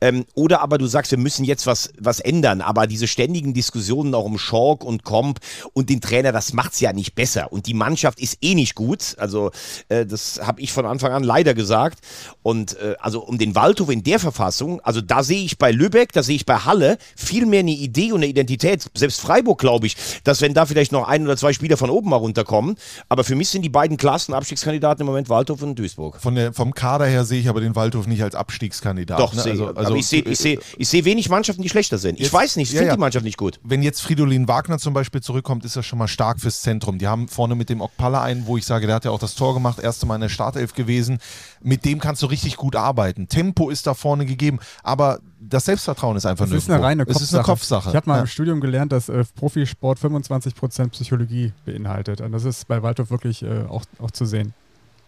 Ähm, 0.00 0.24
oder 0.34 0.62
aber 0.62 0.78
du 0.78 0.86
sagst, 0.86 1.10
wir 1.10 1.18
müssen 1.18 1.44
jetzt 1.44 1.66
was, 1.66 1.90
was 1.98 2.20
ändern. 2.20 2.60
Aber 2.60 2.86
diese 2.86 3.06
ständigen 3.06 3.54
Diskussionen 3.54 4.14
auch 4.14 4.24
um 4.24 4.38
Schork 4.38 4.84
und 4.84 5.04
Komp 5.04 5.40
und 5.72 5.90
den 5.90 6.00
Trainer, 6.00 6.32
das 6.32 6.52
macht's 6.52 6.80
ja 6.80 6.92
nicht 6.92 7.14
besser. 7.14 7.52
Und 7.52 7.66
die 7.66 7.74
Mannschaft 7.74 8.20
ist 8.20 8.38
eh 8.40 8.54
nicht 8.54 8.74
gut. 8.74 9.14
Also 9.18 9.50
äh, 9.88 10.06
das 10.06 10.40
habe 10.42 10.60
ich 10.60 10.72
von 10.72 10.86
Anfang 10.86 11.12
an 11.12 11.22
leider 11.22 11.54
gesagt. 11.54 11.98
Und 12.42 12.78
äh, 12.78 12.94
also 12.98 13.22
um 13.22 13.38
den 13.38 13.54
Waldhof 13.54 13.90
in 13.90 14.02
der 14.02 14.18
Verfassung, 14.18 14.80
also 14.80 15.00
da 15.00 15.22
sehe 15.22 15.44
ich 15.44 15.58
bei 15.58 15.70
Lübeck, 15.70 16.12
da 16.16 16.22
sehe 16.22 16.36
ich 16.36 16.46
bei 16.46 16.56
Halle 16.56 16.98
viel 17.16 17.46
mehr 17.46 17.60
eine 17.60 17.72
Idee 17.72 18.12
und 18.12 18.18
eine 18.18 18.26
Identität. 18.26 18.86
Selbst 18.94 19.20
Freiburg 19.20 19.58
glaube 19.58 19.86
ich, 19.86 19.96
dass 20.24 20.40
wenn 20.40 20.54
da 20.54 20.66
vielleicht 20.66 20.92
noch 20.92 21.06
ein 21.06 21.24
oder 21.24 21.36
zwei 21.36 21.52
Spieler 21.52 21.76
von 21.76 21.90
oben 21.90 22.10
mal 22.10 22.16
runterkommen. 22.16 22.76
Aber 23.08 23.24
für 23.24 23.34
mich 23.34 23.48
sind 23.48 23.62
die 23.62 23.68
beiden 23.68 23.96
klarsten 23.96 24.34
Abstiegskandidaten 24.34 25.02
im 25.02 25.06
Moment 25.06 25.28
Waldhof 25.28 25.62
und 25.62 25.78
Duisburg. 25.78 26.20
Von 26.20 26.34
der, 26.34 26.52
vom 26.52 26.74
Kader 26.74 27.06
her 27.06 27.24
sehe 27.24 27.40
ich 27.40 27.48
aber 27.48 27.60
den 27.60 27.76
Waldhof 27.76 28.06
nicht 28.06 28.22
als 28.22 28.34
Abstiegskandidat. 28.34 29.18
Doch, 29.18 29.34
ne? 29.34 29.42
sehe 29.42 29.52
also, 29.52 29.70
ich. 29.70 29.76
also, 29.76 29.94
ich 29.94 30.06
sehe 30.06 30.22
ich 30.22 30.38
sehe, 30.38 30.58
ich 30.78 30.88
sehe 30.88 31.04
wenig 31.04 31.28
Mannschaften, 31.28 31.62
die 31.62 31.68
schlechter 31.68 31.98
sind. 31.98 32.16
Ich 32.16 32.26
Jetzt- 32.26 32.32
weiß 32.32 32.56
nicht, 32.56 32.68
ich 32.68 32.74
ja, 32.74 32.78
finde 32.80 32.88
ja. 32.90 32.96
die 32.96 33.00
Mannschaft 33.00 33.24
nicht 33.24 33.36
gut. 33.36 33.60
wenn 33.62 33.82
jetzt 33.82 34.00
Fridolin 34.00 34.48
Wagner 34.48 34.78
zum 34.78 34.94
Beispiel 34.94 35.20
zurückkommt, 35.20 35.64
ist 35.64 35.76
das 35.76 35.84
schon 35.86 35.98
mal 35.98 36.08
stark 36.08 36.40
fürs 36.40 36.62
Zentrum. 36.62 36.98
Die 36.98 37.06
haben 37.06 37.28
vorne 37.28 37.54
mit 37.54 37.68
dem 37.68 37.80
Okpala 37.80 38.22
einen, 38.22 38.46
wo 38.46 38.56
ich 38.56 38.64
sage, 38.64 38.86
der 38.86 38.96
hat 38.96 39.04
ja 39.04 39.10
auch 39.10 39.18
das 39.18 39.34
Tor 39.34 39.54
gemacht, 39.54 39.78
erste 39.78 40.06
Mal 40.06 40.16
in 40.16 40.22
der 40.22 40.28
Startelf 40.28 40.74
gewesen. 40.74 41.18
Mit 41.66 41.84
dem 41.86 41.98
kannst 41.98 42.22
du 42.22 42.26
richtig 42.26 42.56
gut 42.56 42.76
arbeiten. 42.76 43.26
Tempo 43.26 43.70
ist 43.70 43.86
da 43.86 43.94
vorne 43.94 44.26
gegeben, 44.26 44.58
aber 44.82 45.18
das 45.40 45.64
Selbstvertrauen 45.64 46.16
ist 46.16 46.26
einfach 46.26 46.44
Das 46.44 46.52
ist 46.54 46.68
nirgendwo. 46.68 46.74
eine 46.74 46.84
reine 46.84 47.02
Es 47.02 47.06
Kopfsache. 47.08 47.24
ist 47.24 47.34
eine 47.34 47.42
Kopfsache. 47.42 47.88
Ich 47.88 47.96
habe 47.96 48.08
mal 48.08 48.16
Ja. 48.16 48.20
im 48.20 48.26
Studium 48.26 48.60
gelernt, 48.60 48.92
dass 48.92 49.08
äh, 49.08 49.24
Profisport 49.34 49.98
25% 49.98 50.88
Psychologie 50.90 51.52
beinhaltet. 51.64 52.20
Und 52.20 52.32
das 52.32 52.44
ist 52.44 52.68
bei 52.68 52.82
Waldhof 52.82 53.10
wirklich 53.10 53.42
äh, 53.42 53.62
auch, 53.68 53.82
auch 53.98 54.10
zu 54.10 54.26
sehen. 54.26 54.52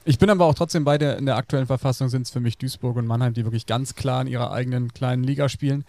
Ich 0.09 0.19
bin 0.19 0.31
aber 0.31 0.45
auch 0.47 0.55
trotzdem 0.55 0.85
bei 0.85 0.99
der, 0.99 1.19
in 1.19 1.27
der 1.27 1.37
aktuellen 1.37 1.67
Verfassung 1.67 2.09
sind 2.09 2.23
es 2.23 2.31
für 2.31 2.39
mich 2.41 2.57
Duisburg 2.59 2.97
und 2.97 3.07
Mannheim, 3.07 3.35
die 3.35 3.45
wirklich 3.45 3.67
ganz 3.67 3.95
klar 3.97 4.23
in 4.23 4.29
ihrer 4.29 4.53
eigenen 4.53 4.95
kleinen 4.95 5.25
Liga 5.25 5.49
spielen. 5.49 5.85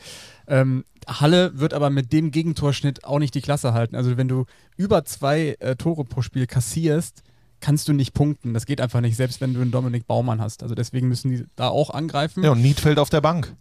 Ähm, 0.47 0.84
Halle 1.07 1.57
wird 1.59 1.74
aber 1.74 1.89
mit 1.91 2.11
dem 2.11 2.32
Gegentorschnitt 2.32 3.05
auch 3.05 3.20
nicht 3.20 3.36
die 3.36 3.41
Klasse 3.41 3.74
halten. 3.74 3.95
Also 3.95 4.18
wenn 4.18 4.28
du 4.28 4.45
über 4.76 5.05
zwei 5.05 5.55
äh, 5.59 5.76
Tore 5.76 6.03
pro 6.03 6.22
Spiel 6.24 6.47
kassierst, 6.47 7.22
kannst 7.60 7.88
du 7.88 7.93
nicht 7.93 8.14
punkten. 8.14 8.53
Das 8.53 8.66
geht 8.66 8.82
einfach 8.82 9.01
nicht, 9.01 9.16
selbst 9.16 9.41
wenn 9.41 9.53
du 9.53 9.62
einen 9.62 9.72
Dominik 9.72 10.08
Baumann 10.08 10.41
hast. 10.41 10.64
Also 10.64 10.76
deswegen 10.76 11.08
müssen 11.08 11.32
die 11.32 11.45
da 11.55 11.70
auch 11.70 11.89
angreifen. 11.89 12.43
Ja, 12.43 12.51
und 12.51 12.62
Niedfeld 12.62 12.99
auf 12.99 13.10
der 13.10 13.22
Bank. 13.22 13.53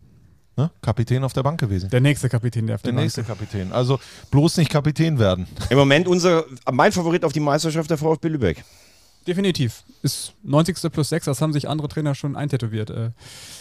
Ne? 0.57 0.71
Kapitän 0.81 1.23
auf 1.23 1.35
der 1.35 1.43
Bank 1.43 1.61
gewesen. 1.61 1.91
Der 1.91 2.01
nächste 2.01 2.31
Kapitän, 2.31 2.67
der 2.67 2.77
auf 2.77 2.83
Der 2.83 2.93
der 2.93 2.97
Bank 2.97 3.05
nächste 3.05 3.25
Kapitän. 3.25 3.73
Also 3.73 4.01
bloß 4.31 4.57
nicht 4.57 4.71
Kapitän 4.71 5.19
werden. 5.19 5.47
Im 5.69 5.77
Moment 5.77 6.09
unser, 6.09 6.45
mein 6.73 6.93
Favorit 6.93 7.25
auf 7.25 7.33
die 7.33 7.41
Meisterschaft 7.41 7.91
der 7.91 7.99
VfB 7.99 8.29
Lübeck. 8.29 8.65
Definitiv. 9.27 9.83
Ist 10.03 10.35
90. 10.45 10.93
plus 10.93 11.09
6, 11.09 11.24
das 11.24 11.41
haben 11.41 11.53
sich 11.53 11.68
andere 11.68 11.89
Trainer 11.89 12.14
schon 12.14 12.37
eintätowiert 12.37 12.91
äh, 12.91 13.11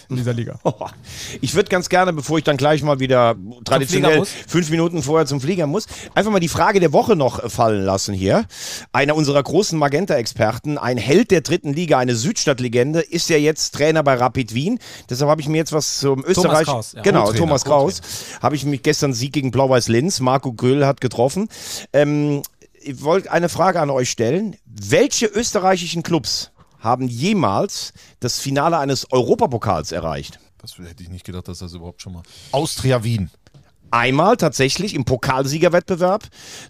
in 0.10 0.18
dieser 0.18 0.34
Liga. 0.34 0.60
Ich 1.42 1.56
würde 1.56 1.70
ganz 1.70 1.90
gerne, 1.90 2.14
bevor 2.14 2.38
ich 2.38 2.44
dann 2.44 2.58
gleich 2.58 2.84
mal 2.84 3.00
wieder 3.00 3.36
traditionell 3.64 4.24
fünf 4.26 4.70
Minuten 4.70 5.02
vorher 5.02 5.26
zum 5.26 5.42
Flieger 5.42 5.68
muss, 5.68 5.86
einfach 6.14 6.32
mal 6.32 6.40
die 6.40 6.48
Frage 6.48 6.80
der 6.80 6.94
Woche 6.94 7.16
noch 7.16 7.44
äh, 7.44 7.50
fallen 7.50 7.84
lassen 7.84 8.14
hier. 8.14 8.46
Einer 8.94 9.16
unserer 9.16 9.42
großen 9.42 9.78
Magenta-Experten, 9.78 10.78
ein 10.78 10.98
Held 10.98 11.32
der 11.32 11.42
dritten 11.42 11.74
Liga, 11.74 11.98
eine 11.98 12.16
Südstadt-Legende, 12.16 13.02
ist 13.02 13.30
ja 13.30 13.38
jetzt 13.38 13.76
Trainer 13.76 14.04
bei 14.04 14.16
Rapid 14.16 14.54
Wien. 14.54 14.80
Deshalb 15.10 15.30
habe 15.30 15.42
ich 15.42 15.48
mir 15.48 15.58
jetzt 15.58 15.74
was 15.74 16.00
zum 16.00 16.24
Österreich... 16.24 16.66
Kraus, 16.66 16.94
ja. 16.94 17.02
Genau, 17.02 17.32
Thomas 17.32 17.66
Kraus. 17.66 18.02
Habe 18.42 18.56
ich 18.56 18.66
mich 18.66 18.84
gestern 18.84 19.14
Sieg 19.14 19.34
gegen 19.34 19.52
Blau-Weiß 19.52 19.88
Linz. 19.88 20.20
Marco 20.20 20.54
Gröll 20.54 20.86
hat 20.86 21.02
getroffen. 21.02 21.50
Ähm, 21.94 22.42
ich 22.86 23.02
wollte 23.04 23.32
eine 23.32 23.50
Frage 23.50 23.80
an 23.82 23.90
euch 23.90 24.10
stellen. 24.10 24.56
Welche 24.66 25.26
österreichischen 25.28 26.04
Clubs 26.04 26.52
haben 26.80 27.08
jemals 27.08 27.94
das 28.20 28.40
Finale 28.40 28.78
eines 28.78 29.12
Europapokals 29.12 29.92
erreicht? 29.92 30.40
Das 30.60 30.78
hätte 30.78 31.04
ich 31.04 31.10
nicht 31.10 31.26
gedacht, 31.26 31.48
dass 31.48 31.60
das 31.60 31.74
überhaupt 31.74 32.02
schon 32.02 32.14
mal. 32.14 32.24
Austria 32.52 33.04
Wien. 33.04 33.30
Einmal 33.92 34.36
tatsächlich 34.38 34.94
im 34.96 35.06
Pokalsiegerwettbewerb 35.06 36.24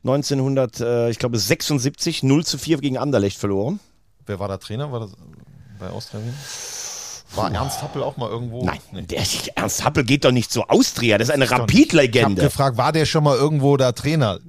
1900, 0.03 0.79
äh, 0.81 1.09
ich 1.09 1.17
glaube 1.19 1.39
76, 1.39 2.23
0 2.23 2.45
zu 2.45 2.57
4 2.57 2.77
gegen 2.79 2.97
Anderlecht 2.97 3.37
verloren. 3.37 3.79
Wer 4.25 4.39
war 4.39 4.47
der 4.47 4.59
Trainer? 4.59 4.91
War 4.91 4.99
das 5.01 5.11
bei 5.79 5.89
Austria 5.89 6.21
Wien? 6.21 6.33
War 7.35 7.51
Ernst 7.51 7.81
Happel 7.81 8.03
auch 8.03 8.17
mal 8.17 8.29
irgendwo? 8.29 8.63
Nein, 8.63 8.79
Nee. 8.91 9.01
der 9.03 9.23
Ernst 9.55 9.83
Happel 9.83 10.03
geht 10.03 10.23
doch 10.23 10.31
nicht 10.31 10.51
zu 10.51 10.63
Austria, 10.63 11.17
das 11.17 11.29
ist 11.29 11.33
eine 11.33 11.45
Ich 11.45 11.51
habe 11.51 11.63
Rapid-Legende. 11.63 12.41
gefragt, 12.43 12.77
war 12.77 12.91
der 12.91 13.05
schon 13.05 13.23
mal 13.23 13.35
irgendwo 13.35 13.75
der 13.77 13.93
Trainer? 13.95 14.39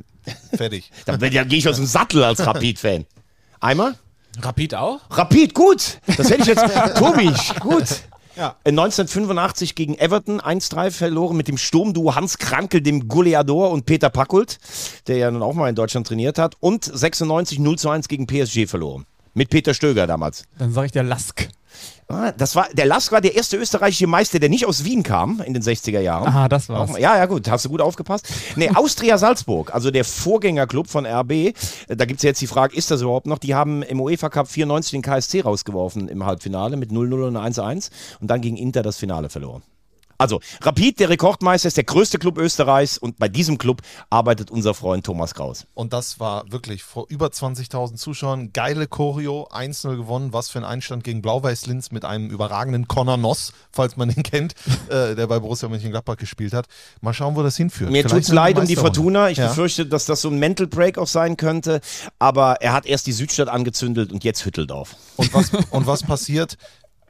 Fertig. 0.57 0.91
Da, 1.05 1.17
da 1.17 1.29
gehe 1.29 1.59
ich 1.59 1.69
aus 1.69 1.77
dem 1.77 1.87
Sattel 1.87 2.23
als 2.25 2.45
Rapid-Fan. 2.47 3.07
Einmal? 3.61 3.97
Rapid 4.41 4.75
auch? 4.75 5.01
Rapid, 5.11 5.55
gut. 5.55 5.99
Das 6.17 6.31
hätte 6.31 6.43
ich 6.43 6.49
jetzt. 6.49 6.65
Tobi, 6.97 7.33
gut. 7.61 7.85
In 8.65 8.79
1985 8.79 9.75
gegen 9.75 9.95
Everton 9.95 10.43
1-3 10.43 10.91
verloren 10.91 11.39
mit 11.39 11.49
dem 11.49 11.57
Sturmduo 11.57 12.15
Hans 12.15 12.37
Krankel, 12.37 12.83
dem 12.83 13.09
Goleador 13.09 13.71
und 13.71 13.87
Peter 13.87 14.11
Packult, 14.11 14.59
der 15.07 15.17
ja 15.17 15.31
nun 15.31 15.43
auch 15.43 15.55
mal 15.55 15.71
in 15.71 15.75
Deutschland 15.75 16.07
trainiert 16.07 16.39
hat. 16.39 16.55
Und 16.61 16.85
96 16.85 17.59
0 17.59 17.77
1 17.89 18.09
gegen 18.09 18.27
PSG 18.27 18.67
verloren. 18.67 19.07
Mit 19.33 19.49
Peter 19.49 19.73
Stöger 19.73 20.07
damals. 20.07 20.45
Dann 20.59 20.73
sage 20.73 20.87
ich 20.87 20.93
der 20.93 21.03
Lask. 21.03 21.49
Ah, 22.09 22.31
Das 22.33 22.55
war, 22.55 22.69
der 22.73 22.87
Lask 22.87 23.11
war 23.11 23.21
der 23.21 23.35
erste 23.35 23.57
österreichische 23.57 24.07
Meister, 24.07 24.39
der 24.39 24.49
nicht 24.49 24.65
aus 24.67 24.85
Wien 24.85 25.03
kam 25.03 25.43
in 25.45 25.55
den 25.55 25.63
60er 25.63 25.99
Jahren. 26.01 26.29
Aha, 26.29 26.49
das 26.49 26.69
war's. 26.69 26.93
Ja, 26.99 27.17
ja, 27.17 27.27
gut, 27.27 27.51
hast 27.51 27.65
du 27.65 27.69
gut 27.69 27.81
aufgepasst. 27.81 28.29
Nee, 28.55 28.71
Austria 28.75 29.19
Salzburg, 29.19 29.75
also 29.75 29.91
der 29.91 30.05
Vorgängerclub 30.05 30.89
von 30.89 31.05
RB, 31.05 31.53
da 31.89 32.05
gibt 32.05 32.21
es 32.21 32.23
jetzt 32.23 32.41
die 32.41 32.47
Frage, 32.47 32.77
ist 32.77 32.91
das 32.93 33.03
überhaupt 33.03 33.27
noch? 33.27 33.39
Die 33.39 33.55
haben 33.57 33.83
im 33.83 34.01
UEFA 34.01 34.29
Cup 34.29 34.47
94 34.49 34.93
den 34.93 35.03
KSC 35.03 35.41
rausgeworfen 35.41 36.09
im 36.09 36.25
Halbfinale 36.25 36.77
mit 36.77 36.91
0-0 36.93 37.27
und 37.27 37.37
1-1 37.37 37.91
und 38.21 38.31
dann 38.31 38.41
gegen 38.41 38.57
Inter 38.57 38.83
das 38.85 38.97
Finale 38.99 39.29
verloren. 39.29 39.63
Also, 40.19 40.41
Rapid, 40.63 41.01
der 41.01 41.09
Rekordmeister, 41.09 41.69
ist 41.69 41.77
der 41.77 41.85
größte 41.85 42.19
Club 42.19 42.39
Österreichs 42.39 42.99
und 42.99 43.19
bei 43.19 43.29
diesem 43.29 43.59
Club 43.59 43.83
arbeitet 44.11 44.51
unser 44.51 44.75
Freund 44.75 45.05
Thomas 45.05 45.35
Kraus. 45.35 45.67
Und 45.75 45.93
das 45.93 46.21
war 46.21 46.51
wirklich 46.51 46.83
vor 46.83 47.07
über 47.09 47.27
20.000 47.29 47.97
Zuschauern. 47.97 48.53
Geile 48.53 48.87
Choreo, 48.87 49.49
1-0 49.53 49.97
gewonnen. 49.97 50.33
Was 50.33 50.49
für 50.51 50.59
ein 50.59 50.65
Einstand 50.65 51.05
gegen 51.05 51.23
Blau-Weiß-Linz 51.23 51.91
mit 51.91 52.05
einem 52.05 52.31
überragenden 52.31 52.89
Conor 52.89 53.17
Noss, 53.17 53.53
falls 53.73 53.97
man 53.97 54.11
ihn 54.11 54.23
kennt, 54.23 54.55
äh, 54.89 55.15
der 55.15 55.27
bei 55.27 55.39
Borussia 55.39 55.69
Mönchengladbach 55.69 56.17
gespielt 56.17 56.53
hat. 56.53 56.67
Mal 57.01 57.13
schauen, 57.15 57.37
wo 57.37 57.43
das 57.43 57.57
hinführt. 57.57 57.91
Mir 57.91 58.09
sind 58.09 58.29
wir 58.29 58.35
leid 58.35 58.59
um 58.59 58.67
die 58.67 58.77
Fortuna. 58.77 59.31
Ich 59.31 59.39
Ja. 59.39 59.49
befürchte, 59.49 59.87
dass 59.87 60.07
das 60.07 60.21
so 60.23 60.29
ein 60.31 60.39
Mental 60.39 60.67
Break 60.67 60.99
auch 60.99 61.07
sein 61.07 61.37
könnte. 61.37 61.81
Aber 62.19 62.63
er 62.63 62.73
hat 62.73 62.87
erst 62.87 63.07
die 63.07 63.13
Südstadt 63.13 63.49
angezündet 63.49 64.13
und 64.13 64.25
jetzt 64.25 64.45
Hütteldorf. 64.45 64.97
Und 65.17 65.33
was, 65.35 65.51
und 65.71 65.87
was 65.87 66.03
passiert? 66.03 66.57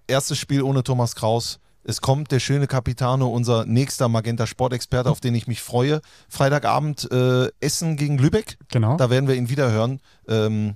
Erstes 0.06 0.38
Spiel 0.38 0.62
ohne 0.62 0.82
Thomas 0.84 1.14
Kraus. 1.14 1.58
Es 1.88 2.00
kommt 2.00 2.32
der 2.32 2.40
schöne 2.40 2.66
Capitano, 2.66 3.28
unser 3.28 3.64
nächster 3.64 4.08
Magenta 4.08 4.48
Sportexperte, 4.48 5.08
auf 5.08 5.20
den 5.20 5.36
ich 5.36 5.46
mich 5.46 5.62
freue. 5.62 6.00
Freitagabend 6.28 7.08
äh, 7.12 7.48
Essen 7.60 7.96
gegen 7.96 8.18
Lübeck. 8.18 8.58
Genau. 8.72 8.96
Da 8.96 9.08
werden 9.08 9.28
wir 9.28 9.36
ihn 9.36 9.48
wieder 9.48 9.70
hören. 9.70 10.00
Ähm, 10.26 10.74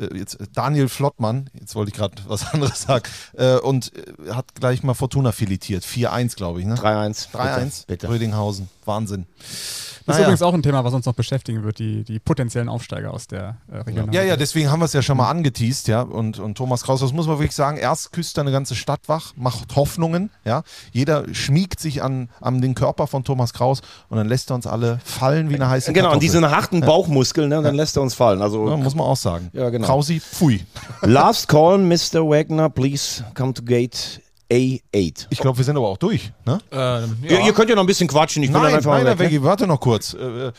äh, 0.00 0.16
jetzt 0.16 0.40
äh, 0.40 0.46
Daniel 0.54 0.88
Flottmann, 0.88 1.50
jetzt 1.60 1.74
wollte 1.74 1.90
ich 1.90 1.96
gerade 1.96 2.22
was 2.26 2.46
anderes 2.54 2.80
sagen, 2.80 3.04
äh, 3.34 3.56
und 3.56 3.92
äh, 3.94 4.32
hat 4.32 4.54
gleich 4.54 4.82
mal 4.82 4.94
Fortuna 4.94 5.32
filetiert. 5.32 5.84
4-1, 5.84 6.36
glaube 6.36 6.60
ich. 6.60 6.66
Ne? 6.66 6.74
3-1. 6.74 7.32
3-1. 7.32 7.86
Bitte. 7.86 8.08
Rödinghausen. 8.08 8.70
Wahnsinn. 8.86 9.26
Das 9.38 10.14
ist 10.14 10.18
Naja. 10.20 10.28
übrigens 10.28 10.42
auch 10.42 10.54
ein 10.54 10.62
Thema, 10.62 10.84
was 10.84 10.94
uns 10.94 11.04
noch 11.04 11.14
beschäftigen 11.14 11.64
wird, 11.64 11.80
die, 11.80 12.04
die 12.04 12.20
potenziellen 12.20 12.68
Aufsteiger 12.68 13.12
aus 13.12 13.26
der 13.26 13.56
äh, 13.68 13.78
Region. 13.78 14.12
Ja, 14.12 14.22
ja, 14.22 14.36
deswegen 14.36 14.70
haben 14.70 14.78
wir 14.78 14.84
es 14.84 14.92
ja 14.92 15.02
schon 15.02 15.16
mal 15.16 15.28
angeteased, 15.28 15.88
ja. 15.88 16.02
Und, 16.02 16.38
und 16.38 16.54
Thomas 16.56 16.84
Kraus, 16.84 17.00
das 17.00 17.12
muss 17.12 17.26
man 17.26 17.40
wirklich 17.40 17.56
sagen, 17.56 17.76
erst 17.76 18.12
küsst 18.12 18.38
er 18.38 18.42
eine 18.42 18.52
ganze 18.52 18.76
Stadt 18.76 19.00
wach, 19.08 19.32
macht 19.34 19.74
Hoffnungen, 19.74 20.30
ja. 20.44 20.62
Jeder 20.92 21.24
schmiegt 21.34 21.80
sich 21.80 22.04
an, 22.04 22.28
an 22.40 22.60
den 22.60 22.76
Körper 22.76 23.08
von 23.08 23.24
Thomas 23.24 23.52
Kraus 23.52 23.80
und 24.08 24.16
dann 24.16 24.28
lässt 24.28 24.50
er 24.50 24.54
uns 24.54 24.68
alle 24.68 25.00
fallen 25.04 25.50
wie 25.50 25.56
eine 25.56 25.68
heiße 25.68 25.92
Genau, 25.92 26.06
und 26.06 26.20
Kartoffel. 26.20 26.20
diesen 26.20 26.50
harten 26.52 26.80
Bauchmuskeln, 26.82 27.48
ne, 27.48 27.60
dann 27.62 27.74
lässt 27.74 27.96
er 27.96 28.02
uns 28.02 28.14
fallen. 28.14 28.42
Also, 28.42 28.68
ja, 28.68 28.76
muss 28.76 28.94
man 28.94 29.06
auch 29.08 29.16
sagen. 29.16 29.50
Ja, 29.54 29.70
genau. 29.70 29.88
Krausi, 29.88 30.20
pfui. 30.20 30.64
last 31.02 31.48
call, 31.48 31.78
Mr. 31.78 32.20
Wagner, 32.28 32.70
please 32.70 33.24
come 33.34 33.52
to 33.52 33.62
gate 33.64 34.20
A8. 34.50 35.26
Ich 35.30 35.38
glaube, 35.38 35.58
wir 35.58 35.64
sind 35.64 35.76
aber 35.76 35.88
auch 35.88 35.96
durch, 35.96 36.32
ne? 36.44 36.58
Ähm, 36.70 37.16
Ihr, 37.22 37.40
ihr 37.40 37.52
könnt 37.52 37.68
ja 37.68 37.74
noch 37.76 37.82
ein 37.82 37.86
bisschen 37.86 38.08
quatschen. 38.08 38.42
Ich 38.42 38.50
Nein, 38.50 38.74
einfach 38.74 38.92
nein, 38.92 39.06
weg, 39.06 39.18
ne? 39.18 39.24
Veggie, 39.24 39.42
warte 39.42 39.66
noch 39.66 39.80
kurz. 39.80 40.14
Äh, 40.14 40.52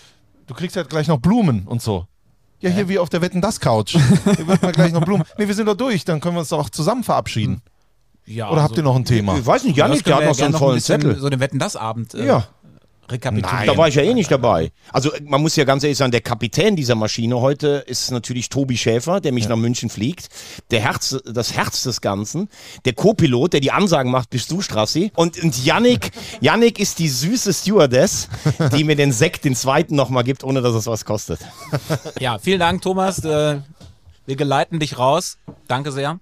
Du 0.47 0.53
kriegst 0.53 0.77
ja 0.77 0.83
gleich 0.83 1.07
noch 1.07 1.17
Blumen 1.19 1.63
und 1.67 1.81
so. 1.81 2.05
Ja, 2.61 2.69
hier 2.69 2.87
wie 2.89 2.97
auf 2.97 3.09
der 3.09 3.21
Wetten 3.21 3.41
das 3.41 3.59
Couch. 3.59 3.95
Hier 4.35 4.47
wird 4.47 4.61
mal 4.63 4.71
gleich 4.71 4.93
noch 4.93 5.03
Blumen. 5.03 5.23
Nee, 5.37 5.47
wir 5.47 5.53
sind 5.53 5.67
doch 5.67 5.75
durch, 5.75 6.05
dann 6.05 6.21
können 6.21 6.35
wir 6.35 6.39
uns 6.39 6.49
doch 6.49 6.69
zusammen 6.69 7.03
verabschieden. 7.03 7.61
ja, 8.25 8.49
Oder 8.49 8.63
habt 8.63 8.77
ihr 8.77 8.81
noch 8.83 8.95
ein 8.95 9.05
Thema? 9.05 9.37
Ich 9.37 9.45
weiß 9.45 9.65
nicht, 9.65 9.77
Ja, 9.77 9.85
Janik, 9.87 10.03
der 10.05 10.15
hat 10.15 10.21
wir 10.21 10.27
noch 10.29 10.35
so 10.35 10.45
einen 10.45 10.53
vollen 10.55 10.79
Zettel. 10.79 11.19
So 11.19 11.29
den 11.29 11.39
Wetten 11.39 11.59
das 11.59 11.75
Abend 11.75 12.13
äh, 12.15 12.25
Ja. 12.25 12.47
Rekapitulieren. 13.09 13.67
Da 13.67 13.77
war 13.77 13.87
ich 13.87 13.95
ja 13.95 14.03
eh 14.03 14.13
nicht 14.13 14.31
dabei. 14.31 14.71
Also 14.91 15.11
man 15.23 15.41
muss 15.41 15.55
ja 15.55 15.63
ganz 15.63 15.83
ehrlich 15.83 15.97
sagen, 15.97 16.11
der 16.11 16.21
Kapitän 16.21 16.75
dieser 16.75 16.95
Maschine 16.95 17.39
heute 17.39 17.83
ist 17.87 18.11
natürlich 18.11 18.49
Tobi 18.49 18.77
Schäfer, 18.77 19.21
der 19.21 19.31
mich 19.31 19.47
nach 19.47 19.55
München 19.55 19.89
fliegt. 19.89 20.29
Der 20.71 20.81
Herz, 20.81 21.17
das 21.25 21.53
Herz 21.53 21.83
des 21.83 22.01
Ganzen. 22.01 22.49
Der 22.85 22.93
Co-Pilot, 22.93 23.53
der 23.53 23.59
die 23.59 23.71
Ansagen 23.71 24.11
macht, 24.11 24.29
bist 24.29 24.51
du, 24.51 24.61
Strassi. 24.61 25.11
Und, 25.15 25.41
und 25.41 25.63
Yannick, 25.63 26.11
Yannick 26.41 26.79
ist 26.79 26.99
die 26.99 27.09
süße 27.09 27.53
Stewardess, 27.53 28.29
die 28.75 28.83
mir 28.83 28.95
den 28.95 29.11
Sekt, 29.11 29.45
den 29.45 29.55
zweiten 29.55 29.95
nochmal 29.95 30.23
gibt, 30.23 30.43
ohne 30.43 30.61
dass 30.61 30.75
es 30.75 30.87
was 30.87 31.05
kostet. 31.05 31.39
Ja, 32.19 32.39
vielen 32.39 32.59
Dank, 32.59 32.81
Thomas. 32.81 33.23
Äh, 33.23 33.59
wir 34.25 34.35
geleiten 34.35 34.79
dich 34.79 34.97
raus. 34.97 35.37
Danke 35.67 35.91
sehr. 35.91 36.19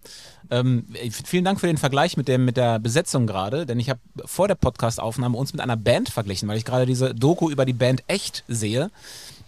Ähm, 0.52 0.86
äh, 0.94 1.10
vielen 1.10 1.44
Dank 1.44 1.60
für 1.60 1.68
den 1.68 1.78
Vergleich 1.78 2.18
mit, 2.18 2.28
dem, 2.28 2.46
mit 2.46 2.58
der 2.58 2.80
Besetzung 2.80 3.28
gerade, 3.28 3.66
denn 3.66 3.80
ich 3.80 3.90
habe 3.90 4.00
vor 4.26 4.48
der 4.48 4.56
Podcast-Aufnahme 4.56 5.38
uns 5.38 5.54
mit 5.54 5.62
einer 5.62 5.78
Band 5.78 6.10
verglichen, 6.10 6.48
weil 6.48 6.58
ich 6.58 6.66
gerade 6.66 6.86
diese 6.86 7.14
Doku 7.14 7.50
über 7.50 7.66
die 7.66 7.74
Band 7.74 8.04
Echt 8.08 8.44
sehe 8.48 8.92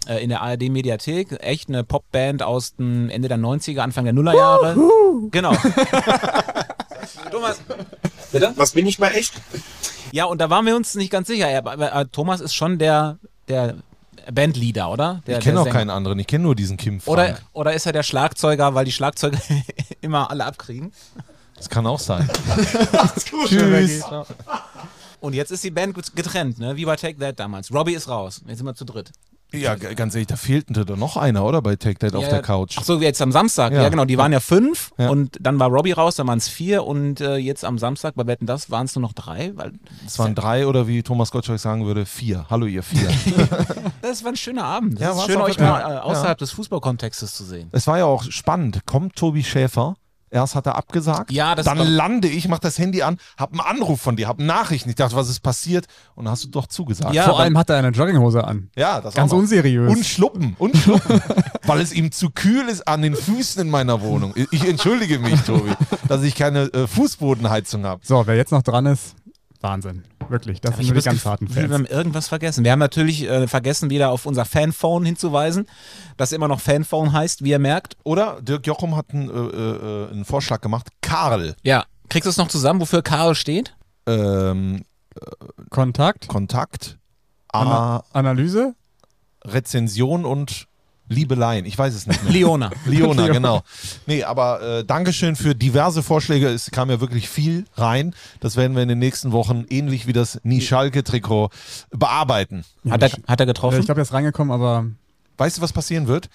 äh, 0.06 0.22
in 0.22 0.28
der 0.28 0.42
ARD-Mediathek. 0.42 1.40
Echt 1.40 1.68
eine 1.68 1.84
Popband 1.84 2.42
aus 2.42 2.76
dem 2.76 3.10
Ende 3.10 3.28
der 3.28 3.38
90er, 3.38 3.80
Anfang 3.80 4.04
der 4.04 4.12
Nullerjahre. 4.12 4.76
Genau. 5.30 5.52
Thomas. 7.30 7.60
Bitte? 8.32 8.52
Was 8.56 8.72
bin 8.72 8.86
ich 8.86 8.98
mal 8.98 9.08
echt? 9.08 9.34
Ja, 10.12 10.24
und 10.24 10.40
da 10.40 10.50
waren 10.50 10.66
wir 10.66 10.76
uns 10.76 10.94
nicht 10.94 11.10
ganz 11.10 11.28
sicher. 11.28 11.48
Er, 11.48 11.66
aber, 11.66 11.92
äh, 11.92 12.06
Thomas 12.06 12.40
ist 12.40 12.54
schon 12.54 12.78
der, 12.78 13.18
der 13.48 13.76
Bandleader, 14.32 14.90
oder? 14.90 15.22
Der, 15.26 15.38
Ich 15.38 15.44
kenne 15.44 15.60
auch 15.60 15.68
keinen 15.68 15.90
anderen, 15.90 16.18
ich 16.18 16.26
kenne 16.26 16.44
nur 16.44 16.54
diesen 16.54 16.76
Kim 16.76 17.00
Frank. 17.00 17.12
Oder, 17.12 17.38
oder 17.52 17.72
ist 17.74 17.86
er 17.86 17.92
der 17.92 18.02
Schlagzeuger, 18.02 18.74
weil 18.74 18.84
die 18.84 18.92
Schlagzeuger 18.92 19.38
immer 20.00 20.30
alle 20.30 20.44
abkriegen? 20.44 20.92
Das 21.56 21.68
kann 21.68 21.86
auch 21.86 21.98
sein. 21.98 22.28
Tschüss. 23.48 24.04
Und 25.20 25.34
jetzt 25.34 25.50
ist 25.50 25.64
die 25.64 25.70
Band 25.70 25.94
get- 25.94 26.14
getrennt, 26.14 26.58
ne? 26.58 26.76
Wie 26.76 26.84
bei 26.84 26.94
Take 26.96 27.18
That 27.18 27.40
damals. 27.40 27.72
Robbie 27.72 27.94
ist 27.94 28.08
raus. 28.08 28.40
Jetzt 28.46 28.58
sind 28.58 28.66
wir 28.66 28.74
zu 28.74 28.84
dritt. 28.84 29.10
Ja, 29.50 29.76
ganz 29.76 30.14
ehrlich, 30.14 30.26
da 30.26 30.36
fehlte 30.36 30.84
doch 30.84 30.96
noch 30.98 31.16
einer, 31.16 31.42
oder? 31.44 31.62
Bei 31.62 31.74
Take 31.76 31.98
That 32.00 32.14
auf 32.14 32.22
Ja, 32.24 32.28
der 32.28 32.42
Couch. 32.42 32.76
Ach 32.78 32.84
so, 32.84 33.00
jetzt 33.00 33.22
am 33.22 33.32
Samstag. 33.32 33.72
Ja, 33.72 33.82
Ja. 33.84 33.88
genau. 33.88 34.04
Die 34.04 34.18
waren 34.18 34.30
ja 34.32 34.40
fünf 34.40 34.90
Ja. 34.98 35.08
und 35.08 35.38
dann 35.40 35.58
war 35.58 35.68
Robbie 35.68 35.92
raus, 35.92 36.16
dann 36.16 36.26
waren 36.26 36.36
es 36.36 36.48
vier 36.48 36.84
und 36.84 37.22
äh, 37.22 37.36
jetzt 37.36 37.64
am 37.64 37.78
Samstag 37.78 38.14
bei 38.14 38.26
Wetten 38.26 38.44
das 38.46 38.70
waren 38.70 38.84
es 38.84 38.94
nur 38.94 39.02
noch 39.02 39.14
drei, 39.14 39.52
weil 39.54 39.72
Es 40.06 40.18
waren 40.18 40.34
drei 40.34 40.66
oder 40.66 40.86
wie 40.86 41.02
Thomas 41.02 41.30
Gottschalk 41.30 41.58
sagen 41.60 41.86
würde, 41.86 42.04
vier. 42.04 42.44
Hallo 42.50 42.66
ihr 42.66 42.82
vier. 42.82 43.08
das 44.02 44.22
war 44.22 44.32
ein 44.32 44.36
schöner 44.36 44.64
Abend. 44.64 45.00
Ja, 45.00 45.08
Das 45.08 45.16
ist 45.16 45.18
war's 45.22 45.26
schön, 45.32 45.40
euch 45.40 45.58
mal 45.58 45.80
äh, 45.96 45.98
außerhalb 46.00 46.36
des 46.36 46.50
Fußballkontextes 46.52 47.34
zu 47.34 47.44
sehen. 47.44 47.68
es 47.72 47.86
war 47.86 47.96
ja 47.98 48.04
auch 48.04 48.24
spannend. 48.24 48.84
Kommt 48.84 49.16
Tobi 49.16 49.42
Schäfer, 49.44 49.96
erst 50.30 50.54
hat 50.54 50.66
er 50.66 50.76
abgesagt, 50.76 51.30
Ja, 51.32 51.54
das 51.54 51.64
dann 51.66 51.78
lande 51.78 52.28
ich, 52.28 52.48
mach 52.48 52.58
das 52.58 52.78
Handy 52.78 53.02
an, 53.02 53.18
hab 53.36 53.52
einen 53.52 53.60
Anruf 53.60 54.00
von 54.00 54.16
dir, 54.16 54.28
hab 54.28 54.38
Nachrichten. 54.38 54.88
Ich 54.88 54.96
dachte, 54.96 55.16
was 55.16 55.28
ist 55.28 55.40
passiert? 55.40 55.86
Und 56.14 56.24
dann 56.24 56.32
hast 56.32 56.44
du 56.44 56.48
doch 56.48 56.66
zugesagt. 56.66 57.14
Ja, 57.14 57.24
Vor 57.24 57.40
allem 57.40 57.56
hat 57.56 57.70
er 57.70 57.76
eine 57.76 57.88
Jogginghose 57.90 58.44
an. 58.44 58.70
Ja, 58.76 59.00
das 59.00 59.14
Ganz 59.14 59.32
unseriös. 59.32 59.90
Und 59.90 60.04
Schluppen, 60.04 60.56
und 60.58 60.76
Schluppen. 60.76 61.20
weil 61.66 61.80
es 61.80 61.92
ihm 61.92 62.12
zu 62.12 62.30
kühl 62.30 62.68
ist 62.68 62.86
an 62.88 63.02
den 63.02 63.14
Füßen 63.14 63.62
in 63.62 63.70
meiner 63.70 64.00
Wohnung. 64.00 64.34
Ich 64.50 64.66
entschuldige 64.66 65.18
mich, 65.18 65.40
Tobi, 65.42 65.72
dass 66.08 66.22
ich 66.22 66.34
keine 66.34 66.64
äh, 66.72 66.86
Fußbodenheizung 66.86 67.84
habe. 67.84 68.00
So, 68.04 68.26
wer 68.26 68.36
jetzt 68.36 68.52
noch 68.52 68.62
dran 68.62 68.86
ist, 68.86 69.14
Wahnsinn. 69.60 70.04
Wirklich, 70.28 70.60
das 70.60 70.74
Aber 70.74 70.82
sind 70.82 70.92
nur 70.92 71.00
die 71.02 71.04
ganz 71.08 71.24
harten 71.24 71.46
Gefühl, 71.46 71.62
Wir 71.64 71.68
Fans. 71.70 71.88
haben 71.90 71.96
irgendwas 71.96 72.28
vergessen. 72.28 72.64
Wir 72.64 72.72
haben 72.72 72.78
natürlich 72.78 73.22
äh, 73.28 73.48
vergessen, 73.48 73.90
wieder 73.90 74.10
auf 74.10 74.26
unser 74.26 74.44
Fanphone 74.44 75.04
hinzuweisen, 75.04 75.66
das 76.16 76.32
immer 76.32 76.48
noch 76.48 76.60
Fanphone 76.60 77.12
heißt, 77.12 77.42
wie 77.44 77.50
ihr 77.50 77.58
merkt. 77.58 77.96
Oder 78.04 78.40
Dirk 78.42 78.66
Jochum 78.66 78.94
hat 78.96 79.06
einen, 79.12 79.28
äh, 79.30 79.32
äh, 79.32 80.10
einen 80.10 80.24
Vorschlag 80.24 80.60
gemacht. 80.60 80.88
Karl, 81.00 81.56
Ja. 81.62 81.84
Kriegst 82.08 82.26
du 82.26 82.30
es 82.30 82.36
noch 82.36 82.48
zusammen, 82.48 82.80
wofür 82.80 83.02
Karl 83.02 83.34
steht? 83.34 83.74
ähm, 84.06 84.82
Kontakt, 85.70 86.28
Kontakt, 86.28 86.98
Ana 87.48 87.96
A, 87.98 88.04
Analyse. 88.12 88.74
Rezension 89.44 90.24
und 90.24 90.66
Liebeleien. 91.08 91.64
Ich 91.66 91.76
weiß 91.78 91.94
es 91.94 92.06
nicht 92.06 92.22
mehr. 92.22 92.32
Leona. 92.38 92.70
Leona, 92.86 93.28
genau. 93.28 93.62
Nee, 94.06 94.24
aber 94.24 94.62
äh, 94.62 94.84
Dankeschön 94.84 95.36
für 95.36 95.54
diverse 95.54 96.02
Vorschläge. 96.02 96.48
Es 96.48 96.70
kam 96.70 96.90
ja 96.90 97.00
wirklich 97.00 97.28
viel 97.28 97.64
rein. 97.76 98.14
Das 98.40 98.56
werden 98.56 98.76
wir 98.76 98.82
in 98.82 98.88
den 98.88 98.98
nächsten 98.98 99.32
Wochen 99.32 99.64
ähnlich 99.70 100.06
wie 100.06 100.12
das 100.12 100.40
Nie-Schalke-Trikot 100.44 101.50
bearbeiten. 101.90 102.64
Hat 102.88 103.02
er, 103.02 103.10
hat 103.26 103.40
er 103.40 103.46
getroffen? 103.46 103.80
ich 103.80 103.86
glaube, 103.86 104.00
er 104.00 104.02
ist 104.02 104.12
reingekommen, 104.12 104.52
aber 104.52 104.86
Weißt 105.38 105.58
du, 105.58 105.62
was 105.62 105.72
passieren 105.72 106.08
wird? 106.08 106.28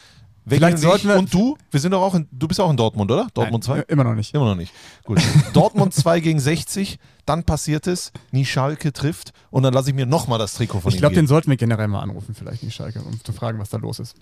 Vielleicht 0.46 0.78
und 0.78 0.82
sollten 0.82 1.08
ich 1.08 1.14
wir- 1.14 1.20
und 1.20 1.34
du, 1.34 1.58
wir 1.72 1.80
sind 1.80 1.92
doch 1.92 2.02
auch 2.02 2.16
in, 2.16 2.28
du 2.32 2.48
bist 2.48 2.60
auch 2.60 2.70
in 2.70 2.76
Dortmund, 2.76 3.10
oder? 3.12 3.28
Dortmund 3.34 3.64
2? 3.64 3.76
Nein, 3.76 3.86
immer 3.88 4.04
noch 4.04 4.16
nicht. 4.16 4.34
Immer 4.34 4.46
noch 4.46 4.56
nicht. 4.56 4.74
Gut. 5.06 5.22
Dortmund 5.54 5.94
2 5.94 6.20
gegen 6.20 6.40
60, 6.40 7.00
dann 7.26 7.44
passiert 7.44 7.88
es, 7.88 8.12
Nie 8.32 8.46
Schalke 8.46 8.92
trifft 8.92 9.32
und 9.52 9.64
dann 9.64 9.74
lasse 9.74 9.90
ich 9.90 9.96
mir 9.96 10.06
nochmal 10.06 10.40
das 10.40 10.54
Trikot 10.56 10.82
von 10.82 10.90
Ich 10.90 10.96
ihm 10.98 11.00
glaube, 11.00 11.16
den 11.16 11.28
sollten 11.28 11.50
wir 11.50 11.58
generell 11.58 11.88
mal 11.88 12.02
anrufen, 12.02 12.36
vielleicht 12.36 12.64
nicht 12.64 12.76
Schalke, 12.76 13.00
um 13.02 13.24
zu 13.24 13.32
fragen, 13.32 13.60
was 13.60 13.70
da 13.70 13.78
los 13.78 14.00
ist. 14.00 14.16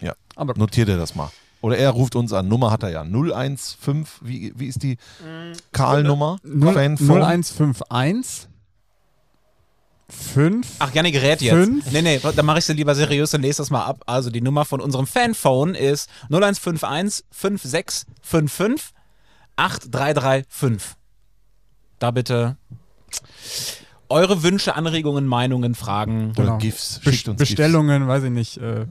Ja. 0.00 0.14
Aber 0.34 0.52
gut. 0.54 0.58
Notiert 0.60 0.88
er 0.88 0.96
das 0.98 1.14
mal. 1.14 1.30
Oder 1.62 1.78
er 1.78 1.90
ruft 1.90 2.14
uns 2.16 2.32
an. 2.32 2.48
Nummer 2.48 2.70
hat 2.70 2.82
er 2.82 2.90
ja. 2.90 3.04
015, 3.04 4.06
wie, 4.20 4.52
wie 4.56 4.66
ist 4.66 4.82
die 4.82 4.98
Karl-Nummer? 5.72 6.38
Null- 6.44 6.74
Fanphone? 6.74 7.22
0151 7.22 8.48
5 10.08 10.66
Ach, 10.78 10.94
Janne 10.94 11.10
gerät 11.10 11.40
jetzt. 11.42 11.52
Fünf? 11.54 11.90
Nee, 11.90 12.00
nee, 12.02 12.20
dann 12.20 12.46
mache 12.46 12.58
ich 12.60 12.64
sie 12.64 12.74
lieber 12.74 12.94
seriös 12.94 13.34
und 13.34 13.42
lese 13.42 13.58
das 13.58 13.70
mal 13.70 13.84
ab. 13.84 14.02
Also 14.06 14.30
die 14.30 14.40
Nummer 14.40 14.64
von 14.64 14.80
unserem 14.80 15.06
Fanphone 15.08 15.74
ist 15.74 16.08
0151 16.30 17.24
5655 17.32 18.94
8335. 19.56 20.96
Da 21.98 22.10
bitte 22.12 22.56
eure 24.08 24.44
Wünsche, 24.44 24.76
Anregungen, 24.76 25.26
Meinungen, 25.26 25.74
Fragen. 25.74 26.30
Oder 26.32 26.42
Genau. 26.44 26.58
GIFs. 26.58 27.00
Be 27.02 27.12
Schickt 27.12 27.28
uns 27.28 27.38
Bestellungen, 27.38 28.06
weiß 28.06 28.22
ich 28.24 28.30
nicht. 28.30 28.58
Äh, 28.58 28.86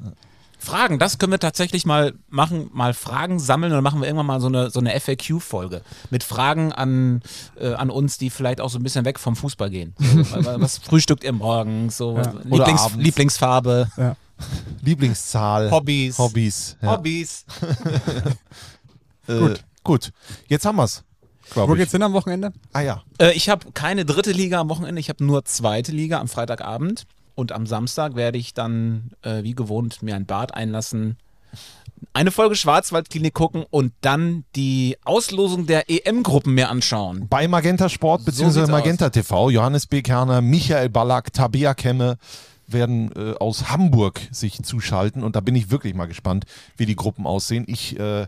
Fragen, 0.60 1.00
das 1.00 1.18
können 1.18 1.32
wir 1.32 1.40
tatsächlich 1.40 1.86
mal 1.86 2.14
machen, 2.30 2.70
mal 2.74 2.94
Fragen 2.94 3.40
sammeln 3.40 3.72
und 3.72 3.78
dann 3.78 3.84
machen 3.84 4.00
wir 4.02 4.08
irgendwann 4.08 4.26
mal 4.26 4.42
so 4.42 4.48
eine, 4.48 4.70
so 4.70 4.80
eine 4.80 5.00
FAQ-Folge 5.00 5.82
mit 6.10 6.24
Fragen 6.24 6.72
an, 6.72 7.22
äh, 7.60 7.74
an 7.74 7.90
uns, 7.90 8.18
die 8.18 8.30
vielleicht 8.30 8.62
auch 8.62 8.70
so 8.70 8.80
ein 8.80 8.84
bisschen 8.84 9.06
weg 9.06 9.20
vom 9.20 9.36
Fußball 9.36 9.70
gehen. 9.70 9.94
So, 10.00 10.46
was 10.60 10.78
frühstückt 10.80 11.24
ihr 11.24 11.34
morgens? 11.34 11.98
So, 11.98 12.18
Ja. 12.18 12.34
Lieblings. 12.44 12.96
Lieblingsfarbe, 12.98 13.90
Lieblingszahl. 14.82 15.72
Hobbys. 15.72 16.18
Hobbys. 16.18 16.78
Ja. 16.82 16.92
Hobbys. 16.92 17.46
Äh, 19.28 19.40
gut. 19.40 19.64
Gut. 19.84 20.12
Jetzt 20.48 20.66
haben 20.68 20.76
wir's. 20.76 21.04
Wo 21.56 21.74
geht's 21.74 21.92
hin 21.92 22.04
am 22.04 22.14
Wochenende? 22.14 22.54
Ah 22.74 22.82
ja. 22.82 23.02
Äh, 23.18 23.32
ich 23.32 23.50
habe 23.50 23.72
keine 23.72 24.06
dritte 24.06 24.32
Liga 24.32 24.60
am 24.60 24.70
Wochenende, 24.70 25.00
ich 25.00 25.10
habe 25.10 25.24
nur 25.26 25.46
zweite 25.46 25.92
Liga 25.92 26.20
am 26.20 26.28
Freitagabend. 26.28 27.08
Und 27.36 27.52
am 27.52 27.68
Samstag 27.68 28.16
werde 28.16 28.38
ich 28.38 28.54
dann, 28.54 29.12
äh, 29.22 29.44
wie 29.44 29.54
gewohnt, 29.54 30.02
mir 30.02 30.16
ein 30.16 30.26
Bad 30.26 30.54
einlassen, 30.54 31.18
eine 32.14 32.32
Folge 32.32 32.56
Schwarzwaldklinik 32.56 33.34
gucken 33.34 33.66
und 33.70 33.94
dann 34.02 34.46
die 34.56 34.98
Auslosung 35.04 35.66
der 35.66 35.90
EM-Gruppen 35.90 36.54
mir 36.54 36.70
anschauen. 36.70 37.28
Bei 37.30 37.48
Magenta 37.48 37.90
Sport 37.90 38.26
bzw. 38.26 38.50
sieht's 38.50 38.70
Magenta 38.70 39.10
TV, 39.10 39.50
Johannes 39.50 39.88
B. 39.88 40.02
Kerner, 40.02 40.42
Michael 40.42 40.90
Ballack, 40.90 41.34
Tabea 41.34 41.74
Kemme 41.74 42.18
werden 42.68 43.12
äh, 43.16 43.34
aus 43.38 43.70
Hamburg 43.70 44.22
sich 44.32 44.64
zuschalten 44.64 45.24
und 45.24 45.36
da 45.36 45.40
bin 45.40 45.56
ich 45.56 45.70
wirklich 45.70 45.94
mal 45.94 46.08
gespannt, 46.08 46.46
wie 46.78 46.86
die 46.86 46.96
Gruppen 46.96 47.28
aussehen. 47.28 47.66
Ich 47.68 48.00
äh, 48.00 48.28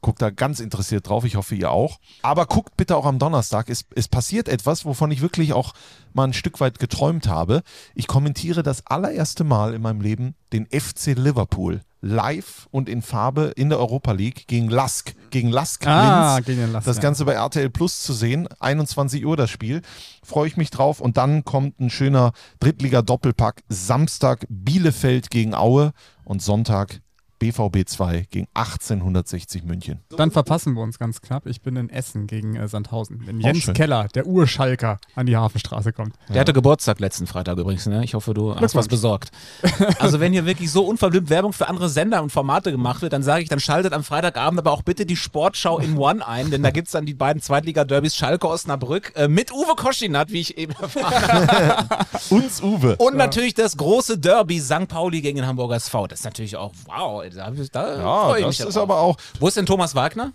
gucke 0.00 0.18
da 0.18 0.30
ganz 0.30 0.60
interessiert 0.60 1.08
drauf, 1.08 1.24
ich 1.24 1.36
hoffe 1.36 1.54
ihr 1.54 1.70
auch. 1.70 1.98
Aber 2.22 2.46
guckt 2.46 2.76
bitte 2.76 2.96
auch 2.96 3.06
am 3.06 3.18
Donnerstag, 3.18 3.68
es, 3.70 3.84
es 3.94 4.08
passiert 4.08 4.48
etwas, 4.48 4.84
wovon 4.84 5.10
ich 5.10 5.20
wirklich 5.20 5.52
auch 5.52 5.74
mal 6.12 6.24
ein 6.24 6.32
Stück 6.32 6.60
weit 6.60 6.78
geträumt 6.78 7.28
habe. 7.28 7.62
Ich 7.94 8.06
kommentiere 8.06 8.62
das 8.62 8.86
allererste 8.86 9.44
Mal 9.44 9.74
in 9.74 9.82
meinem 9.82 10.00
Leben 10.00 10.34
den 10.52 10.66
FC 10.66 11.14
Liverpool 11.16 11.82
live 12.00 12.68
und 12.70 12.88
in 12.88 13.02
Farbe 13.02 13.52
in 13.56 13.70
der 13.70 13.80
Europa 13.80 14.12
League 14.12 14.46
gegen 14.46 14.68
Lask, 14.70 15.14
gegen 15.30 15.48
Lask 15.48 15.84
Ah, 15.84 16.36
Linz. 16.36 16.46
gegen 16.46 16.72
Lask, 16.72 16.86
Das. 16.86 17.00
Ganze 17.00 17.24
bei 17.24 17.32
RTL 17.32 17.70
Plus 17.70 18.02
zu 18.02 18.12
sehen. 18.12 18.48
21 18.60 19.26
Uhr 19.26 19.36
das 19.36 19.50
Spiel. 19.50 19.82
Freue 20.22 20.46
ich 20.46 20.56
mich 20.56 20.70
drauf. 20.70 21.00
Und 21.00 21.16
dann 21.16 21.44
kommt 21.44 21.80
ein 21.80 21.90
schöner 21.90 22.32
Drittliga-Doppelpack. 22.60 23.62
Samstag 23.68 24.46
Bielefeld 24.48 25.30
gegen 25.30 25.54
Aue 25.54 25.92
und 26.24 26.40
Sonntag 26.40 27.00
BVB 27.38 27.86
2 27.86 28.26
gegen 28.30 28.48
1860 28.54 29.64
München. 29.64 30.00
Dann 30.16 30.30
verpassen 30.30 30.74
wir 30.74 30.82
uns 30.82 30.98
ganz 30.98 31.20
knapp. 31.20 31.46
Ich 31.46 31.62
bin 31.62 31.76
in 31.76 31.90
Essen 31.90 32.26
gegen 32.26 32.56
äh, 32.56 32.68
Sandhausen. 32.68 33.22
Wenn 33.24 33.40
Jens 33.40 33.64
schön. 33.64 33.74
Keller, 33.74 34.08
der 34.14 34.26
Urschalker, 34.26 34.98
an 35.14 35.26
die 35.26 35.36
Hafenstraße 35.36 35.92
kommt. 35.92 36.14
Der 36.28 36.40
hatte 36.40 36.52
Geburtstag 36.52 37.00
letzten 37.00 37.26
Freitag 37.26 37.58
übrigens, 37.58 37.86
ne? 37.86 38.04
Ich 38.04 38.14
hoffe, 38.14 38.34
du 38.34 38.54
hast 38.54 38.74
was 38.74 38.88
besorgt. 38.88 39.30
Also 40.00 40.20
wenn 40.20 40.32
hier 40.32 40.46
wirklich 40.46 40.70
so 40.70 40.84
unverblümt 40.84 41.30
Werbung 41.30 41.52
für 41.52 41.68
andere 41.68 41.88
Sender 41.88 42.22
und 42.22 42.30
Formate 42.30 42.70
gemacht 42.70 43.02
wird, 43.02 43.12
dann 43.12 43.22
sage 43.22 43.42
ich, 43.42 43.48
dann 43.48 43.60
schaltet 43.60 43.92
am 43.92 44.04
Freitagabend 44.04 44.58
aber 44.58 44.72
auch 44.72 44.82
bitte 44.82 45.06
die 45.06 45.16
Sportschau 45.16 45.78
in 45.78 45.96
One 45.96 46.26
ein, 46.26 46.50
denn 46.50 46.62
da 46.62 46.70
gibt 46.70 46.88
es 46.88 46.92
dann 46.92 47.06
die 47.06 47.14
beiden 47.14 47.42
Zweitliga-Derbys 47.42 48.14
Schalke 48.14 48.48
Osnabrück 48.48 49.12
äh, 49.16 49.28
mit 49.28 49.52
Uwe 49.52 49.74
Koschinat, 49.76 50.30
wie 50.30 50.40
ich 50.40 50.58
eben 50.58 50.72
erfahren 50.72 51.48
habe. 51.48 52.06
Uns 52.30 52.62
Uwe. 52.62 52.96
Und 52.96 53.16
natürlich 53.16 53.54
das 53.54 53.76
große 53.76 54.18
Derby 54.18 54.60
St. 54.60 54.88
Pauli 54.88 55.20
gegen 55.20 55.36
den 55.36 55.46
Hamburger 55.46 55.76
SV. 55.76 56.06
Das 56.06 56.20
ist 56.20 56.24
natürlich 56.24 56.56
auch, 56.56 56.72
wow, 56.86 57.24
da, 57.36 57.50
da 57.72 57.96
Ja, 57.96 58.24
freue 58.26 58.38
ich 58.40 58.46
das 58.46 58.58
mich 58.58 58.68
ist 58.68 58.74
drauf. 58.76 58.82
aber 58.82 58.98
auch. 59.00 59.16
Wo 59.40 59.48
ist 59.48 59.56
denn 59.56 59.66
Thomas 59.66 59.94
Wagner? 59.94 60.32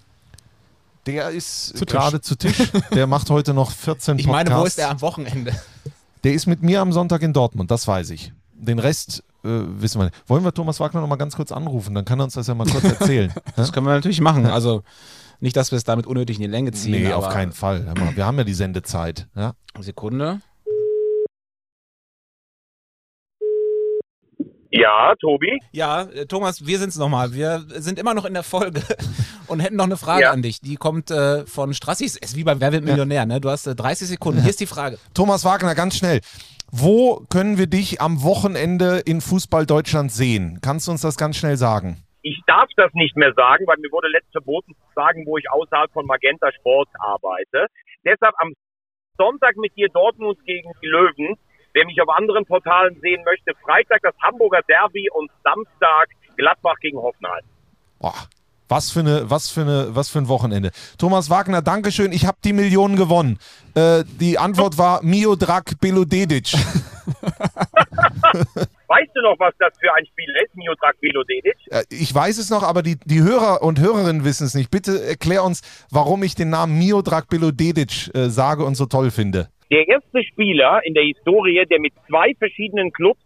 Der 1.06 1.30
ist 1.32 1.78
Zu 1.78 1.86
Tisch. 1.86 1.94
gerade 1.94 2.22
zu 2.22 2.36
Tisch. 2.38 2.72
Der 2.92 3.08
macht 3.08 3.30
heute 3.30 3.54
noch 3.54 3.72
14 3.72 4.20
Ich 4.20 4.26
Podcasts. 4.26 4.50
meine, 4.50 4.62
wo 4.62 4.66
ist 4.66 4.80
er 4.80 4.90
am 4.90 5.02
Wochenende? 5.02 5.54
Der 6.24 6.34
ist 6.34 6.46
mit 6.48 6.64
mir 6.64 6.80
am 6.82 6.94
Sonntag 6.94 7.22
in 7.24 7.34
Dortmund, 7.34 7.70
das 7.72 7.88
weiß 7.88 8.12
ich. 8.12 8.32
Den 8.54 8.80
Rest 8.80 9.24
äh, 9.44 9.50
wissen 9.50 10.00
wir 10.00 10.06
nicht. 10.06 10.16
Wollen 10.30 10.46
wir 10.46 10.54
Thomas 10.54 10.80
Wagner 10.80 11.02
noch 11.02 11.08
mal 11.10 11.18
ganz 11.18 11.36
kurz 11.36 11.52
anrufen? 11.52 11.94
Dann 11.94 12.06
kann 12.06 12.20
er 12.22 12.24
uns 12.24 12.36
das 12.36 12.48
ja 12.48 12.56
mal 12.56 12.66
kurz 12.68 12.86
erzählen. 12.86 13.34
Das 13.58 13.74
können 13.74 13.86
wir 13.86 13.94
natürlich 13.94 14.22
machen. 14.22 14.46
Also 14.46 14.84
nicht, 15.42 15.58
dass 15.58 15.72
wir 15.72 15.78
es 15.78 15.84
damit 15.84 16.08
unnötig 16.08 16.38
in 16.38 16.44
die 16.44 16.48
Länge 16.48 16.72
ziehen. 16.72 16.92
nee, 17.04 17.12
aber 17.12 17.28
auf 17.28 17.34
keinen 17.34 17.52
Fall. 17.52 17.86
Wir 18.16 18.26
haben 18.26 18.38
ja 18.38 18.46
die 18.46 18.54
Sendezeit. 18.54 19.28
Ja? 19.36 19.56
Sekunde. 19.82 20.40
Ja, 24.76 25.14
Tobi? 25.20 25.60
Ja, 25.72 26.02
äh, 26.02 26.26
Thomas, 26.26 26.66
wir 26.66 26.80
sind's 26.80 26.98
nochmal. 26.98 27.32
Wir 27.34 27.64
sind 27.68 28.00
immer 28.00 28.16
noch 28.16 28.26
in 28.26 28.34
der 28.34 28.42
Folge 28.42 28.82
und 29.48 29.60
hätten 29.60 29.76
noch 29.76 29.86
eine 29.86 29.98
Frage 29.98 30.24
Ja. 30.24 30.32
an 30.32 30.42
dich. 30.42 30.62
Die 30.62 30.78
kommt 30.78 31.12
äh, 31.12 31.46
von 31.46 31.76
Strassis. 31.76 32.18
Es 32.20 32.32
ist 32.32 32.36
wie 32.38 32.44
beim 32.44 32.60
Wer 32.60 32.72
wird 32.72 32.84
Millionär, 32.84 33.28
ne? 33.28 33.40
Du 33.40 33.50
hast 33.50 33.68
äh, 33.68 33.76
30 33.76 34.08
Sekunden. 34.08 34.42
Hier 34.42 34.50
ist 34.50 34.60
die 34.60 34.66
Frage. 34.66 34.98
Thomas 35.14 35.46
Wagner, 35.46 35.76
ganz 35.76 35.96
schnell. 35.96 36.22
Wo 36.72 37.24
können 37.30 37.60
wir 37.60 37.68
dich 37.68 38.02
am 38.02 38.24
Wochenende 38.24 39.04
in 39.06 39.22
Fußball 39.22 39.68
Deutschland 39.68 40.12
sehen? 40.12 40.58
Kannst 40.64 40.88
du 40.88 40.92
uns 40.92 41.02
das 41.02 41.18
ganz 41.18 41.38
schnell 41.38 41.56
sagen? 41.56 42.04
Ich 42.24 42.42
darf 42.48 42.68
das 42.76 42.90
nicht 42.94 43.16
mehr 43.16 43.32
sagen, 43.36 43.68
weil 43.68 43.78
mir 43.78 43.92
wurde 43.92 44.08
letzt 44.08 44.32
verboten 44.32 44.74
zu 44.74 44.94
sagen, 44.96 45.24
wo 45.28 45.38
ich 45.38 45.46
außerhalb 45.52 45.92
von 45.94 46.08
Magenta 46.08 46.52
Sport 46.52 46.90
arbeite. 46.98 47.68
Deshalb 48.04 48.34
am 48.40 48.54
Sonntag 49.20 49.56
mit 49.58 49.76
dir 49.78 49.90
Dortmund 49.90 50.40
gegen 50.46 50.72
die 50.82 50.88
Löwen. 50.88 51.36
Wer 51.74 51.86
mich 51.86 52.00
auf 52.02 52.10
anderen 52.10 52.46
Portalen 52.46 52.98
sehen 53.02 53.24
möchte, 53.26 53.54
Freitag 53.64 54.02
das 54.04 54.14
Hamburger 54.22 54.62
Derby 54.68 55.10
und 55.12 55.32
Samstag 55.44 56.10
Gladbach 56.38 56.76
gegen 56.82 56.98
Hoffenheim. 56.98 57.44
Boah, 58.00 58.14
was 58.70 58.92
für, 58.92 59.00
eine, 59.02 59.30
was, 59.30 59.50
für 59.50 59.62
eine, 59.62 59.96
was 59.96 60.10
für 60.10 60.20
ein 60.20 60.28
Wochenende. 60.28 60.72
Thomas 60.98 61.30
Wagner, 61.30 61.62
Dankeschön. 61.62 62.12
Ich 62.12 62.26
habe 62.26 62.38
die 62.44 62.54
Millionen 62.54 62.96
gewonnen. 62.96 63.40
Äh, 63.76 64.04
die 64.20 64.38
Antwort 64.38 64.78
war 64.78 65.04
Miodrag 65.04 65.80
Belodedic. 65.80 66.54
Weißt 68.88 69.12
du 69.16 69.22
noch, 69.22 69.40
was 69.40 69.54
das 69.58 69.74
für 69.80 69.92
ein 69.96 70.06
Spiel 70.06 70.30
ist, 70.46 70.56
Miodrag 70.56 70.96
Velodedic? 71.02 71.56
Äh, 71.72 71.84
Ich 71.90 72.14
weiß 72.14 72.38
es 72.38 72.50
noch, 72.52 72.62
aber 72.64 72.84
die, 72.84 73.00
die 73.06 73.22
Hörer 73.22 73.64
und 73.64 73.80
Hörerinnen 73.80 74.24
wissen 74.24 74.46
es 74.46 74.54
nicht. 74.54 74.70
Bitte 74.70 75.04
erklär 75.04 75.44
uns, 75.44 75.62
warum 75.90 76.22
ich 76.24 76.36
den 76.36 76.50
Namen 76.50 76.78
Miodrag 76.78 77.28
Belodedic 77.28 78.14
äh, 78.14 78.30
sage 78.30 78.64
und 78.64 78.76
so 78.76 78.86
toll 78.86 79.10
finde. 79.10 79.50
Der 79.74 79.88
erste 79.88 80.24
Spieler 80.24 80.82
in 80.84 80.94
der 80.94 81.04
Historie, 81.04 81.66
der 81.66 81.80
mit 81.80 81.94
zwei 82.08 82.36
verschiedenen 82.38 82.92
Clubs 82.92 83.20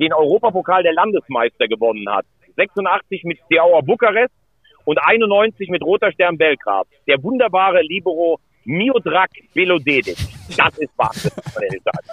den 0.00 0.14
Europapokal 0.14 0.82
der 0.82 0.94
Landesmeister 0.94 1.68
gewonnen 1.68 2.08
hat. 2.08 2.24
86 2.56 3.24
mit 3.24 3.38
Steaua 3.44 3.82
Bukarest 3.82 4.32
und 4.86 4.96
91 4.96 5.68
mit 5.68 5.82
Roter 5.82 6.10
Stern 6.10 6.38
Belgrad. 6.38 6.86
Der 7.06 7.22
wunderbare 7.22 7.82
Libero 7.82 8.40
Miodrag 8.64 9.28
Velodedic. 9.52 10.16
Das 10.56 10.78
ist 10.78 10.90
Wahnsinn. 10.96 11.32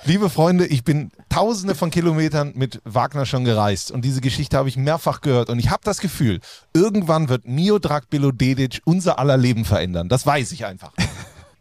Liebe 0.04 0.30
Freunde, 0.30 0.66
ich 0.66 0.84
bin 0.84 1.12
tausende 1.30 1.74
von 1.74 1.92
Kilometern 1.92 2.52
mit 2.56 2.82
Wagner 2.84 3.26
schon 3.26 3.46
gereist 3.46 3.90
und 3.90 4.04
diese 4.04 4.20
Geschichte 4.20 4.58
habe 4.58 4.68
ich 4.68 4.76
mehrfach 4.76 5.22
gehört 5.22 5.50
und 5.50 5.60
ich 5.60 5.70
habe 5.70 5.82
das 5.86 6.02
Gefühl, 6.02 6.42
irgendwann 6.74 7.30
wird 7.30 7.48
Miodrag 7.48 8.10
Belodedic 8.10 8.82
unser 8.84 9.18
aller 9.18 9.38
Leben 9.38 9.64
verändern. 9.64 10.10
Das 10.10 10.26
weiß 10.26 10.52
ich 10.52 10.66
einfach. 10.66 10.92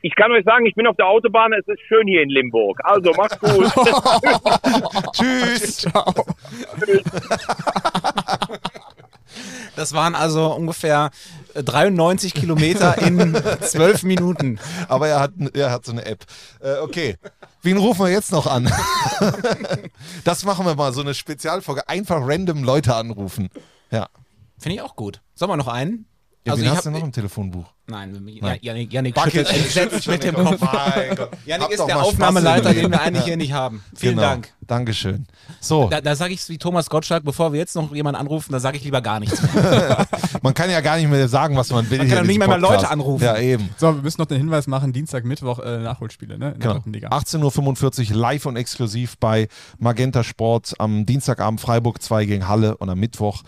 Ich 0.03 0.15
kann 0.15 0.33
euch 0.33 0.45
sagen, 0.45 0.65
ich 0.67 0.75
bin 0.75 0.87
auf 0.87 0.97
der 0.97 1.07
Autobahn, 1.07 1.53
es 1.53 1.67
ist 1.69 1.81
schön 1.87 2.07
hier 2.07 2.23
in 2.23 2.31
Limburg. 2.31 2.81
Also 2.85 3.13
macht's 3.13 3.39
gut. 3.39 3.71
Tschüss. 5.13 5.87
Das 9.77 9.93
waren 9.95 10.15
also 10.17 10.53
ungefähr 10.53 11.11
äh, 11.55 11.63
93 11.63 12.35
Kilometer 12.35 12.99
in 12.99 13.35
12 13.61 14.03
Minuten. 14.03 14.59
Aber 14.89 15.07
er 15.09 15.21
hat, 15.21 15.31
er 15.55 15.71
hat 15.71 15.85
so 15.85 15.93
eine 15.93 16.05
App. 16.05 16.25
Äh, 16.61 16.79
okay. 16.79 17.17
Wen 17.63 17.77
rufen 17.79 18.05
wir 18.05 18.11
jetzt 18.11 18.33
noch 18.33 18.47
an? 18.49 18.71
das 20.25 20.45
machen 20.45 20.67
wir 20.67 20.75
mal, 20.75 20.93
so 20.93 21.01
eine 21.01 21.15
Spezialfolge. 21.15 21.89
Einfach 21.89 22.19
random 22.21 22.65
Leute 22.65 22.95
anrufen. 22.95 23.49
Ja. 23.91 24.09
Finde 24.59 24.77
ich 24.77 24.83
auch 24.83 24.97
gut. 24.97 25.21
Sollen 25.35 25.51
wir 25.53 25.57
noch 25.57 25.69
einen? 25.69 26.07
ja 26.45 26.53
Also 26.53 26.63
wen 26.65 26.67
ich 26.73 26.77
hast 26.77 26.87
hab- 26.87 26.93
du 26.93 26.99
noch 26.99 27.05
im 27.05 27.13
Telefonbuch? 27.13 27.73
Nein, 27.91 28.39
Nein. 28.41 28.59
Janik, 28.63 28.93
Janik 28.93 29.19
schüttelt 29.19 29.53
entsetzt 29.53 30.07
mit 30.07 30.23
dem 30.23 30.35
Kopf. 30.35 30.61
Mein 30.61 31.17
Gott. 31.17 31.31
Janik 31.45 31.71
ist 31.71 31.85
der 31.85 32.03
Aufnahmeleiter, 32.03 32.73
den 32.73 32.91
wir 32.91 33.01
eigentlich 33.01 33.25
hier 33.25 33.37
nicht 33.37 33.53
haben. 33.53 33.83
Vielen 33.95 34.17
genau. 34.17 34.29
Dank. 34.29 34.49
Dankeschön. 34.67 35.27
So, 35.61 35.89
Da, 35.89 36.01
da 36.01 36.15
sage 36.15 36.33
ich 36.33 36.49
wie 36.49 36.57
Thomas 36.59 36.89
Gottschalk, 36.89 37.25
bevor 37.25 37.53
wir 37.53 37.59
jetzt 37.59 37.75
noch 37.75 37.93
jemanden 37.93 38.21
anrufen, 38.21 38.53
da 38.53 38.61
sage 38.61 38.77
ich 38.77 38.85
lieber 38.85 39.01
gar 39.01 39.19
nichts 39.19 39.43
mehr. 39.43 40.07
man 40.43 40.55
kann 40.55 40.71
ja 40.71 40.81
gar 40.81 40.97
nicht 40.97 41.09
mehr 41.09 41.27
sagen, 41.29 41.57
was 41.57 41.71
man 41.71 41.91
will. 41.91 41.99
Man 41.99 42.09
kann 42.09 42.19
in 42.19 42.27
nicht 42.29 42.39
mehr 42.39 42.47
mal 42.49 42.61
Leute 42.61 42.89
anrufen. 42.89 43.25
Ja, 43.25 43.37
eben. 43.39 43.71
So, 43.77 43.95
wir 43.97 44.03
müssen 44.03 44.21
noch 44.21 44.27
den 44.29 44.39
Hinweis 44.39 44.69
machen: 44.69 44.93
Dienstag, 44.93 45.25
Mittwoch 45.25 45.59
äh, 45.59 45.79
Nachholspiele, 45.79 46.39
ne? 46.39 46.53
In 46.53 46.61
der 46.61 46.61
Genau. 46.61 46.75
dritten 46.75 46.93
Liga. 46.93 47.09
18.45 47.09 48.11
Uhr 48.11 48.17
live 48.17 48.47
und 48.47 48.57
exklusiv 48.57 49.19
bei 49.19 49.49
Magenta 49.79 50.23
Sport. 50.23 50.75
Am 50.79 51.05
Dienstagabend 51.05 51.61
Freiburg 51.61 52.01
2 52.01 52.25
gegen 52.27 52.47
Halle 52.47 52.77
und 52.77 52.89
am 52.89 52.99
Mittwoch 52.99 53.43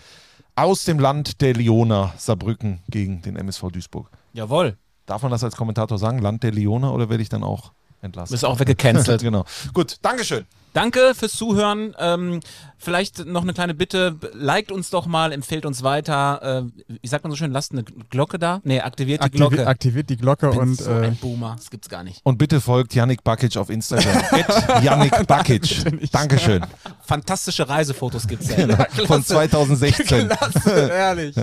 aus 0.57 0.85
dem 0.85 0.99
Land 0.99 1.41
der 1.41 1.55
Leoner 1.55 2.13
Saarbrücken 2.19 2.81
gegen 2.91 3.23
den 3.23 3.37
MSV 3.37 3.71
Duisburg. 3.73 4.11
Jawohl. 4.33 4.79
Darf 5.07 5.23
man 5.23 5.31
das 5.31 5.45
als 5.45 5.57
Kommentator 5.57 5.99
sagen? 5.99 6.19
Land 6.19 6.43
der 6.43 6.53
Leoner 6.53 6.95
oder 6.95 7.11
werde 7.11 7.23
ich 7.23 7.29
dann 7.29 7.43
auch 7.43 7.73
entlassen? 8.03 8.35
Bist 8.35 8.45
auch 8.45 8.61
weggecancelt. 8.61 9.21
genau. 9.23 9.47
Gut, 9.73 9.97
Dankeschön. 10.03 10.45
Danke 10.75 11.13
fürs 11.15 11.33
Zuhören. 11.33 11.95
Ähm, 11.99 12.41
vielleicht 12.79 13.27
noch 13.27 13.43
eine 13.43 13.53
kleine 13.53 13.75
Bitte. 13.75 14.17
Liked 14.33 14.73
uns 14.73 14.89
doch 14.89 15.05
mal, 15.05 15.31
empfehlt 15.31 15.67
uns 15.67 15.83
weiter. 15.83 16.65
Äh, 16.89 16.95
wie 17.03 17.07
sagt 17.07 17.25
man 17.25 17.31
so 17.31 17.37
schön? 17.37 17.53
Lasst 17.53 17.73
eine 17.73 17.85
Glocke 17.85 18.39
da. 18.39 18.63
Nee, 18.65 18.81
aktiviert 18.81 19.21
die 19.21 19.25
Aktivi 19.27 19.39
Glocke. 19.49 19.67
aktiviert 19.67 20.09
die 20.09 20.17
Glocke 20.17 20.49
Bin 20.49 20.59
und 20.61 20.75
so 20.77 20.91
äh, 20.91 21.09
ein 21.09 21.17
Boomer. 21.17 21.57
Das 21.57 21.69
gibt's 21.69 21.91
gar 21.91 22.03
nicht. 22.03 22.23
Und 22.25 22.39
bitte 22.39 22.63
folgt 22.63 22.95
Yannick 22.95 23.23
Bakic 23.23 23.55
auf 23.59 23.69
Instagram. 23.69 24.23
Yannick 24.83 25.27
Bakic. 25.27 26.11
Dankeschön. 26.11 26.65
fantastische 27.05 27.69
Reisefotos 27.69 28.27
gibt's 28.27 28.49
ja. 28.49 28.61
ja 28.67 28.77
Von 28.77 28.87
klasse. 29.07 29.25
2016. 29.27 30.29
Klasse, 30.29 30.89
ehrlich. 30.89 31.37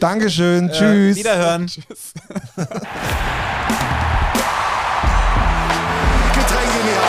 Dankeschön, 0.00 0.70
Äh, 0.70 0.72
tschüss. 0.72 1.16
Wiederhören. 1.18 1.66
Getränk 1.66 3.79